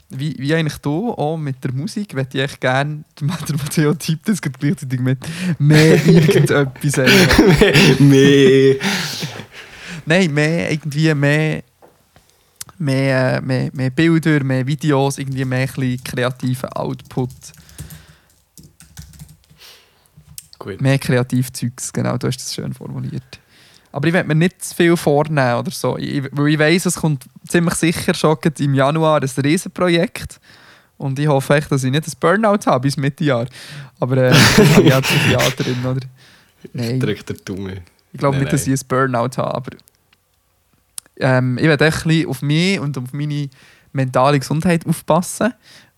wie, 0.10 0.36
wie 0.38 0.56
eigentlich 0.56 0.78
du, 0.78 1.12
auch 1.12 1.38
mit 1.38 1.64
der 1.64 1.74
Musik, 1.74 2.14
möchte 2.14 2.38
ich 2.38 2.44
echt 2.46 2.62
gerne, 2.62 3.04
der 3.20 3.28
Matteo 3.28 3.94
tippt 3.94 4.30
das 4.30 4.42
gleichzeitig 4.42 5.00
mit 5.00 5.20
mehr 5.60 6.06
irgendetwas. 6.08 8.00
Mehr. 8.00 8.76
Nein, 10.06 10.34
mehr 10.34 10.72
irgendwie 10.72 11.14
mehr, 11.14 11.64
mehr, 12.80 13.42
mehr, 13.42 13.70
mehr 13.74 13.90
Bilder, 13.90 14.44
mehr 14.44 14.66
Videos, 14.66 15.18
irgendwie 15.18 15.46
mehr 15.46 15.68
kreativen 15.68 16.70
Output. 16.70 17.30
Gut. 20.58 20.82
Mehr 20.82 21.00
Kreativzeugs, 21.00 21.94
genau, 21.94 22.18
du 22.18 22.28
hast 22.28 22.38
das 22.38 22.54
schön 22.54 22.74
formuliert. 22.74 23.40
Aber 23.92 24.08
ich 24.08 24.14
will 24.14 24.24
mir 24.24 24.36
nicht 24.36 24.64
zu 24.64 24.76
viel 24.76 24.98
vornehmen 24.98 25.56
oder 25.56 25.72
so. 25.72 25.98
Ich, 25.98 26.24
weil 26.32 26.50
ich 26.50 26.60
weiss, 26.60 26.86
es 26.86 26.96
kommt 26.96 27.26
ziemlich 27.48 27.74
sicher 27.76 28.14
schon 28.14 28.38
im 28.60 28.74
Januar 28.76 29.22
ein 29.22 29.44
Riesenprojekt. 29.44 30.40
Und 30.98 31.18
ich 31.18 31.28
hoffe 31.28 31.56
echt, 31.56 31.72
dass 31.72 31.84
ich 31.84 31.92
nicht 31.92 32.06
ein 32.06 32.14
Burnout 32.20 32.66
habe 32.66 32.82
bis 32.82 32.98
Mitte 32.98 33.24
Jahr. 33.24 33.48
Aber 34.00 34.18
äh, 34.18 34.30
das 34.30 34.76
habe 34.76 34.84
ich 34.84 34.94
als 34.94 35.08
Psychiaterin, 35.08 35.86
oder? 35.86 36.02
Ich 36.62 36.70
Nein. 36.74 37.00
drücke 37.00 37.24
den 37.24 37.38
Daumen. 37.46 37.80
Ich 38.12 38.20
glaube 38.20 38.36
Nein, 38.36 38.44
nicht, 38.44 38.54
dass 38.54 38.68
ich 38.68 38.80
ein 38.80 38.88
Burnout 38.88 39.38
habe, 39.38 39.56
aber 39.56 39.72
ähm, 41.20 41.58
ich 41.58 41.66
werde 41.66 41.86
ein 41.86 41.92
bisschen 41.92 42.28
auf 42.28 42.42
mich 42.42 42.80
und 42.80 42.98
auf 42.98 43.14
meine 43.14 43.50
mentale 43.92 44.40
Gesundheit 44.40 44.86
aufpassen 44.86 45.54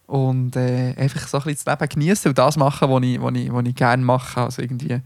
und 0.07 0.55
äh, 0.55 0.93
einfach 0.97 1.27
so 1.27 1.37
ein 1.37 1.43
bisschen 1.43 1.65
das 1.65 1.79
Leben 1.79 1.89
genießen 1.89 2.29
und 2.29 2.37
das 2.37 2.57
machen, 2.57 2.89
was 2.89 3.03
ich, 3.03 3.21
was 3.21 3.33
ich, 3.35 3.51
was 3.53 3.65
ich 3.65 3.75
gerne 3.75 4.03
mache. 4.03 4.41
Also 4.41 4.61
irgendwie 4.61 4.99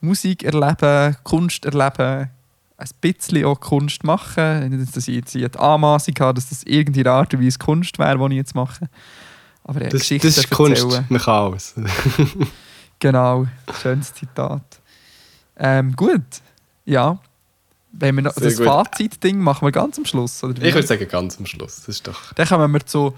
Musik 0.00 0.44
erleben, 0.44 1.16
Kunst 1.24 1.64
erleben, 1.64 2.30
ein 2.78 2.88
bisschen 3.00 3.44
auch 3.46 3.58
Kunst 3.60 4.04
machen. 4.04 4.68
Nicht, 4.68 4.96
dass 4.96 5.08
ich 5.08 5.16
jetzt 5.16 5.34
die 5.34 5.46
Anmaßung 5.58 6.14
habe, 6.20 6.34
dass 6.34 6.48
das 6.50 6.62
irgendeine 6.64 7.10
Art 7.10 7.32
und 7.34 7.42
Weise 7.44 7.58
Kunst 7.58 7.98
wäre, 7.98 8.18
die 8.28 8.34
ich 8.34 8.38
jetzt 8.38 8.54
mache. 8.54 8.88
Aber 9.64 9.80
äh, 9.80 9.88
Das, 9.88 10.08
das 10.08 10.10
ist 10.38 10.50
Kunst. 10.50 10.82
erzählen. 10.82 11.06
Man 11.08 11.20
kann 11.20 11.34
alles. 11.34 11.74
Genau, 12.98 13.46
schönes 13.82 14.14
Zitat. 14.14 14.62
Ähm, 15.58 15.94
gut, 15.96 16.22
ja. 16.84 17.18
Wenn 17.98 18.16
wir 18.16 18.22
noch, 18.22 18.34
das. 18.34 18.60
Fazit-Ding 18.60 19.38
machen 19.38 19.66
wir 19.66 19.72
ganz 19.72 19.98
am 19.98 20.04
Schluss, 20.04 20.44
oder? 20.44 20.60
wie? 20.60 20.68
Ich 20.68 20.74
würde 20.74 20.86
sagen, 20.86 21.08
ganz 21.08 21.38
am 21.38 21.46
Schluss. 21.46 21.76
Das 21.76 21.88
ist 21.88 22.06
doch. 22.06 22.32
Dann 22.34 22.46
kommen 22.46 22.72
wir 22.72 22.84
zu 22.84 23.14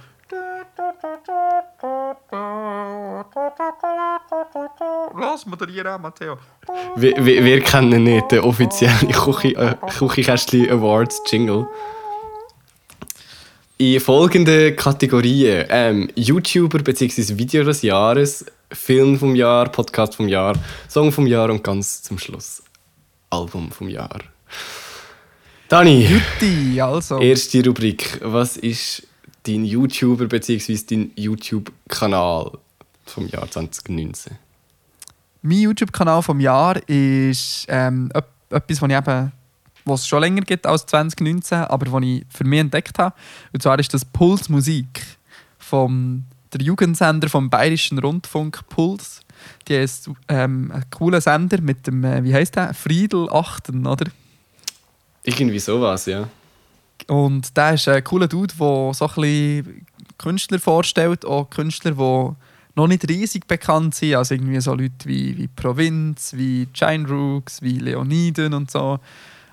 Los, 5.15 5.47
moderieren, 5.47 6.01
Matteo. 6.01 6.37
Wir, 6.97 7.15
wir, 7.25 7.45
wir 7.45 7.61
kennen 7.61 8.05
nicht 8.05 8.31
den 8.31 8.41
offiziellen 8.41 9.11
Küche, 9.11 9.49
äh, 9.49 10.71
Awards 10.71 11.23
Jingle. 11.27 11.67
In 13.79 14.01
folgenden 14.01 14.77
Kategorien: 14.77 15.67
ähm, 15.69 16.11
YouTuber 16.15 16.79
bzw. 16.79 17.37
Video 17.39 17.65
des 17.65 17.83
Jahres, 17.83 18.45
Film 18.73 19.19
vom 19.19 19.35
Jahr, 19.35 19.69
Podcast 19.71 20.17
vom 20.17 20.29
Jahr, 20.29 20.55
Song 20.89 21.11
vom 21.11 21.27
Jahr 21.27 21.51
und 21.51 21.65
ganz 21.65 22.03
zum 22.03 22.19
Schluss 22.19 22.63
Album 23.31 23.71
vom 23.71 23.89
Jahr. 23.89 24.21
Dani, 25.69 26.07
Jutti, 26.07 26.81
also. 26.81 27.19
erste 27.19 27.65
Rubrik. 27.65 28.21
Was 28.23 28.57
ist 28.57 29.07
dein 29.43 29.65
YouTuber 29.65 30.27
bzw. 30.27 30.79
dein 30.89 31.11
YouTube-Kanal 31.15 32.53
vom 33.07 33.29
Jahr 33.29 33.51
2019? 33.51 34.33
Mein 35.43 35.59
YouTube-Kanal 35.59 36.23
vom 36.23 36.41
Jahr 36.41 36.77
ist 36.89 37.67
ähm, 37.69 38.11
etwas, 38.51 38.83
was 38.83 38.91
ich 38.91 38.97
eben 38.97 39.33
was 39.89 40.01
es 40.03 40.09
schon 40.09 40.21
länger 40.21 40.43
gibt 40.43 40.67
als 40.67 40.87
2019, 40.87 41.59
aber 41.59 41.91
was 41.93 42.03
ich 42.03 42.25
für 42.29 42.45
mich 42.45 42.61
entdeckt 42.61 42.99
habe. 42.99 43.15
Und 43.53 43.63
zwar 43.63 43.79
ist 43.79 43.93
das 43.95 44.05
Puls 44.05 44.49
Musik 44.49 45.03
vom 45.59 46.25
der 46.53 46.63
Jugendsender 46.63 47.29
vom 47.29 47.51
Bayerischen 47.51 47.99
Rundfunk 47.99 48.67
Puls. 48.69 49.21
Die 49.67 49.75
ist 49.75 50.11
ähm, 50.29 50.71
ein 50.73 50.85
cooler 50.91 51.21
Sender 51.21 51.61
mit 51.61 51.87
dem, 51.87 52.05
äh, 52.05 52.25
wie 52.25 52.35
heißt 52.35 52.57
der? 52.57 52.75
Friedel 52.75 53.29
Achten, 53.31 53.87
oder? 53.87 54.07
Irgendwie 55.23 55.59
sowas, 55.59 56.07
ja. 56.07 56.29
Und 57.07 57.57
der 57.57 57.75
ist 57.75 57.89
ein 57.89 58.03
cooler 58.05 58.29
Dude, 58.29 58.55
der 58.59 58.95
so 58.95 59.07
ein 59.07 59.15
bisschen 59.15 59.87
Künstler 60.19 60.59
vorstellt, 60.59 61.25
auch 61.25 61.49
Künstler, 61.49 61.93
die 61.93 62.35
noch 62.75 62.87
nicht 62.87 63.09
riesig 63.09 63.47
bekannt 63.47 63.95
sind. 63.95 64.15
Also 64.15 64.35
irgendwie 64.35 64.61
so 64.61 64.75
Leute 64.75 65.07
wie, 65.07 65.37
wie 65.37 65.49
Provinz, 65.49 66.33
wie 66.35 66.67
Giant 66.73 67.09
Rooks, 67.09 67.63
wie 67.63 67.79
Leoniden 67.79 68.55
und 68.55 68.71
so. 68.71 68.99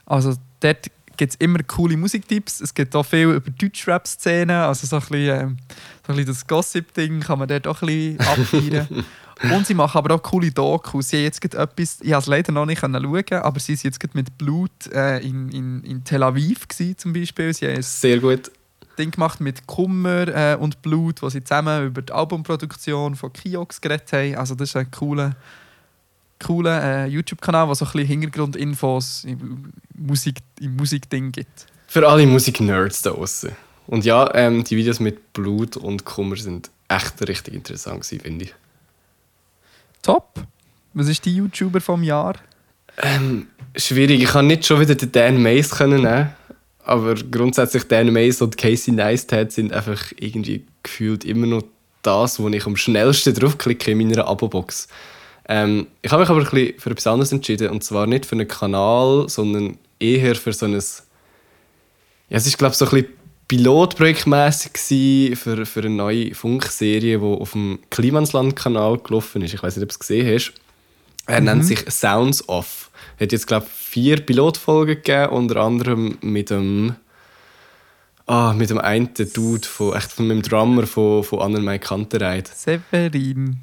Also 0.05 0.36
dort 0.59 0.89
gibt 1.18 1.34
es 1.34 1.39
immer 1.39 1.59
coole 1.63 1.97
Musiktipps. 1.97 2.61
Es 2.61 2.74
gibt 2.74 2.95
auch 2.95 3.05
viel 3.05 3.30
über 3.30 3.49
Deutschrap-Szenen. 3.49 4.55
Also 4.55 4.88
so 4.88 4.97
ein 4.97 5.01
bisschen, 5.01 5.41
ähm, 5.41 5.57
so 6.05 6.13
ein 6.13 6.18
bisschen 6.18 6.34
das 6.34 6.47
Gossip-Ding 6.47 7.22
kann 7.22 7.39
man 7.39 7.47
dort 7.47 7.68
auch 7.68 7.82
ein 7.82 7.88
bisschen 7.88 8.20
abfeiern. 8.20 9.05
Und 9.41 9.67
sie 9.67 9.73
machen 9.73 9.97
aber 9.97 10.15
auch 10.15 10.23
coole 10.23 10.51
Dokus. 10.51 11.09
Sie 11.09 11.17
haben 11.17 11.23
jetzt 11.25 11.43
etwas, 11.43 11.97
ich 12.01 12.13
habe 12.13 12.21
es 12.21 12.27
leider 12.27 12.51
noch 12.51 12.65
nicht 12.65 12.79
schauen, 12.79 12.93
aber 12.93 13.59
sie 13.59 13.73
waren 13.73 13.81
jetzt 13.83 14.15
mit 14.15 14.38
Blut 14.38 14.71
äh, 14.93 15.19
in, 15.19 15.49
in, 15.49 15.83
in 15.83 16.03
Tel 16.03 16.23
Aviv 16.23 16.67
gewesen, 16.67 16.97
zum 16.97 17.13
Beispiel. 17.13 17.53
Sie 17.53 17.67
haben 17.67 17.81
Sehr 17.81 18.19
gut. 18.19 18.51
Ding 18.97 19.11
gemacht 19.11 19.41
mit 19.41 19.67
Kummer 19.67 20.27
äh, 20.27 20.55
und 20.55 20.81
Blut, 20.81 21.21
wo 21.21 21.29
sie 21.29 21.43
zusammen 21.43 21.88
über 21.88 22.01
die 22.01 22.13
Albumproduktion 22.13 23.15
von 23.15 23.33
Kiox 23.33 23.81
geredet 23.81 24.11
haben. 24.13 24.36
Also 24.36 24.55
das 24.55 24.69
ist 24.69 24.75
ein 24.77 24.89
cooler, 24.89 25.36
cooler 26.41 27.05
äh, 27.05 27.07
YouTube-Kanal, 27.07 27.67
der 27.67 27.75
so 27.75 27.86
ein 27.86 27.91
bisschen 27.91 28.07
Hintergrundinfos 28.07 29.25
im, 29.25 29.73
Musik, 29.93 30.38
im 30.61 30.77
Musikding 30.77 31.33
gibt. 31.33 31.67
Für 31.88 32.07
alle 32.07 32.25
Musik-Nerds 32.25 33.01
da 33.01 33.11
draußen. 33.11 33.51
Und 33.88 34.05
ja, 34.05 34.33
ähm, 34.33 34.63
die 34.63 34.77
Videos 34.77 34.99
mit 34.99 35.33
Blut 35.33 35.77
und 35.77 36.05
Kummer 36.05 36.38
sind 36.38 36.71
echt 36.88 37.21
richtig 37.27 37.53
interessant 37.53 38.01
gewesen, 38.01 38.21
finde 38.21 38.45
ich. 38.45 38.55
Top! 40.06 40.36
Was 40.93 41.08
ist 41.08 41.26
die 41.26 41.36
YouTuber 41.36 41.82
vom 41.82 42.03
Jahr? 42.03 42.36
Ähm, 43.01 43.47
schwierig. 43.76 44.22
Ich 44.22 44.30
kann 44.30 44.45
nicht 44.45 44.64
schon 44.64 44.80
wieder 44.80 44.93
den 44.93 45.12
Dan 45.12 45.43
können 45.72 46.03
nehmen, 46.03 46.30
aber 46.84 47.16
grundsätzlich 47.16 47.88
Dan 47.88 48.14
Mace 48.14 48.43
und 48.43 48.56
Casey 48.56 48.93
Neistat 48.93 49.51
sind 49.51 49.74
einfach 49.74 50.14
irgendwie 50.20 50.64
gefühlt 50.84 51.26
immer 51.26 51.47
noch 51.47 51.64
das, 52.03 52.39
wo 52.39 52.47
ich 52.49 52.68
am 52.68 52.76
schnellsten 52.76 53.34
draufklicke 53.34 53.89
in 53.89 53.97
meiner 53.97 54.28
Abo-Box. 54.28 54.89
Ähm, 55.49 55.88
ich 56.03 56.12
habe 56.12 56.22
mich 56.22 56.30
aber 56.30 56.41
ein 56.41 56.49
bisschen 56.51 56.80
für 56.80 56.91
etwas 56.91 57.08
anderes 57.08 57.32
entschieden 57.32 57.72
und 57.72 57.84
zwar 57.84 58.06
nicht 58.06 58.28
für 58.28 58.36
einen 58.36 58.47
Kanal, 58.47 59.28
sondern 59.28 59.80
eher 59.99 60.36
für 60.36 60.53
so 60.53 60.68
ein 60.68 60.74
ja, 60.74 62.38
es 62.38 62.45
ist 62.45 62.60
glaube 62.60 62.74
ich 62.74 62.78
so 62.78 62.86
ein 62.86 62.91
bisschen 62.91 63.14
Pilotprojektmäßig 63.48 65.38
für, 65.38 65.66
für 65.66 65.80
eine 65.82 65.89
neue 65.89 66.34
Funkserie, 66.34 67.20
die 67.20 67.24
auf 67.24 67.52
dem 67.52 67.80
Klimansland-Kanal 67.91 68.98
gelaufen 69.00 69.41
ist. 69.43 69.54
Ich 69.54 69.62
weiß 69.62 69.76
nicht, 69.76 69.84
ob 69.84 69.89
du 69.89 69.93
es 69.93 70.00
gesehen 70.00 70.34
hast. 70.34 70.54
Er 71.28 71.41
nennt 71.41 71.66
sich 71.66 71.80
Sounds 71.89 72.48
Off. 72.48 72.91
Er 73.18 73.26
hat 73.26 73.32
jetzt, 73.32 73.48
glaube 73.48 73.66
ich, 73.68 73.72
vier 73.72 74.18
Pilotfolgen 74.18 74.96
gegeben, 74.96 75.34
unter 75.34 75.58
anderem 75.58 76.18
mit 76.22 76.50
dem, 76.50 76.96
ah, 78.28 78.54
mit 78.54 78.70
dem 78.70 78.78
einen 78.78 79.14
Dude, 79.14 79.68
von, 79.68 79.96
echt 79.96 80.12
von 80.12 80.30
dem 80.30 80.41
Drummer 80.41 80.86
von, 80.86 81.24
von 81.24 81.41
Anne 81.41 81.80
Kantereit. 81.80 82.48
Severin. 82.48 83.58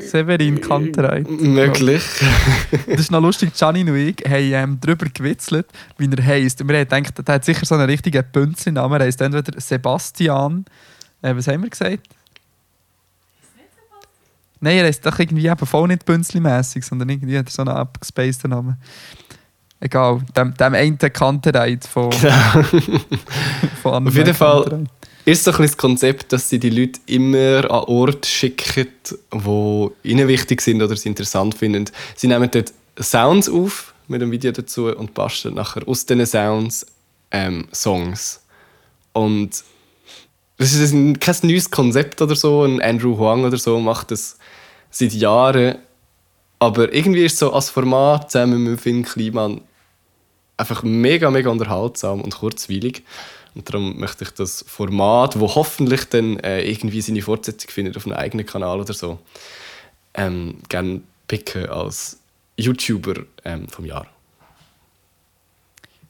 Severin 0.00 0.60
Kantereit. 0.60 1.28
Möglich. 1.28 2.02
Das 2.86 3.00
ist 3.00 3.10
noch 3.10 3.20
lustig, 3.20 3.52
Gianni 3.54 3.82
und 3.82 3.96
ich 3.96 4.16
haben 4.26 4.52
ähm, 4.52 4.78
darüber 4.80 5.06
gewitzelt, 5.06 5.66
wie 5.98 6.08
er 6.10 6.24
heisst. 6.24 6.60
Und 6.60 6.68
wir 6.68 6.78
haben 6.78 6.88
gedacht, 6.88 7.26
der 7.26 7.34
hat 7.34 7.44
sicher 7.44 7.64
so 7.64 7.74
einen 7.74 7.88
richtigen 7.88 8.24
Bünzelnamen. 8.32 9.00
Er 9.00 9.06
heisst 9.06 9.20
entweder 9.20 9.60
Sebastian. 9.60 10.64
Äh, 11.22 11.36
was 11.36 11.48
haben 11.48 11.62
wir 11.62 11.70
gesagt? 11.70 12.08
Nein, 14.60 14.78
er 14.78 14.88
ist 14.88 15.04
doch 15.04 15.18
irgendwie 15.18 15.46
eben 15.46 15.66
voll 15.66 15.88
nicht 15.88 16.04
bünzli-mässig, 16.06 16.82
sondern 16.84 17.08
irgendwie 17.08 17.38
hat 17.38 17.46
er 17.46 17.52
so 17.52 17.62
einen 17.62 17.76
abgespaceden 17.76 18.50
Namen. 18.50 18.76
Egal, 19.80 20.22
dem, 20.34 20.54
dem 20.54 20.74
einen 20.74 20.98
Kantereit 20.98 21.86
von, 21.86 22.10
von 23.82 23.94
Anne 23.94 24.08
Auf 24.08 24.16
jeden 24.16 24.34
Fall 24.34 24.62
Kantereit. 24.62 24.88
Ist 25.26 25.44
so 25.44 25.50
ein 25.50 25.62
das 25.62 25.76
Konzept, 25.76 26.32
dass 26.32 26.48
sie 26.48 26.60
die 26.60 26.70
Leute 26.70 27.00
immer 27.06 27.64
an 27.64 27.84
Orte 27.84 28.28
schicken, 28.28 28.86
die 29.32 29.88
ihnen 30.04 30.28
wichtig 30.28 30.62
sind 30.62 30.80
oder 30.80 30.96
sie 30.96 31.08
interessant 31.08 31.54
finden. 31.56 31.86
Sie 32.14 32.28
nehmen 32.28 32.48
dort 32.50 32.72
Sounds 32.98 33.48
auf 33.48 33.92
mit 34.06 34.22
einem 34.22 34.30
Video 34.30 34.52
dazu 34.52 34.86
und 34.86 35.14
basteln 35.14 35.54
nachher 35.54 35.86
aus 35.86 36.06
diesen 36.06 36.24
Sounds 36.24 36.86
ähm, 37.32 37.66
Songs. 37.72 38.40
Und 39.12 39.64
das 40.58 40.72
ist 40.72 40.92
ein, 40.92 41.18
kein 41.18 41.36
neues 41.42 41.72
Konzept 41.72 42.22
oder 42.22 42.36
so. 42.36 42.62
Ein 42.62 42.80
Andrew 42.80 43.18
Huang 43.18 43.44
oder 43.44 43.58
so 43.58 43.80
macht 43.80 44.12
das 44.12 44.38
seit 44.90 45.12
Jahren. 45.12 45.78
Aber 46.60 46.94
irgendwie 46.94 47.24
ist 47.24 47.38
so 47.38 47.52
als 47.52 47.68
Format 47.68 48.30
zusammen 48.30 48.62
mit 48.62 48.80
Finn 48.80 49.02
Kliman 49.04 49.60
einfach 50.56 50.84
mega, 50.84 51.30
mega 51.32 51.50
unterhaltsam 51.50 52.20
und 52.20 52.38
kurzweilig. 52.38 53.02
Und 53.56 53.66
darum 53.70 53.98
möchte 53.98 54.24
ich 54.24 54.30
das 54.32 54.64
Format, 54.68 55.40
wo 55.40 55.54
hoffentlich 55.54 56.04
dann 56.10 56.38
äh, 56.40 56.62
irgendwie 56.62 57.00
seine 57.00 57.22
Fortsetzung 57.22 57.70
findet 57.70 57.96
auf 57.96 58.04
einem 58.04 58.14
eigenen 58.16 58.44
Kanal 58.44 58.78
oder 58.78 58.92
so, 58.92 59.18
ähm, 60.12 60.58
gerne 60.68 61.00
picken 61.26 61.66
als 61.70 62.18
YouTuber 62.58 63.24
ähm, 63.44 63.66
vom 63.68 63.86
Jahr. 63.86 64.06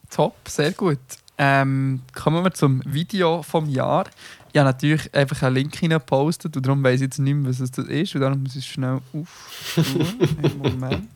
Top, 0.09 0.35
sehr 0.45 0.73
gut. 0.73 0.99
Ähm, 1.37 2.01
kommen 2.13 2.43
wir 2.43 2.53
zum 2.53 2.81
Video 2.85 3.43
vom 3.43 3.69
Jahr. 3.69 4.07
Ich 4.51 4.59
habe 4.59 4.69
natürlich 4.69 5.13
einfach 5.13 5.41
einen 5.43 5.55
Link 5.55 5.75
hineingepostet 5.75 6.57
und 6.57 6.65
darum 6.65 6.83
weiß 6.83 6.95
ich 6.95 7.01
jetzt 7.01 7.19
nicht 7.19 7.33
mehr, 7.33 7.49
was 7.49 7.59
das 7.59 7.85
ist. 7.85 8.13
Und 8.13 8.21
darum 8.21 8.43
muss 8.43 8.57
ich 8.57 8.65
schnell. 8.65 8.99
Einen 9.13 10.57
Moment. 10.57 11.07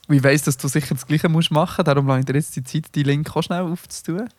ich 0.11 0.23
weiss, 0.23 0.43
dass 0.43 0.57
du 0.57 0.67
sicher 0.67 0.95
das 0.95 1.05
Gleiche 1.05 1.29
musst 1.29 1.51
machen 1.51 1.75
musst, 1.77 1.87
darum 1.87 2.07
lasse 2.07 2.19
ich 2.19 2.25
dir 2.25 2.35
jetzt 2.35 2.55
die 2.55 2.63
Zeit, 2.63 2.93
die 2.95 3.03
Link 3.03 3.35
auch 3.35 3.43
schnell 3.43 3.61
aufzutun. 3.61 4.29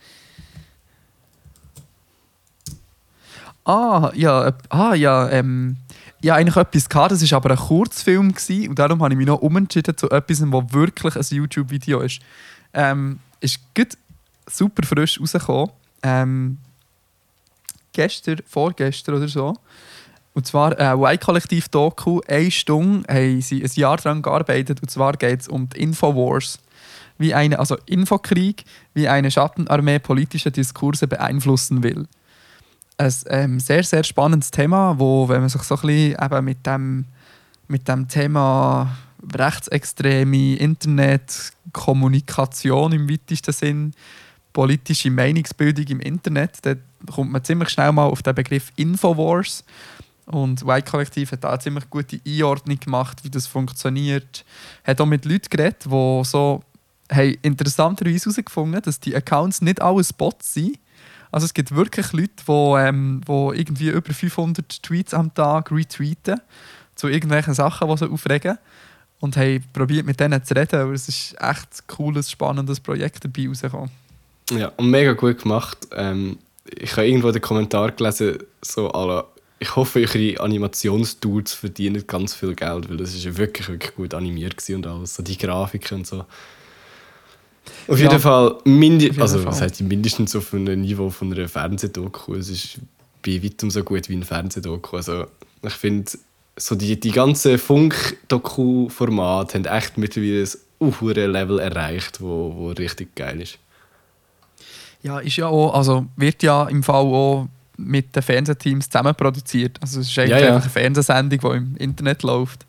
Ah, 3.65 4.11
ja, 4.15 4.49
äh, 4.49 4.53
ah, 4.71 4.95
ja, 4.95 5.29
ähm, 5.31 5.77
ja, 6.21 6.35
eigentlich 6.35 6.57
etwas 6.57 6.89
gehabt, 6.89 7.13
das 7.13 7.31
war 7.31 7.37
aber 7.37 7.51
ein 7.53 7.57
Kurzfilm 7.57 8.33
gewesen, 8.33 8.71
und 8.71 8.79
darum 8.79 9.03
habe 9.03 9.15
ich 9.15 9.19
mich 9.19 9.27
noch 9.27 9.41
umentschieden 9.41 9.97
zu 9.97 10.11
etwas, 10.11 10.43
was 10.43 10.73
wirklich 10.73 11.17
ein 11.17 11.37
YouTube-Video 11.37 12.01
ist. 12.01 12.21
Ähm, 12.75 13.21
ist 13.41 13.61
gut 13.75 13.97
super 14.47 14.87
frisch 14.87 15.21
rausgekommen. 15.21 15.71
Ähm, 16.03 16.59
gestern, 17.93 18.41
vorgestern 18.47 19.17
oder 19.17 19.29
so. 19.29 19.57
Und 20.35 20.47
zwar 20.47 20.79
ein 20.79 20.99
Y-Kollektiv-Doku. 20.99 22.21
Eine 22.27 22.51
Stunde 22.51 23.13
haben 23.13 23.41
sie 23.43 23.63
ein 23.63 23.71
Jahr 23.75 23.99
daran 23.99 24.23
gearbeitet. 24.23 24.81
Und 24.81 24.91
zwar 24.91 25.13
geht 25.15 25.43
es 25.43 25.49
um 25.49 25.69
die 25.69 25.83
Infowars. 25.83 26.59
Wie 27.19 27.35
eine, 27.35 27.59
also 27.59 27.77
Infokrieg, 27.87 28.65
wie 28.95 29.09
eine 29.09 29.31
Schattenarmee 29.31 29.99
politische 29.99 30.51
Diskurse 30.51 31.07
beeinflussen 31.07 31.83
will. 31.83 32.07
Ein 32.97 33.13
ähm, 33.29 33.61
sehr, 33.61 33.85
sehr 33.85 34.05
spannendes 34.05 34.51
Thema, 34.51 34.99
wo, 34.99 35.29
wenn 35.29 35.41
man 35.41 35.49
sich 35.49 35.63
so 35.63 35.77
ein 35.77 35.81
bisschen 35.81 36.17
eben 36.23 36.45
mit 36.45 36.67
dem, 36.67 37.05
mit 37.69 37.87
dem 37.89 38.09
Thema 38.09 38.97
rechtsextreme 39.35 40.57
Internet, 40.57 41.53
Kommunikation 41.73 42.93
im 42.93 43.09
weitesten 43.09 43.53
Sinn, 43.53 43.95
politische 44.53 45.11
Meinungsbildung 45.11 45.87
im 45.87 46.01
Internet, 46.01 46.59
da 46.63 46.75
kommt 47.11 47.33
man 47.33 47.45
ziemlich 47.45 47.71
schnell 47.71 47.93
mal 47.93 48.07
auf 48.07 48.23
den 48.23 48.35
Begriff 48.35 48.73
Infowars. 48.77 49.65
Und 50.27 50.63
Y-Kollektiv 50.63 51.33
hat 51.33 51.45
da 51.45 51.51
eine 51.51 51.59
ziemlich 51.59 51.91
gute 51.91 52.21
Einordnung 52.27 52.79
gemacht, 52.79 53.25
wie 53.25 53.31
das 53.31 53.47
funktioniert. 53.47 54.45
Hat 54.85 55.01
auch 55.01 55.07
mit 55.07 55.25
Leuten 55.25 55.49
geredet, 55.51 55.85
die 55.85 56.23
so 56.25 56.63
haben 57.11 57.37
interessanterweise 57.43 58.31
herausgefunden 58.31 58.81
dass 58.83 59.01
die 59.01 59.15
Accounts 59.15 59.61
nicht 59.61 59.83
alle 59.83 60.03
Bots 60.17 60.55
sind. 60.55 60.79
Also 61.31 61.47
es 61.47 61.55
gibt 61.55 61.75
wirklich 61.75 62.13
Leute, 62.13 62.31
die 62.47 62.53
ähm, 62.53 63.21
wo 63.27 63.53
irgendwie 63.53 63.89
über 63.89 64.13
500 64.13 64.83
Tweets 64.83 65.15
am 65.15 65.33
Tag 65.35 65.71
retweeten 65.73 66.41
zu 66.95 67.09
irgendwelchen 67.09 67.55
Sachen, 67.55 67.89
die 67.89 67.97
sie 67.97 68.11
aufregen. 68.11 68.59
Und 69.19 69.37
haben 69.37 69.65
probiert 69.73 70.05
mit 70.05 70.19
denen 70.19 70.45
zu 70.45 70.55
reden, 70.55 70.81
aber 70.81 70.93
es 70.93 71.09
ist 71.09 71.35
echt 71.41 71.41
ein 71.41 71.87
cooles, 71.87 72.31
spannendes 72.31 72.81
Projekt 72.81 73.25
dabei 73.25 73.49
rausgekommen. 73.49 73.91
Ja, 74.51 74.73
und 74.77 74.91
mega 74.91 75.13
gut 75.13 75.43
gemacht. 75.43 75.79
Ähm, 75.93 76.39
ich 76.65 76.93
habe 76.93 77.07
irgendwo 77.07 77.31
den 77.31 77.41
Kommentar 77.41 77.93
gelesen, 77.93 78.39
so 78.61 78.91
alle, 78.91 79.25
ich 79.63 79.77
hoffe, 79.77 80.01
eure 80.01 80.41
Animationstools 80.41 81.55
verdienen 81.55 82.05
ganz 82.07 82.35
viel 82.35 82.55
Geld, 82.55 82.91
weil 82.91 82.97
das 82.97 83.15
ist 83.15 83.25
ja 83.25 83.37
wirklich, 83.37 83.69
wirklich 83.69 83.95
gut 83.95 84.13
animiert 84.13 84.57
und 84.71 84.87
alles, 84.87 85.15
so 85.15 85.23
die 85.23 85.39
Grafiken 85.39 85.99
und 85.99 86.07
so. 86.07 86.25
Auf 87.87 87.99
Ja, 87.99 88.11
jeden 88.11 88.21
Fall, 88.21 88.59
mindi 88.65 89.07
jeden 89.07 89.23
also 89.23 89.39
Fall. 89.39 89.47
was 89.47 89.61
heißt 89.61 89.81
mindestens 89.83 90.35
auf 90.35 90.53
einem 90.53 90.81
Niveau 90.81 91.11
von 91.11 91.33
einer 91.33 91.49
Fernsehdoku. 91.49 92.35
Es 92.35 92.49
ist 92.49 92.81
bei 93.25 93.41
weitem 93.43 93.71
so 93.71 93.85
gut 93.85 94.09
wie 94.09 94.17
ein 94.17 94.25
Fernsehdoku. 94.25 94.97
Also 94.97 95.27
ich 95.63 95.75
finde, 95.75 96.11
so 96.57 96.75
die, 96.75 96.99
die 96.99 97.13
ganzen 97.13 97.57
Funk-Doku-Formate 97.57 99.59
haben 99.59 99.65
echt 99.65 99.97
mittlerweile 99.97 100.49
ein 100.81 101.01
hohes 101.01 101.17
Level 101.17 101.61
erreicht, 101.61 102.21
wo, 102.21 102.53
wo 102.57 102.69
richtig 102.71 103.15
geil 103.15 103.41
ist. 103.41 103.59
Ja, 105.05 105.21
ist 105.21 105.37
ja 105.37 105.47
auch, 105.47 105.75
also 105.75 106.07
wird 106.17 106.43
ja 106.43 106.69
im 106.69 106.83
Fall 106.83 107.05
auch 107.05 107.49
mit 107.77 108.15
den 108.15 108.23
Fernsehteams 108.23 108.89
zusammen 108.89 109.15
produziert. 109.15 109.79
Also 109.81 110.01
es 110.01 110.09
ist 110.09 110.19
eigentlich 110.19 110.31
Ja, 110.33 110.39
ja. 110.39 110.47
einfach 110.49 110.63
eine 110.63 110.71
Fernsehsendung, 110.71 111.39
die 111.41 111.57
im 111.57 111.77
Internet 111.77 112.23
läuft. 112.23 112.67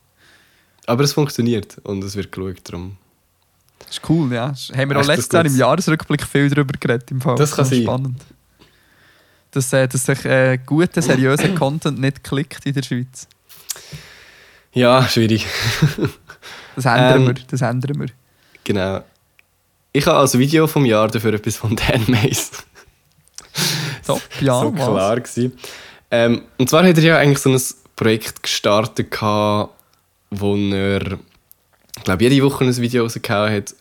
Aber 0.85 1.03
es 1.03 1.13
funktioniert 1.13 1.77
und 1.83 2.03
es 2.03 2.15
wird 2.15 2.31
geschaut. 2.31 2.57
Darum. 2.63 2.97
Das 3.79 3.89
ist 3.97 4.09
cool, 4.09 4.33
ja. 4.33 4.49
Das 4.49 4.69
Haben 4.75 4.89
wir 4.89 4.99
auch 4.99 5.05
letztes 5.05 5.31
Jahr 5.31 5.45
im 5.45 5.55
Jahresrückblick 5.55 6.23
viel 6.25 6.49
darüber 6.49 6.73
geredet. 6.79 7.11
Im 7.11 7.21
Fall. 7.21 7.35
Das 7.35 7.55
kann 7.55 7.65
sein. 7.65 7.83
Spannend. 7.83 8.21
Dass, 9.51 9.71
äh, 9.71 9.87
dass 9.87 10.05
sich 10.05 10.25
äh, 10.25 10.57
guter, 10.65 11.01
seriöser 11.01 11.49
Content 11.55 11.99
nicht 11.99 12.23
klickt 12.23 12.65
in 12.65 12.73
der 12.73 12.81
Schweiz. 12.83 13.27
Ja, 14.73 15.07
schwierig. 15.07 15.45
Das 16.75 16.85
ändern 16.85 17.21
Ähm, 17.21 17.27
wir. 17.27 17.33
Das 17.51 17.61
ändern 17.61 17.99
wir. 17.99 18.07
Genau. 18.63 19.03
Ich 19.91 20.07
habe 20.07 20.17
als 20.17 20.35
Video 20.39 20.65
vom 20.65 20.85
Jahr 20.85 21.07
dafür 21.07 21.33
etwas 21.35 21.55
von 21.57 21.75
Dan 21.75 22.03
Mays. 22.07 22.49
So 24.07 24.15
was? 24.15 24.75
klar 24.75 25.19
gewesen. 25.19 25.53
Ähm, 26.11 26.43
und 26.57 26.69
zwar 26.69 26.85
hat 26.85 26.97
er 26.97 27.03
ja 27.03 27.17
eigentlich 27.17 27.39
so 27.39 27.49
ein 27.49 27.61
Projekt 27.95 28.43
gestartet, 28.43 29.15
wo 29.21 30.55
er, 30.55 31.19
ich 31.97 32.03
glaube, 32.03 32.23
jede 32.23 32.43
Woche 32.43 32.65
ein 32.65 32.77
Video 32.77 33.03
rausgehauen 33.03 33.53
hat 33.53 33.75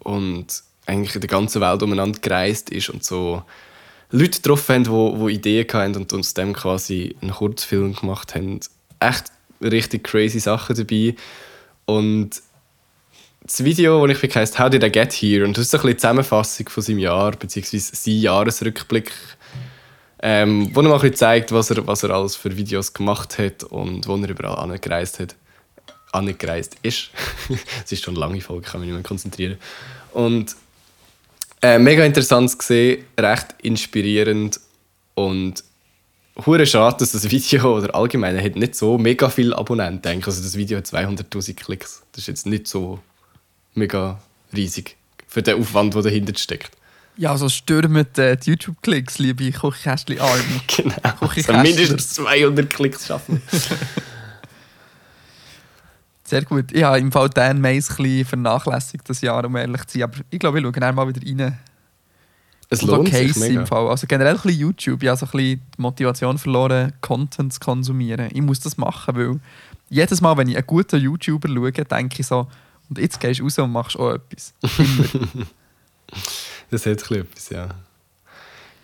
und 0.00 0.46
eigentlich 0.86 1.14
in 1.14 1.20
der 1.20 1.28
ganzen 1.28 1.60
Welt 1.60 1.82
umeinander 1.82 2.18
gereist 2.20 2.70
ist 2.70 2.88
und 2.88 3.04
so 3.04 3.42
Leute 4.10 4.38
getroffen 4.40 4.74
haben, 4.76 4.84
die 4.84 4.90
wo, 4.90 5.18
wo 5.18 5.28
Ideen 5.28 5.66
hatten 5.70 5.96
und 5.96 6.12
aus 6.14 6.34
dem 6.34 6.54
quasi 6.54 7.14
einen 7.20 7.32
Kurzfilm 7.32 7.94
gemacht 7.94 8.34
haben. 8.34 8.60
Echt 9.00 9.24
richtig 9.60 10.04
crazy 10.04 10.40
Sachen 10.40 10.76
dabei. 10.76 11.14
Und 11.84 12.42
das 13.42 13.64
Video, 13.64 14.06
das 14.06 14.16
ich 14.16 14.22
wirklich 14.22 14.36
heisst 14.36 14.58
«How 14.58 14.70
did 14.70 14.84
I 14.84 14.90
get 14.90 15.12
here?» 15.12 15.44
und 15.44 15.56
das 15.56 15.66
ist 15.66 15.70
so 15.70 15.78
ein 15.78 15.82
bisschen 15.82 15.96
die 15.96 16.00
Zusammenfassung 16.00 16.68
von 16.68 16.82
seinem 16.82 16.98
Jahr, 16.98 17.32
beziehungsweise 17.32 17.96
sein 17.96 18.18
Jahresrückblick, 18.20 19.10
ähm, 20.20 20.70
wo 20.74 20.80
er 20.80 20.88
mal 20.88 21.14
zeigt, 21.14 21.52
was 21.52 21.70
er, 21.70 21.86
was 21.86 22.02
er 22.02 22.10
alles 22.10 22.36
für 22.36 22.56
Videos 22.56 22.92
gemacht 22.92 23.38
hat 23.38 23.64
und 23.64 24.06
wo 24.06 24.16
er 24.16 24.28
überall 24.28 24.58
angereist 24.58 25.20
hat. 25.20 25.36
Angereist 26.12 26.76
ist. 26.82 27.10
es 27.84 27.92
ist 27.92 28.04
schon 28.04 28.14
eine 28.14 28.20
lange 28.20 28.40
Folge, 28.40 28.64
ich 28.66 28.72
kann 28.72 28.80
mich 28.80 28.88
nicht 28.88 28.96
mehr 28.96 29.04
konzentrieren. 29.04 29.58
Und 30.12 30.56
äh, 31.60 31.78
mega 31.78 32.04
interessant 32.04 32.50
zu 32.50 32.58
sehen, 32.60 33.04
recht 33.18 33.54
inspirierend 33.62 34.60
und 35.14 35.64
hure 36.46 36.66
schade, 36.66 36.98
dass 36.98 37.12
das 37.12 37.30
Video 37.30 37.76
oder 37.76 37.94
allgemein 37.94 38.42
hat 38.42 38.56
nicht 38.56 38.74
so 38.74 38.96
mega 38.98 39.28
viele 39.28 39.56
Abonnenten. 39.56 40.02
denke. 40.02 40.26
Also 40.26 40.42
das 40.42 40.56
Video 40.56 40.78
hat 40.78 40.86
200'000 40.86 41.54
Klicks. 41.54 42.02
Das 42.12 42.22
ist 42.22 42.28
jetzt 42.28 42.46
nicht 42.46 42.66
so 42.66 43.00
mega 43.74 44.20
riesig 44.54 44.96
für 45.26 45.42
den 45.42 45.60
Aufwand, 45.60 45.94
der 45.94 46.02
dahinter 46.02 46.36
steckt. 46.38 46.70
Ja, 47.18 47.36
so 47.36 47.48
stürmen 47.48 48.06
äh, 48.16 48.36
die 48.36 48.50
YouTube-Klicks, 48.50 49.18
liebe 49.18 49.50
Kochkästchen-Arme. 49.50 50.42
Genau. 50.76 50.94
Also 51.20 51.52
mindestens 51.52 52.14
200 52.14 52.70
Klicks 52.70 53.08
schaffen. 53.08 53.42
Sehr 56.22 56.44
gut. 56.44 56.70
Ich 56.70 56.84
habe 56.84 57.00
im 57.00 57.10
Fall 57.10 57.28
Dan 57.28 57.64
ein 57.64 57.76
bisschen 57.76 58.24
vernachlässigt 58.24 59.08
das 59.10 59.20
Jahr, 59.20 59.44
um 59.44 59.56
ehrlich 59.56 59.84
zu 59.86 59.98
sein. 59.98 60.04
Aber 60.04 60.18
ich 60.30 60.38
glaube, 60.38 60.60
ich 60.60 60.64
schaue 60.64 60.92
mal 60.92 61.08
wieder 61.08 61.26
rein. 61.26 61.58
Es 62.70 62.82
Und 62.82 62.90
lohnt 62.90 63.08
auch 63.08 63.12
sich 63.12 63.34
mega. 63.36 63.62
im 63.62 63.66
Fall. 63.66 63.88
Also 63.88 64.06
generell 64.06 64.36
ein 64.36 64.40
bisschen 64.40 64.60
YouTube. 64.60 65.02
Ich 65.02 65.08
habe 65.08 65.18
so 65.18 65.26
ein 65.26 65.32
bisschen 65.32 65.62
die 65.76 65.82
Motivation 65.82 66.38
verloren, 66.38 66.92
Content 67.00 67.52
zu 67.52 67.58
konsumieren. 67.58 68.28
Ich 68.32 68.42
muss 68.42 68.60
das 68.60 68.76
machen, 68.76 69.16
weil 69.16 69.40
jedes 69.88 70.20
Mal, 70.20 70.36
wenn 70.36 70.48
ich 70.48 70.56
einen 70.56 70.66
guten 70.66 71.00
YouTuber 71.00 71.48
schaue, 71.48 71.72
denke 71.72 72.20
ich 72.20 72.26
so, 72.26 72.46
und 72.88 72.98
jetzt 72.98 73.18
gehst 73.18 73.40
du 73.40 73.44
raus 73.44 73.58
und 73.58 73.72
machst 73.72 73.98
auch 73.98 74.12
etwas. 74.14 74.54
Das 76.70 76.86
hat 76.86 77.10
etwas, 77.10 77.50
ja. 77.50 77.68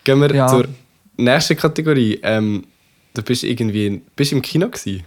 Gehen 0.05 0.21
wir 0.21 0.35
Ja. 0.35 0.49
zur 0.49 0.69
nächsten 1.17 1.57
Kategorie. 1.57 2.21
Ähm, 2.23 2.65
du 3.15 3.23
bist 3.23 3.45
irgendwie 3.45 4.03
bist 4.17 4.33
im 4.33 4.43
Kino 4.43 4.69
gewesen. 4.69 5.05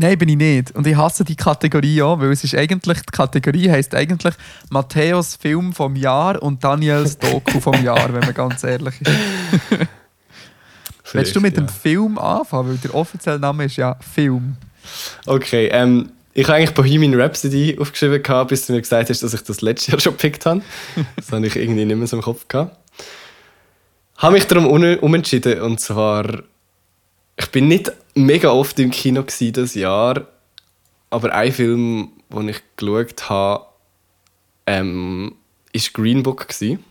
Nein, 0.00 0.16
bin 0.16 0.28
ich 0.28 0.36
nicht. 0.36 0.70
Und 0.76 0.86
ich 0.86 0.96
hasse 0.96 1.24
die 1.24 1.34
Kategorie 1.34 2.00
auch, 2.02 2.20
weil 2.20 2.30
es 2.30 2.44
ist 2.44 2.54
eigentlich, 2.54 3.00
die 3.00 3.10
Kategorie 3.10 3.68
heisst 3.68 3.96
eigentlich 3.96 4.34
Matthäus 4.70 5.34
Film 5.34 5.72
vom 5.72 5.96
Jahr 5.96 6.40
und 6.40 6.62
Daniels 6.62 7.18
Doku 7.18 7.58
vom 7.58 7.74
Jahr, 7.84 8.12
wenn 8.14 8.20
man 8.20 8.32
ganz 8.34 8.62
ehrlich 8.62 8.94
ist. 9.00 9.10
Willst 11.12 11.34
du 11.34 11.40
mit 11.40 11.56
ja. 11.56 11.62
dem 11.62 11.68
Film 11.68 12.16
anfangen? 12.16 12.68
Weil 12.68 12.76
der 12.76 12.94
offizielle 12.94 13.40
Name 13.40 13.64
ist 13.64 13.76
ja 13.76 13.96
Film. 14.14 14.56
Okay, 15.26 15.66
ähm, 15.72 16.10
ich 16.34 16.46
habe 16.46 16.58
eigentlich 16.58 16.74
Bohemian 16.74 17.20
Rhapsody 17.20 17.78
aufgeschrieben, 17.80 18.22
gehabt, 18.22 18.50
bis 18.50 18.66
du 18.66 18.72
mir 18.72 18.80
gesagt 18.80 19.10
hast, 19.10 19.22
dass 19.22 19.34
ich 19.34 19.42
das 19.42 19.60
letztes 19.60 19.88
Jahr 19.88 20.00
schon 20.00 20.12
gepickt 20.12 20.46
habe. 20.46 20.62
das 21.16 21.32
habe 21.32 21.46
ich 21.46 21.56
irgendwie 21.56 21.84
nicht 21.84 21.96
mehr 21.96 22.06
so 22.06 22.16
im 22.16 22.22
Kopf 22.22 22.46
gehabt. 22.48 22.76
Habe 24.16 24.34
mich 24.34 24.46
darum 24.46 24.66
umentschieden 24.66 25.60
und 25.60 25.80
zwar, 25.80 26.42
ich 27.36 27.46
bin 27.50 27.68
nicht 27.68 27.92
mega 28.14 28.50
oft 28.50 28.78
im 28.78 28.90
Kino 28.90 29.22
gewesen 29.22 29.52
das 29.52 29.74
Jahr, 29.74 30.26
aber 31.10 31.32
ein 31.34 31.52
Film, 31.52 32.10
den 32.30 32.48
ich 32.48 32.60
geschaut 32.76 33.30
habe, 33.30 33.66
ähm, 34.66 35.34
ist 35.72 35.94
Green 35.94 36.22
Book 36.22 36.48
gewesen. 36.48 36.84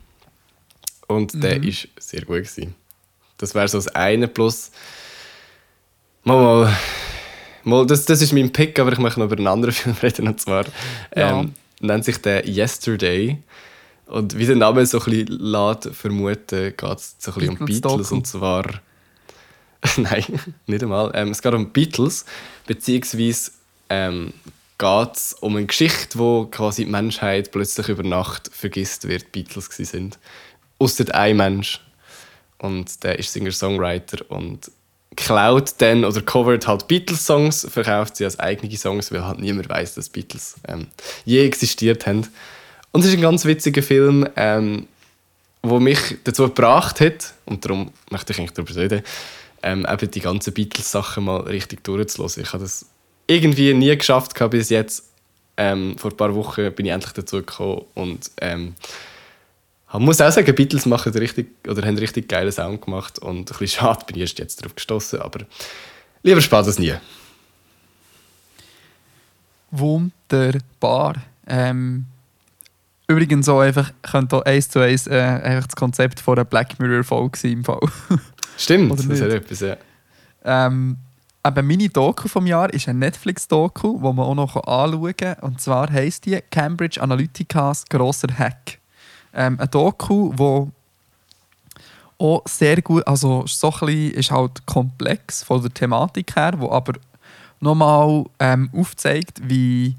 und 1.07 1.43
der 1.43 1.63
ist 1.63 1.88
sehr 1.99 2.21
gut 2.21 2.38
gewesen. 2.38 2.75
Das 3.38 3.53
wäre 3.53 3.67
so 3.67 3.77
das 3.77 3.88
eine 3.89 4.27
plus 4.27 4.71
mal, 6.23 6.41
mal 6.41 6.77
Mal, 7.68 7.86
das, 7.86 8.05
das 8.05 8.22
ist 8.22 8.34
mein 8.34 8.51
Pick, 8.51 8.80
aber 8.80 8.91
ich 8.93 8.97
möchte 8.99 9.20
noch 9.20 9.28
über 9.28 9.38
einen 9.38 9.47
anderen 9.47 9.74
Film 9.74 9.95
reden. 10.01 10.28
Und 10.28 10.39
zwar 10.39 10.65
Ja. 11.15 11.41
ähm, 11.41 11.53
nennt 11.82 12.05
sich 12.05 12.18
der 12.18 12.47
Yesterday. 12.47 13.38
Und 14.07 14.38
wie 14.38 14.45
der 14.45 14.55
Name 14.55 14.86
so 14.86 14.99
ein 14.99 15.05
bisschen 15.05 15.28
lässt 15.39 15.89
vermuten, 15.93 16.74
geht 16.78 16.97
es 16.97 17.15
so 17.20 17.32
ein 17.32 17.39
bisschen 17.39 17.57
um 17.57 17.65
Beatles. 17.65 18.11
Und 18.11 18.26
zwar. 18.26 18.64
Nein, 19.98 20.23
nicht 20.65 20.81
einmal. 20.81 21.11
Ähm, 21.14 21.30
es 21.31 21.41
geht 21.41 21.53
um 21.53 21.72
Beatles, 21.72 22.26
beziehungsweise 22.65 23.52
ähm, 23.89 24.34
geht 24.77 25.15
es 25.15 25.34
um 25.34 25.56
eine 25.57 25.65
Geschichte, 25.65 26.18
wo 26.18 26.45
quasi 26.45 26.85
die 26.85 26.91
Menschheit 26.91 27.52
plötzlich 27.52 27.89
über 27.89 28.03
Nacht 28.03 28.49
vergisst, 28.53 29.07
wer 29.07 29.19
die 29.19 29.26
Beatles 29.31 29.69
gewesen 29.69 29.91
sind. 29.91 30.19
Ausser 30.80 31.14
ein 31.14 31.35
Mensch. 31.38 31.81
Und 32.60 33.03
der 33.03 33.19
ist 33.19 33.34
Singer-Songwriter 33.34 34.26
und 34.30 34.72
klaut 35.18 35.73
dann 35.80 36.06
oder 36.06 36.22
covert 36.22 36.68
halt 36.68 36.88
Beatles-Songs, 36.88 37.68
verkauft 37.69 38.15
sie 38.15 38.23
als 38.23 38.39
eigene 38.39 38.73
Songs, 38.77 39.11
weil 39.11 39.26
halt 39.26 39.39
niemand 39.39 39.68
weiß, 39.68 39.95
dass 39.95 40.07
Beatles 40.07 40.56
ähm, 40.68 40.88
je 41.26 41.45
existiert 41.45 42.06
haben. 42.06 42.26
Und 42.91 43.02
es 43.02 43.07
ist 43.07 43.15
ein 43.15 43.22
ganz 43.22 43.44
witziger 43.44 43.84
Film, 43.84 44.30
ähm, 44.38 44.88
wo 45.64 45.80
mich 45.80 45.99
dazu 46.23 46.44
gebracht 46.44 47.02
hat, 47.02 47.34
und 47.45 47.65
darum 47.65 47.91
möchte 48.11 48.31
ich 48.31 48.39
eigentlich 48.39 48.53
darüber 48.53 48.76
reden, 48.76 49.02
ähm, 49.64 49.85
eben 49.91 50.11
die 50.11 50.19
ganzen 50.19 50.53
Beatles-Sachen 50.53 51.26
mal 51.26 51.41
richtig 51.41 51.84
durchzulassen. 51.84 52.44
Ich 52.44 52.53
habe 52.53 52.64
das 52.64 52.85
irgendwie 53.26 53.73
nie 53.73 53.98
geschafft 53.98 54.34
bis 54.52 54.69
jetzt. 54.69 55.03
Ähm, 55.57 55.98
vor 55.98 56.11
ein 56.11 56.18
paar 56.18 56.35
Wochen 56.35 56.72
bin 56.73 56.85
ich 56.85 56.91
endlich 56.91 57.14
dazu 57.14 57.38
gekommen 57.38 57.81
und 57.95 58.30
ähm, 58.39 58.76
ich 59.93 59.99
muss 59.99 60.19
auch 60.19 60.31
sagen, 60.31 60.53
Beatles 60.53 60.85
machen 60.85 61.14
richtig, 61.14 61.47
oder 61.68 61.85
haben 61.85 61.97
richtig 61.97 62.27
geilen 62.27 62.51
Sound 62.51 62.81
gemacht 62.81 63.19
und 63.19 63.39
ein 63.39 63.45
bisschen 63.45 63.68
schade 63.68 64.05
bin 64.05 64.18
ich 64.18 64.23
erst 64.23 64.39
jetzt 64.39 64.61
darauf 64.61 64.76
gestoßen, 64.76 65.22
aber 65.22 65.45
lieber 66.23 66.41
spät 66.41 66.65
als 66.65 66.77
nie. 66.77 66.93
Wunderbar. 69.72 71.15
Ähm, 71.47 72.05
übrigens 73.07 73.47
auch 73.47 73.61
einfach, 73.61 73.91
könnte 74.01 74.38
auch 74.38 74.41
eins 74.43 74.69
zu 74.69 74.80
eins 74.80 75.07
äh, 75.07 75.19
einfach 75.19 75.68
das 75.68 75.76
Konzept 75.76 76.19
von 76.19 76.38
einer 76.38 76.45
Black 76.45 76.80
Mirror-Folge 76.80 77.38
sein 77.38 77.51
im 77.51 77.64
Fall. 77.64 77.80
Stimmt, 78.57 78.91
das 78.91 79.22
hat 79.22 79.30
etwas, 79.30 79.59
ja. 79.61 79.77
Ähm, 80.43 80.97
eben 81.45 81.68
meine 81.68 81.89
Doku 81.89 82.27
vom 82.27 82.47
Jahr 82.47 82.73
ist 82.73 82.89
eine 82.89 82.99
Netflix-Doku, 82.99 83.97
die 83.97 84.03
man 84.03 84.19
auch 84.19 84.35
noch 84.35 84.55
anschauen 84.55 85.15
kann. 85.15 85.35
Und 85.41 85.61
zwar 85.61 85.91
heisst 85.91 86.26
die 86.26 86.39
Cambridge 86.49 87.01
Analytica's 87.01 87.85
grosser 87.85 88.30
Hack. 88.38 88.80
Ähm, 89.38 89.57
eine 89.59 89.68
Doku, 89.68 90.34
wo 90.35 90.72
auch 92.18 92.41
sehr 92.47 92.81
gut, 92.81 93.05
also 93.07 93.45
so 93.45 93.68
ein 93.68 93.80
bisschen 93.85 94.11
ist 94.11 94.31
halt 94.31 94.65
komplex 94.65 95.43
von 95.43 95.61
der 95.61 95.72
Thematik 95.72 96.35
her, 96.35 96.53
wo 96.57 96.72
aber 96.72 96.93
nochmal 97.59 98.26
ähm, 98.39 98.69
aufzeigt, 98.73 99.39
wie 99.47 99.95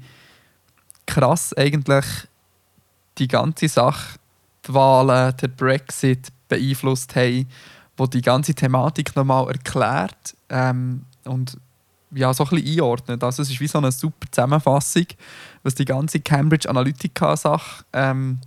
krass 1.05 1.53
eigentlich 1.55 2.05
die 3.17 3.27
ganze 3.27 3.69
Sache, 3.69 4.19
die 4.67 4.73
Wahlen, 4.73 5.35
der 5.37 5.47
Brexit 5.47 6.27
beeinflusst 6.49 7.15
haben, 7.15 7.47
wo 7.97 8.05
die 8.05 8.21
ganze 8.21 8.53
Thematik 8.53 9.15
nochmal 9.15 9.47
erklärt 9.47 10.35
ähm, 10.49 11.05
und 11.25 11.57
ja, 12.11 12.33
so 12.33 12.43
ein 12.43 12.49
bisschen 12.49 12.73
einordnet. 12.73 13.23
Also 13.23 13.43
es 13.43 13.51
ist 13.51 13.59
wie 13.59 13.67
so 13.67 13.77
eine 13.77 13.91
super 13.91 14.27
Zusammenfassung, 14.31 15.05
was 15.63 15.75
die 15.75 15.85
ganze 15.85 16.19
Cambridge 16.19 16.67
Analytica-Sache 16.67 17.85
ähm, 17.93 18.39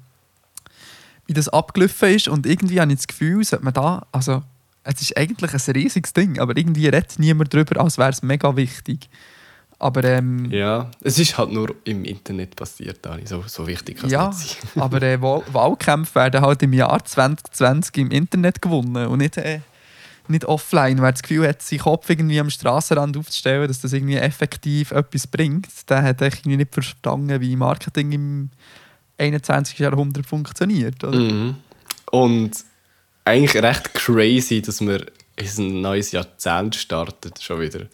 wie 1.26 1.34
das 1.34 1.48
abgelaufen 1.48 2.10
ist 2.10 2.28
und 2.28 2.46
irgendwie 2.46 2.80
habe 2.80 2.92
ich 2.92 2.98
das 2.98 3.06
Gefühl, 3.06 3.44
sollte 3.44 3.64
man 3.64 3.74
da, 3.74 4.06
also 4.12 4.42
es 4.84 5.00
ist 5.00 5.16
eigentlich 5.16 5.52
ein 5.52 5.74
riesiges 5.74 6.12
Ding, 6.12 6.38
aber 6.38 6.56
irgendwie 6.56 6.86
redet 6.86 7.18
niemand 7.18 7.54
darüber, 7.54 7.80
als 7.80 7.98
wäre 7.98 8.10
es 8.10 8.22
mega 8.22 8.56
wichtig. 8.56 9.08
Aber 9.78 10.04
ähm, 10.04 10.48
Ja, 10.50 10.90
es 11.02 11.18
ist 11.18 11.36
halt 11.36 11.50
nur 11.50 11.74
im 11.84 12.04
Internet 12.04 12.54
passiert, 12.54 13.04
Dani. 13.04 13.26
So, 13.26 13.42
so 13.46 13.66
wichtig 13.66 13.96
kann 13.96 14.06
es 14.06 14.12
ja, 14.12 14.28
nicht 14.28 14.38
sein. 14.38 14.60
aber 14.82 15.02
äh, 15.02 15.20
Wahl 15.20 15.42
Wahlkämpfe 15.52 16.14
werden 16.14 16.40
halt 16.40 16.62
im 16.62 16.72
Jahr 16.72 17.04
2020 17.04 17.96
im 17.98 18.10
Internet 18.12 18.62
gewonnen 18.62 19.08
und 19.08 19.18
nicht, 19.18 19.36
äh, 19.38 19.58
nicht 20.28 20.44
offline. 20.44 21.02
Wer 21.02 21.10
das 21.10 21.22
Gefühl 21.22 21.48
hat, 21.48 21.62
seinen 21.62 21.80
Kopf 21.80 22.08
irgendwie 22.08 22.38
am 22.38 22.48
Strassenrand 22.48 23.16
aufzustellen, 23.16 23.66
dass 23.66 23.80
das 23.80 23.92
irgendwie 23.92 24.16
effektiv 24.16 24.92
etwas 24.92 25.26
bringt, 25.26 25.90
der 25.90 26.02
hat 26.02 26.20
irgendwie 26.20 26.58
nicht 26.58 26.72
verstanden, 26.72 27.40
wie 27.40 27.56
Marketing 27.56 28.12
im 28.12 28.50
21. 29.18 29.78
Jahrhundert 29.78 30.26
funktioniert. 30.26 31.02
Oder? 31.04 31.18
Mhm. 31.18 31.56
Und 32.10 32.52
eigentlich 33.24 33.62
recht 33.62 33.94
crazy, 33.94 34.62
dass 34.62 34.80
wir 34.80 35.06
in 35.36 35.46
ein 35.58 35.80
neues 35.80 36.12
Jahrzehnt 36.12 36.74
startet, 36.74 37.40
schon 37.42 37.60
wieder. 37.60 37.86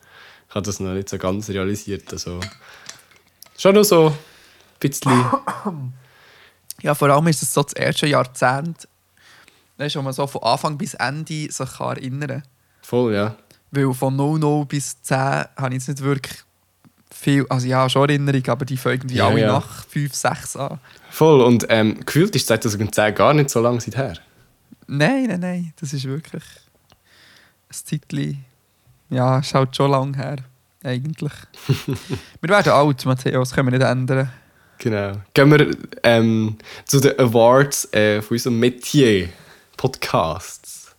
Ich 0.49 0.55
habe 0.55 0.65
das 0.65 0.81
noch 0.81 0.93
nicht 0.93 1.09
so 1.09 1.19
ganz 1.19 1.49
realisiert. 1.51 2.13
Also, 2.13 2.41
schon 3.57 3.75
noch 3.75 3.85
so 3.85 4.09
ein 4.09 4.15
bisschen. 4.81 5.25
Ja, 6.81 6.95
vor 6.95 7.09
allem 7.09 7.27
ist 7.27 7.43
es 7.43 7.53
so 7.53 7.65
das 7.65 7.73
erste 7.73 8.07
Jahrzehnt, 8.07 8.87
weißt, 9.79 9.97
wo 9.97 10.03
man 10.03 10.13
so 10.13 10.29
von 10.29 10.45
Anfang 10.45 10.79
bis 10.79 10.95
Ende 10.95 11.51
sich 11.51 11.81
erinnern 11.81 12.29
kann. 12.29 12.43
Voll, 12.83 13.15
ja. 13.15 13.37
Weil 13.73 13.93
von 13.93 14.15
00 14.15 14.65
bis 14.67 15.03
10 15.03 15.17
habe 15.19 15.69
ich 15.71 15.75
jetzt 15.75 15.89
nicht 15.89 16.03
wirklich 16.03 16.37
viel, 17.19 17.47
also 17.49 17.67
ja, 17.67 17.89
schon 17.89 18.09
Erinnerung, 18.09 18.47
aber 18.49 18.65
die 18.65 18.77
fangen 18.77 18.97
irgendwie 18.97 19.17
Ja, 19.17 19.27
alle 19.27 19.41
ja. 19.41 19.53
nach 19.53 19.87
5, 19.87 20.15
6 20.15 20.57
an. 20.57 20.79
Voll. 21.11 21.41
Und 21.41 21.67
ähm, 21.69 22.01
gefühlt 22.05 22.35
ist 22.37 22.47
2010 22.47 23.15
gar 23.15 23.35
nicht 23.35 23.51
so 23.51 23.61
lange 23.61 23.81
seither. 23.81 24.15
Nein, 24.87 25.27
nein, 25.27 25.41
nein, 25.41 25.73
das 25.81 25.93
ist 25.93 26.05
wirklich 26.05 26.45
ein 27.69 27.75
Zeitchen. 27.85 28.45
Ja, 29.11 29.39
ist 29.39 29.55
halt 29.55 29.75
schon 29.75 29.91
lang 29.91 30.15
her, 30.15 30.37
eigentlich. 30.85 31.33
wir 32.41 32.49
werden 32.49 32.73
alt, 32.73 33.05
Matteo, 33.05 33.41
das 33.41 33.53
können 33.53 33.71
wir 33.73 33.79
nicht 33.79 33.87
ändern. 33.87 34.31
Genau. 34.79 35.13
Gehen 35.35 35.51
wir 35.51 35.71
ähm, 36.05 36.57
zu 36.85 37.01
den 37.01 37.19
Awards 37.19 37.93
äh, 37.93 38.23
von 38.23 38.37
unserem 38.37 38.61
Metier 38.61 39.29
Podcasts. 39.77 40.95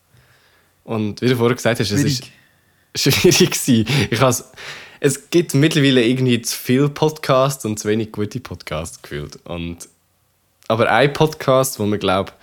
Und 0.84 1.22
wie 1.22 1.30
du 1.30 1.38
vorher 1.38 1.56
gesagt 1.56 1.80
hast, 1.80 1.92
es 1.92 2.04
ist 2.04 2.24
schwierig 2.96 3.52
gewesen. 3.52 3.86
Ich 4.10 4.22
es 4.22 4.52
gibt 5.30 5.54
mittlerweile 5.54 6.04
irgendwie 6.06 6.42
zu 6.42 6.58
viele 6.58 6.90
Podcasts 6.90 7.64
und 7.66 7.80
zu 7.80 7.88
wenig 7.88 8.12
gute 8.12 8.40
Podcasts 8.40 9.02
gefühlt. 9.02 9.40
Und, 9.46 9.88
aber 10.68 10.92
ein 10.92 11.14
Podcast, 11.14 11.80
wo 11.80 11.86
wir 11.86 11.98
glaube 11.98 12.34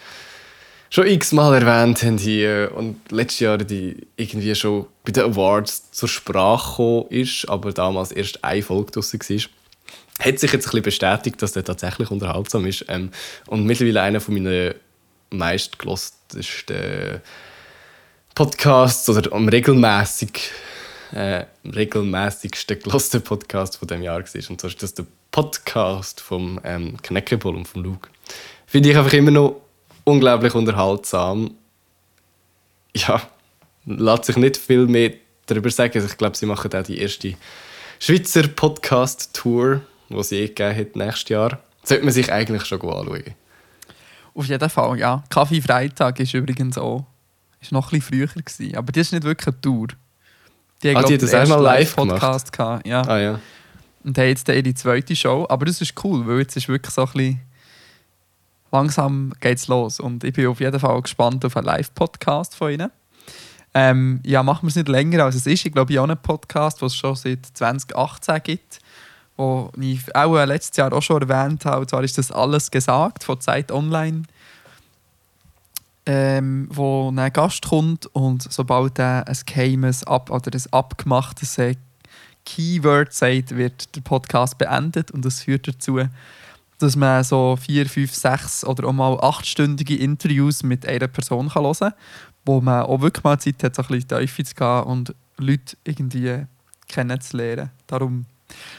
schon 0.88 1.06
x-mal 1.06 1.54
erwähnt 1.54 2.02
haben 2.02 2.16
hier 2.16 2.72
und 2.74 2.96
letztes 3.10 3.40
Jahr 3.40 3.58
die 3.58 4.06
irgendwie 4.16 4.54
schon 4.54 4.86
bei 5.04 5.12
den 5.12 5.24
Awards 5.24 5.90
zur 5.90 6.08
Sprache 6.08 6.70
gekommen 6.70 7.06
ist, 7.10 7.48
aber 7.48 7.72
damals 7.72 8.12
erst 8.12 8.42
eine 8.44 8.62
Folge 8.62 8.92
draussen 8.92 9.20
war, 9.20 10.26
hat 10.26 10.38
sich 10.38 10.52
jetzt 10.52 10.66
ein 10.66 10.70
bisschen 10.70 10.82
bestätigt, 10.82 11.42
dass 11.42 11.52
der 11.52 11.64
tatsächlich 11.64 12.10
unterhaltsam 12.10 12.64
ist 12.64 12.86
ähm, 12.88 13.10
und 13.46 13.66
mittlerweile 13.66 14.00
einer 14.00 14.20
von 14.20 14.34
meinen 14.34 14.74
meistgelostesten 15.30 17.20
Podcasts 18.34 19.08
oder 19.08 19.32
am 19.32 19.48
regelmäßig 19.48 20.50
äh, 21.12 21.44
regelmäßigsten 21.64 22.80
gelosten 22.80 23.22
Podcast 23.22 23.78
von 23.78 23.88
dem 23.88 24.02
Jahr 24.02 24.20
war. 24.20 24.50
Und 24.50 24.60
zwar 24.60 24.70
ist 24.70 24.82
das 24.82 24.94
der 24.94 25.06
Podcast 25.30 26.20
vom 26.20 26.60
ähm, 26.64 26.96
Knäckebull 27.02 27.54
und 27.54 27.68
vom 27.68 27.84
Luke. 27.84 28.08
Finde 28.66 28.90
ich 28.90 28.96
einfach 28.96 29.12
immer 29.12 29.30
noch 29.30 29.60
unglaublich 30.04 30.54
unterhaltsam. 30.54 31.52
Ja, 32.94 33.22
lässt 33.84 34.24
sich 34.24 34.36
nicht 34.36 34.56
viel 34.56 34.86
mehr 34.86 35.12
darüber 35.46 35.70
sagen. 35.70 35.92
Also 35.94 36.08
ich 36.08 36.16
glaube, 36.16 36.36
sie 36.36 36.46
machen 36.46 36.72
auch 36.72 36.82
die 36.82 36.98
erste 36.98 37.34
Schweizer 37.98 38.48
Podcast-Tour, 38.48 39.80
die 40.08 40.22
sie 40.22 40.36
eh 40.36 40.48
gegeben 40.48 40.76
hat 40.76 40.96
nächstes 40.96 41.28
Jahr. 41.28 41.58
Sollte 41.82 42.04
man 42.04 42.12
sich 42.12 42.32
eigentlich 42.32 42.64
schon 42.64 42.80
anschauen. 42.80 43.34
Auf 44.34 44.46
jeden 44.46 44.70
Fall, 44.70 44.98
ja. 44.98 45.24
Kaffee 45.30 45.62
Freitag 45.62 46.20
ist 46.20 46.34
übrigens 46.34 46.76
auch 46.76 47.06
ist 47.60 47.72
noch 47.72 47.92
ein 47.92 47.98
bisschen 47.98 48.28
früher 48.28 48.42
gewesen, 48.42 48.76
aber 48.76 48.92
das 48.92 49.08
ist 49.08 49.12
nicht 49.12 49.24
wirklich 49.24 49.48
eine 49.48 49.60
Tour. 49.60 49.88
Die 50.82 50.94
Ah, 50.94 51.02
die 51.02 51.16
glaub, 51.16 51.20
das 51.20 51.30
den 51.30 51.48
live 51.48 51.60
Live-Podcast 51.60 52.52
gehabt, 52.52 52.86
ja. 52.86 53.02
Ah 53.02 53.18
ja. 53.18 53.40
Und 54.04 54.18
haben 54.18 54.28
jetzt 54.28 54.48
ihre 54.48 54.74
zweite 54.74 55.16
Show. 55.16 55.46
Aber 55.48 55.64
das 55.64 55.80
ist 55.80 55.94
cool, 56.04 56.26
weil 56.26 56.40
jetzt 56.40 56.56
ist 56.56 56.68
wirklich 56.68 56.94
so 56.94 57.02
ein 57.02 57.12
bisschen 57.12 57.40
langsam 58.70 59.32
geht's 59.40 59.68
los. 59.68 60.00
Und 60.00 60.22
ich 60.24 60.32
bin 60.32 60.46
auf 60.46 60.60
jeden 60.60 60.78
Fall 60.78 61.00
gespannt 61.02 61.44
auf 61.44 61.56
einen 61.56 61.66
Live-Podcast 61.66 62.54
von 62.54 62.72
ihnen. 62.72 62.90
Ähm, 63.74 64.20
ja, 64.24 64.42
machen 64.42 64.62
wir 64.62 64.68
es 64.68 64.76
nicht 64.76 64.88
länger 64.88 65.24
als 65.24 65.34
es 65.34 65.46
ist. 65.46 65.66
Ich 65.66 65.72
glaube, 65.72 65.92
ich 65.92 65.98
habe 65.98 66.06
auch 66.06 66.10
einen 66.10 66.22
Podcast, 66.22 66.80
den 66.80 66.86
es 66.86 66.96
schon 66.96 67.14
seit 67.14 67.44
2018 67.44 68.42
gibt, 68.42 68.78
wo 69.36 69.70
ich 69.78 70.14
auch 70.14 70.34
letztes 70.44 70.76
Jahr 70.76 70.92
auch 70.92 71.02
schon 71.02 71.22
erwähnt 71.22 71.64
habe. 71.64 71.80
Und 71.80 71.90
zwar 71.90 72.02
ist 72.02 72.16
das 72.16 72.32
«Alles 72.32 72.70
gesagt» 72.70 73.24
von 73.24 73.40
«Zeit 73.40 73.70
Online», 73.70 74.22
ähm, 76.06 76.68
wo 76.70 77.10
ein 77.10 77.32
Gast 77.32 77.66
kommt 77.68 78.06
und 78.06 78.50
sobald 78.50 78.98
er 78.98 79.26
ein 79.26 79.36
geheimes 79.44 80.04
ab 80.04 80.30
oder 80.30 80.50
ein 80.54 80.72
abgemachtes 80.72 81.58
äh, 81.58 81.74
Keyword 82.44 83.12
sagt, 83.12 83.56
wird 83.56 83.94
der 83.96 84.00
Podcast 84.02 84.56
beendet 84.56 85.10
und 85.10 85.24
das 85.24 85.42
führt 85.42 85.66
dazu, 85.66 86.00
dass 86.78 86.96
man 86.96 87.24
so 87.24 87.56
vier, 87.56 87.86
fünf, 87.86 88.14
sechs 88.14 88.64
oder 88.64 88.86
auch 88.86 88.92
mal 88.92 89.18
achtstündige 89.20 89.96
Interviews 89.96 90.62
mit 90.62 90.86
einer 90.86 91.08
Person 91.08 91.48
kann 91.48 91.64
hören 91.64 91.74
kann, 91.78 91.94
wo 92.44 92.60
man 92.60 92.82
auch 92.82 93.00
wirklich 93.00 93.24
mal 93.24 93.38
Zeit 93.38 93.62
hat, 93.64 93.74
so 93.74 93.82
ein 93.82 93.88
bisschen 93.88 94.08
tiefer 94.20 94.44
zu 94.44 94.54
gehen 94.54 94.82
und 94.84 95.14
Leute 95.38 95.76
irgendwie 95.84 96.46
kennenzulernen. 96.86 97.70
Darum 97.88 98.26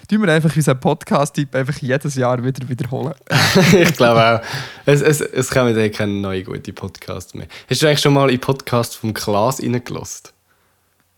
tun 0.10 0.22
wir 0.22 0.32
einfach 0.32 0.56
unseren 0.56 0.80
Podcast-Typ 0.80 1.54
einfach 1.56 1.78
jedes 1.80 2.16
Jahr 2.16 2.44
wieder 2.44 2.68
wiederholen. 2.70 3.14
ich 3.80 3.94
glaube 3.94 4.24
auch. 4.42 4.42
Es, 4.86 5.02
es, 5.02 5.22
es 5.22 5.50
kommen 5.50 5.76
dann 5.76 5.92
keine 5.92 6.14
neuen 6.14 6.44
guten 6.46 6.74
Podcasts 6.74 7.34
mehr. 7.34 7.48
Hast 7.70 7.82
du 7.82 7.88
eigentlich 7.88 8.00
schon 8.02 8.14
mal 8.14 8.30
in 8.30 8.40
Podcast 8.40 8.96
vom 8.96 9.14
Klaas 9.14 9.62
reingelassen? 9.62 10.30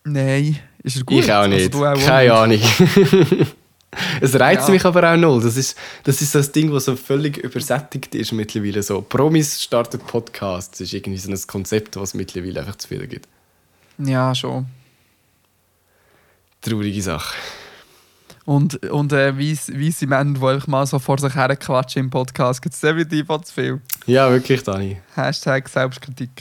Nein, 0.06 0.60
ist 0.84 0.98
er 0.98 1.04
gut? 1.04 1.24
Ich 1.24 1.32
auch 1.32 1.38
Also 1.44 1.50
nicht. 1.56 1.74
du 1.74 1.86
auch 1.86 2.00
Keine 2.00 2.48
nicht? 2.48 2.82
Ahnung. 2.82 3.48
es 4.22 4.40
reizt 4.40 4.68
Ja. 4.68 4.74
mich 4.74 4.86
aber 4.86 5.12
auch 5.14 5.18
null. 5.18 5.42
Das 5.44 5.58
ist, 5.58 5.78
das 6.04 6.22
ist 6.22 6.34
das 6.34 6.52
Ding, 6.52 6.72
das 6.72 6.86
so 6.86 6.96
völlig 6.96 7.38
übersättigt 7.38 8.16
ist 8.16 8.32
mittlerweile. 8.32 8.82
So, 8.82 9.02
Promis 9.02 9.62
starten 9.62 10.00
Podcasts. 10.00 10.72
Das 10.80 10.82
ist 10.88 10.94
irgendwie 10.94 11.20
so 11.20 11.30
ein 11.32 11.40
Konzept, 11.48 11.96
was 11.98 12.14
mittlerweile 12.14 12.62
einfach 12.62 12.78
zu 12.78 12.88
viel 12.88 13.06
gibt. 13.08 13.28
Ja, 14.00 14.34
schon. 14.34 14.66
Traurige 16.62 17.02
Sache. 17.02 17.36
Und, 18.50 18.84
und 18.90 19.14
äh, 19.14 19.38
wie 19.38 19.54
sie 19.54 20.08
Männer, 20.08 20.34
die 20.34 20.44
einfach 20.44 20.66
mal 20.66 20.84
so 20.88 20.98
vor 20.98 21.20
sich 21.20 21.36
her 21.36 21.56
quatschen 21.56 22.06
im 22.06 22.10
Podcast, 22.10 22.64
gibt 22.64 22.74
es 22.74 22.82
definitiv 22.82 23.30
auch 23.30 23.42
zu 23.42 23.54
viel. 23.54 23.82
Ja, 24.08 24.32
wirklich, 24.32 24.64
Dani. 24.64 24.98
Hashtag 25.14 25.70
Selbstkritik. 25.70 26.32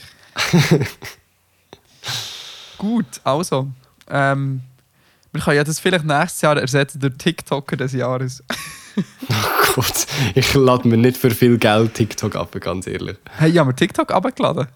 Gut, 2.78 3.04
also. 3.24 3.68
Ähm, 4.08 4.62
wir 5.32 5.42
können 5.42 5.56
ja 5.58 5.64
das 5.64 5.80
vielleicht 5.80 6.06
nächstes 6.06 6.40
Jahr 6.40 6.56
ersetzen 6.56 6.98
durch 6.98 7.18
TikToker 7.18 7.76
des 7.76 7.92
Jahres. 7.92 8.42
Oh 9.30 9.74
Gott, 9.76 10.06
ich 10.34 10.54
lade 10.54 10.88
mir 10.88 10.96
nicht 10.96 11.16
für 11.16 11.30
viel 11.30 11.56
Geld 11.56 11.94
TikTok 11.94 12.34
ab, 12.34 12.56
ganz 12.58 12.84
ehrlich. 12.88 13.16
Hey, 13.36 13.52
haben 13.52 13.68
wir 13.68 13.76
TikTok 13.76 14.10
abgeladen? 14.10 14.66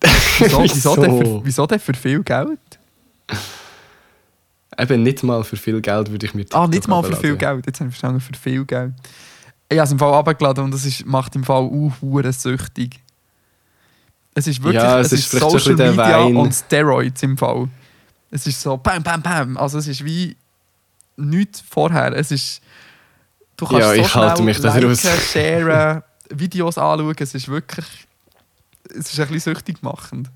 Wieso, 0.38 0.62
wieso, 0.62 0.94
denn 0.94 1.18
für, 1.18 1.44
wieso 1.44 1.66
denn 1.66 1.80
für 1.80 1.94
viel 1.94 2.22
Geld? 2.22 2.60
Eben 4.78 5.02
nicht 5.02 5.22
mal 5.22 5.42
für 5.44 5.56
viel 5.56 5.80
Geld 5.80 6.10
würde 6.10 6.26
ich 6.26 6.34
mir 6.34 6.42
TikTok 6.42 6.60
Ah, 6.60 6.66
nicht 6.66 6.86
mal 6.88 7.02
für 7.02 7.16
viel 7.16 7.36
Geld. 7.36 7.64
Jetzt 7.66 7.80
habe 7.80 7.88
ich 7.88 7.94
verstanden, 7.94 8.20
für 8.20 8.34
viel 8.34 8.64
Geld. 8.64 8.92
Ich 9.68 9.78
habe 9.78 9.86
es 9.86 9.92
im 9.92 9.98
Fall 9.98 10.12
abgeladen 10.14 10.64
und 10.64 10.70
das 10.74 10.84
ist, 10.84 11.04
macht 11.06 11.34
im 11.34 11.44
Fall 11.44 11.62
auch 11.62 12.32
süchtig. 12.32 13.00
Es 14.34 14.46
ist 14.46 14.62
wirklich 14.62 14.82
Ja, 14.82 15.00
es 15.00 15.12
es 15.12 15.20
ist 15.20 15.34
ist 15.34 15.40
Social 15.40 15.74
Media 15.74 15.96
Wein. 15.96 16.36
und 16.36 16.52
Steroids 16.52 17.22
im 17.22 17.38
Fall. 17.38 17.68
Es 18.30 18.46
ist 18.46 18.60
so 18.60 18.76
bam, 18.76 19.02
bam, 19.02 19.22
bam. 19.22 19.56
Also 19.56 19.78
es 19.78 19.88
ist 19.88 20.04
wie 20.04 20.36
nichts 21.16 21.62
vorher. 21.68 22.12
Es 22.14 22.30
ist... 22.30 22.60
Du 23.56 23.64
kannst 23.64 23.80
Ja, 23.80 23.88
so 23.88 23.94
ich 23.94 24.14
halte 24.14 24.42
mich 24.42 24.60
da 24.60 24.74
liken, 24.74 24.90
raus. 24.90 25.02
sharen, 25.32 26.02
Videos 26.30 26.76
anschauen. 26.76 27.14
Es 27.18 27.34
ist 27.34 27.48
wirklich... 27.48 27.86
Es 28.90 29.12
ist 29.12 29.18
ein 29.18 29.28
bisschen 29.28 29.54
süchtig 29.54 29.82
machend. 29.82 30.28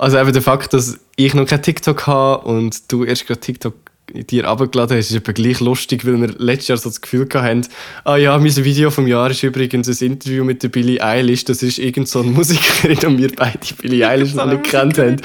Also 0.00 0.16
eben 0.18 0.32
der 0.32 0.40
Fakt, 0.40 0.72
dass 0.72 0.98
ich 1.16 1.34
noch 1.34 1.46
kein 1.46 1.60
TikTok 1.60 2.06
habe 2.06 2.48
und 2.48 2.90
du 2.90 3.04
erst 3.04 3.26
gerade 3.26 3.40
TikTok 3.40 3.74
dir 4.14 4.48
abgeladen 4.48 4.96
hast, 4.96 5.10
ist 5.10 5.16
etwa 5.16 5.32
gleich 5.32 5.60
lustig, 5.60 6.06
weil 6.06 6.18
wir 6.18 6.28
letztes 6.38 6.68
Jahr 6.68 6.78
so 6.78 6.88
das 6.88 7.02
Gefühl 7.02 7.28
hatten, 7.34 7.66
ah 8.04 8.16
ja, 8.16 8.38
mein 8.38 8.56
Video 8.56 8.90
vom 8.90 9.06
Jahr 9.06 9.30
ist 9.30 9.42
übrigens 9.42 9.88
ein 9.88 10.06
Interview 10.06 10.42
mit 10.42 10.62
der 10.62 10.70
Billie 10.70 11.04
Eilish. 11.04 11.44
Das 11.44 11.62
ist 11.62 11.78
irgend 11.78 12.08
so 12.08 12.20
eine 12.20 12.30
Musikerin 12.30 12.98
und 13.06 13.18
wir 13.18 13.30
beide 13.36 13.58
Billie 13.78 14.08
Eilish 14.08 14.32
noch 14.32 14.46
nicht 14.46 14.64
gekannt 14.64 14.96
haben. 14.96 15.16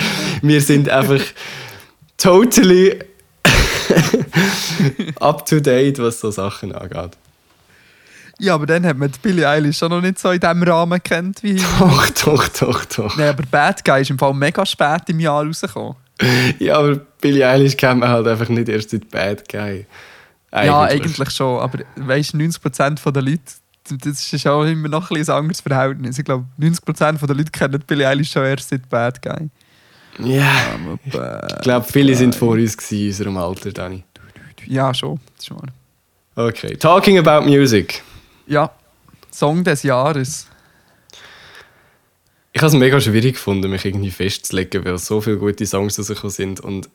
Wir 0.41 0.59
sind 0.59 0.89
einfach 0.89 1.21
totally 2.17 2.99
up 5.21 5.45
to 5.45 5.61
date, 5.61 5.99
was 5.99 6.19
so 6.19 6.31
Sachen 6.31 6.73
angeht. 6.73 7.11
Ja, 8.39 8.55
aber 8.55 8.65
dann 8.65 8.85
hat 8.85 8.97
man 8.97 9.09
die 9.11 9.19
Billie 9.19 9.47
Eilish 9.47 9.77
schon 9.77 9.89
noch 9.91 10.01
nicht 10.01 10.19
so 10.19 10.29
in 10.31 10.39
diesem 10.39 10.63
Rahmen 10.63 11.01
kennt 11.01 11.41
wie. 11.43 11.55
Doch, 11.55 12.09
doch, 12.09 12.47
doch, 12.49 12.85
doch. 12.85 13.15
Nein, 13.17 13.29
aber 13.29 13.43
Bad 13.49 13.83
Guy 13.85 14.01
ist 14.01 14.09
im 14.09 14.19
Fall 14.19 14.33
mega 14.33 14.65
spät 14.65 15.03
im 15.07 15.19
Jahr 15.19 15.45
rausgekommen. 15.45 15.95
Ja, 16.59 16.77
aber 16.79 16.95
Billie 17.21 17.47
Eilish 17.47 17.77
kennt 17.77 17.99
man 18.01 18.09
halt 18.09 18.27
einfach 18.27 18.49
nicht 18.49 18.67
erst 18.69 18.89
seit 18.89 19.09
Bad 19.09 19.47
Guy. 19.49 19.85
Ja, 20.53 20.81
eigentlich 20.83 21.29
schon. 21.31 21.59
Aber 21.59 21.79
weißt 21.95 22.33
du, 22.33 22.37
90% 22.37 23.11
der 23.11 23.21
Leute, 23.21 23.41
das 23.89 24.33
ist 24.33 24.47
auch 24.47 24.63
immer 24.63 24.87
noch 24.89 25.11
ein, 25.11 25.17
ein 25.17 25.29
anderes 25.29 25.61
Verhältnis. 25.61 26.17
Ich 26.17 26.25
glaube, 26.25 26.45
90% 26.59 27.25
der 27.25 27.35
Leute 27.35 27.51
kennen 27.51 27.83
Billie 27.85 28.07
Eilish 28.07 28.31
schon 28.31 28.43
erst 28.45 28.69
seit 28.69 28.87
Bad 28.89 29.21
Guy. 29.21 29.49
Ja, 30.19 30.49
Aber 30.73 31.47
ich 31.55 31.61
glaube, 31.61 31.85
viele 31.91 32.15
sind 32.15 32.31
Guy. 32.31 32.39
vor 32.39 32.53
uns 32.53 32.77
gewesen, 32.77 33.23
in 33.23 33.27
unserem 33.29 33.37
Alter, 33.37 33.71
Dani. 33.71 34.03
Ja, 34.67 34.93
schon. 34.93 35.19
Okay, 36.35 36.75
talking 36.77 37.17
about 37.17 37.45
music. 37.45 38.01
Ja, 38.47 38.71
Song 39.31 39.63
des 39.63 39.83
Jahres. 39.83 40.47
Ich 42.53 42.61
habe 42.61 42.67
es 42.67 42.73
mega 42.73 43.01
schwierig 43.01 43.33
gefunden, 43.33 43.69
mich 43.69 43.83
irgendwie 43.83 44.11
festzulegen, 44.11 44.85
weil 44.85 44.97
so 44.97 45.19
viele 45.19 45.37
gute 45.37 45.65
Songs 45.65 45.99
rausgekommen 45.99 46.31
sind. 46.31 46.59
Und 46.61 46.89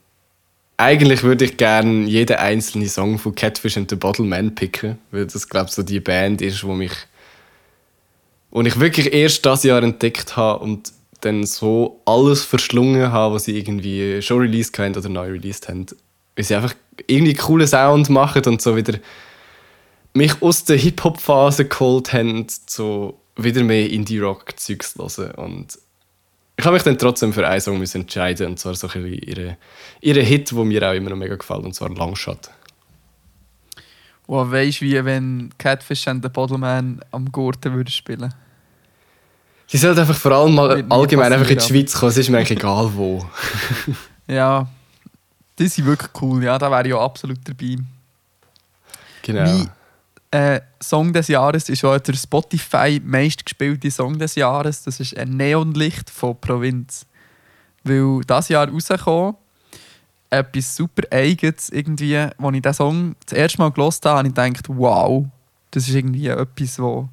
eigentlich 0.79 1.23
würde 1.23 1.45
ich 1.45 1.59
gerne 1.59 2.07
jeden 2.07 2.37
einzelnen 2.37 2.89
Song 2.89 3.19
von 3.19 3.35
Catfish 3.35 3.77
and 3.77 3.91
the 3.91 3.97
Bottle 3.97 4.25
Man 4.25 4.55
picken, 4.55 4.99
weil 5.11 5.27
das, 5.27 5.49
glaube 5.49 5.67
ich, 5.69 5.75
so 5.75 5.83
die 5.83 6.01
Band 6.01 6.41
ist, 6.41 6.65
wo 6.65 6.73
mich 6.73 6.93
wo 8.51 8.63
ich 8.63 8.81
wirklich 8.81 9.13
erst 9.13 9.47
das 9.47 9.63
Jahr 9.63 9.83
entdeckt 9.83 10.37
habe 10.37 10.65
und 10.65 10.93
dann 11.21 11.45
so 11.45 12.01
alles 12.05 12.45
verschlungen 12.45 13.13
habe, 13.13 13.35
was 13.35 13.45
sie 13.45 13.57
irgendwie 13.57 14.23
schon 14.23 14.41
released 14.41 14.79
haben 14.79 14.97
oder 14.97 15.09
neu 15.09 15.31
released 15.31 15.69
haben. 15.69 15.87
Weil 16.35 16.45
sie 16.45 16.55
einfach 16.55 16.75
irgendwie 17.07 17.35
coolen 17.35 17.69
Sound 17.69 18.09
machen 18.09 18.43
und 18.47 18.63
so 18.63 18.77
wieder 18.77 18.99
mich 20.13 20.43
aus 20.43 20.65
der 20.65 20.77
Hip-Hop-Phase 20.77 21.67
geholt 21.67 22.13
haben, 22.13 22.47
so 22.67 23.21
wieder 23.37 23.63
mehr 23.63 23.89
Indie-Rock-Zeugs 23.91 24.95
zu 24.95 25.09
hören. 25.23 25.35
Und 25.37 25.79
ich 26.57 26.65
habe 26.65 26.75
mich 26.75 26.83
dann 26.83 26.99
trotzdem 26.99 27.33
für 27.33 27.47
einen 27.47 27.61
Song 27.61 27.79
müssen 27.79 28.03
entscheiden 28.03 28.49
und 28.49 28.59
zwar 28.59 28.75
so 28.75 28.89
ein 28.89 29.03
bisschen 29.03 29.23
ihre, 29.23 29.57
ihre 30.01 30.21
Hit, 30.21 30.55
wo 30.55 30.65
mir 30.65 30.87
auch 30.89 30.95
immer 30.95 31.11
noch 31.11 31.17
mega 31.17 31.37
gefällt, 31.37 31.65
und 31.65 31.75
zwar 31.75 31.91
Longshot. 31.91 32.51
Wo 34.27 34.51
weißt 34.51 34.81
du, 34.81 34.85
wie 34.85 35.05
wenn 35.05 35.51
Catfish 35.59 36.07
and 36.07 36.23
the 36.23 36.29
Bottleman 36.29 37.01
am 37.11 37.33
Gurten 37.33 37.73
würde 37.75 37.91
spielen? 37.91 38.33
Sie 39.67 39.79
sollte 39.79 40.01
einfach 40.01 40.17
vor 40.17 40.33
allem 40.33 40.55
mal 40.55 40.85
allgemein 40.89 41.33
einfach 41.33 41.49
in 41.49 41.59
die 41.59 41.65
Schweiz 41.65 41.95
kommen, 41.95 42.11
es 42.11 42.19
ist 42.19 42.29
mir 42.29 42.39
eigentlich 42.39 42.59
egal 42.59 42.91
wo. 42.95 43.25
Ja, 44.27 44.69
die 45.59 45.67
sind 45.67 45.87
wirklich 45.87 46.11
cool. 46.23 46.45
Ja, 46.45 46.57
da 46.57 46.71
wäre 46.71 46.87
ich 46.87 46.95
auch 46.95 47.03
absolut 47.03 47.39
dabei. 47.45 47.79
Genau. 49.23 49.43
Mein 49.43 49.71
äh, 50.31 50.61
Song 50.81 51.13
des 51.13 51.29
Jahres 51.29 51.69
ist 51.69 51.85
auch 51.85 51.99
der 51.99 52.15
Spotify 52.15 53.01
meistgespielte 53.05 53.91
Song 53.91 54.19
des 54.19 54.37
Jahres. 54.37 54.85
Das 54.85 55.01
ist 55.01 55.17
ein 55.17 55.37
Neonlicht 55.37 56.09
von 56.09 56.41
Provinz. 56.41 57.07
Weil 57.83 58.21
das 58.27 58.49
Jahr 58.49 58.69
rausgekommen, 58.69 59.35
etwas 60.31 60.77
super 60.77 61.03
Eigenes 61.11 61.71
irgendwie, 61.71 62.17
als 62.17 62.35
ich 62.39 62.63
diesen 62.63 62.75
Song 62.75 63.17
das 63.27 63.37
erste 63.37 63.59
Mal 63.59 63.73
gehört 63.73 64.05
habe, 64.05 64.19
habe 64.19 64.29
ich 64.29 64.35
gedacht, 64.35 64.69
wow, 64.69 65.27
das 65.73 65.89
ist 65.89 65.95
irgendwie 65.95 66.29
etwas, 66.29 66.79
was 66.79 67.07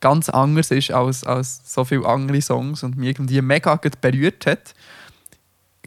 ganz 0.00 0.28
anders 0.30 0.70
ist 0.70 0.90
als, 0.90 1.24
als 1.24 1.60
so 1.64 1.84
viele 1.84 2.06
andere 2.06 2.40
Songs 2.40 2.82
und 2.82 2.96
mich 2.96 3.10
irgendwie 3.10 3.42
mega 3.42 3.78
berührt 4.00 4.46
hat. 4.46 4.74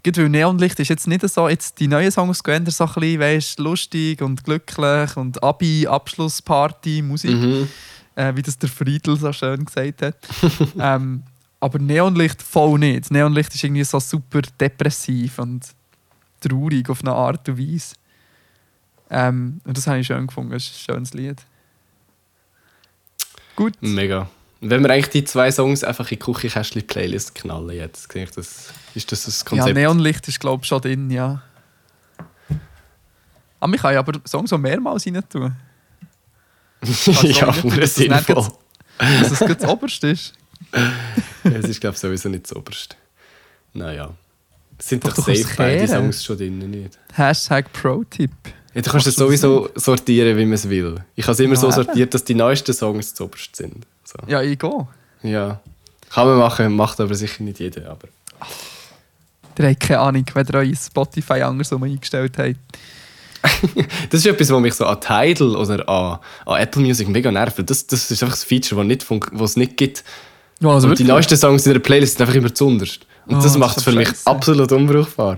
Gerade 0.03 0.23
weil 0.23 0.29
Neonlicht 0.29 0.79
ist 0.79 0.89
jetzt 0.89 1.07
nicht 1.07 1.27
so, 1.29 1.47
jetzt 1.47 1.79
die 1.79 1.87
neuen 1.87 2.11
Songs 2.11 2.43
gehen 2.43 2.65
so 2.69 2.83
ein 2.85 2.93
bisschen, 2.93 3.19
weißt, 3.21 3.59
lustig 3.59 4.21
und 4.21 4.43
glücklich 4.43 5.15
und 5.15 5.41
Abi, 5.41 5.87
Abschlussparty, 5.87 7.01
Musik, 7.01 7.31
Mhm. 7.31 7.69
äh, 8.15 8.35
wie 8.35 8.41
das 8.41 8.57
der 8.57 8.67
Friedel 8.69 9.17
so 9.17 9.31
schön 9.31 9.63
gesagt 9.63 10.01
hat. 10.01 10.17
ähm, 10.79 11.23
aber 11.61 11.79
Neonlicht 11.79 12.41
voll 12.41 12.77
nicht. 12.79 13.09
Neonlicht 13.11 13.55
ist 13.55 13.63
irgendwie 13.63 13.85
so 13.85 13.99
super 13.99 14.41
depressiv 14.59 15.39
und 15.39 15.65
traurig 16.41 16.89
auf 16.89 16.99
eine 16.99 17.13
Art 17.13 17.47
und 17.47 17.57
Weise. 17.57 17.95
Ähm, 19.09 19.61
und 19.63 19.77
das 19.77 19.87
habe 19.87 19.99
ich 19.99 20.07
schön 20.07 20.27
gefunden, 20.27 20.51
das 20.51 20.63
ist 20.63 20.89
ein 20.89 20.93
schönes 20.95 21.13
Lied. 21.13 21.37
Gut. 23.55 23.75
Mega. 23.79 24.27
Wenn 24.65 24.81
wir 24.81 24.89
eigentlich 24.91 25.09
die 25.09 25.23
zwei 25.25 25.51
Songs 25.51 25.83
einfach 25.83 26.09
in 26.11 26.17
die 26.19 26.25
Küchenkästchen-Playlist 26.25 27.35
knallen 27.35 27.75
jetzt, 27.75 28.11
sehe 28.11 28.23
ich 28.23 28.31
das, 28.31 28.69
ist 28.95 29.11
das 29.11 29.25
das 29.25 29.39
Ja, 29.41 29.45
Konzept? 29.49 29.75
Neonlicht 29.75 30.27
ist 30.27 30.39
glaube 30.39 30.63
ich 30.63 30.67
schon 30.69 30.81
drin, 30.81 31.11
ja. 31.11 31.41
Aber 33.59 33.69
man 33.69 33.79
kann 33.79 33.93
ja 33.93 33.99
aber 33.99 34.19
Songs 34.27 34.51
auch 34.53 34.57
mehrmals 34.57 35.05
rein 35.05 35.23
tun. 35.29 35.55
ja, 37.23 37.53
nur 37.63 37.75
dass 37.77 37.95
das 37.95 37.97
nicht 37.97 38.25
sinnvoll. 38.25 38.47
Dass 38.97 39.31
es 39.41 39.57
das 39.57 39.67
Oberste 39.69 40.07
ist. 40.09 40.33
Es 41.45 41.65
ist, 41.65 41.81
glaube 41.81 41.93
ich, 41.95 41.99
sowieso 41.99 42.29
nicht 42.29 42.45
das 42.45 42.55
Oberste. 42.55 42.95
Naja. 43.73 44.11
Es 44.79 44.87
sind 44.87 45.03
doch, 45.05 45.13
Doch, 45.13 45.25
safe 45.25 45.45
beide. 45.57 45.87
Songs 45.89 46.23
schon 46.23 46.37
drin, 46.37 46.57
nicht? 46.57 46.97
Hashtag 47.13 47.71
Pro-Tipp. 47.73 48.31
Ja, 48.73 48.81
du 48.81 48.89
kannst 48.89 49.07
es 49.07 49.15
sowieso 49.15 49.69
sortieren, 49.75 50.37
wie 50.37 50.45
man 50.45 50.53
es 50.53 50.69
will. 50.69 51.03
Ich 51.15 51.25
habe 51.25 51.33
es 51.33 51.39
immer 51.41 51.55
Ja, 51.55 51.59
so 51.59 51.69
sortiert, 51.69 52.13
dass 52.13 52.23
die 52.23 52.33
neuesten 52.33 52.73
Songs 52.73 53.11
das 53.11 53.19
Oberste 53.21 53.63
sind. 53.63 53.85
So. 54.03 54.17
Ja, 54.27 54.41
ich 54.41 54.59
gehe. 54.59 54.87
Ja. 55.23 55.59
Kann 56.09 56.27
man 56.27 56.37
machen, 56.37 56.75
macht 56.75 56.99
aber 56.99 57.15
sicher 57.15 57.43
nicht 57.43 57.59
jeder. 57.59 57.89
Aber 57.89 58.07
Ihr 59.57 59.69
habt 59.69 59.79
keine 59.79 59.99
Ahnung, 59.99 60.25
wenn 60.33 60.47
ihr 60.47 60.53
euch 60.55 60.77
Spotify 60.79 61.41
andersrum 61.41 61.83
eingestellt 61.83 62.37
habt. 62.37 62.55
das 64.09 64.21
ist 64.21 64.25
etwas, 64.25 64.49
was 64.49 64.61
mich 64.61 64.73
so 64.73 64.85
an 64.85 64.99
Tidal 65.01 65.55
oder 65.55 65.87
an, 65.89 66.19
an 66.45 66.61
Apple 66.61 66.81
Music 66.81 67.07
mega 67.07 67.31
nervt. 67.31 67.69
Das, 67.69 67.85
das 67.85 68.09
ist 68.09 68.23
einfach 68.23 68.37
ein 68.37 68.45
Feature, 68.45 68.81
das 68.81 68.87
nicht 68.87 69.41
es 69.41 69.55
nicht 69.57 69.77
gibt. 69.77 70.03
Ja, 70.59 70.69
also 70.69 70.87
Und 70.87 70.97
die 70.97 71.03
neuesten 71.03 71.35
Songs 71.37 71.65
in 71.65 71.73
der 71.73 71.79
Playlist 71.79 72.17
sind 72.17 72.21
einfach 72.21 72.35
immer 72.35 72.53
zuunterst. 72.53 73.05
Und 73.25 73.37
Oh, 73.37 73.41
das 73.41 73.57
macht 73.57 73.77
es 73.77 73.83
für 73.83 73.91
mich 73.91 74.07
scheisse. 74.07 74.27
absolut 74.27 74.71
unbrauchbar. 74.71 75.37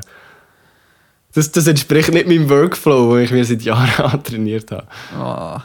Das, 1.34 1.52
das 1.52 1.68
entspricht 1.68 2.14
nicht 2.14 2.28
meinem 2.28 2.50
Workflow, 2.50 3.16
den 3.16 3.26
ich 3.26 3.32
mir 3.32 3.44
seit 3.44 3.62
Jahren 3.64 3.90
antrainiert 4.06 4.72
habe. 4.72 4.88
Ah. 5.18 5.64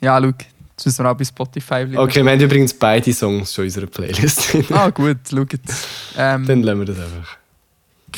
Ja, 0.00 0.20
schau, 0.20 0.32
jetzt 0.80 0.86
müssen 0.86 1.04
wir 1.04 1.10
auch 1.10 1.16
bei 1.16 1.24
Spotify 1.24 1.84
bleiben. 1.84 1.98
Okay, 1.98 2.24
wir 2.24 2.32
haben 2.32 2.40
übrigens 2.40 2.72
beide 2.74 3.12
Songs 3.12 3.54
schon 3.54 3.64
in 3.64 3.68
unserer 3.68 3.86
Playlist. 3.86 4.56
Ah, 4.70 4.90
gut, 4.90 5.18
schaut. 5.28 5.52
Ähm, 6.16 6.46
Dann 6.46 6.62
lassen 6.62 6.78
wir 6.78 6.86
das 6.86 6.98
einfach. 6.98 7.36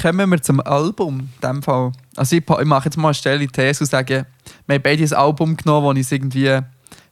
kommen 0.00 0.30
wir 0.30 0.42
zum 0.42 0.60
Album. 0.60 1.28
In 1.40 1.48
dem 1.48 1.62
Fall. 1.62 1.92
Also 2.16 2.36
ich, 2.36 2.42
ich 2.48 2.64
mache 2.64 2.84
jetzt 2.86 2.96
mal 2.96 3.08
eine 3.08 3.14
Stelle 3.14 3.46
These 3.46 3.84
und 3.84 3.90
sage, 3.90 4.26
wir 4.66 4.74
haben 4.74 4.82
beide 4.82 5.02
ein 5.02 5.12
Album 5.12 5.56
genommen, 5.56 5.96
das 5.96 6.04
uns 6.04 6.12
irgendwie 6.12 6.58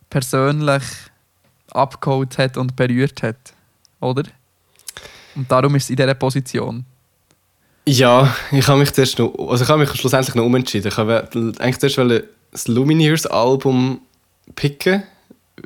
persönlich 0.09 0.83
abgeholt 1.73 2.39
hat 2.39 2.57
und 2.57 2.77
berührt 2.77 3.23
hat. 3.23 3.55
Oder? 4.01 4.25
Und 5.35 5.51
darum 5.51 5.75
ist 5.75 5.85
es 5.85 5.91
in 5.91 5.97
dieser 5.97 6.15
Position. 6.15 6.85
Ja, 7.87 8.35
ich 8.53 8.67
habe 8.69 8.79
mich 8.79 8.93
zuerst 8.93 9.19
noch, 9.19 9.35
also 9.49 9.65
ich 9.65 9.71
habe 9.71 9.81
mich 9.81 9.91
schlussendlich 9.95 10.35
noch 10.35 10.45
umentschieden. 10.45 10.91
Ich 10.91 10.97
habe 10.97 11.29
eigentlich 11.59 11.79
zuerst 11.79 12.25
das 12.53 12.69
Lumineers 12.69 13.27
Album 13.27 14.01
picken, 14.55 15.03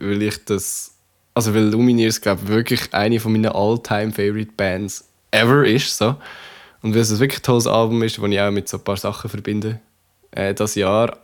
weil 0.00 0.22
ich 0.22 0.44
das, 0.44 0.94
also 1.34 1.54
weil 1.54 1.64
Lumineers 1.64 2.20
glaube 2.20 2.42
ich 2.44 2.48
wirklich 2.48 2.92
eine 2.92 3.20
von 3.20 3.32
meinen 3.32 3.52
all-time 3.52 4.12
favorite 4.12 4.52
Bands 4.56 5.04
ever 5.30 5.66
ist 5.66 5.96
so 5.96 6.16
und 6.82 6.94
weil 6.94 7.00
es 7.00 7.10
ein 7.10 7.18
wirklich 7.18 7.42
tolles 7.42 7.66
Album 7.66 8.02
ist, 8.02 8.18
das 8.18 8.24
ich 8.24 8.40
auch 8.40 8.50
mit 8.50 8.68
so 8.68 8.76
ein 8.76 8.84
paar 8.84 8.96
Sachen 8.96 9.30
verbinde 9.30 9.80
äh, 10.32 10.54
das 10.54 10.74
Jahr. 10.74 11.18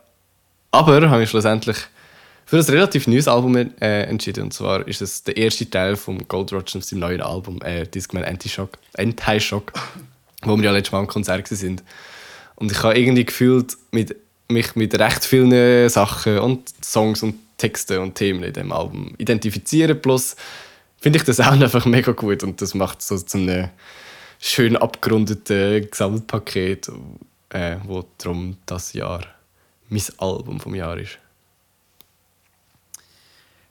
Aber 0.71 1.09
habe 1.09 1.23
ich 1.23 1.29
schlussendlich 1.29 1.77
für 2.45 2.57
ein 2.57 2.63
relativ 2.63 3.07
neues 3.07 3.27
Album 3.27 3.55
äh, 3.55 4.03
entschieden 4.03 4.45
und 4.45 4.53
zwar 4.53 4.87
ist 4.87 5.01
es 5.01 5.23
der 5.23 5.37
erste 5.37 5.69
Teil 5.69 5.95
vom 5.95 6.27
Gold 6.27 6.51
Roger 6.51 6.79
auf 6.79 6.83
seinem 6.83 6.99
neuen 6.99 7.21
Album, 7.21 7.61
äh, 7.61 7.85
Discman 7.85 8.23
Anti-Shock, 8.23 8.71
Anti-Shock 8.97 9.73
wo 10.43 10.57
wir 10.57 10.65
ja 10.65 10.71
letztes 10.71 10.91
Mal 10.91 10.99
am 10.99 11.07
Konzert 11.07 11.47
sind. 11.47 11.83
Und 12.55 12.71
ich 12.71 12.83
habe 12.83 12.97
irgendwie 12.97 13.25
gefühlt, 13.25 13.77
mit, 13.91 14.15
mich 14.47 14.75
mit 14.75 14.97
recht 14.99 15.23
vielen 15.25 15.89
Sachen 15.89 16.39
und 16.39 16.69
Songs 16.83 17.23
und 17.23 17.35
Texten 17.61 17.99
und 17.99 18.15
Themen 18.15 18.43
in 18.43 18.53
dem 18.53 18.71
Album 18.71 19.13
identifizieren. 19.19 20.01
Plus 20.01 20.35
finde 20.97 21.19
ich 21.19 21.23
das 21.23 21.39
auch 21.39 21.51
einfach 21.51 21.85
mega 21.85 22.11
gut 22.11 22.43
und 22.43 22.59
das 22.61 22.73
macht 22.73 23.03
so 23.03 23.17
zu 23.17 23.37
einem 23.37 23.69
schön 24.39 24.75
abgerundeten 24.75 25.87
Gesamtpaket, 25.89 26.91
äh, 27.49 27.77
wo 27.83 28.03
darum 28.17 28.57
das 28.65 28.93
Jahr 28.93 29.21
mein 29.89 30.01
Album 30.17 30.59
vom 30.59 30.73
Jahr 30.73 30.97
ist. 30.97 31.19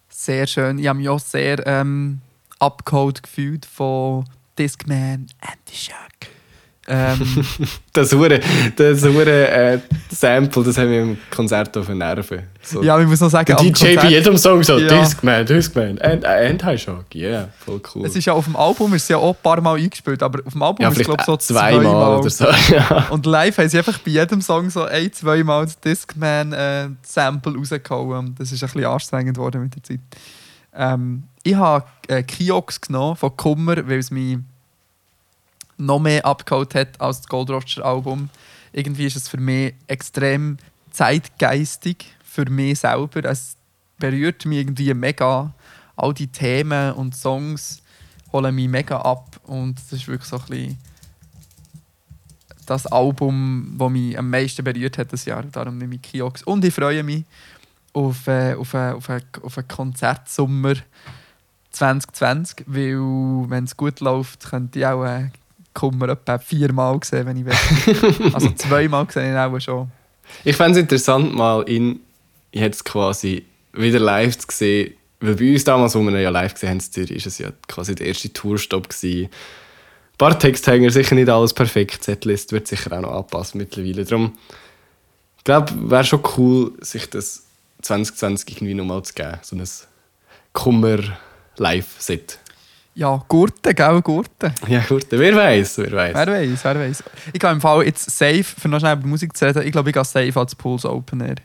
Sehr 0.08 0.46
schön. 0.46 0.78
Ich 0.78 0.86
habe 0.86 0.98
mich 0.98 1.08
auch 1.08 1.18
sehr 1.18 1.66
ähm, 1.66 2.20
abgeholt 2.60 3.22
gefühlt 3.22 3.66
von 3.66 4.24
Discman 4.56 5.26
Anti-Shock. 5.40 6.39
Ähm, 6.88 7.20
Das 7.92 8.12
hure, 8.12 8.40
das 8.76 9.04
hure 9.04 9.48
äh, 9.48 9.78
Sample, 10.10 10.62
das 10.64 10.78
haben 10.78 10.90
wir 10.90 11.02
im 11.02 11.18
Konzert 11.30 11.76
auf 11.76 11.86
den 11.86 11.98
Nerven. 11.98 12.44
So. 12.62 12.82
ja, 12.82 12.98
ich 13.00 13.06
muss 13.06 13.20
noch 13.20 13.28
sagen, 13.30 13.54
DJ 13.56 13.96
bei 13.96 14.08
jedem 14.08 14.36
Song 14.36 14.62
so, 14.62 14.78
Ja. 14.78 15.00
Discman, 15.00 15.44
Discman, 15.44 15.98
and, 16.00 16.24
and 16.24 16.64
High 16.64 16.80
Shock, 16.80 17.14
yeah, 17.14 17.48
voll 17.64 17.80
cool. 17.94 18.06
es 18.06 18.16
ist 18.16 18.24
ja 18.24 18.32
auf 18.32 18.44
dem 18.44 18.56
Album 18.56 18.94
ist 18.94 19.02
es 19.04 19.08
ja 19.08 19.16
auch 19.18 19.34
ein 19.34 19.42
paar 19.42 19.60
Mal 19.60 19.76
eingespielt, 19.76 20.22
aber 20.22 20.40
auf 20.44 20.52
dem 20.52 20.62
Album 20.62 20.82
ja, 20.82 20.88
ist 20.88 20.98
es 20.98 21.04
glaube 21.04 21.20
ich 21.20 21.26
so 21.26 21.36
zweimal 21.36 21.82
zweimal. 21.82 22.18
oder 22.18 22.30
so. 22.30 22.46
Ja. 22.70 23.06
Und 23.10 23.26
live 23.26 23.58
haben 23.58 23.68
sie 23.68 23.78
einfach 23.78 23.98
bei 23.98 24.12
jedem 24.12 24.40
Song 24.40 24.70
so 24.70 24.84
ein, 24.84 25.12
zweimal 25.12 25.64
das 25.64 25.78
Discman-Sample 25.80 27.56
rausgehauen. 27.56 28.28
Und 28.28 28.40
Das 28.40 28.52
ist 28.52 28.62
ein 28.62 28.66
bisschen 28.70 28.84
anstrengend 28.86 29.36
geworden 29.36 29.62
mit 29.62 29.74
der 29.74 29.82
Zeit. 29.82 30.00
Ähm, 30.74 31.24
ich 31.42 31.54
habe 31.54 31.84
äh, 32.08 32.22
Kiox 32.22 32.80
genommen 32.80 33.16
von 33.16 33.36
Kummer, 33.36 33.76
weil 33.88 33.98
es 33.98 34.10
mich 34.10 34.38
noch 35.80 35.98
mehr 35.98 36.24
abgeholt 36.24 36.74
hat 36.74 37.00
als 37.00 37.18
das 37.18 37.28
Gold 37.28 37.50
Roger 37.50 37.84
Album. 37.84 38.30
Irgendwie 38.72 39.06
ist 39.06 39.16
es 39.16 39.28
für 39.28 39.38
mich 39.38 39.74
extrem 39.86 40.58
zeitgeistig, 40.90 42.06
für 42.22 42.48
mich 42.48 42.80
selber. 42.80 43.24
Es 43.24 43.56
berührt 43.98 44.46
mich 44.46 44.58
irgendwie 44.58 44.94
mega. 44.94 45.52
All 45.96 46.14
die 46.14 46.28
Themen 46.28 46.92
und 46.92 47.16
Songs 47.16 47.82
holen 48.32 48.54
mich 48.54 48.68
mega 48.68 48.98
ab. 49.00 49.40
Und 49.44 49.78
das 49.78 49.92
ist 49.92 50.08
wirklich 50.08 50.28
so 50.28 50.36
ein 50.36 50.46
bisschen 50.46 50.78
das 52.66 52.86
Album, 52.86 53.74
das 53.78 53.90
mich 53.90 54.16
am 54.16 54.30
meisten 54.30 54.62
berührt 54.62 54.96
hat 54.98 55.12
das 55.12 55.24
Jahr. 55.24 55.42
Darum 55.42 55.78
nehme 55.78 55.96
ich 55.96 56.02
Kiox. 56.02 56.42
Und 56.44 56.64
ich 56.64 56.72
freue 56.72 57.02
mich 57.02 57.24
auf, 57.92 58.28
äh, 58.28 58.54
auf, 58.54 58.74
äh, 58.74 58.92
auf, 58.92 59.08
auf 59.42 59.58
einen 59.58 59.68
Konzertsommer 59.68 60.74
2020, 61.72 62.64
weil, 62.66 63.50
wenn 63.50 63.64
es 63.64 63.76
gut 63.76 64.00
läuft, 64.00 64.50
könnte 64.50 64.78
ich 64.78 64.86
auch 64.86 65.04
äh, 65.04 65.30
Kummer 65.74 66.08
etwa 66.10 66.38
viermal 66.38 66.98
sehen, 67.02 67.26
wenn 67.26 67.36
ich 67.36 67.44
will. 67.44 68.32
also 68.34 68.50
zweimal 68.56 69.06
gesehen 69.06 69.32
ich 69.32 69.38
auch 69.38 69.60
schon. 69.60 69.90
Ich 70.44 70.56
fände 70.56 70.78
es 70.78 70.82
interessant, 70.82 71.34
mal 71.34 71.62
in 71.62 72.00
jetzt 72.52 72.84
quasi 72.84 73.44
wieder 73.72 73.98
live 73.98 74.36
zu 74.38 74.46
sehen, 74.50 74.94
weil 75.20 75.34
bei 75.36 75.52
uns 75.52 75.64
damals, 75.64 75.94
wo 75.94 76.00
wir 76.00 76.10
ihn 76.12 76.22
ja 76.22 76.30
live 76.30 76.54
gesehen 76.54 76.70
haben, 76.70 76.78
ist 76.78 77.26
es 77.26 77.38
ja 77.38 77.50
quasi 77.68 77.94
der 77.94 78.06
erste 78.06 78.32
Tourstopp 78.32 78.88
gewesen. 78.88 79.26
Ein 79.26 80.18
paar 80.18 80.38
Texthänger, 80.38 80.90
sicher 80.90 81.14
nicht 81.14 81.28
alles 81.28 81.54
perfekt, 81.54 82.04
Setlist 82.04 82.52
wird 82.52 82.68
sicher 82.68 82.92
auch 82.92 83.00
noch 83.00 83.12
anpassen 83.12 83.58
mittlerweile. 83.58 84.04
Darum, 84.04 84.36
ich 85.38 85.44
glaube, 85.44 85.72
wäre 85.90 86.04
schon 86.04 86.22
cool, 86.36 86.72
sich 86.80 87.08
das 87.08 87.44
2020 87.82 88.56
irgendwie 88.56 88.74
nochmal 88.74 89.02
zu 89.02 89.14
geben, 89.14 89.38
so 89.42 89.56
ein 89.56 89.64
Kummer-Live-Set. 90.52 92.38
Ja, 93.00 93.24
Gurten, 93.28 93.74
gell, 93.74 94.02
Gurten. 94.02 94.52
Ja 94.68 94.84
gut, 94.86 95.06
wer 95.08 95.34
weiß, 95.34 95.78
wer 95.78 95.92
weiß. 95.92 96.14
Wer 96.14 96.26
weiß, 96.26 96.64
wer 96.64 96.74
weiß. 96.74 97.04
Ich 97.32 97.40
gehe 97.40 97.50
im 97.50 97.58
Fall 97.62 97.86
jetzt 97.86 98.10
safe, 98.10 98.44
für 98.44 98.68
noch 98.68 98.78
schnell 98.78 98.98
über 98.98 99.06
Musik 99.06 99.34
zu 99.34 99.46
reden, 99.46 99.62
ich 99.66 99.72
glaube, 99.72 99.88
ich 99.88 99.94
gehe 99.94 100.04
safe 100.04 100.38
als 100.38 100.54
Pulse 100.54 100.92
Open 100.92 101.22
Air. 101.22 101.36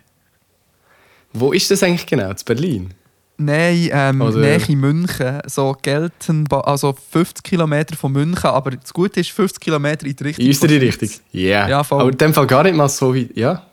Wo 1.31 1.53
ist 1.53 1.71
das 1.71 1.81
eigentlich 1.81 2.05
genau? 2.07 2.33
Zu 2.33 2.43
Berlin? 2.43 2.93
Nein, 3.37 3.89
ähm, 3.89 4.19
Oder- 4.19 4.37
Nähe 4.39 4.59
in 4.67 4.79
München. 4.81 5.39
So 5.45 5.77
gelten, 5.81 6.45
also 6.51 6.93
50 7.11 7.41
Kilometer 7.41 7.95
von 7.95 8.11
München, 8.11 8.49
aber 8.49 8.71
das 8.71 8.91
Gute 8.93 9.21
ist 9.21 9.31
50 9.31 9.61
Kilometer 9.61 10.05
in 10.05 10.13
die 10.13 10.23
Richtung. 10.25 10.45
In 10.45 10.53
von 10.53 10.69
Richtung? 10.69 11.09
Ja. 11.31 11.69
Ja, 11.69 11.83
voll. 11.85 12.01
Aber 12.01 12.11
in 12.11 12.17
dem 12.17 12.33
Fall 12.33 12.47
gar 12.47 12.63
nicht 12.63 12.75
mal 12.75 12.89
so 12.89 13.15
wie. 13.15 13.29
Ja, 13.33 13.65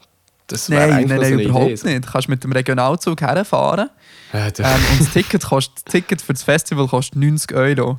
das 0.47 0.69
Nein, 0.69 1.07
nein, 1.07 1.09
so 1.09 1.15
nein, 1.15 1.41
überhaupt 1.41 1.67
Idee. 1.67 1.77
so. 1.77 1.89
nicht. 1.89 2.07
Du 2.07 2.11
kannst 2.13 2.29
mit 2.29 2.45
dem 2.45 2.53
Regionalzug 2.53 3.21
herfahren 3.21 3.89
der- 4.33 4.47
ähm, 4.59 4.81
und 4.93 5.01
das 5.01 5.13
Ticket, 5.13 5.45
kostet, 5.45 5.77
das 5.87 5.93
Ticket 5.93 6.21
für 6.23 6.33
das 6.33 6.43
Festival 6.43 6.87
kostet 6.89 7.17
90 7.17 7.55
Euro. 7.55 7.99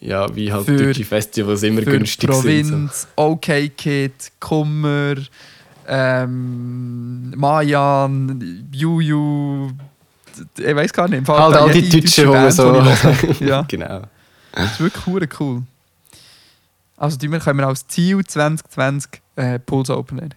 ja, 0.00 0.34
wie 0.34 0.52
halt 0.52 0.64
für- 0.66 0.76
deutsche 0.76 1.04
Festivals 1.04 1.62
immer 1.62 1.82
Für 1.82 1.90
günstig 1.92 2.32
sind. 2.32 2.40
Provinz, 2.42 3.08
OK 3.16 3.70
Kid, 3.76 4.12
Kummer, 4.40 5.14
ähm, 5.86 7.30
Mayan, 7.36 8.68
Juju, 8.72 9.70
ich 10.58 10.74
weiß 10.76 10.92
gar 10.92 11.08
nicht. 11.08 11.26
So. 11.26 11.38
Halt 11.38 11.56
all 11.56 11.70
die 11.70 11.88
Deutschen, 11.88 12.50
so. 12.50 12.72
die 12.72 12.80
höre. 12.80 13.40
Ja. 13.40 13.62
genau. 13.68 14.02
Das 14.52 14.72
ist 14.72 14.80
wirklich 14.80 15.40
cool. 15.40 15.62
Also 16.96 17.16
die 17.18 17.28
können 17.28 17.58
wir 17.58 17.66
als 17.66 17.86
Ziel 17.88 18.24
2020 18.24 19.20
äh, 19.36 19.58
Pulse 19.58 19.96
Open 19.96 20.18
Air. 20.20 20.28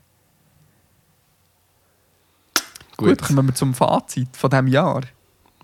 Gut, 2.98 3.10
Gut. 3.10 3.22
kommen 3.22 3.48
wir 3.48 3.54
zum 3.56 3.74
Fazit 3.74 4.30
von 4.36 4.50
diesem 4.50 4.68
Jahr. 4.68 5.02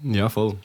Ja, 0.04 0.30
voll. 0.30 0.56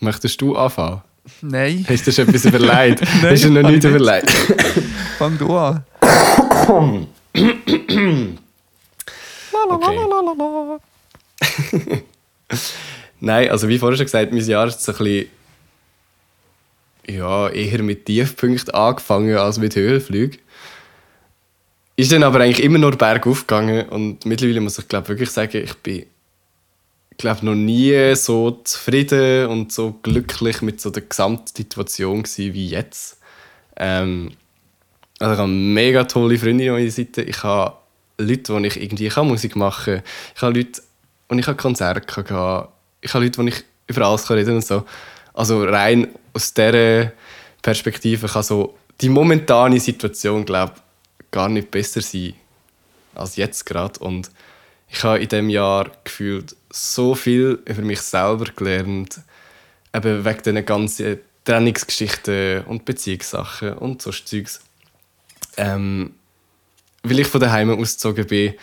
Möchtest 0.00 0.40
du 0.40 0.56
anfangen? 0.56 1.02
Nein, 1.40 1.84
Hast 1.88 2.06
du 2.06 2.12
schon 2.12 2.28
etwas 2.28 2.44
überlegt? 2.46 3.00
Nein, 3.22 3.32
Hast 3.32 3.44
du 3.44 3.50
noch 3.50 3.68
nichts 3.68 3.84
ich 3.84 3.92
nicht. 3.92 4.00
überlegt? 4.00 4.30
fang 5.18 5.36
du 5.38 5.56
an. 5.56 5.84
Okay. 6.68 7.06
Nein, 13.20 13.50
also 13.50 13.68
wie 13.68 13.78
vorher 13.78 13.96
schon 13.96 14.06
gesagt, 14.06 14.32
mein 14.32 14.44
Jahr 14.46 14.66
ist 14.68 14.82
so 14.82 14.92
ein 14.92 14.98
bisschen 14.98 15.28
ja, 17.08 17.48
eher 17.48 17.82
mit 17.82 18.04
Tiefpunkten 18.06 18.74
angefangen 18.74 19.36
als 19.36 19.58
mit 19.58 19.76
Höhenflügen. 19.76 20.38
Ist 21.96 22.12
dann 22.12 22.22
aber 22.22 22.40
eigentlich 22.40 22.62
immer 22.62 22.78
nur 22.78 22.96
bergauf 22.96 23.46
gegangen 23.46 23.88
und 23.88 24.26
mittlerweile 24.26 24.60
muss 24.60 24.78
ich 24.78 24.86
glaube 24.86 25.08
wirklich 25.08 25.30
sagen, 25.30 25.62
ich 25.64 25.74
bin 25.76 26.06
glaube 27.16 27.46
noch 27.46 27.54
nie 27.54 28.14
so 28.14 28.50
zufrieden 28.50 29.46
und 29.46 29.72
so 29.72 29.92
glücklich 30.02 30.60
mit 30.60 30.80
so 30.80 30.90
der 30.90 31.02
Gesamtsituation 31.02 32.22
gewesen 32.22 32.54
wie 32.54 32.68
jetzt. 32.68 33.18
Ähm, 33.76 34.32
also 35.18 35.32
ich 35.32 35.38
habe 35.38 35.48
mega 35.50 36.04
tolle 36.04 36.38
Freunde 36.38 36.68
an 36.68 36.76
meiner 36.76 36.90
Seite. 36.90 37.22
Ich 37.22 37.42
habe 37.42 37.76
Leute, 38.18 38.60
die 38.60 38.66
ich 38.66 38.82
irgendwie 38.82 39.06
ich 39.06 39.14
kann 39.14 39.28
Musik 39.28 39.56
machen 39.56 39.96
kann. 39.96 40.02
Ich 40.34 40.42
habe 40.42 40.58
Leute, 40.58 40.82
und 41.28 41.38
ich 41.38 41.46
habe 41.46 41.56
Konzerte 41.56 42.00
gehabt. 42.00 42.72
Ich 43.00 43.14
habe 43.14 43.24
Leute, 43.24 43.42
die 43.42 43.48
ich 43.48 43.64
über 43.86 44.06
alles 44.06 44.26
kann 44.26 44.36
reden 44.36 44.56
und 44.56 44.64
so. 44.64 44.84
Also 45.32 45.64
rein 45.64 46.08
aus 46.32 46.52
dieser 46.52 47.12
Perspektive 47.62 48.26
kann 48.26 48.42
so 48.42 48.76
die 49.00 49.08
momentane 49.08 49.80
Situation, 49.80 50.44
glaube 50.44 50.72
gar 51.36 51.50
nicht 51.50 51.70
besser 51.70 52.00
sein 52.00 52.32
als 53.14 53.36
jetzt 53.36 53.66
gerade. 53.66 54.00
Und 54.00 54.30
ich 54.88 55.04
habe 55.04 55.18
in 55.18 55.28
diesem 55.28 55.50
Jahr 55.50 55.90
gefühlt 56.02 56.56
so 56.70 57.14
viel 57.14 57.62
über 57.66 57.82
mich 57.82 58.00
selber 58.00 58.46
gelernt, 58.56 59.20
eben 59.94 60.24
wegen 60.24 60.42
diesen 60.42 60.64
ganzen 60.64 61.18
Trennungsgeschichten 61.44 62.64
und 62.64 62.86
Beziehungssachen 62.86 63.74
und 63.74 64.00
so 64.00 64.12
Zeugs. 64.12 64.60
Ähm, 65.58 66.14
weil 67.02 67.20
ich 67.20 67.26
von 67.26 67.42
daheim 67.42 67.70
ausgezogen 67.70 68.26
bin 68.26 68.54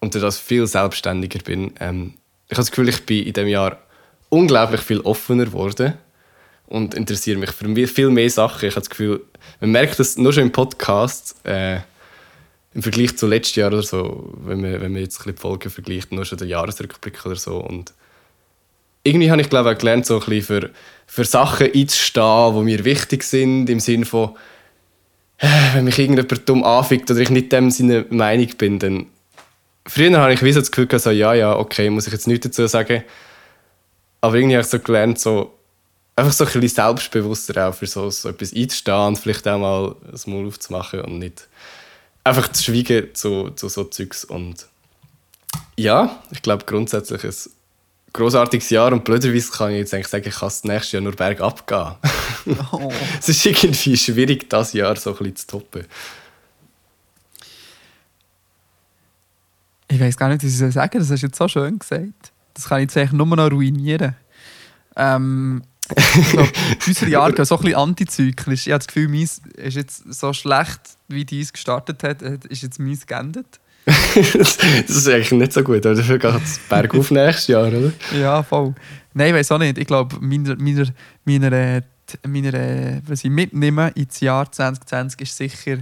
und 0.00 0.14
das 0.14 0.38
viel 0.38 0.66
selbstständiger 0.66 1.40
bin. 1.42 1.72
Ähm, 1.80 2.14
ich 2.48 2.52
habe 2.52 2.60
das 2.60 2.70
Gefühl, 2.70 2.90
ich 2.90 3.06
bin 3.06 3.24
in 3.24 3.32
diesem 3.32 3.48
Jahr 3.48 3.78
unglaublich 4.28 4.82
viel 4.82 5.00
offener 5.00 5.46
geworden 5.46 5.94
und 6.68 6.94
interessiere 6.94 7.38
mich 7.38 7.50
für 7.50 7.86
viel 7.86 8.10
mehr 8.10 8.30
Sachen. 8.30 8.68
Ich 8.68 8.74
habe 8.74 8.82
das 8.82 8.90
Gefühl, 8.90 9.22
man 9.60 9.70
merkt 9.70 9.98
das 9.98 10.16
nur 10.18 10.32
schon 10.32 10.44
im 10.44 10.52
Podcast, 10.52 11.36
äh, 11.44 11.80
im 12.74 12.82
Vergleich 12.82 13.16
zu 13.16 13.26
letztes 13.26 13.56
Jahr 13.56 13.72
oder 13.72 13.82
so, 13.82 14.32
wenn 14.44 14.60
man, 14.60 14.80
wenn 14.80 14.92
man 14.92 15.02
jetzt 15.02 15.24
die 15.24 15.32
Folgen 15.32 15.70
vergleicht, 15.70 16.12
nur 16.12 16.24
schon 16.24 16.38
den 16.38 16.48
Jahresrückblick 16.48 17.24
oder 17.24 17.36
so. 17.36 17.56
Und 17.56 17.92
irgendwie 19.02 19.30
habe 19.30 19.40
ich 19.40 19.50
glaube 19.50 19.70
auch 19.70 19.78
gelernt, 19.78 20.06
so 20.06 20.20
ein 20.20 20.26
bisschen 20.26 20.42
für, 20.42 20.70
für 21.06 21.24
Sachen 21.24 21.72
einzustehen, 21.72 22.54
die 22.54 22.62
mir 22.62 22.84
wichtig 22.84 23.22
sind, 23.24 23.70
im 23.70 23.80
Sinne 23.80 24.04
von, 24.04 24.36
äh, 25.38 25.48
wenn 25.74 25.84
mich 25.84 25.98
irgendjemand 25.98 26.48
dumm 26.48 26.64
anfickt 26.64 27.10
oder 27.10 27.20
ich 27.20 27.30
nicht 27.30 27.50
dem 27.52 27.70
seine 27.70 28.04
Meinung 28.10 28.48
bin, 28.58 28.78
dann 28.78 29.06
früher 29.86 30.18
habe 30.18 30.34
ich 30.34 30.40
so 30.40 30.60
das 30.60 30.70
Gefühl 30.70 30.86
gehabt, 30.86 31.04
so, 31.04 31.10
ja, 31.10 31.32
ja, 31.32 31.56
okay, 31.56 31.88
muss 31.88 32.06
ich 32.06 32.12
jetzt 32.12 32.26
nichts 32.26 32.46
dazu 32.46 32.66
sagen. 32.66 33.02
Aber 34.20 34.34
irgendwie 34.34 34.56
habe 34.56 34.62
ich 34.62 34.68
so 34.68 34.78
gelernt, 34.78 35.18
so, 35.18 35.57
einfach 36.18 36.32
so 36.32 36.44
ein 36.44 36.52
bisschen 36.52 36.68
selbstbewusster 36.68 37.68
auch 37.68 37.74
für 37.74 37.86
so, 37.86 38.10
so 38.10 38.30
etwas 38.30 38.52
einzustehen 38.52 39.06
und 39.06 39.18
vielleicht 39.18 39.46
auch 39.46 39.58
mal 39.58 39.94
das 40.10 40.26
Maul 40.26 40.48
aufzumachen 40.48 41.00
und 41.02 41.20
nicht 41.20 41.48
einfach 42.24 42.48
zu 42.48 42.64
schweigen 42.64 43.14
zu, 43.14 43.50
zu 43.50 43.68
so 43.68 43.84
Zeugs. 43.84 44.24
Und 44.24 44.66
ja, 45.76 46.20
ich 46.32 46.42
glaube 46.42 46.64
grundsätzlich 46.64 47.22
ein 47.22 47.32
großartiges 48.12 48.68
Jahr 48.70 48.92
und 48.92 49.04
blöderweise 49.04 49.52
kann 49.52 49.70
ich 49.70 49.78
jetzt 49.78 49.94
eigentlich 49.94 50.08
sagen, 50.08 50.28
ich 50.28 50.34
kann 50.34 50.48
das 50.48 50.64
nächste 50.64 50.96
Jahr 50.96 51.04
nur 51.04 51.14
bergab 51.14 51.66
gehen. 51.66 51.94
Oh. 52.72 52.92
es 53.20 53.28
ist 53.28 53.46
irgendwie 53.46 53.96
schwierig, 53.96 54.50
das 54.50 54.72
Jahr 54.72 54.96
so 54.96 55.10
ein 55.10 55.16
bisschen 55.18 55.36
zu 55.36 55.46
toppen. 55.46 55.84
Ich 59.86 60.00
weiß 60.00 60.16
gar 60.16 60.28
nicht, 60.28 60.42
was 60.42 60.50
ich 60.50 60.58
soll 60.58 60.72
sagen 60.72 60.98
Das 60.98 61.10
hast 61.10 61.22
du 61.22 61.26
jetzt 61.28 61.38
so 61.38 61.46
schön 61.46 61.78
gesagt. 61.78 62.32
Das 62.54 62.68
kann 62.68 62.78
ich 62.78 62.84
jetzt 62.84 62.96
eigentlich 62.96 63.12
nur 63.12 63.26
noch 63.26 63.50
ruinieren. 63.50 64.16
Ähm, 64.96 65.62
ich 65.96 66.30
glaub, 66.30 66.48
unsere 66.86 67.10
Jahre 67.10 67.32
gehen 67.32 67.44
so 67.44 67.56
ein 67.56 67.62
bisschen 67.62 67.78
antizyklisch. 67.78 68.66
Ich 68.66 68.72
habe 68.72 68.80
das 68.80 68.86
Gefühl, 68.88 69.08
meins 69.08 69.40
ist 69.56 69.76
jetzt 69.76 70.12
so 70.12 70.32
schlecht, 70.32 70.80
wie 71.08 71.24
dies 71.24 71.52
gestartet 71.52 72.02
hat, 72.02 72.22
ist 72.22 72.62
jetzt 72.62 72.78
meins 72.78 73.06
geendet. 73.06 73.46
das 73.86 74.58
ist 74.88 75.08
eigentlich 75.08 75.32
nicht 75.32 75.52
so 75.52 75.62
gut, 75.62 75.86
aber 75.86 75.94
dafür 75.94 76.18
geht 76.18 76.42
es 76.44 76.58
bergauf 76.68 77.10
nächstes 77.10 77.46
Jahr, 77.46 77.68
oder? 77.68 77.92
Ja, 78.14 78.42
voll. 78.42 78.74
Nein, 79.14 79.28
ich 79.28 79.34
weiß 79.34 79.52
auch 79.52 79.58
nicht. 79.58 79.78
Ich 79.78 79.86
glaube, 79.86 80.16
meiner, 80.20 80.56
meiner, 80.56 80.86
meiner 81.24 81.52
äh, 81.52 81.82
meiner, 82.26 82.54
äh, 82.54 83.00
was 83.06 83.24
ich 83.24 83.30
mitnehme 83.30 83.90
ins 83.94 84.20
Jahr 84.20 84.50
2020 84.50 85.20
ist 85.22 85.36
sicher, 85.36 85.78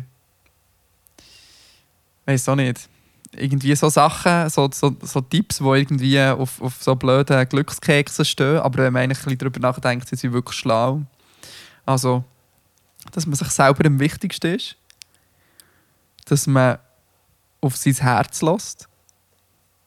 weiß 2.26 2.48
auch 2.48 2.56
nicht, 2.56 2.88
irgendwie 3.32 3.74
so 3.74 3.88
Sachen, 3.88 4.48
so, 4.50 4.68
so, 4.72 4.96
so 5.02 5.20
Tipps, 5.20 5.58
die 5.58 5.64
irgendwie 5.64 6.20
auf, 6.20 6.60
auf 6.60 6.82
so 6.82 6.94
blöden 6.94 7.48
Glückskeksen 7.48 8.24
stehen, 8.24 8.58
aber 8.58 8.84
wenn 8.84 8.92
man 8.92 9.02
ein 9.02 9.08
bisschen 9.10 9.36
darüber 9.38 9.60
nachdenkt, 9.60 10.08
sind 10.08 10.18
sie 10.18 10.32
wirklich 10.32 10.58
schlau. 10.58 11.02
Also, 11.84 12.24
dass 13.12 13.26
man 13.26 13.36
sich 13.36 13.48
selber 13.48 13.86
am 13.86 13.98
wichtigsten 13.98 14.54
ist, 14.54 14.76
dass 16.26 16.46
man 16.46 16.78
auf 17.60 17.76
sein 17.76 17.94
Herz 17.94 18.42
lässt 18.42 18.88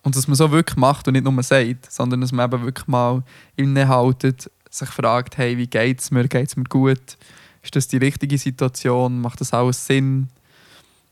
und 0.03 0.15
dass 0.15 0.27
man 0.27 0.35
so 0.35 0.51
wirklich 0.51 0.77
macht 0.77 1.07
und 1.07 1.13
nicht 1.13 1.25
nur 1.25 1.43
sagt, 1.43 1.91
sondern 1.91 2.21
dass 2.21 2.31
man 2.31 2.51
eben 2.51 2.63
wirklich 2.63 2.87
mal 2.87 3.23
innehaltet, 3.55 4.49
sich 4.69 4.89
fragt, 4.89 5.37
hey, 5.37 5.57
wie 5.57 5.67
geht's 5.67 6.11
mir, 6.11 6.27
geht's 6.27 6.55
mir 6.55 6.63
gut, 6.65 7.17
ist 7.61 7.75
das 7.75 7.87
die 7.87 7.97
richtige 7.97 8.37
Situation, 8.37 9.19
macht 9.19 9.41
das 9.41 9.53
alles 9.53 9.85
Sinn, 9.85 10.29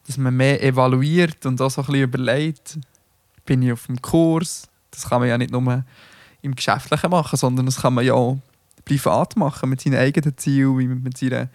dass 0.07 0.17
man 0.17 0.35
mehr 0.35 0.63
evaluiert 0.63 1.45
und 1.45 1.61
auch 1.61 1.69
so 1.69 1.81
ein 1.81 1.85
bisschen 1.88 2.03
überlegt, 2.03 2.79
bin 3.45 3.61
ich 3.61 3.73
auf 3.73 3.85
dem 3.88 4.01
Kurs, 4.01 4.63
das 4.89 5.07
kann 5.07 5.19
man 5.19 5.29
ja 5.29 5.38
nicht 5.38 5.51
nur 5.51 5.84
im 6.41 6.55
Geschäftlichen 6.55 7.11
machen, 7.11 7.38
sondern 7.38 7.65
das 7.65 7.81
kann 7.81 7.93
man 7.93 8.05
ja 8.05 8.13
auch 8.13 8.38
privat 8.85 9.35
machen, 9.35 9.69
mit 9.69 9.81
seinen 9.81 9.99
eigenen 9.99 10.38
Zielen, 10.38 11.03
mit 11.03 11.17
seiner 11.17 11.49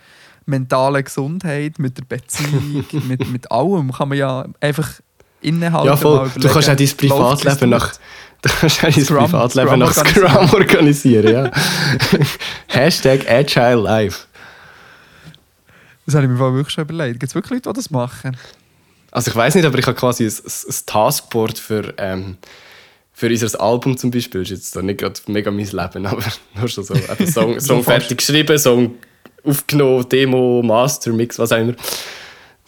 mentalen 0.45 1.03
Gesundheit, 1.03 1.79
mit 1.79 1.97
der 1.97 2.05
Beziehung, 2.05 2.85
mit, 3.09 3.27
mit 3.31 3.51
allem 3.51 3.93
kann 3.93 4.09
man 4.11 4.19
ja 4.19 4.45
einfach 4.61 5.01
innehalten. 5.41 5.89
Ja, 5.89 5.97
voll. 5.97 6.31
Du 6.37 6.49
kannst 6.49 6.69
auch 6.69 6.77
dein 6.77 6.89
Privatleben 6.89 7.71
nach, 7.71 7.93
du 8.43 8.49
kannst 8.49 8.85
auch 8.85 8.91
dein 8.91 9.07
Privatleben 9.07 9.79
nach 9.79 9.93
Scrum 9.93 10.53
organisieren, 10.53 11.33
ja. 11.33 11.51
Hashtag 12.69 13.29
Agile 13.31 13.77
Life. 13.77 14.27
Das 16.07 16.15
habe 16.15 16.25
ich 16.25 16.31
mir 16.31 16.39
wirklich 16.39 16.71
schon 16.71 16.85
überlegt. 16.85 17.21
Gibt 17.21 17.31
es 17.31 17.35
wirklich 17.35 17.51
Leute, 17.51 17.71
die 17.71 17.77
das 17.77 17.91
machen? 17.91 18.37
Also 19.11 19.31
ich 19.31 19.37
weiß 19.37 19.55
nicht, 19.55 19.65
aber 19.65 19.79
ich 19.79 19.87
habe 19.87 19.97
quasi 19.97 20.25
ein, 20.25 20.33
ein 20.33 20.75
Taskboard 20.87 21.59
für, 21.59 21.95
ähm, 21.99 22.39
für 23.13 23.29
unser 23.29 23.61
Album 23.61 23.97
zum 23.97 24.11
Beispiel. 24.11 24.43
Das 24.43 24.51
ist 24.51 24.59
jetzt 24.59 24.77
da 24.77 24.83
nicht 24.83 25.01
gerade 25.01 25.21
mega 25.27 25.51
mein 25.51 25.67
Leben, 25.67 26.07
aber 26.07 26.25
nur 26.55 26.69
schon 26.69 26.85
so. 26.85 26.95
Eben 26.95 27.27
Song, 27.31 27.61
Song 27.61 27.85
fertig 27.85 28.19
geschrieben, 28.19 28.59
Song 28.59 28.97
aufgenommen, 29.45 30.09
Demo, 30.09 30.63
Master, 30.63 31.13
Mix, 31.13 31.39
was 31.39 31.53
auch 31.53 31.59
immer. 31.59 31.75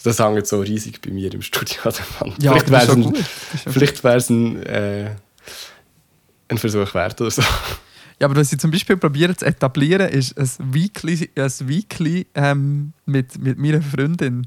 Das 0.03 0.19
hängt 0.19 0.47
so 0.47 0.61
riesig 0.61 1.01
bei 1.01 1.11
mir 1.11 1.33
im 1.33 1.41
Studio 1.41 1.77
an 1.85 1.93
der 1.93 2.21
Wand. 2.21 2.35
vielleicht 2.43 2.71
das 2.71 2.83
ist 2.83 2.89
wäre 2.89 3.01
es 3.01 3.67
ein, 3.67 3.73
vielleicht 3.73 4.05
wär's 4.05 4.31
ein, 4.31 4.63
äh, 4.65 5.11
ein 6.49 6.59
Versuch 6.59 6.93
wert 6.93 7.21
oder 7.23 7.31
so. 7.31 7.43
Ja, 8.21 8.29
aber 8.29 8.37
was 8.37 8.53
ich 8.53 8.59
zum 8.59 8.71
Beispiel 8.71 8.97
probiere 8.97 9.37
zu 9.37 9.45
etablieren, 9.45 10.09
ist 10.09 10.39
ein 10.39 10.49
Weekly, 10.73 11.31
ein 11.37 11.53
Weekly 11.69 12.27
ähm, 12.35 12.93
mit, 13.07 13.39
mit 13.39 13.59
meiner 13.59 13.83
Freundin. 13.83 14.47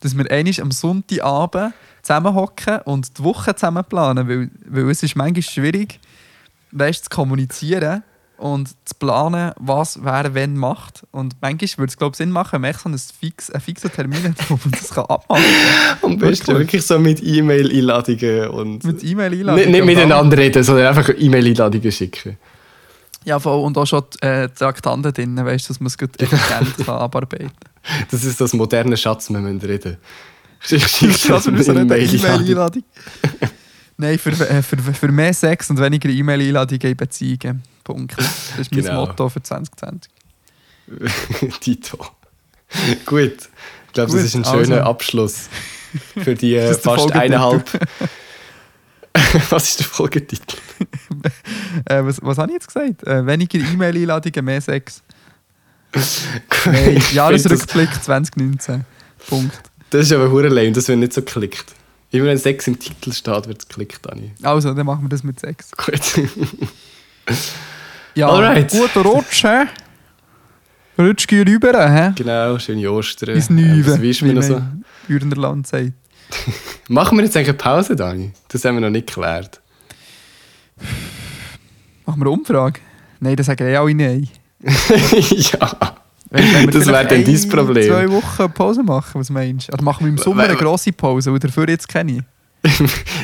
Dass 0.00 0.16
wir 0.16 0.30
einmal 0.30 0.54
am 0.60 0.70
Sonntagabend 0.70 1.74
zusammenhocken 2.02 2.80
und 2.84 3.18
die 3.18 3.22
Woche 3.22 3.54
zusammen 3.54 3.84
planen. 3.84 4.28
Weil, 4.28 4.50
weil 4.66 4.90
es 4.90 5.02
ist 5.02 5.14
manchmal 5.14 5.42
schwierig, 5.42 6.00
weißt, 6.72 7.04
zu 7.04 7.10
kommunizieren 7.10 8.02
und 8.36 8.68
zu 8.68 8.94
planen, 8.98 9.52
was 9.56 10.02
wer 10.02 10.34
wenn 10.34 10.56
macht. 10.56 11.04
Und 11.12 11.36
manchmal 11.40 11.78
würde 11.78 11.90
es 11.90 11.96
glaube 11.96 12.14
ich, 12.14 12.18
Sinn 12.18 12.30
machen, 12.30 12.54
wenn 12.54 12.62
man 12.62 12.72
so 12.74 12.88
einen, 12.88 12.98
fix, 12.98 13.48
einen 13.50 13.60
fixen 13.60 13.92
Termin 13.92 14.22
hat, 14.24 14.50
wo 14.50 14.54
man 14.54 14.72
das 14.72 14.90
kann 14.90 15.04
abmachen 15.04 15.44
kann. 16.00 16.10
Am 16.10 16.18
besten 16.18 16.48
Wirklich? 16.48 16.58
wirklich 16.58 16.82
so 16.82 16.98
mit 16.98 17.22
E-Mail-Einladungen 17.22 18.48
und... 18.48 18.84
Mit 18.84 19.04
E-Mail-Einladungen. 19.04 19.70
nicht, 19.70 19.84
nicht 19.84 19.86
miteinander 19.86 20.36
reden, 20.36 20.64
sondern 20.64 20.88
einfach 20.88 21.10
E-Mail-Einladungen 21.16 21.92
schicken. 21.92 22.36
Ja, 23.24 23.38
voll. 23.38 23.60
Und 23.64 23.76
auch 23.78 23.86
schon 23.86 24.02
die 24.14 24.26
äh, 24.26 24.48
Traktanten 24.48 25.12
drin, 25.12 25.36
weißt, 25.36 25.70
dass 25.70 25.80
man 25.80 25.86
es 25.86 25.98
gut 25.98 26.20
effizient 26.20 26.76
kann 26.84 26.96
abarbeiten 26.96 27.48
kann. 27.48 28.06
Das 28.10 28.24
ist 28.24 28.40
das 28.40 28.52
moderne 28.52 28.96
Schatz, 28.96 29.30
wir 29.30 29.38
müssen 29.38 29.60
reden. 29.60 29.96
Ich 30.70 30.86
schicke 30.86 31.34
in 31.34 31.92
eine 31.92 31.98
E-Mail-Einladung. 31.98 32.84
Nein, 33.96 34.18
für, 34.18 34.30
äh, 34.30 34.62
für, 34.62 34.76
für 34.78 35.12
mehr 35.12 35.34
Sex 35.34 35.70
und 35.70 35.78
weniger 35.78 36.08
E-Mail-Einladungen 36.08 36.90
in 36.90 36.96
Beziehungen. 36.96 37.62
Punkt. 37.84 38.16
Das 38.18 38.58
ist 38.58 38.72
mein 38.72 38.82
Genau. 38.82 39.06
Motto 39.06 39.28
für 39.28 39.42
2020. 39.42 40.10
Tito. 41.60 41.98
Gut. 43.06 43.48
Ich 43.86 43.92
glaube, 43.92 44.12
das 44.12 44.22
ist 44.24 44.34
ein 44.34 44.44
also. 44.44 44.64
schöner 44.64 44.86
Abschluss 44.86 45.48
für 46.16 46.34
die 46.34 46.54
äh, 46.56 46.74
fast 46.74 47.12
eineinhalb. 47.12 47.70
Was 49.50 49.70
ist 49.70 49.80
der 49.80 49.86
Folgetitel? 49.86 50.56
Äh, 51.86 52.04
was, 52.04 52.20
was 52.22 52.38
habe 52.38 52.50
ich 52.50 52.54
jetzt 52.54 52.68
gesagt? 52.68 53.04
Äh, 53.06 53.26
weniger 53.26 53.58
E-Mail-Einladungen, 53.58 54.44
mehr 54.44 54.60
Sex. 54.60 55.02
Nein, 56.66 57.02
Jahresrückblick 57.12 57.90
2019. 58.02 58.84
Punkt. 59.28 59.60
Das 59.90 60.02
ist 60.02 60.12
aber 60.12 60.30
hure 60.30 60.48
lame, 60.48 60.72
das 60.72 60.86
wird 60.88 60.98
nicht 60.98 61.12
so 61.12 61.22
geklickt. 61.22 61.66
Immer 62.10 62.26
wenn 62.26 62.38
Sex 62.38 62.66
im 62.68 62.78
Titel 62.78 63.12
steht, 63.12 63.48
wird 63.48 63.62
es 63.62 63.68
geklickt, 63.68 64.06
Dani. 64.06 64.32
Also, 64.42 64.72
dann 64.72 64.86
machen 64.86 65.02
wir 65.02 65.08
das 65.08 65.24
mit 65.24 65.40
Sex. 65.40 65.70
Gut. 65.72 66.28
Ja, 68.14 68.28
Alright. 68.28 68.70
guter 68.70 69.02
Rutsch, 69.02 69.42
hä? 69.42 69.64
Rutsch 70.96 71.26
rüber, 71.32 71.90
hä? 71.90 72.12
genau, 72.14 72.58
schöne 72.58 72.90
Ostern. 72.90 73.36
Äh, 73.36 73.42
Neuwe, 73.48 74.00
willst 74.00 74.20
du 74.20 74.26
mir 74.26 74.34
noch 74.34 74.42
so? 74.42 74.62
Jürnerland 75.08 75.66
sagt. 75.66 75.92
Machen 76.88 77.18
wir 77.18 77.24
jetzt 77.24 77.36
eigentlich 77.36 77.48
eine 77.48 77.58
Pause, 77.58 77.96
Dani? 77.96 78.32
Das 78.48 78.64
haben 78.64 78.76
wir 78.76 78.80
noch 78.80 78.90
nicht 78.90 79.06
geklärt. 79.06 79.60
Machen 82.06 82.20
wir 82.20 82.26
eine 82.26 82.30
Umfrage? 82.30 82.80
Nein, 83.20 83.36
das 83.36 83.46
sagen 83.46 83.70
ja 83.70 83.80
alle 83.80 83.94
nein. 83.94 84.28
ja. 84.62 85.94
Wenn, 86.30 86.52
wenn 86.54 86.62
wir 86.66 86.70
Das 86.72 86.86
wäre 86.86 87.06
dann 87.06 87.24
dein 87.24 87.34
ein, 87.34 87.48
Problem. 87.48 87.86
zwei 87.88 88.10
Wochen 88.10 88.52
Pause 88.52 88.82
machen, 88.82 89.20
was 89.20 89.30
meinst 89.30 89.68
du? 89.68 89.72
Oder 89.72 89.82
machen 89.82 90.04
wir 90.04 90.10
im 90.10 90.18
Sommer 90.18 90.42
eine 90.44 90.54
Weil- 90.54 90.60
grosse 90.60 90.92
Pause, 90.92 91.30
und 91.32 91.42
dafür 91.42 91.68
jetzt 91.68 91.88
keine? 91.88 92.24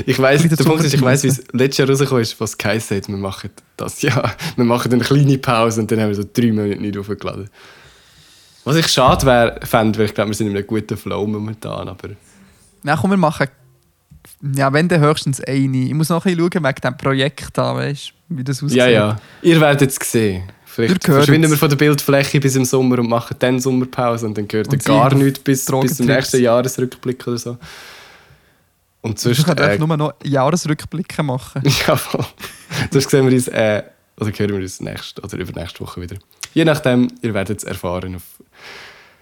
Ich 0.07 0.19
weiß, 0.19 0.43
der 0.49 0.57
Punkt 0.65 0.85
ist, 0.85 0.95
ich 0.95 1.01
weiß, 1.03 1.23
wie 1.25 1.29
es 1.29 1.43
letztes 1.53 1.79
Jahr 1.79 1.89
rausgekommen 1.89 2.23
ist, 2.23 2.39
was 2.41 2.57
geheißen 2.57 2.97
hat, 2.99 3.09
wir 3.09 3.17
machen 3.17 3.51
das 3.77 4.01
Jahr. 4.03 4.35
Wir 4.57 4.65
machen 4.65 4.93
eine 4.93 5.03
kleine 5.03 5.39
Pause 5.39 5.81
und 5.81 5.91
dann 5.91 6.01
haben 6.01 6.09
wir 6.09 6.15
so 6.15 6.25
drei 6.31 6.53
Monate 6.53 6.77
nicht 6.81 6.97
aufgeladen. 6.97 7.49
Was 8.65 8.77
ich 8.77 8.87
schade 8.89 9.25
wäre, 9.27 9.59
fände, 9.65 9.99
weil 9.99 10.07
ich 10.07 10.15
glaube, 10.15 10.31
wir 10.31 10.35
sind 10.35 10.49
in 10.49 10.57
einem 10.57 10.67
guten 10.67 10.97
Flow 10.97 11.27
momentan, 11.27 11.89
aber 11.89 12.11
Nein, 12.83 12.99
komm, 13.01 13.11
wir 13.11 13.17
machen. 13.17 13.49
Ja, 14.55 14.73
wenn 14.73 14.89
dann 14.89 15.01
höchstens 15.01 15.41
eine. 15.41 15.77
Ich 15.77 15.95
muss 15.95 16.09
noch 16.09 16.25
ein 16.25 16.37
bisschen 16.37 16.51
schauen 16.53 16.65
wegen 16.65 16.81
diesem 16.81 16.97
Projekt 16.97 17.49
da, 17.59 17.75
weißt 17.75 18.13
wie 18.31 18.45
das 18.45 18.63
aussieht. 18.63 18.79
ja, 18.79 18.89
ja. 18.89 19.21
Ihr 19.43 19.61
werdet 19.61 19.91
es 19.91 20.11
sehen. 20.11 20.45
Vielleicht 20.65 21.03
verschwinden 21.05 21.51
wir 21.51 21.59
von 21.59 21.69
der 21.69 21.77
Bildfläche 21.77 22.39
bis 22.39 22.55
im 22.55 22.65
Sommer 22.65 23.01
und 23.01 23.09
machen 23.09 23.37
dann 23.41 23.59
Sommerpause 23.59 24.27
und 24.27 24.39
dann 24.39 24.47
gehört 24.47 24.69
Und 24.69 24.85
gar 24.85 25.13
nichts 25.15 25.41
bis, 25.41 25.67
bis 25.67 25.97
zum 25.97 26.07
nächsten 26.07 26.41
Jahresrückblick 26.41 27.27
oder 27.27 27.39
so. 27.39 27.59
Und 29.01 29.19
sonst... 29.19 29.45
können 29.45 29.59
Äh, 29.59 29.79
nur 29.79 29.97
noch 29.97 30.15
Jahresrückblicke 30.23 31.23
machen. 31.23 31.63
Ja, 31.87 31.97
voll. 31.97 32.25
Sonst 32.93 33.11
sehen 33.11 33.27
wir 33.27 33.35
uns, 33.35 33.49
äh, 33.49 33.83
oder 34.21 34.31
hören 34.31 34.51
wir 34.51 34.61
uns 34.61 34.81
nächste 34.81 35.23
oder 35.23 35.39
übernächste 35.39 35.81
Woche 35.81 36.03
wieder. 36.03 36.17
Je 36.55 36.65
nachdem, 36.65 37.09
ihr 37.23 37.35
werdet 37.35 37.59
es 37.59 37.65
erfahren 37.65 38.15
auf, 38.15 38.23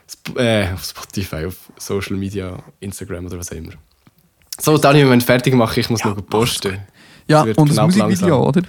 Sp 0.08 0.36
äh, 0.38 0.72
auf 0.72 0.84
Spotify, 0.84 1.44
auf 1.46 1.56
Social 1.76 2.16
Media, 2.16 2.58
Instagram 2.80 3.26
oder 3.26 3.38
was 3.38 3.52
auch 3.52 3.56
immer. 3.56 3.72
So, 4.60 4.76
Dani, 4.78 5.00
wir 5.00 5.06
müssen 5.06 5.20
fertig 5.20 5.54
machen, 5.54 5.78
ich 5.78 5.90
muss 5.90 6.02
noch 6.04 6.16
posten. 6.26 6.78
Ja, 7.28 7.42
und 7.42 7.58
das 7.68 7.76
knapp 7.76 7.86
Musikvideo, 7.88 8.28
langsam. 8.28 8.40
oder? 8.40 8.62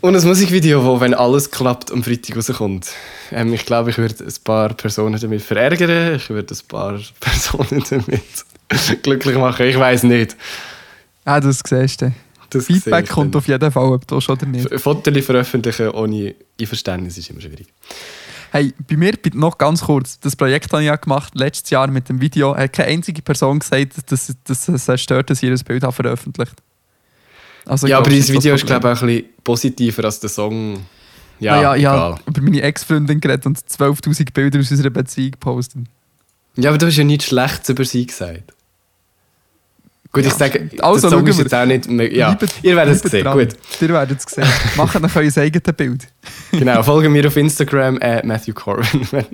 Und 0.00 0.16
ein 0.16 0.24
Musikvideo, 0.26 0.84
wo, 0.84 1.00
wenn 1.00 1.14
alles 1.14 1.50
klappt, 1.50 1.90
am 1.92 2.02
Freitag 2.02 2.36
rauskommt. 2.36 2.88
Ähm, 3.30 3.52
ich 3.54 3.64
glaube, 3.64 3.90
ich 3.90 3.98
würde 3.98 4.24
ein 4.24 4.32
paar 4.44 4.70
Personen 4.74 5.18
damit 5.20 5.42
verärgern, 5.42 6.16
ich 6.16 6.28
würde 6.30 6.54
ein 6.54 6.68
paar 6.68 6.98
Personen 7.20 7.82
damit 7.88 8.22
glücklich 9.02 9.36
machen, 9.36 9.66
ich 9.66 9.78
weiß 9.78 10.02
nicht. 10.04 10.36
Ah, 11.24 11.40
das 11.40 11.60
siehst 11.64 12.02
du. 12.02 12.12
Das 12.50 12.66
Feedback 12.66 13.08
kommt 13.08 13.34
dann. 13.34 13.38
auf 13.40 13.48
jeden 13.48 13.70
Fall, 13.72 13.84
ob 13.92 14.06
du 14.06 14.20
schon 14.20 14.36
oder 14.36 14.46
nicht. 14.46 14.70
F- 14.70 14.82
Fotos 14.82 15.24
veröffentlichen 15.24 15.88
ohne 15.90 16.34
Einverständnis 16.60 17.18
ist 17.18 17.30
immer 17.30 17.40
schwierig. 17.40 17.66
Hey, 18.54 18.72
bei 18.88 18.96
mir, 18.96 19.14
noch 19.32 19.58
ganz 19.58 19.82
kurz, 19.82 20.20
das 20.20 20.36
Projekt 20.36 20.72
habe 20.72 20.82
ich 20.82 20.86
ja 20.86 20.94
gemacht, 20.94 21.32
letztes 21.34 21.70
Jahr 21.70 21.88
mit 21.88 22.08
dem 22.08 22.20
Video, 22.20 22.56
hat 22.56 22.72
keine 22.72 22.90
einzige 22.90 23.20
Person 23.20 23.58
gesagt, 23.58 23.94
dass, 24.12 24.32
dass 24.44 24.68
es 24.68 25.00
stört, 25.00 25.28
dass 25.28 25.42
ihr 25.42 25.56
Bild 25.56 25.82
habe 25.82 25.92
veröffentlicht 25.92 26.54
also, 27.66 27.86
ja, 27.86 27.98
aber 27.98 28.10
das 28.10 28.28
Video 28.28 28.54
ist, 28.54 28.66
glaube 28.66 28.88
ich, 28.88 28.98
auch 28.98 29.02
ein 29.02 29.08
bisschen 29.08 29.28
positiver 29.42 30.04
als 30.04 30.20
der 30.20 30.30
Song. 30.30 30.84
Ja, 31.40 31.56
Ja, 31.56 31.62
ja, 31.62 31.76
ich 31.76 31.86
habe 31.86 32.20
über 32.26 32.42
meine 32.42 32.62
Ex-Freundin 32.62 33.20
geredet 33.20 33.46
und 33.46 33.58
12'000 33.58 34.32
Bilder 34.32 34.60
aus 34.60 34.70
unserer 34.70 34.90
Beziehung 34.90 35.32
gepostet. 35.32 35.82
Ja, 36.56 36.70
aber 36.70 36.78
du 36.78 36.86
hast 36.86 36.96
ja 36.96 37.04
nichts 37.04 37.24
Schlechtes 37.24 37.68
über 37.70 37.84
sie 37.84 38.06
gesagt. 38.06 38.53
Gut, 40.14 40.24
ich 40.24 40.30
Ja, 40.32 40.38
sage, 40.38 40.64
stimmt. 40.66 40.82
Also, 40.82 41.00
der 41.10 41.18
Song 41.18 41.26
ist 41.26 41.38
jetzt 41.38 41.54
auch 41.54 41.66
nicht... 41.66 41.88
mehr- 41.90 42.10
Ja, 42.14 42.32
Bleibt- 42.34 42.54
ihr 42.62 42.76
werdet 42.76 43.04
es 43.04 43.10
sehen, 43.10 43.24
dran. 43.24 43.38
gut. 43.38 43.48
Ihr 43.80 43.88
werdet 43.90 44.18
es 44.18 44.24
sehen. 44.24 44.46
Macht 44.76 44.94
dann 44.94 45.04
euer 45.04 45.32
eigenes 45.36 45.76
Bild. 45.76 46.06
Genau, 46.52 46.82
folgen 46.82 47.12
mir 47.12 47.26
auf 47.26 47.36
Instagram, 47.36 47.98
äh, 47.98 48.24
Matthew 48.24 48.54
Corbin. 48.54 49.06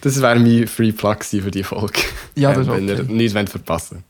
das 0.00 0.22
wäre 0.22 0.38
mein 0.38 0.66
Free 0.68 0.92
Plug 0.92 1.16
für 1.24 1.50
die 1.50 1.64
Folge. 1.64 2.00
Ja, 2.36 2.52
das 2.52 2.66
ist 2.66 2.72
Wenn 2.72 2.88
ihr 2.88 3.00
okay. 3.00 3.12
nichts 3.12 3.34
wollt 3.34 3.50
verpassen 3.50 4.04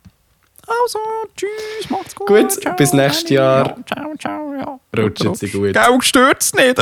Also, 0.67 0.99
tschüss, 1.37 1.91
macht's 1.91 2.15
gut. 2.15 2.27
Gut, 2.29 2.53
ciao, 2.53 2.77
bis 2.77 2.93
nächstes 2.93 3.31
Jahr. 3.31 3.67
Ja, 3.69 3.77
ciao, 3.87 4.15
ciao, 4.19 4.55
ja. 4.55 4.79
Rutscht 5.03 5.37
sie 5.37 5.49
gut. 5.49 5.73
Gell, 5.73 5.99
stört's 6.03 6.53
nicht. 6.55 6.77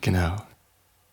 Genau. 0.00 0.36